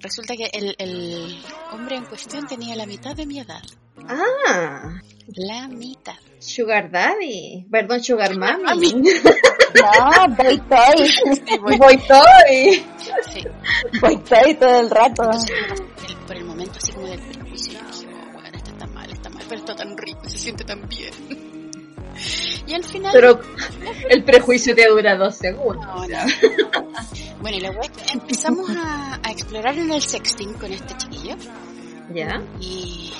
Resulta 0.00 0.36
que 0.36 0.50
el, 0.52 0.74
el 0.78 1.42
hombre 1.72 1.96
en 1.96 2.04
cuestión 2.04 2.46
tenía 2.46 2.76
la 2.76 2.86
mitad 2.86 3.14
de 3.16 3.26
mi 3.26 3.40
edad. 3.40 3.62
Ah. 4.08 5.00
La 5.26 5.68
mitad. 5.68 6.14
Sugar 6.38 6.90
Daddy. 6.90 7.66
Perdón, 7.70 8.02
Sugar 8.02 8.36
Mami. 8.36 8.92
no, 9.82 10.36
Boy 10.36 10.58
Toy. 10.68 11.08
Sí, 11.08 11.58
boy, 11.58 11.98
Toy. 11.98 12.86
Sí. 13.32 13.46
Boy 14.00 14.16
Toy 14.18 14.54
todo 14.54 14.80
el 14.80 14.90
rato. 14.90 15.30
por 16.26 16.36
el 16.36 16.44
momento 16.44 16.78
así 16.82 16.92
como 16.92 17.06
del 17.06 17.20
prejuicio, 17.20 17.80
dije, 17.80 18.06
oh, 18.12 18.32
bueno, 18.32 18.56
esto 18.56 18.70
está 18.70 18.86
mal, 18.86 19.10
está 19.10 19.30
mal, 19.30 19.44
pero 19.48 19.60
está 19.60 19.76
tan 19.76 19.96
rico, 19.96 20.20
se 20.28 20.38
siente 20.38 20.64
tan 20.64 20.88
bien. 20.88 21.12
Y 22.66 22.74
al 22.74 22.84
final... 22.84 23.12
Pero 23.12 23.40
el 24.08 24.24
prejuicio 24.24 24.74
te 24.74 24.88
dura 24.88 25.16
dos 25.16 25.36
segundos. 25.36 25.86
bueno, 27.40 27.56
y 27.56 27.60
luego 27.60 27.80
empezamos 28.12 28.70
a, 28.70 29.20
a 29.22 29.30
explorar 29.30 29.78
en 29.78 29.92
el 29.92 30.02
sexting 30.02 30.54
con 30.54 30.72
este 30.72 30.96
chiquillo. 30.96 31.36
¿Ya? 32.12 32.42
Y 32.60 33.12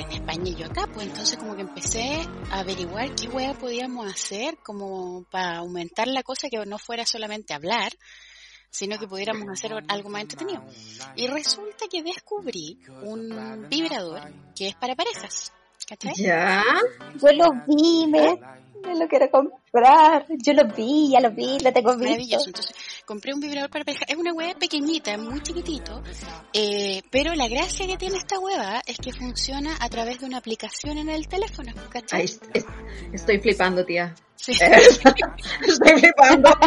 en 0.00 0.12
España 0.12 0.50
y 0.50 0.54
yo 0.54 0.66
acá, 0.66 0.88
pues 0.92 1.06
entonces 1.06 1.38
como 1.38 1.54
que 1.54 1.62
empecé 1.62 2.20
a 2.50 2.60
averiguar 2.60 3.14
qué 3.14 3.28
hueá 3.28 3.54
podíamos 3.54 4.10
hacer 4.10 4.56
como 4.62 5.24
para 5.30 5.58
aumentar 5.58 6.08
la 6.08 6.22
cosa 6.22 6.48
que 6.48 6.58
no 6.66 6.78
fuera 6.78 7.06
solamente 7.06 7.54
hablar, 7.54 7.92
sino 8.70 8.98
que 8.98 9.06
pudiéramos 9.06 9.48
hacer 9.48 9.72
algo 9.88 10.08
más 10.08 10.22
entretenido. 10.22 10.64
Y 11.16 11.26
resulta 11.26 11.86
que 11.90 12.02
descubrí 12.02 12.78
un 13.02 13.68
vibrador 13.68 14.32
que 14.56 14.68
es 14.68 14.74
para 14.74 14.94
parejas. 14.94 15.52
¿Cachai? 15.88 16.14
Ya. 16.16 16.64
Yo 17.20 17.32
lo 17.32 17.52
vi, 17.66 18.06
me, 18.06 18.40
me 18.86 18.98
lo 18.98 19.08
quiero 19.08 19.30
comprar. 19.30 19.61
Yo 19.72 20.52
lo 20.52 20.64
vi, 20.68 21.10
ya 21.10 21.20
lo 21.20 21.30
vi, 21.30 21.58
lo 21.60 21.72
tengo 21.72 21.92
visto. 21.92 22.04
Maravilloso. 22.04 22.46
Entonces, 22.46 22.76
compré 23.06 23.32
un 23.32 23.40
vibrador 23.40 23.70
para 23.70 23.86
pareja. 23.86 24.04
Es 24.06 24.16
una 24.16 24.34
hueá 24.34 24.54
pequeñita, 24.54 25.16
muy 25.16 25.40
chiquitito, 25.42 26.02
eh, 26.52 27.02
pero 27.10 27.34
la 27.34 27.48
gracia 27.48 27.86
que 27.86 27.96
tiene 27.96 28.18
esta 28.18 28.38
hueva 28.38 28.82
es 28.86 28.98
que 28.98 29.12
funciona 29.12 29.74
a 29.80 29.88
través 29.88 30.20
de 30.20 30.26
una 30.26 30.36
aplicación 30.38 30.98
en 30.98 31.08
el 31.08 31.26
teléfono, 31.26 31.72
¿cachai? 31.88 32.26
estoy 33.12 33.38
flipando, 33.40 33.82
tía. 33.84 34.14
Sí. 34.42 34.52
Estoy 35.68 36.00
flipando. 36.00 36.50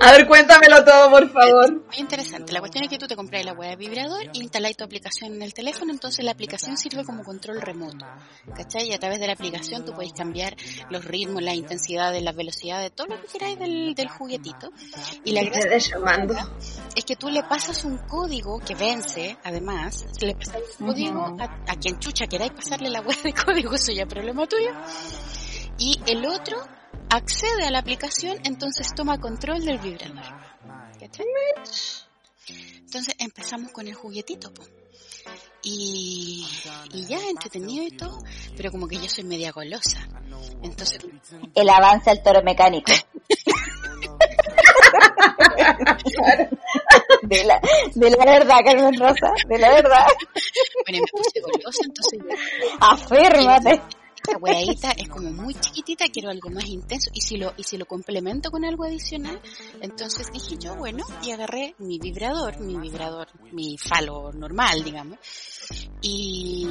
A 0.00 0.12
ver, 0.12 0.26
cuéntamelo 0.26 0.82
todo, 0.84 1.10
por 1.10 1.30
favor. 1.30 1.70
muy 1.70 1.98
interesante. 1.98 2.50
La 2.52 2.60
cuestión 2.60 2.84
es 2.84 2.90
que 2.90 2.96
tú 2.96 3.06
te 3.06 3.14
compras 3.14 3.44
la 3.44 3.52
web 3.52 3.68
de 3.68 3.76
vibrador 3.76 4.22
e 4.22 4.30
instaláis 4.38 4.74
tu 4.74 4.84
aplicación 4.84 5.34
en 5.34 5.42
el 5.42 5.52
teléfono, 5.52 5.92
entonces 5.92 6.24
la 6.24 6.30
aplicación 6.30 6.78
sirve 6.78 7.04
como 7.04 7.22
control 7.22 7.60
remoto. 7.60 8.06
¿Cachai? 8.56 8.88
Y 8.88 8.94
a 8.94 8.98
través 8.98 9.20
de 9.20 9.26
la 9.26 9.34
aplicación 9.34 9.84
tú 9.84 9.92
puedes 9.92 10.14
cambiar 10.14 10.56
los 10.90 11.04
ritmos, 11.04 11.42
las 11.42 11.54
intensidades, 11.54 12.22
las 12.22 12.34
velocidades, 12.34 12.92
todo 12.92 13.08
lo 13.08 13.20
que 13.20 13.28
queráis 13.28 13.58
del, 13.58 13.94
del 13.94 14.08
juguetito. 14.08 14.70
Y 15.24 15.32
la 15.32 15.42
gracia 15.44 15.76
es 16.94 17.04
que 17.04 17.16
tú 17.16 17.28
le 17.28 17.42
pasas 17.42 17.84
un 17.84 17.98
código 17.98 18.58
que 18.60 18.74
vence, 18.74 19.36
además, 19.42 20.06
le 20.20 20.34
pasas 20.34 20.56
un 20.78 20.86
código 20.88 21.36
a, 21.38 21.76
quien 21.76 21.98
chucha 21.98 22.26
queráis 22.26 22.52
pasarle 22.52 22.90
la 22.90 23.00
web 23.00 23.20
de 23.22 23.32
código, 23.32 23.74
eso 23.74 23.92
ya 23.92 24.02
es 24.02 24.08
problema 24.08 24.46
tuyo. 24.46 24.70
Y 25.78 26.00
el 26.06 26.24
otro 26.26 26.58
accede 27.10 27.64
a 27.66 27.70
la 27.70 27.80
aplicación, 27.80 28.38
entonces 28.44 28.88
toma 28.94 29.18
control 29.18 29.64
del 29.64 29.78
vibrador. 29.78 30.24
Entonces 32.78 33.14
empezamos 33.18 33.72
con 33.72 33.88
el 33.88 33.94
juguetito, 33.94 34.52
Y, 35.64 36.46
y 36.92 37.06
ya 37.06 37.18
entretenido 37.28 37.86
y 37.86 37.90
todo, 37.96 38.18
pero 38.56 38.70
como 38.70 38.86
que 38.86 38.96
yo 38.96 39.08
soy 39.08 39.24
media 39.24 39.50
golosa. 39.50 40.06
Entonces. 40.62 41.00
El 41.54 41.68
avance 41.70 42.10
al 42.10 42.22
toro 42.22 42.42
mecánico. 42.42 42.92
de, 47.22 47.44
la, 47.44 47.60
de 47.94 48.10
la 48.10 48.24
verdad, 48.24 48.58
Carmen 48.64 48.98
Rosa, 48.98 49.32
de 49.48 49.58
la 49.58 49.70
verdad. 49.70 50.06
Bueno, 50.86 51.04
me 51.04 51.10
puse 51.10 51.40
golosa, 51.40 51.80
entonces. 51.84 52.20
Afírmate 52.80 54.03
esta 54.26 54.38
hueadita 54.38 54.90
es 54.92 55.08
como 55.08 55.30
muy 55.30 55.54
chiquitita, 55.54 56.06
quiero 56.08 56.30
algo 56.30 56.48
más 56.48 56.66
intenso 56.66 57.10
y 57.12 57.20
si 57.20 57.36
lo 57.36 57.52
y 57.58 57.62
si 57.62 57.76
lo 57.76 57.84
complemento 57.84 58.50
con 58.50 58.64
algo 58.64 58.84
adicional, 58.84 59.38
entonces 59.82 60.32
dije 60.32 60.56
yo, 60.58 60.76
bueno, 60.76 61.04
y 61.22 61.30
agarré 61.30 61.74
mi 61.78 61.98
vibrador, 61.98 62.58
mi 62.58 62.78
vibrador, 62.78 63.28
mi 63.52 63.76
falo 63.76 64.32
normal, 64.32 64.82
digamos. 64.82 65.18
Y 66.00 66.66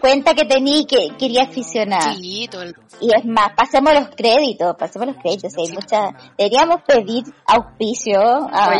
cuenta 0.00 0.34
que 0.34 0.44
tení 0.44 0.86
que 0.86 1.10
quería 1.18 1.44
aficionar. 1.44 2.14
Sí, 2.14 2.48
todo 2.50 2.62
el... 2.62 2.74
Y 3.00 3.14
es 3.14 3.24
más, 3.24 3.52
pasemos 3.56 3.92
los 3.94 4.08
créditos, 4.14 4.76
pasemos 4.76 5.08
los 5.08 5.16
créditos, 5.16 5.52
hay 5.56 5.72
mucha 5.72 6.10
deberíamos 6.38 6.82
pedir 6.82 7.24
auspicio 7.46 8.20
a 8.20 8.72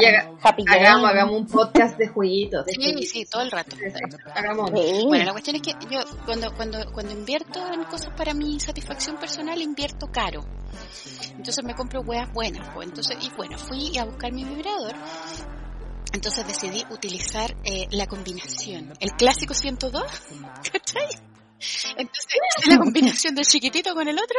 Happy 0.42 0.64
hagamos, 0.68 1.10
hagamos 1.10 1.40
un 1.40 1.46
podcast 1.46 1.98
de 1.98 2.08
jueguitos. 2.08 2.64
sí, 2.68 3.02
sí, 3.04 3.24
todo 3.24 3.42
el 3.42 3.50
rato. 3.50 3.76
Hagamos. 4.34 4.70
Bueno, 4.70 5.24
la 5.24 5.32
cuestión 5.32 5.56
es 5.56 5.62
que 5.62 5.72
yo 5.90 6.00
cuando 6.24 6.52
cuando 6.54 6.78
cuando 6.92 7.12
invierto 7.12 7.60
en 7.72 7.84
cosas 7.84 8.12
para 8.16 8.34
mi 8.34 8.60
satisfacción 8.60 9.16
personal 9.16 9.60
invierto 9.60 10.06
caro. 10.12 10.44
Entonces 11.36 11.64
me 11.64 11.74
compro 11.74 12.00
huevas 12.02 12.32
buenas. 12.32 12.68
Pues. 12.74 12.88
Entonces, 12.88 13.16
y 13.20 13.30
bueno, 13.36 13.58
fui 13.58 13.96
a 13.98 14.04
buscar 14.04 14.32
mi 14.32 14.44
vibrador. 14.44 14.94
Entonces 16.14 16.46
decidí 16.46 16.84
utilizar 16.90 17.56
eh, 17.64 17.88
la 17.90 18.06
combinación. 18.06 18.92
El 19.00 19.10
clásico 19.12 19.52
102, 19.52 20.02
¿cachai? 20.72 21.08
Entonces, 21.96 22.40
la 22.68 22.78
combinación 22.78 23.34
del 23.34 23.44
chiquitito 23.44 23.94
con 23.94 24.06
el 24.06 24.16
otro. 24.16 24.38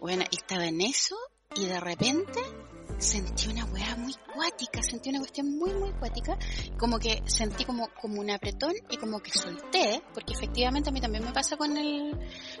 Bueno, 0.00 0.24
estaba 0.30 0.66
en 0.66 0.82
eso 0.82 1.16
y 1.54 1.64
de 1.64 1.80
repente 1.80 2.40
sentí 2.98 3.48
una 3.48 3.64
weá 3.66 3.96
muy 3.96 4.14
cuática, 4.34 4.82
sentí 4.82 5.10
una 5.10 5.20
cuestión 5.20 5.56
muy, 5.56 5.72
muy 5.74 5.92
cuática, 5.92 6.38
como 6.78 6.98
que 6.98 7.22
sentí 7.26 7.64
como, 7.64 7.88
como 8.00 8.20
un 8.20 8.30
apretón 8.30 8.72
y 8.90 8.96
como 8.96 9.20
que 9.20 9.30
solté, 9.30 10.02
porque 10.14 10.34
efectivamente 10.34 10.90
a 10.90 10.92
mí 10.92 11.00
también 11.00 11.24
me 11.24 11.32
pasa 11.32 11.56
con 11.56 11.76
el, 11.76 12.16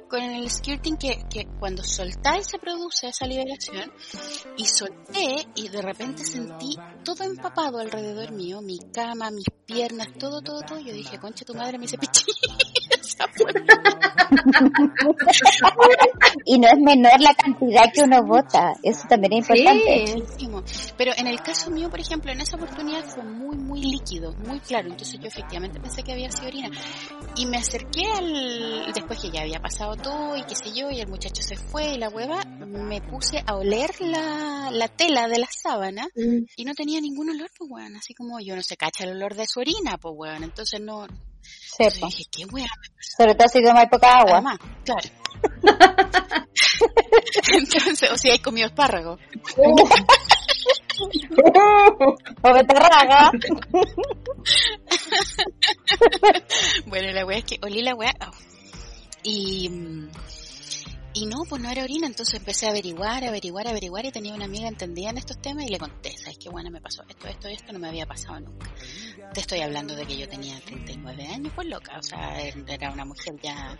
con 0.08 0.22
el 0.22 0.48
skirting 0.50 0.96
que, 0.96 1.24
que 1.28 1.46
cuando 1.58 1.82
soltáis 1.82 2.46
se 2.46 2.58
produce 2.58 3.08
esa 3.08 3.26
liberación 3.26 3.92
y 4.56 4.66
solté 4.66 5.46
y 5.54 5.68
de 5.68 5.82
repente 5.82 6.24
sentí 6.24 6.76
todo 7.04 7.24
empapado 7.24 7.78
alrededor 7.78 8.32
mío, 8.32 8.60
mi 8.60 8.78
cama, 8.92 9.30
mis 9.30 9.46
piernas, 9.64 10.08
todo, 10.18 10.40
todo, 10.40 10.60
todo, 10.60 10.78
yo 10.80 10.92
dije, 10.92 11.18
concha 11.18 11.44
tu 11.44 11.54
madre 11.54 11.78
me 11.78 11.84
hice 11.86 11.98
pichí. 11.98 12.24
y 16.44 16.58
no 16.58 16.68
es 16.68 16.78
menor 16.78 17.18
la 17.20 17.34
cantidad 17.34 17.92
que 17.92 18.02
uno 18.02 18.22
vota, 18.24 18.72
eso 18.82 19.06
también 19.08 19.34
es 19.34 19.50
importante. 19.50 20.22
Pero 20.96 21.12
en 21.16 21.26
el 21.26 21.40
caso 21.40 21.70
mío, 21.70 21.90
por 21.90 22.00
ejemplo, 22.00 22.32
en 22.32 22.40
esa 22.40 22.56
oportunidad 22.56 23.04
fue 23.04 23.24
muy, 23.24 23.56
muy 23.56 23.82
líquido, 23.82 24.32
muy 24.46 24.60
claro, 24.60 24.88
entonces 24.88 25.20
yo 25.20 25.28
efectivamente 25.28 25.78
pensé 25.80 26.02
que 26.02 26.12
había 26.12 26.30
sido 26.30 26.48
orina. 26.48 26.70
Y 27.36 27.46
me 27.46 27.58
acerqué 27.58 28.02
al, 28.16 28.92
después 28.92 29.20
que 29.20 29.30
ya 29.30 29.42
había 29.42 29.60
pasado 29.60 29.96
todo 29.96 30.36
y 30.36 30.42
qué 30.44 30.54
sé 30.54 30.72
yo, 30.74 30.90
y 30.90 31.00
el 31.00 31.08
muchacho 31.08 31.42
se 31.42 31.56
fue 31.56 31.94
y 31.94 31.98
la 31.98 32.08
hueva, 32.08 32.44
me 32.44 33.00
puse 33.00 33.42
a 33.46 33.56
oler 33.56 33.90
la, 34.00 34.70
la 34.70 34.88
tela 34.88 35.28
de 35.28 35.38
la 35.38 35.48
sábana 35.50 36.08
mm. 36.14 36.44
y 36.56 36.64
no 36.64 36.74
tenía 36.74 37.00
ningún 37.00 37.30
olor, 37.30 37.50
pues 37.56 37.70
weón, 37.70 37.96
así 37.96 38.14
como 38.14 38.40
yo 38.40 38.56
no 38.56 38.62
sé, 38.62 38.76
cacha 38.76 39.04
el 39.04 39.16
olor 39.16 39.34
de 39.34 39.46
su 39.46 39.60
orina, 39.60 39.98
pues 39.98 40.14
weón, 40.16 40.44
entonces 40.44 40.80
no, 40.80 41.06
Dije, 41.78 42.24
qué. 42.30 42.46
Sobre 43.16 43.34
todo 43.34 43.48
si 43.48 43.62
toma 43.62 43.86
poca 43.86 44.20
agua. 44.20 44.34
Además, 44.34 44.58
claro. 44.84 45.08
Entonces, 47.52 48.10
o 48.10 48.16
si 48.16 48.30
hay 48.30 48.38
comido 48.38 48.66
espárrago. 48.66 49.18
o 52.42 52.54
beterraga. 52.54 53.30
bueno, 56.86 57.12
la 57.12 57.26
wea 57.26 57.38
es 57.38 57.44
que 57.44 57.58
olí 57.62 57.82
la 57.82 57.94
wea. 57.94 58.14
Oh. 58.26 58.32
Y 59.22 59.68
mm, 59.68 60.10
y 61.16 61.24
no, 61.24 61.44
pues 61.48 61.62
no 61.62 61.70
era 61.70 61.82
orina, 61.82 62.06
entonces 62.06 62.34
empecé 62.38 62.66
a 62.66 62.70
averiguar, 62.70 63.24
averiguar, 63.24 63.66
averiguar 63.66 64.04
y 64.04 64.12
tenía 64.12 64.34
una 64.34 64.44
amiga 64.44 64.68
entendida 64.68 65.08
en 65.08 65.16
estos 65.16 65.38
temas 65.38 65.64
y 65.64 65.68
le 65.68 65.78
conté, 65.78 66.14
¿sabes 66.18 66.36
qué 66.36 66.50
bueno 66.50 66.70
me 66.70 66.78
pasó? 66.78 67.04
Esto, 67.08 67.26
esto, 67.26 67.48
esto 67.48 67.72
no 67.72 67.78
me 67.78 67.88
había 67.88 68.04
pasado 68.04 68.38
nunca. 68.40 68.70
Te 69.32 69.40
estoy 69.40 69.60
hablando 69.60 69.96
de 69.96 70.04
que 70.04 70.18
yo 70.18 70.28
tenía 70.28 70.60
39 70.60 71.26
años, 71.26 71.52
pues 71.54 71.68
loca, 71.68 71.96
o 71.98 72.02
sea, 72.02 72.38
era 72.38 72.92
una 72.92 73.06
mujer 73.06 73.34
ya... 73.42 73.78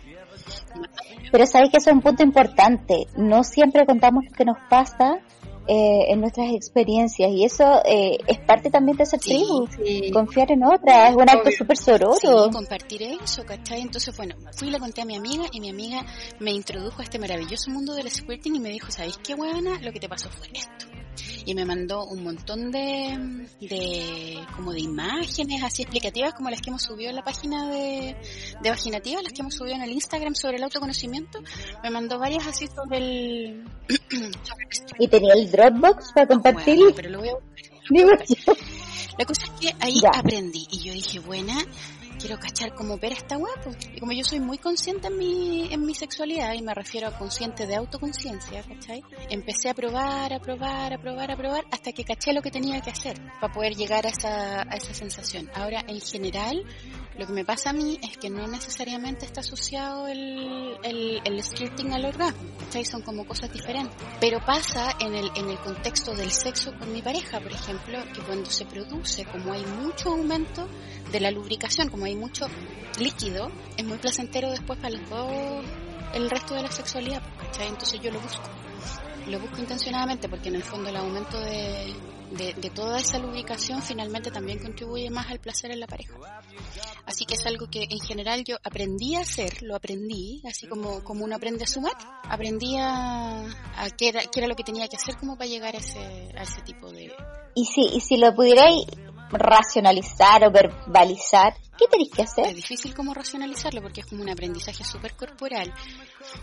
Pero 1.31 1.45
sabes 1.45 1.69
que 1.69 1.77
eso 1.77 1.91
es 1.91 1.95
un 1.95 2.01
punto 2.01 2.23
importante, 2.23 3.05
no 3.15 3.43
siempre 3.43 3.85
contamos 3.85 4.25
lo 4.25 4.31
que 4.31 4.43
nos 4.43 4.57
pasa 4.67 5.19
eh, 5.67 6.05
en 6.11 6.21
nuestras 6.21 6.51
experiencias 6.53 7.31
y 7.31 7.43
eso 7.43 7.81
eh, 7.85 8.17
es 8.27 8.39
parte 8.39 8.69
también 8.69 8.97
de 8.97 9.05
ser 9.05 9.19
tribu, 9.19 9.67
confiar 10.13 10.51
en 10.51 10.63
otras, 10.63 11.11
es 11.11 11.15
un 11.15 11.29
acto 11.29 11.51
súper 11.51 11.77
sororo. 11.77 12.15
Sí, 12.15 12.27
compartir 12.51 13.03
eso, 13.03 13.45
¿cachai? 13.45 13.81
Entonces, 13.81 14.15
bueno, 14.15 14.35
fui 14.53 14.69
y 14.69 14.71
le 14.71 14.79
conté 14.79 15.01
a 15.01 15.05
mi 15.05 15.15
amiga 15.15 15.45
y 15.51 15.59
mi 15.59 15.69
amiga 15.69 16.05
me 16.39 16.51
introdujo 16.51 17.01
a 17.01 17.03
este 17.03 17.19
maravilloso 17.19 17.69
mundo 17.71 17.93
del 17.93 18.09
squirting 18.09 18.55
y 18.55 18.59
me 18.59 18.69
dijo, 18.69 18.91
¿sabéis 18.91 19.17
qué 19.17 19.35
buena? 19.35 19.79
Lo 19.81 19.91
que 19.91 19.99
te 19.99 20.09
pasó 20.09 20.29
fue 20.29 20.47
esto 20.53 20.96
y 21.45 21.55
me 21.55 21.65
mandó 21.65 22.05
un 22.05 22.23
montón 22.23 22.71
de, 22.71 23.47
de 23.59 24.39
como 24.55 24.73
de 24.73 24.81
imágenes 24.81 25.63
así 25.63 25.83
explicativas 25.83 26.33
como 26.33 26.49
las 26.49 26.61
que 26.61 26.69
hemos 26.69 26.83
subido 26.83 27.09
en 27.09 27.15
la 27.15 27.23
página 27.23 27.69
de, 27.69 28.15
de 28.61 28.69
Vaginativa, 28.69 29.21
las 29.21 29.33
que 29.33 29.41
hemos 29.41 29.55
subido 29.55 29.75
en 29.75 29.81
el 29.81 29.91
Instagram 29.91 30.35
sobre 30.35 30.57
el 30.57 30.63
autoconocimiento. 30.63 31.39
Me 31.83 31.89
mandó 31.89 32.19
varias 32.19 32.47
así 32.47 32.67
sobre 32.67 32.97
el... 32.97 33.63
¿Y 34.99 35.07
tenía 35.07 35.33
el 35.33 35.51
Dropbox 35.51 36.13
para 36.13 36.27
compartir? 36.27 36.79
pero 36.95 37.09
lo 37.09 37.19
voy 37.19 37.29
a 37.29 37.37
La 39.17 39.25
cosa 39.25 39.43
es 39.45 39.51
que 39.59 39.75
ahí 39.79 40.01
aprendí 40.13 40.67
y 40.69 40.79
yo 40.79 40.93
dije, 40.93 41.19
buena, 41.19 41.55
quiero 42.27 42.41
cachar 42.41 42.75
como 42.75 42.97
ver 42.97 43.13
esta 43.13 43.37
guapo. 43.37 43.71
Y 43.95 44.01
como 44.01 44.11
yo 44.11 44.23
soy 44.25 44.41
muy 44.41 44.57
consciente 44.57 45.07
en 45.07 45.17
mi, 45.17 45.71
en 45.71 45.85
mi 45.85 45.95
sexualidad, 45.95 46.53
y 46.55 46.61
me 46.61 46.73
refiero 46.73 47.07
a 47.07 47.17
consciente 47.17 47.65
de 47.65 47.75
autoconciencia, 47.75 48.63
¿cachai? 48.63 49.01
Empecé 49.29 49.69
a 49.69 49.73
probar, 49.73 50.33
a 50.33 50.39
probar, 50.39 50.93
a 50.93 50.97
probar, 50.97 51.31
a 51.31 51.37
probar, 51.37 51.65
hasta 51.71 51.93
que 51.93 52.03
caché 52.03 52.33
lo 52.33 52.41
que 52.41 52.51
tenía 52.51 52.81
que 52.81 52.89
hacer 52.89 53.17
para 53.39 53.53
poder 53.53 53.75
llegar 53.75 54.05
a 54.05 54.09
esa, 54.09 54.63
a 54.63 54.75
esa 54.75 54.93
sensación. 54.93 55.49
Ahora, 55.55 55.85
en 55.87 56.01
general, 56.01 56.65
lo 57.17 57.25
que 57.25 57.31
me 57.31 57.45
pasa 57.45 57.69
a 57.69 57.73
mí 57.73 57.97
es 58.03 58.17
que 58.17 58.29
no 58.29 58.45
necesariamente 58.45 59.25
está 59.25 59.39
asociado 59.39 60.09
el, 60.09 60.75
el, 60.83 61.21
el 61.23 61.41
skirting 61.41 61.93
al 61.93 62.03
orgasmo, 62.03 62.49
¿cachai? 62.59 62.83
Son 62.83 63.03
como 63.03 63.25
cosas 63.25 63.53
diferentes. 63.53 63.95
Pero 64.19 64.43
pasa 64.45 64.97
en 64.99 65.15
el, 65.15 65.31
en 65.35 65.49
el 65.49 65.57
contexto 65.59 66.13
del 66.13 66.31
sexo 66.31 66.77
con 66.77 66.91
mi 66.91 67.01
pareja, 67.01 67.39
por 67.39 67.53
ejemplo, 67.53 67.99
que 68.13 68.21
cuando 68.21 68.49
se 68.49 68.65
produce, 68.65 69.23
como 69.23 69.53
hay 69.53 69.65
mucho 69.65 70.09
aumento 70.09 70.67
de 71.09 71.21
la 71.21 71.31
lubricación, 71.31 71.87
como 71.87 72.03
hay 72.03 72.16
mucho 72.17 72.47
líquido, 72.99 73.51
es 73.77 73.85
muy 73.85 73.97
placentero 73.97 74.49
después 74.49 74.79
para 74.79 74.95
los 74.95 75.09
el 76.13 76.29
resto 76.29 76.53
de 76.55 76.63
la 76.63 76.71
sexualidad, 76.71 77.21
¿cachai? 77.37 77.67
Entonces 77.67 77.99
yo 78.01 78.11
lo 78.11 78.19
busco. 78.19 78.43
Lo 79.27 79.39
busco 79.39 79.59
intencionadamente 79.59 80.29
porque 80.29 80.49
en 80.49 80.55
el 80.55 80.63
fondo 80.63 80.89
el 80.89 80.95
aumento 80.95 81.39
de, 81.39 81.93
de, 82.31 82.69
toda 82.69 82.99
esa 82.99 83.19
lubricación 83.19 83.81
finalmente 83.81 84.31
también 84.31 84.59
contribuye 84.59 85.09
más 85.09 85.27
al 85.29 85.39
placer 85.39 85.71
en 85.71 85.79
la 85.79 85.87
pareja. 85.87 86.13
Así 87.05 87.25
que 87.25 87.35
es 87.35 87.45
algo 87.45 87.69
que 87.69 87.87
en 87.89 87.99
general 87.99 88.43
yo 88.43 88.57
aprendí 88.63 89.15
a 89.15 89.21
hacer, 89.21 89.63
lo 89.63 89.75
aprendí, 89.75 90.41
así 90.47 90.67
como, 90.67 91.03
como 91.03 91.25
uno 91.25 91.35
aprende 91.35 91.63
a 91.63 91.67
sumar, 91.67 91.93
aprendí 92.23 92.77
a, 92.77 93.41
a 93.41 93.89
qué, 93.97 94.09
era, 94.09 94.21
qué, 94.21 94.39
era, 94.39 94.47
lo 94.47 94.55
que 94.55 94.63
tenía 94.63 94.87
que 94.87 94.97
hacer 94.97 95.15
como 95.17 95.37
para 95.37 95.49
llegar 95.49 95.75
a 95.75 95.79
ese, 95.79 95.99
a 96.37 96.43
ese 96.43 96.61
tipo 96.61 96.91
de... 96.91 97.11
Y 97.55 97.65
si, 97.65 97.81
y 97.81 98.01
si 98.01 98.17
lo 98.17 98.33
pudierais 98.35 98.85
racionalizar 99.29 100.43
o 100.45 100.51
verbalizar, 100.51 101.53
¿qué 101.77 101.87
tenéis 101.87 102.11
que 102.11 102.23
hacer? 102.23 102.47
Es 102.47 102.55
difícil 102.55 102.93
como 102.93 103.13
racionalizarlo 103.13 103.81
porque 103.81 104.01
es 104.01 104.07
como 104.07 104.23
un 104.23 104.29
aprendizaje 104.29 104.83
súper 104.83 105.15
corporal, 105.15 105.73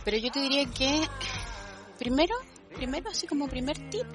pero 0.04 0.16
yo 0.18 0.30
te 0.30 0.40
diría 0.40 0.66
que 0.66 1.02
primero, 1.98 2.34
primero 2.74 3.10
así 3.10 3.26
como 3.26 3.48
primer 3.48 3.78
tip, 3.90 4.06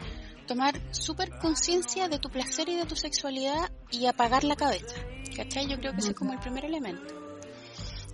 tomar 0.47 0.81
súper 0.91 1.29
conciencia 1.37 2.07
de 2.07 2.17
tu 2.17 2.29
placer 2.29 2.67
y 2.69 2.75
de 2.75 2.85
tu 2.85 2.95
sexualidad 2.95 3.71
y 3.91 4.07
apagar 4.07 4.43
la 4.43 4.55
cabeza. 4.55 4.95
¿Cachai? 5.35 5.67
Yo 5.67 5.77
creo 5.77 5.93
que 5.93 5.99
ese 5.99 6.09
es 6.09 6.15
como 6.15 6.33
el 6.33 6.39
primer 6.39 6.65
elemento. 6.65 7.13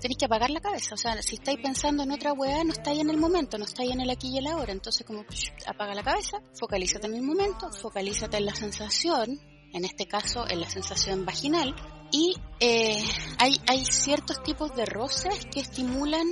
Tenéis 0.01 0.17
que 0.19 0.25
apagar 0.25 0.49
la 0.49 0.59
cabeza, 0.59 0.93
o 0.93 0.97
sea, 0.97 1.19
si 1.21 1.35
estáis 1.35 1.57
pensando 1.63 2.03
en 2.03 2.11
otra 2.11 2.33
weá, 2.33 2.63
no 2.63 2.73
estáis 2.73 2.99
en 2.99 3.09
el 3.09 3.17
momento, 3.17 3.57
no 3.57 3.63
estáis 3.63 3.91
en 3.91 4.01
el 4.01 4.09
aquí 4.09 4.27
y 4.33 4.37
el 4.37 4.47
ahora. 4.47 4.73
Entonces, 4.73 5.07
como 5.07 5.25
apaga 5.65 5.95
la 5.95 6.03
cabeza, 6.03 6.37
focalízate 6.59 7.07
en 7.07 7.15
el 7.15 7.23
momento, 7.23 7.71
focalízate 7.71 8.37
en 8.37 8.45
la 8.45 8.53
sensación, 8.53 9.39
en 9.75 9.85
este 9.85 10.07
caso 10.07 10.49
en 10.49 10.61
la 10.61 10.69
sensación 10.69 11.25
vaginal, 11.25 11.75
y 12.11 12.35
eh, 12.59 13.03
hay, 13.37 13.59
hay 13.67 13.85
ciertos 13.85 14.41
tipos 14.43 14.75
de 14.75 14.85
roces 14.85 15.45
que 15.47 15.59
estimulan 15.59 16.27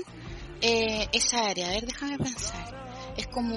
eh, 0.62 1.08
esa 1.14 1.50
área. 1.50 1.68
A 1.68 1.72
ver, 1.72 1.86
déjame 1.86 2.18
pensar 2.18 2.84
es 3.18 3.28
como, 3.28 3.56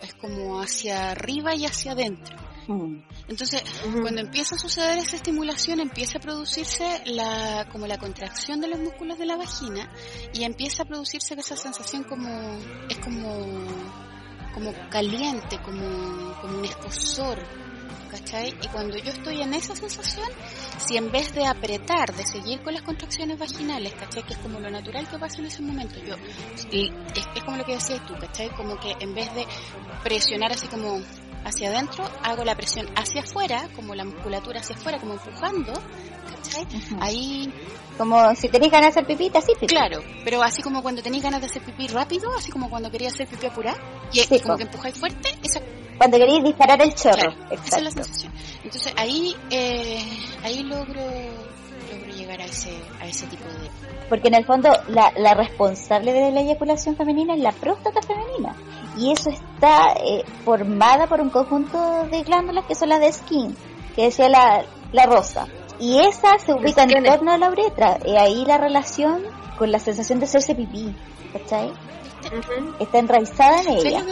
es 0.00 0.14
como 0.14 0.60
hacia 0.60 1.12
arriba 1.12 1.54
y 1.54 1.64
hacia 1.64 1.92
adentro. 1.92 2.36
Mm. 2.66 2.98
Entonces, 3.28 3.62
cuando 4.00 4.20
empieza 4.20 4.54
a 4.54 4.58
suceder 4.58 4.98
esa 4.98 5.16
estimulación, 5.16 5.80
empieza 5.80 6.18
a 6.18 6.20
producirse 6.20 7.02
la, 7.06 7.68
como 7.70 7.86
la 7.86 7.98
contracción 7.98 8.60
de 8.60 8.68
los 8.68 8.80
músculos 8.80 9.18
de 9.18 9.26
la 9.26 9.36
vagina 9.36 9.88
y 10.32 10.44
empieza 10.44 10.82
a 10.82 10.86
producirse 10.86 11.34
esa 11.34 11.56
sensación 11.56 12.04
como, 12.04 12.28
es 12.88 12.98
como, 12.98 13.64
como 14.54 14.72
caliente, 14.90 15.60
como, 15.62 16.34
como 16.40 16.58
un 16.58 16.64
escosor, 16.64 17.38
¿cachai? 18.10 18.54
Y 18.62 18.68
cuando 18.68 18.96
yo 18.96 19.10
estoy 19.10 19.42
en 19.42 19.54
esa 19.54 19.74
sensación, 19.74 20.28
si 20.78 20.96
en 20.96 21.10
vez 21.10 21.34
de 21.34 21.46
apretar, 21.46 22.14
de 22.14 22.26
seguir 22.26 22.60
con 22.62 22.74
las 22.74 22.82
contracciones 22.82 23.38
vaginales, 23.38 23.94
¿cachai? 23.94 24.22
Que 24.22 24.34
es 24.34 24.38
como 24.40 24.60
lo 24.60 24.70
natural 24.70 25.08
que 25.08 25.18
pasa 25.18 25.38
en 25.38 25.46
ese 25.46 25.62
momento, 25.62 25.96
yo, 26.00 26.16
y 26.70 26.92
es, 27.14 27.44
como 27.44 27.56
lo 27.56 27.64
que 27.64 27.74
decías 27.74 28.04
tú, 28.06 28.14
¿cachai? 28.18 28.48
Como 28.50 28.78
que 28.78 28.94
en 29.00 29.14
vez 29.14 29.32
de 29.34 29.46
presionar 30.02 30.52
así 30.52 30.66
como 30.68 31.00
hacia 31.44 31.70
adentro, 31.70 32.04
hago 32.22 32.44
la 32.44 32.54
presión 32.54 32.86
hacia 32.96 33.22
afuera, 33.22 33.68
como 33.74 33.94
la 33.94 34.04
musculatura 34.04 34.60
hacia 34.60 34.76
afuera, 34.76 34.98
como 34.98 35.14
empujando, 35.14 35.72
¿cachai? 35.72 36.66
Ahí... 37.00 37.52
Como 37.96 38.34
si 38.34 38.48
tenéis 38.48 38.72
ganas 38.72 38.94
de 38.94 39.00
hacer 39.00 39.06
pipí, 39.06 39.30
así 39.36 39.52
pipí. 39.60 39.66
Claro, 39.66 40.02
pero 40.24 40.42
así 40.42 40.62
como 40.62 40.82
cuando 40.82 41.02
tenéis 41.02 41.22
ganas 41.22 41.40
de 41.40 41.48
hacer 41.48 41.62
pipí 41.62 41.86
rápido, 41.88 42.32
así 42.34 42.50
como 42.50 42.70
cuando 42.70 42.90
quería 42.90 43.08
hacer 43.08 43.28
pipí 43.28 43.46
apurado, 43.46 43.78
y, 44.12 44.40
como 44.40 44.56
que 44.56 44.62
empujáis 44.62 44.96
fuerte, 44.96 45.28
esa 45.42 45.60
cuando 46.00 46.16
queréis 46.16 46.42
disparar 46.42 46.80
el 46.80 46.94
chorro. 46.94 47.30
esa 47.50 47.76
es 47.76 47.82
la 47.82 47.90
sensación. 47.90 48.32
Entonces 48.64 48.90
ahí, 48.96 49.36
eh, 49.50 50.02
ahí 50.42 50.62
logro, 50.62 51.02
logro 51.92 52.16
llegar 52.16 52.40
a 52.40 52.46
ese, 52.46 52.70
a 53.02 53.06
ese 53.06 53.26
tipo 53.26 53.44
de... 53.44 53.68
Porque 54.08 54.28
en 54.28 54.36
el 54.36 54.46
fondo 54.46 54.70
la, 54.88 55.12
la 55.18 55.34
responsable 55.34 56.14
de 56.14 56.30
la 56.30 56.40
eyaculación 56.40 56.96
femenina 56.96 57.34
es 57.34 57.40
la 57.40 57.52
próstata 57.52 58.00
femenina. 58.00 58.56
Y 58.96 59.12
eso 59.12 59.28
está 59.28 59.92
eh, 60.02 60.24
formada 60.42 61.06
por 61.06 61.20
un 61.20 61.28
conjunto 61.28 62.08
de 62.10 62.22
glándulas 62.22 62.64
que 62.64 62.74
son 62.74 62.88
las 62.88 63.00
de 63.00 63.12
skin, 63.12 63.54
que 63.94 64.04
decía 64.04 64.30
la, 64.30 64.64
la 64.92 65.04
rosa. 65.04 65.48
Y 65.80 65.98
esa 65.98 66.38
se 66.38 66.54
ubica 66.54 66.84
en 66.84 67.04
torno 67.04 67.30
a 67.30 67.36
la 67.36 67.50
uretra. 67.50 67.98
Y 68.06 68.16
ahí 68.16 68.46
la 68.46 68.56
relación 68.56 69.20
con 69.58 69.70
la 69.70 69.78
sensación 69.78 70.18
de 70.18 70.24
hacerse 70.24 70.54
pipí. 70.54 70.94
¿Cachai? 71.34 71.70
Está 72.78 72.98
enraizada 72.98 73.60
en 73.62 73.68
ella. 73.70 74.04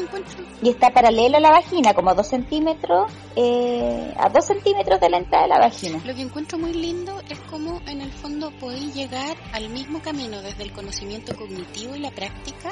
Y 0.63 0.71
está 0.71 0.91
paralela 0.91 1.39
a 1.39 1.41
la 1.41 1.51
vagina, 1.51 1.95
como 1.95 2.11
a 2.11 2.15
dos 2.15 2.29
centímetros, 2.29 3.13
eh, 3.37 4.13
a 4.17 4.29
dos 4.29 4.45
centímetros 4.47 5.01
de 5.01 5.09
la 5.09 5.19
entrada 5.19 5.45
de 5.45 5.49
la 5.51 5.59
vagina. 5.59 6.01
Lo 6.05 6.15
que 6.15 6.23
encuentro 6.23 6.59
muy 6.59 6.73
lindo 6.73 7.21
es 7.29 7.39
como 7.51 7.81
en 7.87 8.01
el 8.01 8.13
fondo 8.13 8.51
podéis 8.59 8.95
llegar 8.95 9.37
al 9.53 9.69
mismo 9.71 10.01
camino 10.01 10.43
desde 10.43 10.65
el 10.65 10.73
conocimiento 10.73 11.37
cognitivo 11.37 11.95
y 11.95 12.01
la 12.01 12.11
práctica 12.11 12.71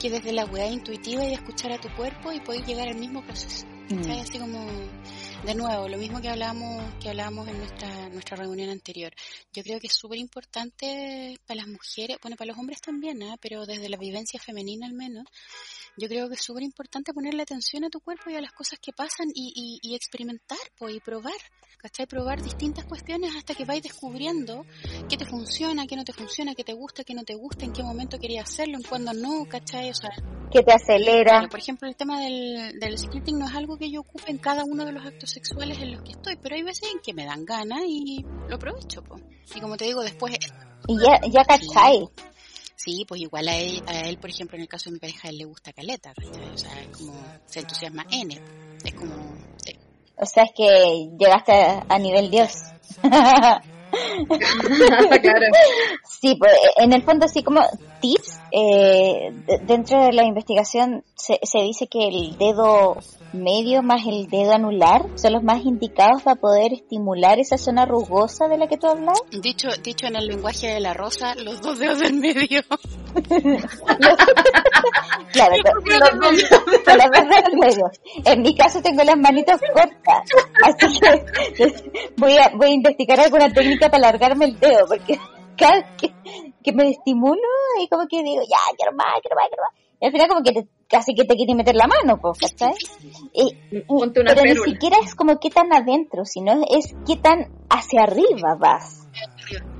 que 0.00 0.10
desde 0.10 0.32
la 0.32 0.44
weá 0.46 0.68
intuitiva 0.68 1.24
y 1.24 1.28
de 1.28 1.34
escuchar 1.34 1.72
a 1.72 1.78
tu 1.78 1.88
cuerpo 1.90 2.32
y 2.32 2.40
podéis 2.40 2.66
llegar 2.66 2.88
al 2.88 2.96
mismo 2.96 3.22
proceso. 3.22 3.66
Mm. 3.90 4.10
Así 4.20 4.38
como 4.38 4.66
de 5.44 5.54
nuevo, 5.54 5.88
lo 5.88 5.96
mismo 5.98 6.20
que 6.20 6.28
hablábamos, 6.28 6.94
que 7.00 7.08
hablábamos 7.10 7.48
en 7.48 7.58
nuestra, 7.58 8.08
nuestra 8.08 8.36
reunión 8.36 8.70
anterior. 8.70 9.12
Yo 9.52 9.62
creo 9.62 9.78
que 9.78 9.86
es 9.86 9.94
súper 9.94 10.18
importante 10.18 11.38
para 11.46 11.58
las 11.58 11.68
mujeres, 11.68 12.18
bueno, 12.22 12.36
para 12.36 12.48
los 12.48 12.58
hombres 12.58 12.80
también, 12.80 13.22
¿eh? 13.22 13.36
pero 13.40 13.66
desde 13.66 13.88
la 13.88 13.96
vivencia 13.96 14.40
femenina 14.40 14.86
al 14.86 14.94
menos, 14.94 15.26
yo 15.96 16.08
creo 16.08 16.28
que 16.28 16.34
es 16.34 16.42
súper 16.42 16.62
importante 16.62 17.12
ponerle 17.12 17.42
atención 17.42 17.84
a 17.84 17.90
tu 17.90 18.00
cuerpo 18.00 18.30
y 18.30 18.34
a 18.34 18.40
las 18.40 18.52
cosas 18.52 18.78
que 18.80 18.92
pasan 18.92 19.28
y, 19.34 19.78
y, 19.82 19.94
experimentar 19.94 20.58
pues, 20.76 20.94
y 20.94 21.00
probar. 21.00 21.32
¿Cachai? 21.86 22.06
Probar 22.06 22.42
distintas 22.42 22.84
cuestiones 22.84 23.36
hasta 23.36 23.54
que 23.54 23.64
vais 23.64 23.80
descubriendo 23.80 24.66
qué 25.08 25.16
te 25.16 25.24
funciona, 25.24 25.86
qué 25.86 25.94
no 25.94 26.02
te 26.02 26.12
funciona, 26.12 26.52
qué 26.56 26.64
te 26.64 26.72
gusta, 26.72 27.04
qué 27.04 27.14
no 27.14 27.22
te 27.22 27.36
gusta, 27.36 27.64
en 27.64 27.72
qué 27.72 27.84
momento 27.84 28.18
querías 28.18 28.50
hacerlo, 28.50 28.78
en 28.78 28.82
cuándo 28.82 29.12
no, 29.12 29.44
¿cachai? 29.48 29.90
O 29.90 29.94
sea, 29.94 30.10
que 30.50 30.64
te 30.64 30.72
acelera. 30.72 31.46
por 31.48 31.60
ejemplo, 31.60 31.86
el 31.88 31.94
tema 31.94 32.20
del, 32.20 32.76
del 32.80 32.98
scripting 32.98 33.38
no 33.38 33.46
es 33.46 33.54
algo 33.54 33.76
que 33.76 33.88
yo 33.88 34.00
ocupe 34.00 34.32
en 34.32 34.38
cada 34.38 34.64
uno 34.64 34.84
de 34.84 34.90
los 34.90 35.06
actos 35.06 35.30
sexuales 35.30 35.78
en 35.78 35.92
los 35.92 36.02
que 36.02 36.10
estoy, 36.10 36.34
pero 36.42 36.56
hay 36.56 36.64
veces 36.64 36.88
en 36.92 36.98
que 36.98 37.14
me 37.14 37.24
dan 37.24 37.44
ganas 37.44 37.82
y 37.86 38.24
lo 38.48 38.56
aprovecho. 38.56 39.04
pues 39.04 39.22
Y 39.54 39.60
como 39.60 39.76
te 39.76 39.84
digo, 39.84 40.02
después... 40.02 40.36
Y 40.88 40.98
ya, 40.98 41.20
ya 41.30 41.44
cachai. 41.44 42.08
Sí, 42.74 43.04
pues 43.06 43.20
igual 43.20 43.46
a 43.46 43.56
él, 43.56 43.80
a 43.86 44.00
él, 44.00 44.18
por 44.18 44.30
ejemplo, 44.30 44.56
en 44.56 44.62
el 44.62 44.68
caso 44.68 44.90
de 44.90 44.94
mi 44.94 44.98
pareja, 44.98 45.28
a 45.28 45.30
él 45.30 45.38
le 45.38 45.44
gusta 45.44 45.72
caleta, 45.72 46.12
O 46.52 46.58
sea, 46.58 46.82
es 46.82 46.96
como, 46.96 47.14
se 47.46 47.60
entusiasma 47.60 48.04
N. 48.10 48.40
Es 48.84 48.94
como... 48.94 49.36
O 50.18 50.26
sea, 50.26 50.44
es 50.44 50.52
que 50.56 51.10
llegaste 51.18 51.52
a, 51.88 51.98
nivel 51.98 52.30
Dios. 52.30 52.52
claro. 53.02 53.60
Sí, 56.20 56.36
pues 56.36 56.52
en 56.76 56.92
el 56.92 57.02
fondo 57.02 57.28
sí 57.28 57.42
como 57.42 57.60
tips, 58.00 58.40
eh, 58.50 59.32
dentro 59.66 60.02
de 60.02 60.12
la 60.12 60.24
investigación 60.24 61.04
se, 61.14 61.38
se, 61.42 61.58
dice 61.60 61.86
que 61.86 62.08
el 62.08 62.36
dedo 62.38 62.96
medio 63.36 63.82
más 63.82 64.06
el 64.06 64.26
dedo 64.28 64.52
anular 64.52 65.06
son 65.14 65.34
los 65.34 65.42
más 65.42 65.64
indicados 65.64 66.22
para 66.22 66.36
poder 66.36 66.72
estimular 66.72 67.38
esa 67.38 67.58
zona 67.58 67.86
rugosa 67.86 68.48
de 68.48 68.58
la 68.58 68.66
que 68.66 68.76
tú 68.76 68.86
hablas. 68.86 69.20
Dicho, 69.30 69.68
dicho 69.82 70.06
en 70.06 70.16
el 70.16 70.26
lenguaje 70.26 70.68
de 70.68 70.80
la 70.80 70.94
rosa, 70.94 71.34
los 71.36 71.60
dos 71.60 71.78
dedos 71.78 71.98
del 72.00 72.14
medio. 72.14 72.62
claro, 75.32 75.56
con 75.84 76.98
los 76.98 77.10
dos 77.10 77.28
dedos 77.28 77.54
medio. 77.60 77.90
En 78.24 78.42
mi 78.42 78.54
caso 78.56 78.82
tengo 78.82 79.02
las 79.04 79.16
manitos 79.16 79.60
cortas, 79.72 80.30
así 80.64 81.00
que 81.00 82.12
voy 82.16 82.36
a, 82.36 82.50
voy 82.54 82.68
a 82.68 82.74
investigar 82.74 83.20
alguna 83.20 83.52
técnica 83.52 83.88
para 83.88 84.08
alargarme 84.08 84.46
el 84.46 84.58
dedo, 84.58 84.86
porque 84.86 85.18
cada 85.56 85.96
que, 85.96 86.12
que 86.62 86.72
me 86.72 86.90
estimulo 86.90 87.40
y 87.80 87.88
como 87.88 88.06
que 88.06 88.22
digo, 88.22 88.42
ya, 88.42 88.58
quiero 88.76 88.92
más, 88.92 89.20
quiero 89.22 89.36
más, 89.36 89.48
quiero 89.48 89.62
más. 89.62 89.85
Y 90.00 90.06
al 90.06 90.12
final 90.12 90.28
como 90.28 90.42
que 90.42 90.52
te, 90.52 90.68
casi 90.88 91.14
que 91.14 91.24
te 91.24 91.34
quiere 91.34 91.54
meter 91.54 91.74
la 91.74 91.86
mano, 91.86 92.20
¿cachai? 92.20 92.74
Y, 93.32 93.56
pero 93.70 94.42
ni 94.42 94.56
siquiera 94.56 94.98
es 95.02 95.14
como 95.14 95.38
qué 95.38 95.50
tan 95.50 95.72
adentro, 95.72 96.24
sino 96.24 96.52
es 96.68 96.94
qué 97.06 97.16
tan 97.16 97.50
hacia 97.70 98.02
arriba 98.02 98.56
vas. 98.58 99.08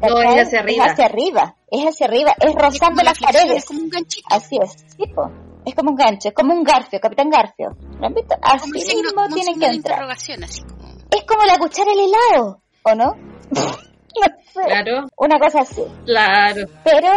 No, 0.00 0.22
es 0.22 0.46
hacia 0.46 0.60
arriba. 0.60 0.84
Es 0.84 0.92
hacia 0.92 1.04
arriba, 1.04 1.56
es 1.70 1.84
hacia 1.84 2.06
arriba, 2.06 2.34
es 2.40 2.54
rozando 2.54 3.02
las 3.02 3.18
paredes. 3.18 3.58
Es 3.58 3.64
como 3.66 3.80
un 3.80 3.90
ganchito. 3.90 4.26
Así 4.30 4.58
es, 4.62 4.96
tipo. 4.96 5.30
Es 5.66 5.74
como 5.74 5.90
un 5.90 5.96
gancho, 5.96 6.28
es 6.28 6.34
como 6.34 6.54
un 6.54 6.62
garfio, 6.62 7.00
Capitán 7.00 7.28
Garfio. 7.28 7.76
¿Lo 7.98 8.06
han 8.06 8.14
visto? 8.14 8.36
Así 8.40 8.70
mismo 8.70 9.26
tienen 9.34 9.58
que 9.58 9.66
entrar. 9.66 10.08
Así 10.08 10.32
como... 10.34 10.46
Es 11.10 11.24
como 11.24 11.44
la 11.44 11.58
cuchara 11.58 11.90
del 11.90 12.06
helado, 12.06 12.62
¿o 12.82 12.94
no? 12.94 13.12
Claro. 14.64 15.06
Una 15.18 15.38
cosa 15.38 15.60
así. 15.60 15.82
Claro. 16.06 16.66
Pero 16.82 17.08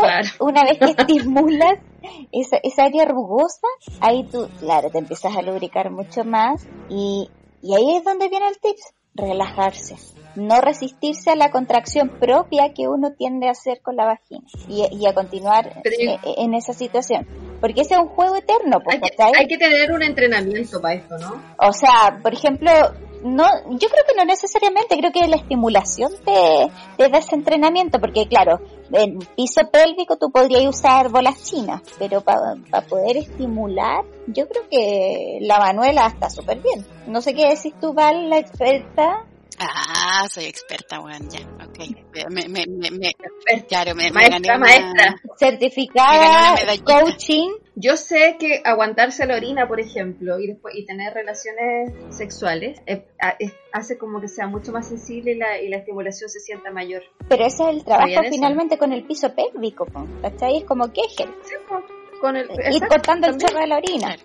una 0.42 0.64
vez 0.64 0.78
que 0.78 0.86
estimulas 0.98 1.80
esa, 2.32 2.58
esa 2.64 2.84
área 2.84 3.06
rugosa, 3.06 3.68
ahí 4.02 4.24
tú, 4.24 4.48
claro, 4.60 4.90
te 4.90 5.00
empiezas 5.00 5.36
a 5.36 5.42
lubricar 5.42 5.92
mucho 5.92 6.24
más 6.24 6.68
y, 6.90 7.30
y 7.62 7.76
ahí 7.76 7.98
es 7.98 8.04
donde 8.04 8.30
viene 8.30 8.48
el 8.48 8.60
tips, 8.60 8.94
relajarse. 9.16 9.96
No 10.36 10.62
resistirse 10.62 11.32
a 11.32 11.36
la 11.36 11.52
contracción 11.52 12.10
propia 12.20 12.74
que 12.74 12.88
uno 12.88 13.14
tiende 13.14 13.48
a 13.48 13.52
hacer 13.52 13.82
con 13.82 13.96
la 13.96 14.06
vagina 14.06 14.46
y, 14.68 14.86
y 14.96 15.06
a 15.08 15.14
continuar 15.14 15.82
e, 15.84 16.14
e, 16.14 16.20
en, 16.38 16.54
esa 16.54 16.74
situación. 16.74 17.28
Porque 17.60 17.82
ese 17.82 17.96
es 17.96 18.00
un 18.00 18.08
juego 18.08 18.36
eterno. 18.36 18.80
Pues, 18.84 19.02
hay, 19.02 19.02
que, 19.10 19.40
hay 19.40 19.48
que 19.48 19.58
tener 19.58 19.92
un 19.92 20.04
entrenamiento 20.04 20.80
para 20.80 20.94
esto, 20.94 21.18
¿no? 21.18 21.42
O 21.58 21.74
sea, 21.74 22.20
por 22.22 22.34
ejemplo, 22.34 22.72
no, 23.24 23.46
yo 23.72 23.90
creo 23.90 24.04
que 24.08 24.16
no 24.16 24.26
necesariamente, 24.26 24.98
creo 24.98 25.12
que 25.12 25.28
la 25.28 25.36
estimulación 25.36 26.12
de 26.26 26.72
te 26.98 27.18
ese 27.18 27.36
entrenamiento, 27.36 28.00
porque 28.00 28.28
claro, 28.28 28.60
en 28.92 29.20
piso 29.20 29.62
pélvico 29.72 30.18
tú 30.18 30.32
podrías 30.32 30.66
usar 30.66 31.10
bolas 31.10 31.44
chinas, 31.44 31.82
pero 31.98 32.22
para 32.22 32.56
poder 32.88 33.18
estimular, 33.18 34.04
yo 34.28 34.48
creo 34.48 34.64
que 34.70 35.40
la 35.42 35.60
Manuela 35.60 36.08
está 36.08 36.30
súper 36.30 36.60
bien. 36.62 36.86
No 37.08 37.22
sé 37.22 37.34
qué 37.34 37.50
decís 37.50 37.74
tú, 37.80 37.94
Val, 37.94 38.30
la 38.30 38.38
experta. 38.38 39.26
Ah, 39.60 40.26
soy 40.30 40.46
experta, 40.46 41.00
bueno, 41.00 41.28
ya, 41.30 41.40
ok. 41.66 42.30
Me, 42.30 42.48
me, 42.48 42.66
me, 42.66 42.92
me 42.92 43.14
claro, 43.68 43.94
me, 43.94 44.10
maestra, 44.12 44.58
maestra. 44.58 45.16
Certificada, 45.38 46.56
coaching. 46.86 47.50
Yo 47.82 47.96
sé 47.96 48.36
que 48.38 48.62
aguantarse 48.66 49.26
la 49.26 49.38
orina, 49.38 49.66
por 49.66 49.80
ejemplo, 49.80 50.38
y 50.38 50.48
después 50.48 50.76
y 50.76 50.86
tener 50.86 51.14
relaciones 51.14 51.94
sexuales, 52.10 52.82
eh, 52.86 53.06
hace 53.72 53.98
como 53.98 54.20
que 54.20 54.28
sea 54.28 54.48
mucho 54.48 54.74
más 54.74 54.90
sensible 54.90 55.32
y 55.32 55.36
la, 55.36 55.62
y 55.62 55.70
la 55.70 55.78
estimulación 55.78 56.30
se 56.30 56.42
sienta 56.42 56.72
mayor. 56.72 57.04
Pero 57.30 57.46
ese 57.46 57.64
es 57.64 57.70
el 57.70 57.86
trabajo 57.86 58.22
finalmente 58.30 58.78
con 58.78 58.92
el 58.92 59.06
piso 59.06 59.34
pélvico, 59.34 59.88
¿cachai? 60.22 60.58
Es 60.58 60.66
como 60.66 60.92
que 60.92 61.04
Sí, 61.08 61.24
con 62.20 62.36
el, 62.36 62.50
ir 62.50 62.86
cortando 62.86 63.28
el 63.28 63.38
chorro 63.38 63.62
de 63.62 63.68
la 63.68 63.78
orina. 63.78 64.18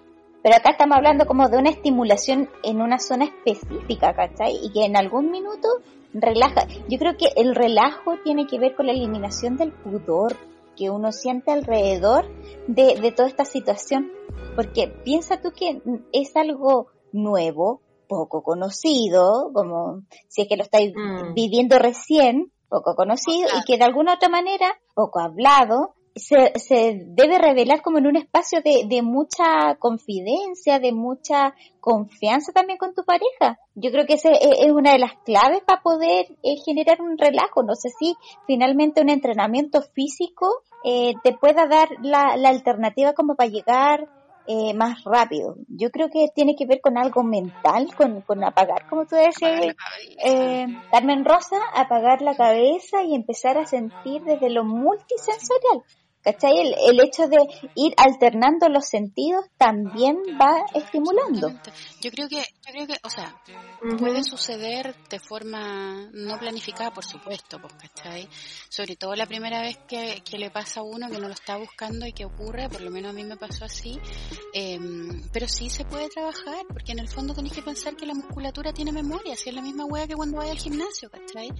Pero 0.43 0.57
acá 0.57 0.71
estamos 0.71 0.97
hablando 0.97 1.25
como 1.25 1.49
de 1.49 1.57
una 1.57 1.71
estimulación 1.71 2.51
en 2.65 2.83
una 2.83 2.99
zona 2.99 3.27
específica, 3.27 4.15
¿cachai? 4.15 4.59
Y 4.65 4.73
que 4.73 4.85
en 4.85 4.97
algún 4.97 5.31
minuto 5.31 5.69
relaja. 6.13 6.67
Yo 6.89 6.99
creo 6.99 7.17
que 7.17 7.29
el 7.37 7.55
relajo 7.55 8.19
tiene 8.25 8.49
que 8.49 8.59
ver 8.59 8.75
con 8.75 8.87
la 8.87 8.93
eliminación 8.93 9.57
del 9.57 9.71
pudor 9.71 10.35
que 10.75 10.91
uno 10.91 11.13
siente 11.13 11.51
alrededor 11.51 12.27
de, 12.67 13.01
de 13.01 13.13
toda 13.13 13.29
esta 13.29 13.45
situación. 13.45 14.11
Porque 14.57 14.89
piensa 14.89 15.41
tú 15.41 15.53
que 15.53 15.83
es 16.13 16.37
algo 16.37 16.89
nuevo, 17.13 17.83
poco 18.09 18.43
conocido, 18.43 19.51
como 19.53 20.03
si 20.29 20.43
es 20.43 20.49
que 20.49 20.57
lo 20.57 20.63
estáis 20.63 20.93
mm. 20.95 21.35
viviendo 21.35 21.79
recién, 21.79 22.53
poco 22.69 22.95
conocido, 22.95 23.49
y 23.59 23.65
que 23.65 23.79
de 23.79 23.85
alguna 23.85 24.15
otra 24.15 24.29
manera, 24.29 24.79
poco 24.95 25.21
hablado, 25.21 25.95
se, 26.15 26.53
se 26.59 27.03
debe 27.07 27.39
revelar 27.39 27.83
como 27.83 27.99
en 27.99 28.07
un 28.07 28.17
espacio 28.17 28.61
de, 28.63 28.85
de 28.87 29.03
mucha 29.03 29.77
confidencia, 29.79 30.79
de 30.79 30.93
mucha 30.93 31.55
confianza 31.81 32.53
también 32.53 32.79
con 32.79 32.95
tu 32.95 33.05
pareja. 33.05 33.59
Yo 33.75 33.91
creo 33.91 34.07
que 34.07 34.15
esa 34.15 34.31
es 34.31 34.71
una 34.71 34.93
de 34.93 35.01
las 35.01 35.15
claves 35.25 35.63
para 35.67 35.83
poder 35.83 36.27
eh, 36.43 36.57
generar 36.65 37.01
un 37.03 37.19
relajo. 37.19 37.63
No 37.63 37.75
sé 37.75 37.89
si 37.99 38.15
finalmente 38.47 39.03
un 39.03 39.11
entrenamiento 39.11 39.83
físico 39.83 40.63
eh, 40.85 41.15
te 41.25 41.33
pueda 41.33 41.67
dar 41.67 41.89
la, 42.03 42.37
la, 42.37 42.51
alternativa 42.51 43.15
como 43.15 43.35
para 43.35 43.51
llegar 43.51 44.09
eh, 44.47 44.75
más 44.75 45.03
rápido. 45.05 45.57
Yo 45.69 45.91
creo 45.91 46.11
que 46.11 46.29
tiene 46.35 46.55
que 46.55 46.67
ver 46.67 46.81
con 46.81 46.99
algo 46.99 47.25
mental, 47.25 47.89
con, 47.97 48.21
con 48.21 48.45
apagar, 48.45 48.87
como 48.89 49.07
tú 49.07 49.17
decías, 49.17 49.75
eh, 50.23 50.67
Carmen 50.93 51.25
Rosa, 51.25 51.57
apagar 51.75 52.21
la 52.21 52.37
cabeza 52.37 53.03
y 53.03 53.15
empezar 53.15 53.57
a 53.57 53.67
sentir 53.67 54.23
desde 54.23 54.51
lo 54.51 54.65
multisensorial. 54.65 55.83
¿Cachai? 56.25 56.59
El, 56.59 56.75
el, 56.89 57.01
hecho 57.05 57.29
de 57.29 57.37
ir 57.75 57.93
alternando 57.99 58.71
los 58.71 58.89
sentidos 58.89 59.45
también 59.59 60.17
va 60.41 60.65
estimulando. 60.73 61.51
Yo 62.01 62.11
creo 62.11 62.29
que, 62.29 62.37
yo 62.37 62.73
creo 62.73 62.87
que, 62.87 62.97
o 63.03 63.11
sea, 63.11 63.39
puede 63.99 64.25
suceder 64.25 64.97
de 65.11 65.21
forma 65.21 66.09
no 66.13 66.39
planificada, 66.39 66.91
por 66.93 67.05
supuesto, 67.05 67.61
pues, 67.61 67.75
¿cachai? 67.75 68.27
Sobre 68.71 68.97
todo 68.97 69.15
la 69.15 69.27
primera 69.27 69.61
vez 69.61 69.77
que, 69.87 70.23
que, 70.25 70.39
le 70.39 70.51
pasa 70.51 70.81
a 70.81 70.83
uno 70.83 71.11
que 71.11 71.19
no 71.19 71.29
lo 71.29 71.35
está 71.35 71.59
buscando 71.59 72.07
y 72.07 72.13
que 72.13 72.25
ocurre, 72.25 72.71
por 72.71 72.81
lo 72.81 72.91
menos 72.91 73.11
a 73.11 73.15
mí 73.15 73.25
me 73.25 73.37
pasó 73.37 73.67
así, 73.67 74.01
eh, 74.55 74.79
pero 75.31 75.47
sí 75.47 75.69
se 75.69 75.85
puede 75.85 76.09
trabajar, 76.09 76.65
porque 76.69 76.93
en 76.93 77.01
el 77.01 77.09
fondo 77.09 77.35
tenéis 77.35 77.53
que 77.53 77.63
pensar 77.63 77.97
que 77.97 78.07
la 78.07 78.15
musculatura 78.15 78.73
tiene 78.73 78.93
memoria, 78.93 79.37
si 79.37 79.51
es 79.51 79.55
la 79.55 79.61
misma 79.61 79.85
hueá 79.85 80.07
que 80.07 80.15
cuando 80.15 80.39
vais 80.39 80.51
al 80.51 80.59
gimnasio, 80.59 81.11
¿cachai? 81.11 81.51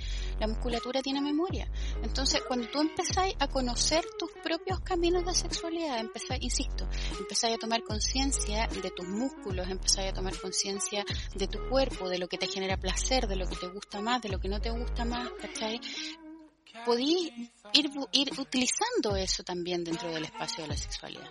La 0.41 0.47
musculatura 0.47 1.03
tiene 1.03 1.21
memoria. 1.21 1.71
Entonces, 2.03 2.41
cuando 2.49 2.67
tú 2.69 2.81
empezáis 2.81 3.35
a 3.39 3.49
conocer 3.49 4.03
tus 4.19 4.31
propios 4.43 4.54
caminos 4.85 5.25
de 5.25 5.35
sexualidad, 5.35 5.99
empezáis, 5.99 6.43
insisto, 6.43 6.89
empezáis 7.19 7.57
a 7.57 7.59
tomar 7.59 7.83
conciencia 7.83 8.67
de 8.69 8.91
tus 8.91 9.09
músculos, 9.09 9.69
empezáis 9.69 10.11
a 10.11 10.15
tomar 10.15 10.37
conciencia 10.39 11.05
de 11.35 11.49
tu 11.49 11.59
cuerpo, 11.69 12.09
de 12.09 12.19
lo 12.19 12.29
que 12.29 12.39
te 12.39 12.47
genera 12.47 12.77
placer, 12.77 13.27
de 13.27 13.37
lo 13.37 13.47
que 13.47 13.57
te 13.57 13.69
gusta 13.69 14.01
más, 14.01 14.23
de 14.23 14.29
lo 14.29 14.39
que 14.39 14.49
no 14.49 14.61
te 14.61 14.71
gusta 14.71 15.05
más, 15.05 15.31
¿cachai? 15.41 15.81
Podí 16.85 17.53
ir, 17.73 17.91
ir 18.13 18.31
utilizando 18.39 19.17
eso 19.17 19.43
también 19.43 19.85
dentro 19.85 20.11
del 20.11 20.25
espacio 20.25 20.65
de 20.65 20.69
la 20.69 20.77
sexualidad. 20.77 21.31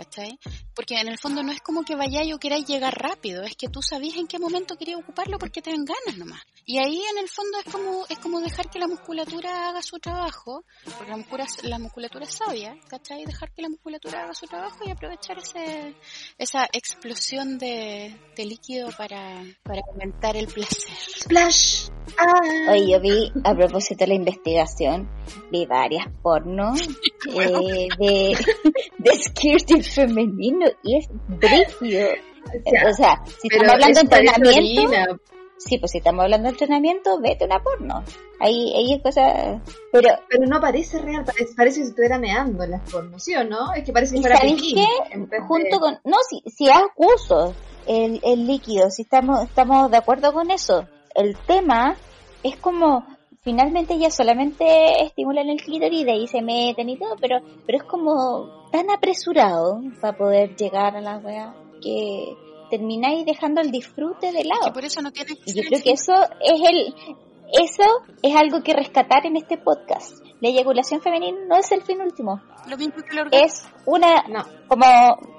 ¿cachai? 0.00 0.38
Porque 0.74 0.98
en 0.98 1.08
el 1.08 1.18
fondo 1.18 1.42
no 1.42 1.52
es 1.52 1.60
como 1.60 1.82
que 1.82 1.94
vayáis 1.94 2.32
o 2.32 2.38
queráis 2.38 2.66
llegar 2.66 2.94
rápido, 2.94 3.42
es 3.42 3.54
que 3.54 3.68
tú 3.68 3.82
sabías 3.82 4.16
en 4.16 4.26
qué 4.26 4.38
momento 4.38 4.76
querías 4.76 4.98
ocuparlo 4.98 5.38
porque 5.38 5.60
te 5.60 5.70
dan 5.70 5.84
ganas 5.84 6.16
nomás. 6.18 6.40
Y 6.64 6.78
ahí 6.78 7.02
en 7.12 7.18
el 7.18 7.28
fondo 7.28 7.58
es 7.58 7.70
como, 7.70 8.06
es 8.08 8.18
como 8.18 8.40
dejar 8.40 8.70
que 8.70 8.78
la 8.78 8.88
musculatura 8.88 9.68
haga 9.68 9.82
su 9.82 9.98
trabajo, 9.98 10.64
porque 10.84 11.10
la 11.10 11.18
musculatura, 11.18 11.68
la 11.68 11.78
musculatura 11.78 12.24
es 12.24 12.34
sabia, 12.34 12.76
¿cachai? 12.88 13.26
Dejar 13.26 13.52
que 13.52 13.60
la 13.60 13.68
musculatura 13.68 14.22
haga 14.22 14.34
su 14.34 14.46
trabajo 14.46 14.78
y 14.86 14.90
aprovechar 14.90 15.36
ese, 15.38 15.94
esa 16.38 16.64
explosión 16.72 17.58
de, 17.58 18.18
de 18.36 18.44
líquido 18.46 18.88
para, 18.96 19.44
para 19.62 19.82
aumentar 19.92 20.34
el 20.36 20.46
placer. 20.46 20.96
Splash. 21.24 21.90
Ah. 22.18 22.72
Oye, 22.72 22.92
yo 22.92 23.00
vi, 23.00 23.30
a 23.44 23.54
propósito 23.54 24.04
de 24.04 24.08
la 24.08 24.14
investigación, 24.14 25.10
vi 25.50 25.66
varias 25.70 26.08
pornos 26.20 26.80
eh, 27.34 27.88
de, 27.98 28.36
de 29.68 29.82
femenino 29.82 30.66
y 30.82 30.98
es 30.98 31.08
brígido. 31.28 32.08
O 32.88 32.92
sea, 32.92 33.22
si 33.24 33.48
estamos 33.48 33.74
hablando 33.74 34.00
de 34.00 34.00
entrenamiento, 34.00 35.20
sí, 35.56 35.78
pues 35.78 35.92
si 35.92 35.98
estamos 35.98 36.24
hablando 36.24 36.48
de 36.48 36.52
entrenamiento, 36.52 37.20
vete 37.20 37.44
una 37.44 37.62
porno. 37.62 38.02
Ahí, 38.40 38.72
ahí 38.74 38.94
es 38.94 39.02
cosa, 39.02 39.62
pero... 39.92 40.08
Pero 40.28 40.46
no 40.46 40.60
parece 40.60 40.98
real, 40.98 41.24
parece, 41.24 41.54
parece 41.54 41.80
que 41.80 41.84
se 41.84 41.90
estuviera 41.90 42.18
meando 42.18 42.64
en 42.64 42.72
las 42.72 42.90
pornos, 42.90 43.22
¿sí 43.22 43.34
o 43.36 43.44
no? 43.44 43.72
Es 43.74 43.84
que 43.84 43.92
parece 43.92 44.16
que 44.16 44.22
fuera 44.22 44.40
Junto 45.46 45.78
con, 45.78 46.00
no, 46.04 46.16
si, 46.28 46.42
si 46.50 46.68
uso 46.96 47.54
el, 47.86 48.20
el 48.24 48.46
líquido, 48.46 48.90
si 48.90 49.02
estamos, 49.02 49.44
estamos 49.44 49.90
de 49.90 49.98
acuerdo 49.98 50.32
con 50.32 50.50
eso. 50.50 50.88
El 51.14 51.36
tema 51.46 51.94
es 52.42 52.56
como 52.56 53.04
finalmente 53.42 53.98
ya 53.98 54.10
solamente 54.10 55.02
estimulan 55.02 55.48
el 55.48 55.60
clítoris 55.60 56.00
y 56.00 56.04
de 56.04 56.12
ahí 56.12 56.26
se 56.26 56.42
meten 56.42 56.88
y 56.88 56.98
todo, 56.98 57.16
pero, 57.20 57.40
pero 57.66 57.78
es 57.78 57.84
como 57.84 58.68
tan 58.70 58.90
apresurado 58.90 59.80
para 60.00 60.16
poder 60.16 60.56
llegar 60.56 60.96
a 60.96 61.00
la 61.00 61.18
weá 61.18 61.54
que 61.82 62.36
termináis 62.70 63.24
dejando 63.24 63.60
el 63.60 63.70
disfrute 63.70 64.32
de 64.32 64.44
lado. 64.44 64.72
por 64.72 64.84
eso 64.84 65.02
no 65.02 65.10
y 65.10 65.54
yo 65.54 65.62
creo 65.68 65.82
que 65.82 65.92
eso 65.92 66.12
es 66.40 66.60
el 66.68 66.94
eso 67.52 67.82
es 68.22 68.36
algo 68.36 68.62
que 68.62 68.72
rescatar 68.72 69.26
en 69.26 69.36
este 69.36 69.58
podcast. 69.58 70.24
La 70.40 70.50
eyaculación 70.50 71.00
femenina 71.00 71.36
no 71.48 71.56
es 71.56 71.72
el 71.72 71.82
fin 71.82 72.00
último. 72.00 72.40
Lo 72.68 72.76
mismo 72.76 72.94
que 73.02 73.18
el 73.18 73.44
Es 73.44 73.64
una, 73.86 74.24
como, 74.68 74.86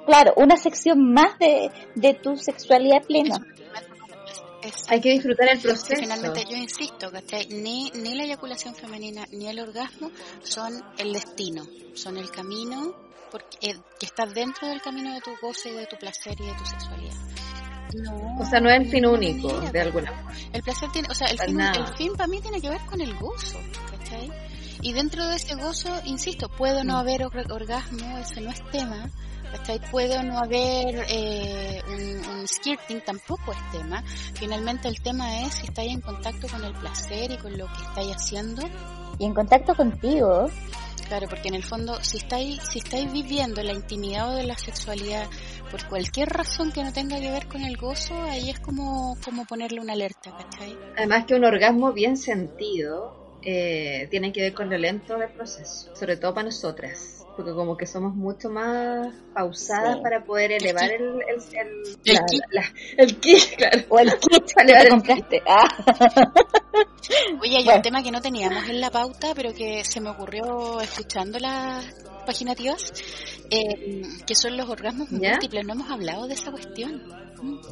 claro, 0.06 0.34
una 0.36 0.58
sección 0.58 1.14
más 1.14 1.40
de, 1.40 1.72
de 1.96 2.14
tu 2.16 2.36
sexualidad 2.36 3.04
plena. 3.08 3.38
Hay 4.88 5.02
que 5.02 5.12
disfrutar 5.12 5.50
el 5.50 5.60
proceso. 5.60 6.02
Finalmente, 6.02 6.46
yo 6.50 6.58
insisto, 6.58 7.12
que 7.28 7.48
Ni, 7.48 7.92
ni 7.92 8.16
la 8.16 8.24
eyaculación 8.24 8.76
femenina 8.76 9.26
ni 9.32 9.48
el 9.48 9.60
orgasmo 9.60 10.12
son 10.44 10.84
el 10.98 11.14
destino, 11.14 11.66
son 11.94 12.18
el 12.18 12.30
camino 12.30 12.96
porque, 13.32 13.58
eh, 13.62 13.80
que 14.00 14.06
está 14.06 14.26
dentro 14.26 14.68
del 14.68 14.82
camino 14.82 15.14
de 15.14 15.22
tu 15.22 15.32
goce 15.42 15.70
y 15.70 15.74
de 15.74 15.86
tu 15.86 15.96
placer 15.98 16.36
y 16.40 16.46
de 16.46 16.54
tu 16.54 16.66
sexualidad. 16.66 17.16
No, 17.94 18.38
o 18.40 18.46
sea, 18.46 18.60
no 18.60 18.70
es 18.70 18.82
el 18.82 18.90
fin 18.90 19.06
único, 19.06 19.60
de 19.60 19.82
alguna 19.82 20.12
forma. 20.12 20.34
El 20.54 20.64
placer 20.64 20.90
tiene, 20.92 21.08
o 21.10 21.14
sea, 21.14 21.28
el 21.28 21.40
fin, 21.40 21.60
el 21.60 21.88
fin 21.96 22.14
para 22.14 22.28
mí 22.28 22.42
tiene 22.42 22.62
que 22.62 22.70
ver 22.70 22.82
con 22.86 23.02
el 23.02 23.14
gozo, 23.18 23.60
¿cachai? 23.90 24.30
Y 24.82 24.94
dentro 24.94 25.28
de 25.28 25.36
ese 25.36 25.56
gozo, 25.56 25.90
insisto, 26.06 26.50
puedo 26.50 26.84
no 26.84 26.94
mm. 26.94 26.98
haber 26.98 27.24
orgasmo, 27.24 28.18
ese 28.18 28.42
no 28.42 28.50
es 28.50 28.62
tema, 28.72 29.10
¿cachai? 29.52 29.80
Puede 29.92 30.22
no 30.24 30.40
haber 30.40 31.06
eh, 31.10 31.82
un, 31.88 32.48
skirting, 32.48 33.02
tampoco 33.02 33.52
es 33.52 33.72
tema. 33.72 34.04
Finalmente 34.36 34.88
el 34.88 35.02
tema 35.02 35.42
es 35.42 35.54
si 35.56 35.68
estáis 35.68 35.94
en 35.94 36.02
contacto 36.02 36.48
con 36.48 36.64
el 36.64 36.74
placer 36.74 37.32
y 37.32 37.38
con 37.38 37.58
lo 37.58 37.68
que 37.68 37.84
estáis 37.84 38.16
haciendo. 38.16 38.64
Y 39.20 39.26
en 39.26 39.34
contacto 39.34 39.76
contigo. 39.76 40.48
Claro, 41.08 41.28
porque 41.28 41.50
en 41.50 41.56
el 41.56 41.64
fondo, 41.64 42.02
si 42.02 42.18
estáis, 42.18 42.62
si 42.72 42.80
estáis 42.80 43.12
viviendo 43.12 43.62
la 43.62 43.74
intimidad 43.74 44.32
o 44.32 44.36
de 44.36 44.44
la 44.44 44.58
sexualidad 44.58 45.28
por 45.70 45.86
cualquier 45.88 46.30
razón 46.30 46.72
que 46.72 46.84
no 46.84 46.94
tenga 46.94 47.20
que 47.20 47.30
ver 47.30 47.48
con 47.48 47.62
el 47.64 47.76
gozo, 47.76 48.16
ahí 48.24 48.50
es 48.50 48.60
como, 48.60 49.18
como 49.24 49.46
ponerle 49.46 49.82
una 49.82 49.94
alerta, 49.94 50.32
¿cachai? 50.32 50.78
Además 50.98 51.26
que 51.26 51.36
un 51.36 51.44
orgasmo 51.44 51.92
bien 51.92 52.16
sentido 52.16 53.38
eh, 53.44 54.08
tiene 54.10 54.32
que 54.32 54.42
ver 54.42 54.54
con 54.54 54.70
lo 54.70 54.78
lento 54.78 55.18
del 55.18 55.32
proceso, 55.32 55.94
sobre 55.96 56.16
todo 56.16 56.34
para 56.34 56.46
nosotras 56.46 57.21
porque 57.36 57.52
como 57.54 57.78
que 57.78 57.86
somos 57.86 58.14
mucho 58.16 58.50
más 58.50 59.14
pausadas 59.34 60.00
para 60.00 60.24
poder 60.24 60.52
elevar 60.52 60.92
el 60.92 61.02
el, 61.02 61.42
el, 61.54 61.68
el, 62.06 62.26
kit. 62.26 62.42
el 62.98 63.20
kit, 63.20 63.56
claro. 63.56 63.82
O 63.90 64.00
el 64.00 64.12
kit 64.20 64.44
para 64.56 64.70
elevar 64.70 64.90
compraste. 64.90 65.42
Ah. 65.48 65.68
Oye, 67.42 67.58
hay 67.58 67.70
un 67.76 67.82
tema 67.82 68.04
que 68.04 68.12
no 68.12 68.22
teníamos 68.22 68.68
en 68.70 68.80
la 68.80 68.90
pauta, 68.90 69.34
pero 69.36 69.54
que 69.54 69.84
se 69.84 70.02
me 70.02 70.10
ocurrió 70.10 70.80
escuchando 70.82 71.40
las 71.40 71.86
paginativas, 72.32 72.94
eh, 73.50 74.02
que 74.26 74.36
son 74.36 74.56
los 74.56 74.70
orgasmos 74.70 75.12
múltiples. 75.12 75.66
No 75.66 75.74
hemos 75.74 75.92
hablado 75.92 76.28
de 76.28 76.36
esa 76.36 76.52
cuestión. 76.52 77.04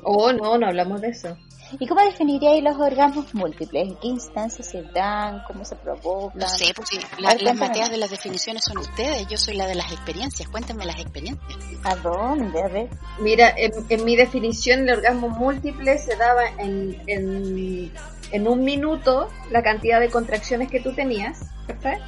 Oh, 0.03 0.33
no, 0.33 0.57
no 0.57 0.67
hablamos 0.67 0.99
de 0.99 1.09
eso. 1.09 1.37
¿Y 1.79 1.87
cómo 1.87 2.01
definiríais 2.01 2.63
los 2.63 2.75
orgasmos 2.77 3.33
múltiples? 3.35 3.87
¿En 3.87 3.95
qué 3.97 4.07
instancias 4.07 4.67
se 4.69 4.81
dan? 4.81 5.43
¿Cómo 5.47 5.63
se 5.63 5.75
provocan? 5.75 6.39
No 6.39 6.47
sé, 6.47 6.73
porque 6.75 6.99
las 7.19 7.55
materias 7.55 7.91
de 7.91 7.97
las 7.97 8.09
definiciones 8.09 8.63
son 8.65 8.79
ustedes, 8.79 9.27
yo 9.27 9.37
soy 9.37 9.55
la 9.55 9.67
de 9.67 9.75
las 9.75 9.91
experiencias. 9.91 10.49
Cuéntenme 10.49 10.85
las 10.85 10.99
experiencias. 10.99 11.57
¿A 11.83 11.95
dónde? 11.95 12.61
A 12.61 12.67
ver. 12.67 12.89
Mira, 13.19 13.53
en, 13.55 14.03
mi 14.03 14.15
definición 14.15 14.89
el 14.89 14.97
orgasmo 14.97 15.29
múltiple 15.29 15.97
se 15.99 16.15
daba 16.15 16.47
en, 16.57 17.01
en, 17.05 17.91
en, 18.31 18.47
un 18.47 18.63
minuto 18.63 19.29
la 19.51 19.63
cantidad 19.63 19.99
de 19.99 20.09
contracciones 20.09 20.69
que 20.69 20.79
tú 20.79 20.93
tenías. 20.93 21.41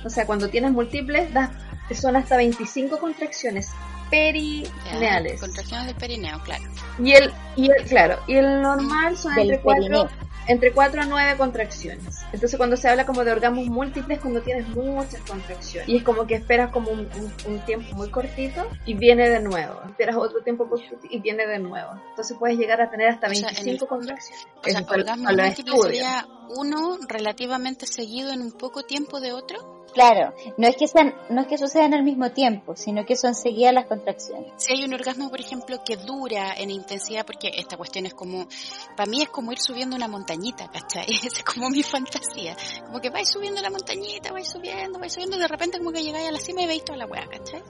O 0.06 0.10
sea, 0.10 0.26
cuando 0.26 0.50
tienes 0.50 0.72
múltiples, 0.72 1.34
das, 1.34 1.52
son 1.94 2.16
hasta 2.16 2.38
25 2.38 3.00
contracciones 3.00 3.70
perineales. 4.10 5.40
contracciones 5.40 5.88
del 5.88 5.96
perineo, 5.96 6.40
claro. 6.44 6.64
Y 7.04 7.14
el, 7.14 7.32
y 7.56 7.72
el, 7.72 7.86
claro, 7.86 8.20
y 8.28 8.36
el 8.36 8.62
normal 8.62 9.18
son 9.18 9.38
entre 9.38 9.60
4 9.62 10.10
entre 10.48 10.72
4 10.72 11.02
a 11.02 11.06
9 11.06 11.38
contracciones. 11.38 12.22
Entonces 12.34 12.58
cuando 12.58 12.78
se 12.78 12.90
habla 12.90 13.06
como 13.06 13.24
de 13.24 13.32
orgasmos 13.32 13.68
múltiples 13.68 14.20
cuando 14.20 14.42
tienes 14.42 14.68
muchas 14.70 15.22
contracciones. 15.22 15.90
Y 15.90 15.98
es 15.98 16.04
como 16.04 16.26
que 16.28 16.36
esperas 16.36 16.72
como 16.72 16.92
un, 16.92 17.60
tiempo 17.66 17.96
muy 17.96 18.10
cortito 18.10 18.68
y 18.86 18.94
viene 18.94 19.30
de 19.30 19.40
nuevo. 19.40 19.82
Esperas 19.88 20.16
otro 20.16 20.42
tiempo 20.42 20.68
cortito 20.68 21.00
y 21.10 21.20
viene 21.20 21.46
de 21.46 21.60
nuevo. 21.60 21.92
Entonces 22.10 22.38
puedes 22.38 22.58
llegar 22.58 22.82
a 22.82 22.90
tener 22.90 23.10
hasta 23.10 23.28
25 23.28 23.88
contracciones. 23.88 24.46
O 24.66 24.70
sea, 24.70 24.86
orgasmo 24.90 25.30
múltiple 25.30 25.82
sería 25.84 26.28
uno 26.50 26.98
relativamente 27.08 27.86
seguido 27.86 28.32
en 28.32 28.42
un 28.42 28.52
poco 28.52 28.84
tiempo 28.84 29.20
de 29.20 29.32
otro. 29.32 29.81
Claro, 29.94 30.34
no 30.58 30.68
es 30.68 30.76
que 30.78 30.88
sean, 30.88 31.14
no 31.30 31.42
es 31.42 31.48
que 31.48 31.58
sucedan 31.58 31.94
al 31.94 32.04
mismo 32.04 32.32
tiempo, 32.32 32.76
sino 32.76 33.06
que 33.06 33.16
son 33.16 33.36
seguidas 33.36 33.74
las 33.74 33.88
contracciones. 33.88 34.54
Si 34.58 34.74
hay 34.74 34.84
un 34.86 34.94
orgasmo, 34.94 35.30
por 35.30 35.40
ejemplo, 35.40 35.84
que 35.84 35.98
dura 35.98 36.54
en 36.56 36.72
intensidad, 36.72 37.26
porque 37.26 37.52
esta 37.54 37.78
cuestión 37.78 38.06
es 38.06 38.14
como, 38.14 38.48
para 38.96 39.10
mí 39.10 39.22
es 39.22 39.30
como 39.30 39.52
ir 39.52 39.60
subiendo 39.60 39.96
una 39.96 40.08
montañita, 40.08 40.70
¿cachai? 40.72 41.06
es 41.26 41.44
como 41.44 41.70
mi 41.70 41.84
fantasía. 41.84 42.56
Como 42.86 43.00
que 43.02 43.10
vais 43.10 43.30
subiendo 43.30 43.62
la 43.62 43.70
montañita, 43.70 44.32
vais 44.32 44.48
subiendo, 44.48 45.00
vais 45.00 45.14
subiendo, 45.14 45.38
de 45.38 45.48
repente 45.48 45.78
como 45.78 45.92
que 45.92 46.04
llegáis 46.04 46.30
a 46.30 46.32
la 46.32 46.40
cima 46.40 46.62
y 46.62 46.68
veis 46.68 46.86
toda 46.86 46.98
la 46.98 47.06
weá, 47.06 47.28
¿cachai? 47.28 47.62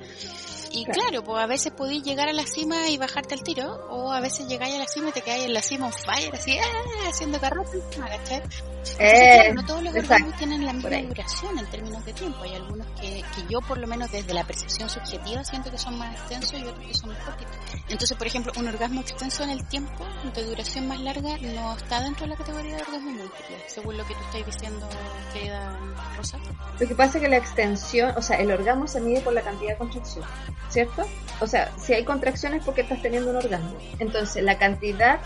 Y 0.74 0.86
claro. 0.86 1.24
pues 1.24 1.44
a 1.44 1.48
veces 1.48 1.74
podéis 1.74 2.04
llegar 2.04 2.30
a 2.30 2.34
la 2.34 2.46
cima 2.46 2.88
y 2.88 2.98
bajarte 2.98 3.34
al 3.34 3.44
tiro, 3.44 3.88
o 3.90 4.12
a 4.12 4.22
veces 4.22 4.48
llegáis 4.48 4.76
a 4.76 4.78
la 4.78 4.88
cima 4.88 5.10
y 5.10 5.12
te 5.12 5.22
quedáis 5.22 5.46
en 5.46 5.54
la 5.54 5.62
cima 5.62 5.88
on 5.88 5.94
fire, 5.94 6.34
así, 6.34 6.58
¡ah! 6.58 7.10
haciendo 7.10 7.38
encima, 7.38 8.08
¿cachai? 8.08 8.42
Eh, 9.00 9.54
no 9.54 9.66
todos 9.66 9.84
los 9.84 9.96
orgasmos 9.96 10.36
tienen 10.38 10.66
la 10.66 10.74
misma 10.74 11.02
duración 11.02 11.60
en 11.60 11.66
términos 11.68 12.04
de 12.06 12.11
tiempo. 12.14 12.44
Hay 12.44 12.56
algunos 12.56 12.88
que, 13.00 13.24
que 13.36 13.48
yo, 13.50 13.62
por 13.62 13.78
lo 13.78 13.88
menos 13.88 14.12
desde 14.12 14.34
la 14.34 14.44
percepción 14.44 14.90
subjetiva, 14.90 15.44
siento 15.44 15.72
que 15.72 15.78
son 15.78 15.98
más 15.98 16.14
extensos 16.16 16.60
y 16.60 16.64
otros 16.64 16.86
que 16.86 16.94
son 16.94 17.10
más 17.10 17.20
cortitos. 17.20 17.56
Entonces, 17.90 18.18
por 18.18 18.28
ejemplo, 18.28 18.52
un 18.58 18.68
orgasmo 18.68 19.02
extenso 19.02 19.44
en 19.44 19.52
el 19.52 19.68
tiempo, 19.68 20.06
de 20.34 20.44
duración 20.44 20.88
más 20.88 21.00
larga, 21.00 21.38
no 21.38 21.76
está 21.76 22.02
dentro 22.02 22.26
de 22.26 22.32
la 22.32 22.36
categoría 22.38 22.76
de 22.76 22.82
orgasmo 22.82 23.12
múltiple, 23.12 23.58
según 23.68 23.98
lo 23.98 24.06
que 24.06 24.14
tú 24.14 24.20
estás 24.22 24.46
diciendo, 24.46 24.88
querida 25.34 25.78
Rosa. 26.18 26.38
Lo 26.80 26.88
que 26.88 26.96
pasa 26.96 27.18
es 27.18 27.24
que 27.24 27.30
la 27.30 27.38
extensión, 27.38 28.14
o 28.16 28.22
sea, 28.22 28.38
el 28.38 28.52
orgasmo 28.52 28.88
se 28.88 29.02
mide 29.02 29.22
por 29.22 29.34
la 29.34 29.42
cantidad 29.42 29.72
de 29.72 29.78
contracción, 29.78 30.26
¿cierto? 30.70 31.06
O 31.40 31.48
sea, 31.48 31.72
si 31.78 31.94
hay 31.94 32.04
contracciones 32.04 32.64
porque 32.64 32.82
estás 32.82 33.02
teniendo 33.02 33.32
un 33.32 33.38
orgasmo. 33.38 33.76
Entonces, 34.00 34.44
la 34.44 34.58
cantidad 34.58 35.20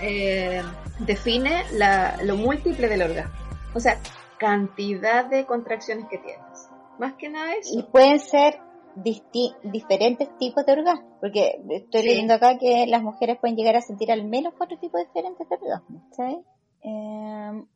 eh, 0.00 0.62
define 1.00 1.64
la, 1.72 2.16
lo 2.22 2.36
múltiple 2.36 2.88
del 2.88 3.02
orgasmo. 3.02 3.32
O 3.74 3.80
sea, 3.80 3.98
cantidad 4.38 5.24
de 5.24 5.46
contracciones 5.46 6.06
que 6.08 6.18
tienes. 6.18 6.68
Más 6.98 7.14
que 7.14 7.28
nada 7.28 7.52
eso. 7.54 7.78
Y 7.78 7.82
pueden 7.84 8.18
ser 8.18 8.60
diferentes 9.62 10.28
tipos 10.38 10.66
de 10.66 10.72
orgasmo, 10.72 11.18
porque 11.20 11.60
estoy 11.70 12.02
leyendo 12.02 12.34
acá 12.34 12.58
que 12.58 12.86
las 12.88 13.02
mujeres 13.02 13.38
pueden 13.38 13.56
llegar 13.56 13.76
a 13.76 13.80
sentir 13.80 14.10
al 14.10 14.24
menos 14.24 14.54
cuatro 14.56 14.78
tipos 14.78 15.00
diferentes 15.00 15.48
de 15.48 15.56
orgasmo, 15.56 16.08
¿sabes? 16.10 16.38
Em, 16.80 17.66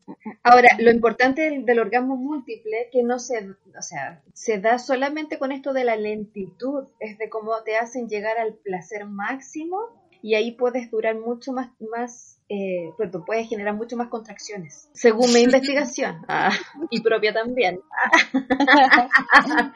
Ahora, 0.43 0.69
lo 0.79 0.91
importante 0.91 1.61
del, 1.61 1.79
orgasmo 1.79 2.17
múltiple 2.17 2.89
que 2.93 3.03
no 3.03 3.19
se, 3.19 3.51
o 3.51 3.83
sea, 3.83 4.23
se 4.33 4.59
da 4.59 4.79
solamente 4.79 5.39
con 5.39 5.53
esto 5.53 5.73
de 5.73 5.85
la 5.85 5.97
lentitud, 5.97 6.89
es 7.01 7.19
de 7.19 7.29
cómo 7.29 7.63
te 7.65 7.77
hacen 7.77 8.09
llegar 8.09 8.39
al 8.39 8.55
placer 8.55 9.07
máximo 9.07 9.79
y 10.23 10.35
ahí 10.35 10.53
puedes 10.53 10.91
durar 10.91 11.19
mucho 11.19 11.53
más, 11.53 11.71
más 11.81 12.41
eh, 12.55 12.93
pues 12.99 13.11
puedes 13.24 13.49
generar 13.49 13.74
mucho 13.74 13.97
más 13.97 14.09
contracciones, 14.09 14.91
según 14.93 15.33
mi 15.33 15.41
investigación 15.41 16.23
ah, 16.29 16.51
y 16.91 17.01
propia 17.01 17.33
también. 17.33 17.81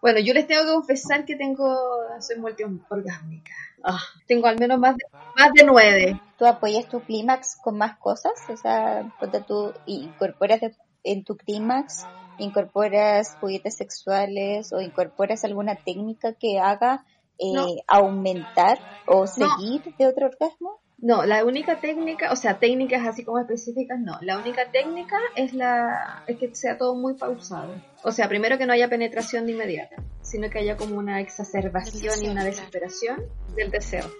bueno, 0.00 0.20
yo 0.20 0.32
les 0.32 0.46
tengo 0.46 0.62
que 0.62 0.74
confesar 0.74 1.24
que 1.24 1.34
tengo, 1.34 1.76
soy 2.20 2.38
multiorgásmica. 2.38 3.50
Ah, 3.82 3.98
tengo 4.28 4.46
al 4.46 4.60
menos 4.60 4.78
más 4.78 4.96
de, 4.96 5.04
más 5.36 5.52
de 5.54 5.64
nueve. 5.64 6.20
¿Tú 6.38 6.46
apoyas 6.46 6.88
tu 6.88 7.00
clímax 7.00 7.56
con 7.60 7.78
más 7.78 7.98
cosas? 7.98 8.32
O 8.48 8.56
sea, 8.56 9.12
tú 9.48 9.72
incorporas 9.86 10.60
en 11.02 11.24
tu 11.24 11.36
clímax, 11.36 12.06
incorporas 12.38 13.36
juguetes 13.40 13.76
sexuales 13.76 14.72
o 14.72 14.80
incorporas 14.80 15.44
alguna 15.44 15.74
técnica 15.74 16.32
que 16.34 16.60
haga 16.60 17.04
eh, 17.40 17.82
aumentar 17.88 18.78
o 19.06 19.26
seguir 19.26 19.82
de 19.98 20.06
otro 20.06 20.26
orgasmo? 20.26 20.83
No, 20.98 21.24
la 21.26 21.44
única 21.44 21.80
técnica, 21.80 22.32
o 22.32 22.36
sea, 22.36 22.58
técnicas 22.58 23.06
así 23.06 23.24
como 23.24 23.38
específicas, 23.38 23.98
no. 24.00 24.18
La 24.22 24.38
única 24.38 24.70
técnica 24.70 25.18
es 25.36 25.52
la 25.52 26.24
es 26.26 26.38
que 26.38 26.54
sea 26.54 26.78
todo 26.78 26.94
muy 26.94 27.14
pausado. 27.14 27.74
O 28.02 28.12
sea, 28.12 28.28
primero 28.28 28.56
que 28.58 28.66
no 28.66 28.72
haya 28.72 28.88
penetración 28.88 29.46
de 29.46 29.52
inmediata, 29.52 29.96
sino 30.22 30.48
que 30.48 30.60
haya 30.60 30.76
como 30.76 30.96
una 30.96 31.20
exacerbación 31.20 32.22
y 32.22 32.28
una 32.28 32.44
desesperación 32.44 33.22
del 33.54 33.70
deseo. 33.70 34.10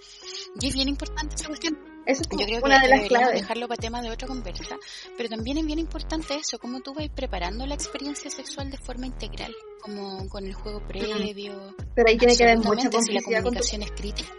Y 0.59 0.67
es 0.67 0.73
bien 0.75 0.89
importante 0.89 1.35
esa 1.35 1.47
cuestión. 1.47 1.77
Eso 2.05 2.21
es 2.21 2.37
Yo 2.37 2.45
creo 2.45 2.61
una 2.63 2.79
que 2.81 2.87
de 2.87 2.95
las 2.97 3.07
claves. 3.07 3.41
dejarlo 3.41 3.67
para 3.67 3.81
tema 3.81 4.01
de 4.01 4.11
otra 4.11 4.27
conversa, 4.27 4.77
pero 5.17 5.27
también 5.27 5.57
es 5.57 5.65
bien 5.65 5.79
importante 5.79 6.35
eso, 6.35 6.59
cómo 6.59 6.81
tú 6.81 6.93
vas 6.93 7.09
preparando 7.09 7.65
la 7.65 7.73
experiencia 7.73 8.29
sexual 8.29 8.69
de 8.69 8.77
forma 8.77 9.07
integral, 9.07 9.51
como 9.81 10.29
con 10.29 10.45
el 10.45 10.53
juego 10.53 10.85
previo. 10.87 11.75
Pero 11.95 12.07
ahí 12.07 12.17
tiene 12.17 12.37
que 12.37 12.43
haber 12.43 12.59
mucha 12.59 12.91
complicidad. 12.91 13.21
Si 13.25 13.31
la 13.31 13.41
comunicación 13.41 13.81
es 13.81 13.91
crítica, 13.91 14.29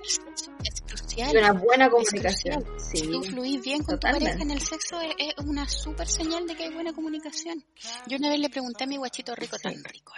crucial. 1.16 1.34
Y 1.34 1.38
una 1.38 1.52
buena 1.52 1.90
comunicación. 1.90 2.64
Si 2.78 3.02
tú 3.08 3.22
fluís 3.22 3.62
bien 3.62 3.82
con 3.82 3.98
tu 3.98 4.08
pareja 4.08 4.42
en 4.42 4.50
el 4.50 4.60
sexo, 4.60 5.00
es, 5.00 5.34
una 5.44 5.68
súper 5.68 6.06
señal 6.06 6.46
de 6.46 6.54
que 6.54 6.64
hay 6.64 6.74
buena 6.74 6.92
comunicación. 6.92 7.64
Yo 8.06 8.18
una 8.18 8.30
vez 8.30 8.40
le 8.40 8.50
pregunté 8.50 8.84
a 8.84 8.86
mi 8.86 8.96
guachito 8.96 9.34
rico, 9.34 9.56
tan 9.58 9.82
rico, 9.84 10.12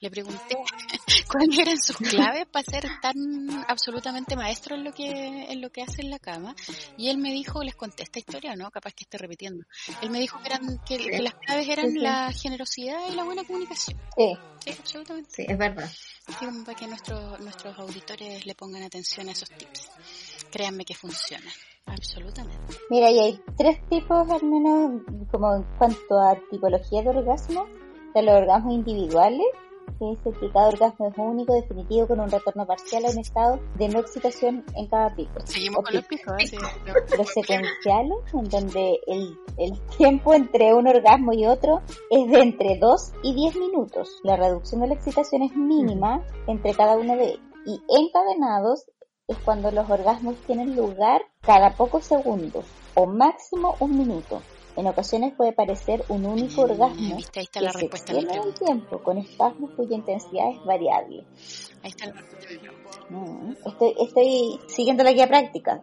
le 0.00 0.10
pregunté 0.10 0.56
cuáles 1.30 1.58
eran 1.58 1.76
sus 1.78 1.96
claves 1.96 2.46
para 2.46 2.64
ser 2.64 2.84
tan 3.00 3.64
absolutamente 3.68 4.36
maestro 4.36 4.76
en 4.76 4.84
lo 4.84 4.92
que 4.92 5.10
en 5.10 5.60
lo 5.60 5.70
que 5.70 5.82
hace 5.82 6.02
en 6.02 6.10
la 6.10 6.18
cama. 6.18 6.54
Y 6.96 7.10
él 7.10 7.18
me 7.18 7.32
dijo, 7.32 7.62
les 7.62 7.74
conté 7.74 8.02
esta 8.02 8.18
historia, 8.18 8.54
¿no? 8.56 8.70
Capaz 8.70 8.92
que 8.92 9.04
esté 9.04 9.18
repitiendo. 9.18 9.64
Él 10.02 10.10
me 10.10 10.20
dijo 10.20 10.38
que, 10.40 10.46
eran, 10.46 10.80
que, 10.86 11.22
las 11.22 11.34
claves 11.34 11.68
eran 11.68 11.94
la 11.94 12.32
generosidad 12.32 12.98
y 13.10 13.14
la 13.14 13.24
buena 13.24 13.44
comunicación. 13.44 13.98
Sí. 14.16 14.34
Sí, 14.64 14.70
absolutamente. 14.78 15.30
Sí, 15.30 15.44
es 15.46 15.58
verdad. 15.58 15.90
para 16.64 16.78
que 16.78 16.86
nuestros 16.86 17.40
nuestros 17.40 17.78
auditores 17.78 18.46
le 18.46 18.54
pongan 18.54 18.82
atención 18.82 19.28
a 19.28 19.32
esos 19.32 19.50
tips. 19.50 19.90
Créanme 20.54 20.84
que 20.84 20.94
funciona. 20.94 21.50
Absolutamente. 21.86 22.74
Mira, 22.88 23.10
y 23.10 23.18
hay 23.18 23.40
tres 23.58 23.84
tipos 23.88 24.30
al 24.30 24.44
menos 24.44 25.02
como 25.32 25.52
en 25.56 25.64
cuanto 25.78 26.20
a 26.20 26.36
tipología 26.48 27.02
de 27.02 27.08
orgasmo. 27.08 27.66
De 28.14 28.22
los 28.22 28.36
orgasmos 28.36 28.72
individuales, 28.74 29.44
que 29.98 30.04
dice 30.04 30.30
que 30.38 30.52
cada 30.52 30.68
orgasmo 30.68 31.08
es 31.08 31.18
único, 31.18 31.54
definitivo, 31.54 32.06
con 32.06 32.20
un 32.20 32.30
retorno 32.30 32.64
parcial 32.64 33.04
a 33.04 33.10
un 33.10 33.18
estado 33.18 33.58
de 33.74 33.88
no 33.88 33.98
excitación 33.98 34.64
en 34.76 34.86
cada 34.86 35.12
pico. 35.16 35.32
Seguimos 35.44 35.84
con 35.84 35.94
los 35.94 36.04
picos, 36.06 36.34
¿eh? 36.38 36.56
Los 37.18 37.28
secuenciales, 37.30 38.18
en 38.32 38.44
donde 38.48 39.00
el, 39.08 39.36
el 39.58 39.80
tiempo 39.96 40.34
entre 40.34 40.72
un 40.72 40.86
orgasmo 40.86 41.32
y 41.32 41.46
otro 41.46 41.82
es 42.10 42.30
de 42.30 42.40
entre 42.40 42.78
2 42.78 43.12
y 43.24 43.34
10 43.34 43.56
minutos. 43.56 44.08
La 44.22 44.36
reducción 44.36 44.82
de 44.82 44.86
la 44.86 44.94
excitación 44.94 45.42
es 45.42 45.56
mínima 45.56 46.24
entre 46.46 46.74
cada 46.74 46.96
uno 46.96 47.16
de 47.16 47.24
ellos. 47.30 47.40
Y 47.66 47.80
encadenados 47.88 48.84
es 49.26 49.38
cuando 49.38 49.70
los 49.70 49.88
orgasmos 49.88 50.36
tienen 50.46 50.76
lugar 50.76 51.22
cada 51.40 51.70
pocos 51.70 52.04
segundos 52.04 52.66
o 52.94 53.06
máximo 53.06 53.74
un 53.80 53.96
minuto. 53.96 54.42
En 54.76 54.86
ocasiones 54.88 55.32
puede 55.34 55.52
parecer 55.52 56.04
un 56.08 56.26
único 56.26 56.62
orgasmo 56.62 57.16
¿Viste? 57.16 57.40
Ahí 57.40 57.44
está 57.44 57.60
la 57.60 57.70
respuesta 57.72 58.12
se 58.12 58.18
extiende 58.18 58.48
el 58.48 58.54
tiempo 58.54 59.02
con 59.02 59.18
espasmos 59.18 59.70
cuya 59.76 59.96
intensidad 59.96 60.50
es 60.50 60.64
variable. 60.64 61.24
Ahí 61.82 61.90
está 61.90 62.06
la 62.06 62.12
respuesta 62.12 62.54
mm, 63.10 63.52
estoy, 63.66 63.94
estoy 64.04 64.60
siguiendo 64.66 65.04
la 65.04 65.12
guía 65.12 65.28
práctica. 65.28 65.80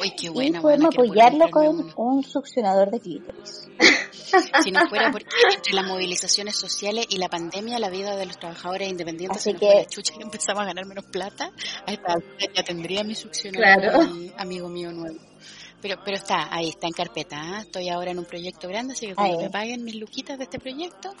Uy, 0.00 0.14
qué 0.16 0.30
buena, 0.30 0.58
y 0.58 0.62
podemos 0.62 0.94
apoyarlo 0.94 1.50
con 1.50 1.92
un 1.96 2.24
succionador 2.24 2.90
de 2.90 3.00
clítoris. 3.00 3.68
Si 4.62 4.70
no 4.70 4.88
fuera 4.88 5.10
porque 5.12 5.28
entre 5.54 5.74
las 5.74 5.86
movilizaciones 5.86 6.56
sociales 6.56 7.06
y 7.10 7.18
la 7.18 7.28
pandemia, 7.28 7.78
la 7.78 7.90
vida 7.90 8.16
de 8.16 8.26
los 8.26 8.38
trabajadores 8.38 8.88
independientes 8.88 9.38
Así 9.38 9.52
se 9.52 9.58
que... 9.58 9.86
chucha 9.88 10.14
y 10.18 10.22
empezamos 10.22 10.62
a 10.62 10.66
ganar 10.66 10.86
menos 10.86 11.04
plata, 11.04 11.52
a 11.86 11.92
esta 11.92 12.14
ya 12.54 12.62
tendría 12.62 13.04
mi 13.04 13.14
succionador 13.14 14.08
amigo 14.38 14.68
mío 14.68 14.90
nuevo. 14.90 15.18
Pero, 15.82 15.96
pero 16.04 16.16
está, 16.16 16.54
ahí 16.54 16.68
está 16.68 16.86
en 16.86 16.92
carpeta. 16.92 17.36
¿ah? 17.40 17.60
Estoy 17.60 17.88
ahora 17.88 18.12
en 18.12 18.20
un 18.20 18.24
proyecto 18.24 18.68
grande, 18.68 18.94
así 18.94 19.08
que 19.08 19.14
cuando 19.14 19.40
me 19.40 19.50
paguen 19.50 19.84
mis 19.84 19.96
luquitas 19.96 20.38
de 20.38 20.44
este 20.44 20.60
proyecto, 20.60 21.12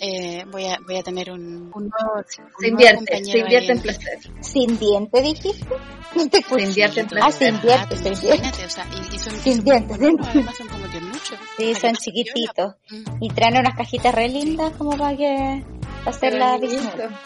eh, 0.00 0.44
voy, 0.50 0.66
a, 0.66 0.78
voy 0.84 0.96
a 0.96 1.02
tener 1.02 1.30
un, 1.30 1.70
un 1.74 1.90
nuevo. 1.90 2.24
se 2.26 2.42
invierte, 2.68 3.24
se 3.24 3.38
invierte 3.38 3.72
en 3.72 3.80
placer. 3.80 4.18
¿Sin 4.40 4.78
diente 4.78 5.20
dijiste? 5.20 5.66
se 6.14 6.62
invierte 6.62 7.00
en 7.00 7.06
placer. 7.06 7.28
Ah, 7.28 7.30
se 7.30 7.48
invierte, 7.48 7.96
se 7.96 8.08
invierte. 8.08 8.64
O 8.64 8.70
sea, 8.70 8.86
y, 8.90 9.14
y 9.14 9.18
son, 9.18 9.36
sin 9.36 9.62
dientes, 9.62 9.98
además 10.00 10.56
son 10.56 10.68
como 10.68 10.86
mucho. 10.86 11.34
Sí, 11.56 11.74
son 11.74 11.94
chiquititos. 11.94 12.74
Y 13.20 13.28
traen 13.28 13.58
unas 13.58 13.76
cajitas 13.76 14.14
re 14.14 14.28
lindas 14.28 14.72
como 14.76 14.96
para 14.96 15.16
que 15.16 15.64
hacer 16.06 16.34
la 16.34 16.58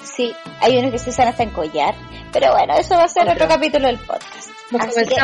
Sí, 0.03 0.33
hay 0.61 0.79
unos 0.79 0.93
que 0.93 0.99
se 0.99 1.11
usan 1.11 1.29
hasta 1.29 1.43
en 1.43 1.51
collar. 1.51 1.95
Pero 2.33 2.53
bueno, 2.53 2.75
eso 2.75 2.95
va 2.97 3.05
a 3.05 3.09
ser 3.09 3.29
otro 3.29 3.49
capítulo 3.49 3.87
del 3.87 3.99
podcast. 3.99 4.51
Así 4.79 5.07
que, 5.07 5.17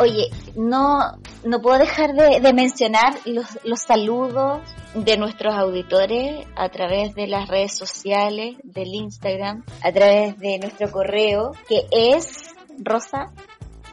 oye, 0.00 0.30
no, 0.56 1.18
no 1.44 1.60
puedo 1.60 1.78
dejar 1.78 2.14
de, 2.14 2.40
de 2.40 2.52
mencionar 2.52 3.14
los, 3.26 3.46
los 3.64 3.80
saludos 3.80 4.60
de 4.94 5.18
nuestros 5.18 5.54
auditores 5.54 6.46
a 6.56 6.68
través 6.70 7.14
de 7.14 7.26
las 7.26 7.48
redes 7.48 7.76
sociales, 7.76 8.56
del 8.64 8.94
Instagram, 8.94 9.64
a 9.82 9.92
través 9.92 10.38
de 10.38 10.58
nuestro 10.58 10.90
correo, 10.90 11.52
que 11.68 11.86
es 11.90 12.54
Rosa. 12.78 13.30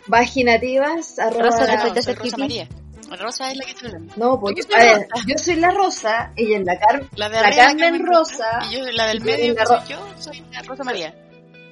Vaginativas, 0.07 1.15
Rosa, 1.17 1.65
Rosa, 1.65 2.13
Rosa 2.13 2.37
María. 2.37 2.69
Rosa 3.09 3.51
es 3.51 3.57
la 3.57 3.65
que 3.65 3.71
estoy 3.71 3.87
hablando. 3.87 4.13
No, 4.17 4.39
porque 4.39 4.61
yo 4.61 4.67
soy, 4.69 4.79
ver, 4.79 5.07
yo 5.27 5.37
soy 5.37 5.55
la 5.55 5.71
Rosa, 5.71 6.31
ella 6.35 6.59
es 6.59 6.65
la, 6.65 6.77
Car 6.79 7.03
la, 7.15 7.29
de 7.29 7.41
la 7.41 7.55
Carmen 7.55 8.05
Rosa. 8.05 8.59
Y 8.69 8.75
yo, 8.75 8.83
la 8.91 9.07
del 9.07 9.21
medio, 9.21 9.53
la 9.53 9.65
soy 9.65 9.79
yo, 9.89 9.97
soy 10.17 10.43
la 10.51 10.61
Rosa 10.63 10.83
María. 10.83 11.15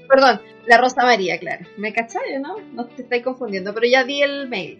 Perdón, 0.07 0.41
la 0.68 0.77
Rosa 0.77 1.03
María, 1.03 1.38
claro. 1.39 1.65
¿Me 1.77 1.91
cachai, 1.93 2.39
no? 2.39 2.55
No 2.73 2.85
te 2.85 3.01
estáis 3.03 3.23
confundiendo, 3.23 3.73
pero 3.73 3.88
ya 3.88 4.03
di 4.03 4.22
el 4.22 4.47
mail. 4.47 4.80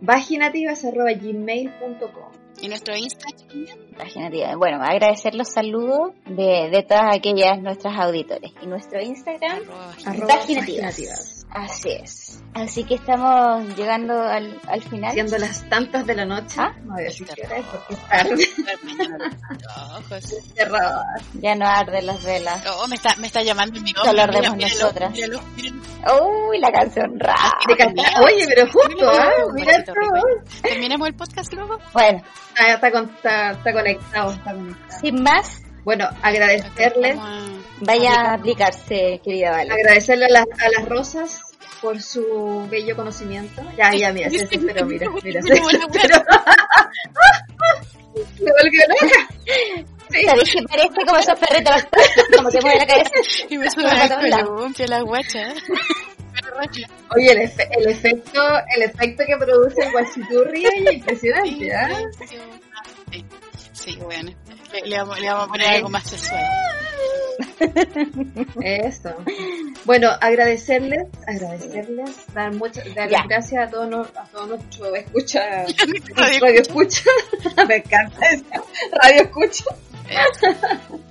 vaginativas.gmail.com 0.00 2.43
¿Y 2.60 2.68
nuestro 2.68 2.96
Instagram? 2.96 3.44
Vaginativa. 3.98 4.56
Bueno, 4.56 4.82
agradecer 4.82 5.34
los 5.34 5.48
saludos 5.48 6.12
de, 6.26 6.70
de 6.70 6.84
todas 6.88 7.16
aquellas 7.16 7.60
nuestras 7.60 7.96
auditores. 7.98 8.52
Y 8.62 8.66
nuestro 8.66 9.00
Instagram, 9.00 9.62
arroba, 10.04 10.26
vaginativas. 10.26 11.46
Así 11.50 11.90
es. 11.90 12.42
Así 12.54 12.84
que 12.84 12.94
estamos 12.94 13.76
llegando 13.76 14.20
al, 14.20 14.60
al 14.66 14.82
final. 14.82 15.12
Siendo 15.12 15.38
las 15.38 15.68
tantas 15.68 16.06
de 16.06 16.14
la 16.14 16.24
noche. 16.24 16.56
¿Ah? 16.58 16.72
No 16.82 16.94
voy 16.94 17.02
a 17.02 17.04
decir 17.06 17.26
qué 17.34 17.46
hora 17.46 17.58
es 17.58 17.66
porque 17.66 17.94
es 17.94 18.08
tarde. 18.08 18.44
ya 21.40 21.54
no 21.54 21.66
arden 21.66 22.06
las 22.06 22.24
velas. 22.24 22.64
Oh, 22.76 22.88
me 22.88 22.96
está, 22.96 23.14
me 23.16 23.26
está 23.28 23.42
llamando 23.42 23.80
mi 23.80 23.92
nombre. 23.92 24.10
Solo 24.10 24.22
ardemos 24.22 24.56
nosotras. 24.56 25.12
Míralo, 25.12 25.40
míralo. 25.56 25.82
Uy, 26.48 26.58
la 26.58 26.70
canción 26.70 27.18
rara. 27.18 27.52
Oye, 28.24 28.46
pero 28.46 28.70
justo, 28.70 29.08
¿ah? 29.08 29.30
Mira 29.54 29.76
esto. 29.76 29.92
¿Terminamos 30.62 31.08
el 31.08 31.14
podcast 31.14 31.52
luego? 31.52 31.78
Bueno. 31.92 32.22
Está, 32.56 32.90
con, 32.90 33.10
está, 33.10 33.50
está 33.52 33.72
conectado, 33.72 34.32
está 34.32 34.52
conectado. 34.52 35.00
Sin 35.00 35.22
más. 35.22 35.62
Bueno, 35.84 36.08
agradecerles. 36.22 37.18
Vaya 37.80 38.12
a 38.14 38.34
aplicarse, 38.34 39.20
querida 39.22 39.50
Vale. 39.50 39.72
Agradecerle 39.72 40.26
a 40.26 40.30
las, 40.30 40.46
a 40.58 40.68
las 40.80 40.88
rosas 40.88 41.42
por 41.84 42.00
su 42.00 42.66
bello 42.70 42.96
conocimiento. 42.96 43.62
Ya, 43.76 43.92
ya, 43.94 44.10
mira, 44.12 44.30
se 44.30 44.46
pero 44.58 44.86
mira, 44.86 45.06
mira, 45.22 45.42
se 45.42 45.48
pero... 45.92 46.24
Me 48.40 48.52
volvió 48.62 48.82
loca. 48.88 49.28
Sí. 50.10 50.24
¿Sabes 50.24 50.54
que 50.54 50.62
parece 50.62 51.04
como 51.06 51.18
esos 51.18 51.38
perritos 51.38 51.86
como 52.36 52.48
que 52.48 52.60
mueve 52.60 52.78
la 52.78 52.86
cabeza? 52.86 53.10
Y 53.50 53.58
me 53.58 53.70
sube 53.70 53.84
la 53.84 54.44
columpia, 54.44 54.86
la 54.86 55.00
guacha. 55.02 55.52
Oye, 57.16 57.32
el, 57.32 57.42
efe 57.42 57.68
el, 57.78 57.88
efecto 57.88 58.40
el 58.74 58.82
efecto 58.82 59.24
que 59.26 59.36
produce 59.36 59.82
el 59.82 59.92
guachiturri 59.92 60.66
es 60.66 60.92
impresionante, 60.94 61.68
¿eh? 61.68 62.06
Sí, 63.10 63.24
sí, 63.72 63.98
bueno. 64.00 64.30
Le, 64.72 64.88
le, 64.88 64.98
vamos, 64.98 65.20
le 65.20 65.28
vamos 65.28 65.44
a 65.44 65.48
poner 65.48 65.66
algo 65.68 65.88
más 65.88 66.04
sexual. 66.04 66.44
Eso. 68.62 69.14
Bueno, 69.84 70.08
agradecerles, 70.20 71.08
agradecerles, 71.26 72.26
dar 72.32 72.54
muchas, 72.54 72.94
dar 72.94 73.08
gracias 73.28 73.68
a 73.68 73.70
todos 73.70 74.08
a 74.16 74.24
todos 74.26 74.48
nuestros 74.48 74.96
escucha, 74.96 75.66
radio 76.16 76.60
escucha, 76.60 77.02
me 77.68 77.76
encanta 77.76 78.26
eso, 78.28 78.44
radio 78.92 79.22
escucha. 79.22 79.64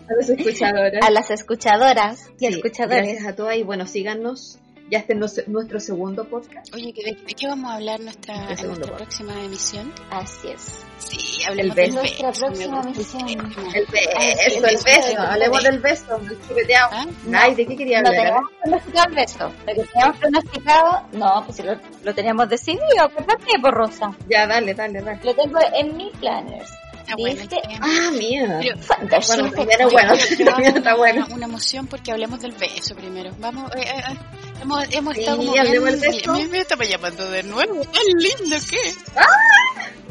a 0.10 0.14
las 0.15 0.30
escuchadoras. 0.30 1.06
A 1.06 1.11
las 1.11 1.32
escuchadoras 1.32 2.30
y 2.40 2.48
sí, 2.48 2.53
escuchadores. 2.56 3.03
Gracias 3.03 3.26
a 3.26 3.36
todas 3.36 3.57
y 3.57 3.64
bueno, 3.64 3.86
síganos 3.86 4.60
ya 4.90 5.00
este 5.00 5.14
es 5.14 5.48
nuestro 5.48 5.80
segundo 5.80 6.26
podcast. 6.26 6.74
Oye, 6.74 6.94
¿de, 6.94 7.14
de 7.14 7.34
qué 7.34 7.48
vamos 7.48 7.72
a 7.72 7.76
hablar 7.76 8.00
nuestra, 8.00 8.36
en 8.52 8.68
nuestra 8.68 8.96
próxima 8.96 9.44
emisión? 9.44 9.92
Así 10.10 10.50
es. 10.50 10.86
Sí, 10.98 11.44
hablemos 11.48 11.76
del 11.76 11.92
beso. 11.92 12.00
Nuestra 12.00 12.32
próxima 12.32 12.82
emisión. 12.82 13.30
El 13.30 13.86
beso, 13.88 14.66
el 14.68 14.78
beso. 14.84 15.20
Hablemos 15.20 15.64
del 15.64 15.80
beso, 15.80 16.18
del 16.20 16.42
chupeteado. 16.48 16.90
¿Ah? 16.92 17.06
Ay, 17.36 17.56
¿de 17.56 17.66
qué 17.66 17.76
quería 17.76 18.00
hablar? 18.00 18.14
No 18.14 18.22
teníamos 18.22 18.52
pronosticado 18.62 19.10
el 19.10 19.16
beso. 19.16 19.52
Lo 19.66 19.74
que 19.74 19.84
teníamos 19.84 20.18
pronosticado, 20.18 21.08
no, 21.14 21.44
pues 21.46 21.60
lo, 21.64 21.80
lo 22.04 22.14
teníamos 22.14 22.50
decidido. 22.50 23.10
¿Por 23.16 23.38
qué, 23.40 23.60
por 23.62 23.74
Rosa? 23.74 24.16
Ya, 24.30 24.48
dale, 24.48 24.74
dale, 24.74 25.02
dale. 25.02 25.20
Lo 25.24 25.34
tengo 25.34 25.60
en 25.74 25.98
mi 25.98 26.10
planners. 26.20 26.72
Ah, 27.08 27.16
bueno, 27.18 27.42
ah, 27.82 28.12
mira. 28.18 28.62
Fantástico. 28.78 29.42
Bueno, 29.42 29.56
primero, 29.56 29.90
bueno, 29.90 30.14
primero 30.36 30.78
está 30.78 30.96
bueno. 30.96 31.26
Una, 31.26 31.36
una, 31.36 31.46
emoción 31.46 31.88
porque 31.88 32.12
hablemos 32.12 32.40
del 32.42 32.54
beso 32.54 32.96
primero. 32.96 33.32
Vamos, 33.40 33.72
eh, 33.76 33.82
eh, 33.82 34.18
hemos, 34.62 34.86
hemos 34.92 35.14
sí, 35.14 35.20
estado 35.22 35.38
como 35.38 35.56
hablemos 35.56 35.92
del 35.92 36.00
beso. 36.00 36.34
Me, 36.34 36.48
me 36.48 36.60
estaba 36.60 36.86
llamando 36.86 37.30
de 37.30 37.44
nuevo. 37.44 37.82
¡Tan 37.82 38.04
lindo 38.18 38.58
que! 38.70 38.94
¡Ah! 39.16 39.28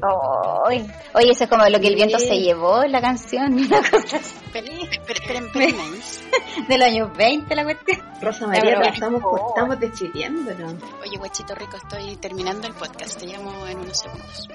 Oh, 0.04 0.64
oye, 0.66 1.30
eso 1.30 1.44
es 1.44 1.50
como 1.50 1.64
lo 1.68 1.78
que 1.78 1.86
el 1.86 1.94
viento 1.94 2.18
sí. 2.18 2.26
se 2.26 2.40
llevó, 2.40 2.84
la 2.86 3.00
canción, 3.00 3.54
una 3.54 3.80
cosa 3.88 4.18
De 6.68 6.78
los 6.78 6.86
años 6.88 7.16
20 7.16 7.54
la 7.54 7.64
cuestión. 7.64 7.98
Rosa 8.20 8.46
María, 8.48 8.62
pero 8.78 8.92
estamos, 8.92 9.22
oh. 9.24 9.48
estamos 9.50 9.78
despidiéndonos. 9.78 10.74
Oye, 11.00 11.16
guachito 11.18 11.54
rico, 11.54 11.76
estoy 11.76 12.16
terminando 12.16 12.66
el 12.66 12.74
podcast. 12.74 13.20
Te 13.20 13.26
llamo 13.26 13.64
en 13.66 13.78
unos 13.78 13.96
segundos. 13.96 14.48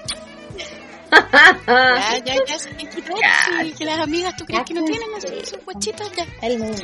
Ya, 1.10 2.18
ya, 2.24 2.34
ya, 2.46 2.58
se 2.58 2.70
sí, 2.70 3.74
que 3.76 3.84
las 3.84 3.98
amigas, 4.00 4.36
¿tú 4.36 4.44
crees 4.44 4.64
que 4.64 4.74
no 4.74 4.84
tienen 4.84 5.08
esos 5.16 5.58
huechitos 5.66 6.10
ya? 6.12 6.26
El 6.42 6.58
mundo. 6.58 6.82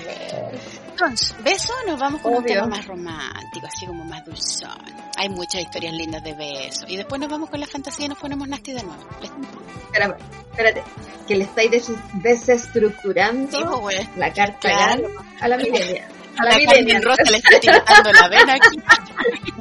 Entonces, 0.91 1.35
beso, 1.43 1.73
nos 1.87 1.99
vamos 1.99 2.21
con 2.23 2.35
un 2.35 2.45
tema 2.45 2.67
más 2.67 2.87
romántico, 2.87 3.67
así 3.67 3.87
como 3.87 4.05
más 4.05 4.25
dulzón. 4.25 4.71
Hay 5.17 5.29
muchas 5.29 5.63
historias 5.63 5.95
lindas 5.95 6.23
de 6.23 6.35
beso. 6.35 6.87
Y 6.89 6.97
después 6.97 7.21
nos 7.21 7.31
vamos 7.31 7.51
con 7.51 7.61
la 7.61 7.67
fantasía 7.67 8.07
y 8.07 8.09
nos 8.09 8.19
ponemos 8.19 8.49
nasty 8.49 8.73
de 8.73 8.83
nuevo. 8.83 9.03
Espérate, 9.23 10.23
espérate, 10.51 10.85
que 11.27 11.37
le 11.37 11.45
estáis 11.45 11.71
des 11.71 11.91
desestructurando 12.15 13.81
pues, 13.81 14.07
la 14.17 14.33
carta 14.33 14.71
claro. 14.71 15.09
a 15.41 15.49
la 15.49 15.57
milenia. 15.57 16.09
A 16.39 16.45
la, 16.45 16.51
la 16.51 16.57
milenia. 16.57 17.01
Rosa 17.01 17.23
le 17.31 17.37
está 17.37 17.61
tirando 17.61 18.13
la 18.13 18.29
vena 18.29 18.55
aquí. 18.55 19.53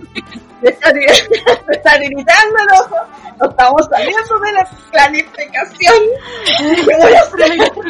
me 0.63 0.69
está, 0.69 0.93
me 1.67 1.75
está 1.75 1.97
gritando 1.97 2.59
el 2.59 2.69
ojo. 2.79 2.95
No 3.39 3.49
estamos 3.49 3.87
saliendo 3.89 4.39
de 4.39 4.51
la 4.53 4.69
planificación. 4.91 5.95
¿Qué 6.57 6.83
voy 6.83 7.13
a 7.13 7.21
hacer? 7.21 7.83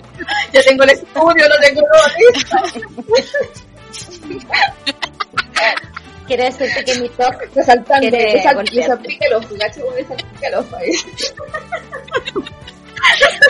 Ya 0.52 0.62
tengo 0.64 0.84
el 0.84 0.90
estudio, 0.90 1.50
no 1.50 1.56
tengo 1.62 1.82
todo 1.82 2.08
listo. 2.18 2.58
Quiere 6.26 6.46
decirte 6.46 6.86
que 6.86 6.96
mi 7.02 7.10
top 7.10 7.36
resaltando, 7.54 8.18
salpica 8.42 9.26
el 9.26 9.34
ojo, 9.34 9.56
gacho, 9.60 9.82
salpica 10.08 10.48
el 10.48 10.54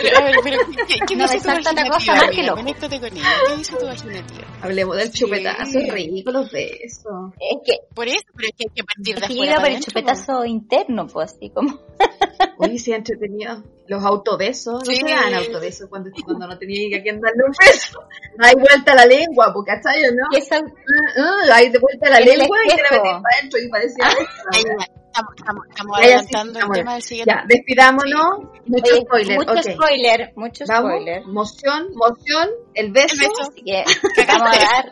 Pero, 0.02 0.18
pero, 0.42 0.58
¿qué, 0.86 0.94
qué 1.06 1.16
no 1.16 1.28
dice 1.28 1.40
tu? 1.40 1.90
Cosa, 1.90 2.12
amiga? 2.20 2.54
Conéctate 2.54 3.00
con 3.00 3.16
ella. 3.16 3.28
¿Qué 3.48 3.56
dice 3.56 3.76
tu 3.76 3.86
vaginativa? 3.86 4.44
Hablemos 4.62 4.96
del 4.96 5.10
chupetazo, 5.10 5.80
sí. 5.80 5.90
rico 5.90 6.30
los 6.30 6.50
besos. 6.50 7.32
Es 7.38 7.58
que, 7.64 7.78
por 7.94 8.08
eso, 8.08 8.22
pero 8.36 8.48
es 8.48 8.54
que 8.56 8.64
hay 8.68 8.74
que 8.74 8.84
partir 8.84 9.20
de 9.20 9.26
afuera. 9.26 9.60
por 9.60 9.70
el 9.70 9.80
chupetazo 9.80 10.44
interno, 10.44 11.06
pues 11.06 11.32
así 11.32 11.50
como. 11.50 11.80
Uy, 12.58 12.78
sí, 12.78 12.92
entretenido. 12.92 13.62
Los 13.86 14.02
autobesos, 14.02 14.82
no 14.86 14.92
sí. 14.92 14.96
se 14.96 15.04
dan 15.04 15.34
autobesos 15.34 15.88
cuando, 15.88 16.10
cuando 16.24 16.46
no 16.46 16.58
tenía 16.58 17.02
que 17.02 17.12
darle 17.12 17.44
un 17.46 17.52
beso. 17.58 18.00
No 18.38 18.46
hay 18.46 18.54
vuelta 18.54 18.92
a 18.92 18.94
la 18.94 19.06
lengua, 19.06 19.52
porque 19.52 19.72
¿cachai 19.72 20.02
no? 20.02 20.28
¿Qué 20.32 20.40
son? 20.42 20.64
Uh, 20.64 21.20
uh, 21.20 21.52
hay 21.52 21.68
de 21.68 21.78
vuelta 21.78 22.08
a 22.08 22.10
la 22.10 22.20
lengua 22.20 22.58
y 22.64 22.68
te 22.68 22.82
la 22.82 22.90
metes 22.90 23.02
para 23.02 23.38
adentro 23.38 23.60
y 23.60 23.68
parecía. 23.68 24.04
Ah, 24.06 25.03
Estamos, 25.14 25.34
estamos, 25.36 25.66
estamos 25.68 25.96
adelantando 25.96 26.58
el 26.58 26.70
tema 26.72 26.92
del 26.94 27.02
siguiente. 27.02 27.32
Ya, 27.32 27.44
despidámonos. 27.46 28.26
Sí. 28.40 28.60
Mucho 28.66 28.96
spoiler. 28.96 29.38
Mucho 29.38 29.52
okay. 29.52 29.74
spoiler, 29.74 30.32
mucho 30.34 30.64
Vamos. 30.66 30.90
spoiler. 30.90 31.26
Moción, 31.26 31.88
moción, 31.94 32.48
el 32.74 32.90
beso. 32.90 33.14
El 33.14 33.28
beso. 33.28 33.52
Yeah. 33.64 33.84
Que 34.16 34.24
vamos 34.26 34.48
a 34.48 34.58
dar. 34.58 34.90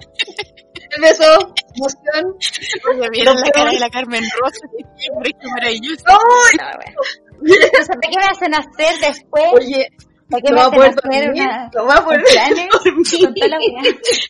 El 0.95 1.03
beso, 1.03 1.55
moción. 1.77 2.37
Oye, 2.89 3.09
vieron 3.11 3.41
la 3.41 3.51
cara 3.51 3.71
de 3.73 3.81
la 3.81 3.91
Carmen 3.91 4.23
Rosa. 4.39 4.61
Qué 5.25 5.51
maravilloso. 5.51 6.05
No, 6.07 6.15
no, 6.15 6.77
bueno. 6.77 7.01
No 7.43 7.85
sé 7.85 7.93
qué 8.01 8.17
me 8.17 8.25
hacen 8.25 8.55
hacer 8.55 9.01
después. 9.01 9.53
Oye. 9.55 9.89
¿Para 10.33 10.43
qué 10.43 10.51
no 10.51 10.57
va 10.57 10.65
a 10.65 10.71
poder 10.71 10.95
dormir, 10.95 11.31
una, 11.31 11.71
no 11.75 11.85
va 11.87 11.95
a 11.95 12.05
poder 12.05 12.23
la 12.33 13.59
vida? 13.59 13.81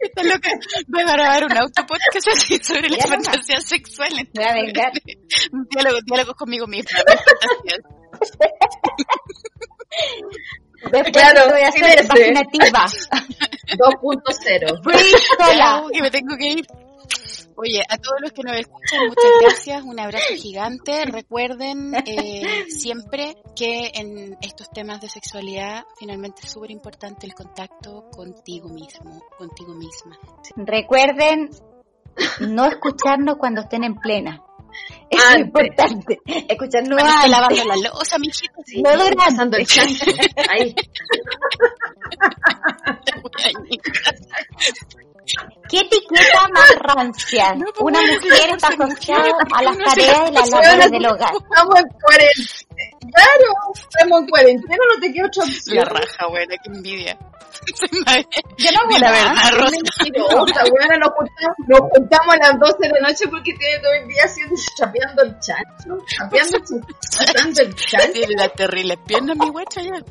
Esta 0.00 0.22
loca 0.24 0.50
va 0.92 1.00
a 1.00 1.12
grabar 1.12 1.44
un 1.44 1.56
autopodcast 1.56 2.28
así 2.28 2.58
sobre 2.62 2.88
fantasías 3.00 3.62
sexuales. 3.64 4.26
Me 4.34 4.42
voy 4.42 4.50
a 4.50 4.52
vengar. 4.54 4.92
Un 5.52 5.66
diálogo, 5.70 5.98
diálogo 6.04 6.34
conmigo 6.34 6.66
misma. 6.66 6.98
Después 10.90 11.12
Claro, 11.12 11.50
voy 11.50 11.60
a 11.60 11.68
hacer 11.68 12.04
imaginativa. 12.04 12.86
2.0 13.78 14.82
Free 14.82 15.14
sola. 15.38 15.84
que 15.92 16.02
me 16.02 16.10
tengo 16.10 16.36
que 16.36 16.46
ir. 16.48 16.66
Oye, 17.62 17.80
a 17.88 17.96
todos 17.96 18.20
los 18.20 18.32
que 18.32 18.42
nos 18.42 18.56
escuchan, 18.56 19.06
muchas 19.06 19.30
gracias, 19.40 19.84
un 19.84 20.00
abrazo 20.00 20.34
gigante. 20.34 21.04
Recuerden 21.04 21.94
eh, 21.94 22.64
siempre 22.68 23.36
que 23.54 23.92
en 23.94 24.36
estos 24.40 24.68
temas 24.70 25.00
de 25.00 25.08
sexualidad, 25.08 25.84
finalmente 25.96 26.42
es 26.42 26.50
súper 26.50 26.72
importante 26.72 27.24
el 27.24 27.34
contacto 27.34 28.10
contigo 28.10 28.68
mismo, 28.68 29.22
contigo 29.38 29.74
misma. 29.74 30.18
Recuerden 30.56 31.50
no 32.40 32.66
escucharnos 32.66 33.36
cuando 33.36 33.60
estén 33.60 33.84
en 33.84 33.94
plena. 33.94 34.42
Es 35.10 35.22
Antes. 35.24 35.40
importante. 35.46 36.20
Cuando 36.24 37.06
esté 37.08 37.16
antes. 37.16 37.30
lavando 37.30 37.64
la 37.64 37.76
losa, 37.76 38.18
mijito. 38.18 38.54
Sí, 38.64 38.82
No 38.82 38.90
pasando 39.16 39.56
el 39.56 39.66
chancho. 39.66 40.04
Ahí. 40.48 40.74
¿Qué 45.68 45.78
etiqueta 45.78 46.48
más 46.52 46.74
rancia? 46.80 47.54
No, 47.54 47.66
pues, 47.66 47.80
Una 47.80 48.00
mujer 48.00 48.50
no 48.50 48.56
está 48.56 48.68
no 48.76 48.84
asociada 48.84 49.30
a 49.54 49.62
las 49.62 49.78
no 49.78 49.84
tareas 49.84 50.30
y 50.30 50.32
las 50.32 50.50
no 50.50 50.60
labores 50.60 50.90
no 50.90 50.90
del 50.90 51.06
hogar. 51.06 51.32
Estamos 51.34 51.76
en 51.76 51.88
cuarentena. 52.00 52.71
Claro, 53.00 53.52
estamos 53.74 54.20
en 54.20 54.28
cuarentena, 54.28 54.84
no 54.94 55.00
te 55.00 55.12
queda 55.12 55.26
otra 55.26 55.44
opción. 55.48 55.76
La 55.76 55.84
raja, 55.84 56.26
buena, 56.28 56.54
qué 56.62 56.70
envidia. 56.70 57.18
Yo 58.58 58.70
no 58.72 58.88
Di 58.88 58.96
hago 58.96 58.98
la 58.98 59.12
verdad, 59.12 59.52
Rosa. 59.52 59.76
Mentirosa, 60.00 60.64
weona, 60.72 60.96
nos 60.98 61.12
juntamos, 61.12 61.56
nos 61.68 61.80
juntamos 61.90 62.34
a 62.34 62.38
las 62.38 62.58
12 62.58 62.76
de 62.80 62.88
la 62.88 63.08
noche 63.08 63.28
porque 63.28 63.52
tiene 63.54 63.78
todo 63.78 63.92
el 63.92 64.08
día 64.08 64.22
haciendo, 64.24 64.54
chapeando 64.76 65.22
el 65.22 65.38
chancho, 65.38 66.04
chapeando, 66.06 66.56
el 67.62 67.74
chancho. 67.74 68.12
Tiene 68.12 68.34
las 68.36 68.52
terribles 68.54 68.98
piernas, 69.06 69.36
mi 69.36 69.48
guacha, 69.50 69.80
ya. 69.82 70.02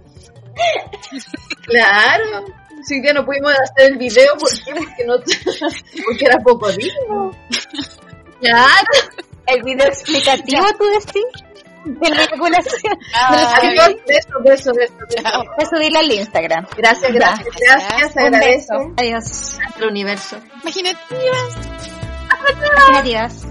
Claro. 1.63 2.45
Si 2.83 3.03
ya 3.03 3.13
no 3.13 3.25
pudimos 3.25 3.53
hacer 3.53 3.91
el 3.91 3.97
video, 3.97 4.33
¿por 4.39 4.49
qué? 4.51 4.73
Porque, 4.73 5.05
no, 5.05 5.15
porque 6.05 6.25
era 6.25 6.37
poco 6.39 6.71
digno. 6.71 7.31
Claro. 8.39 9.21
El 9.47 9.61
video 9.63 9.87
explicativo, 9.87 10.65
tú 10.77 10.85
decís, 10.85 11.23
de 11.85 12.09
la 12.09 12.27
regulación. 12.27 12.99
Ah, 13.15 13.55
Adiós, 13.61 13.95
beso, 14.07 14.39
beso, 14.43 14.71
beso. 14.73 14.99
Voy 15.57 15.65
a 15.95 15.99
al 15.99 16.11
Instagram. 16.11 16.67
Gracias, 16.77 17.11
gracias, 17.13 17.55
gracias, 17.59 18.15
Un 18.15 18.21
agradezco 18.21 18.77
beso. 18.79 18.93
Adiós. 18.97 19.59
al 19.75 19.83
universo. 19.87 20.37
Imagínate. 20.61 20.97
Imaginativas. 22.89 23.45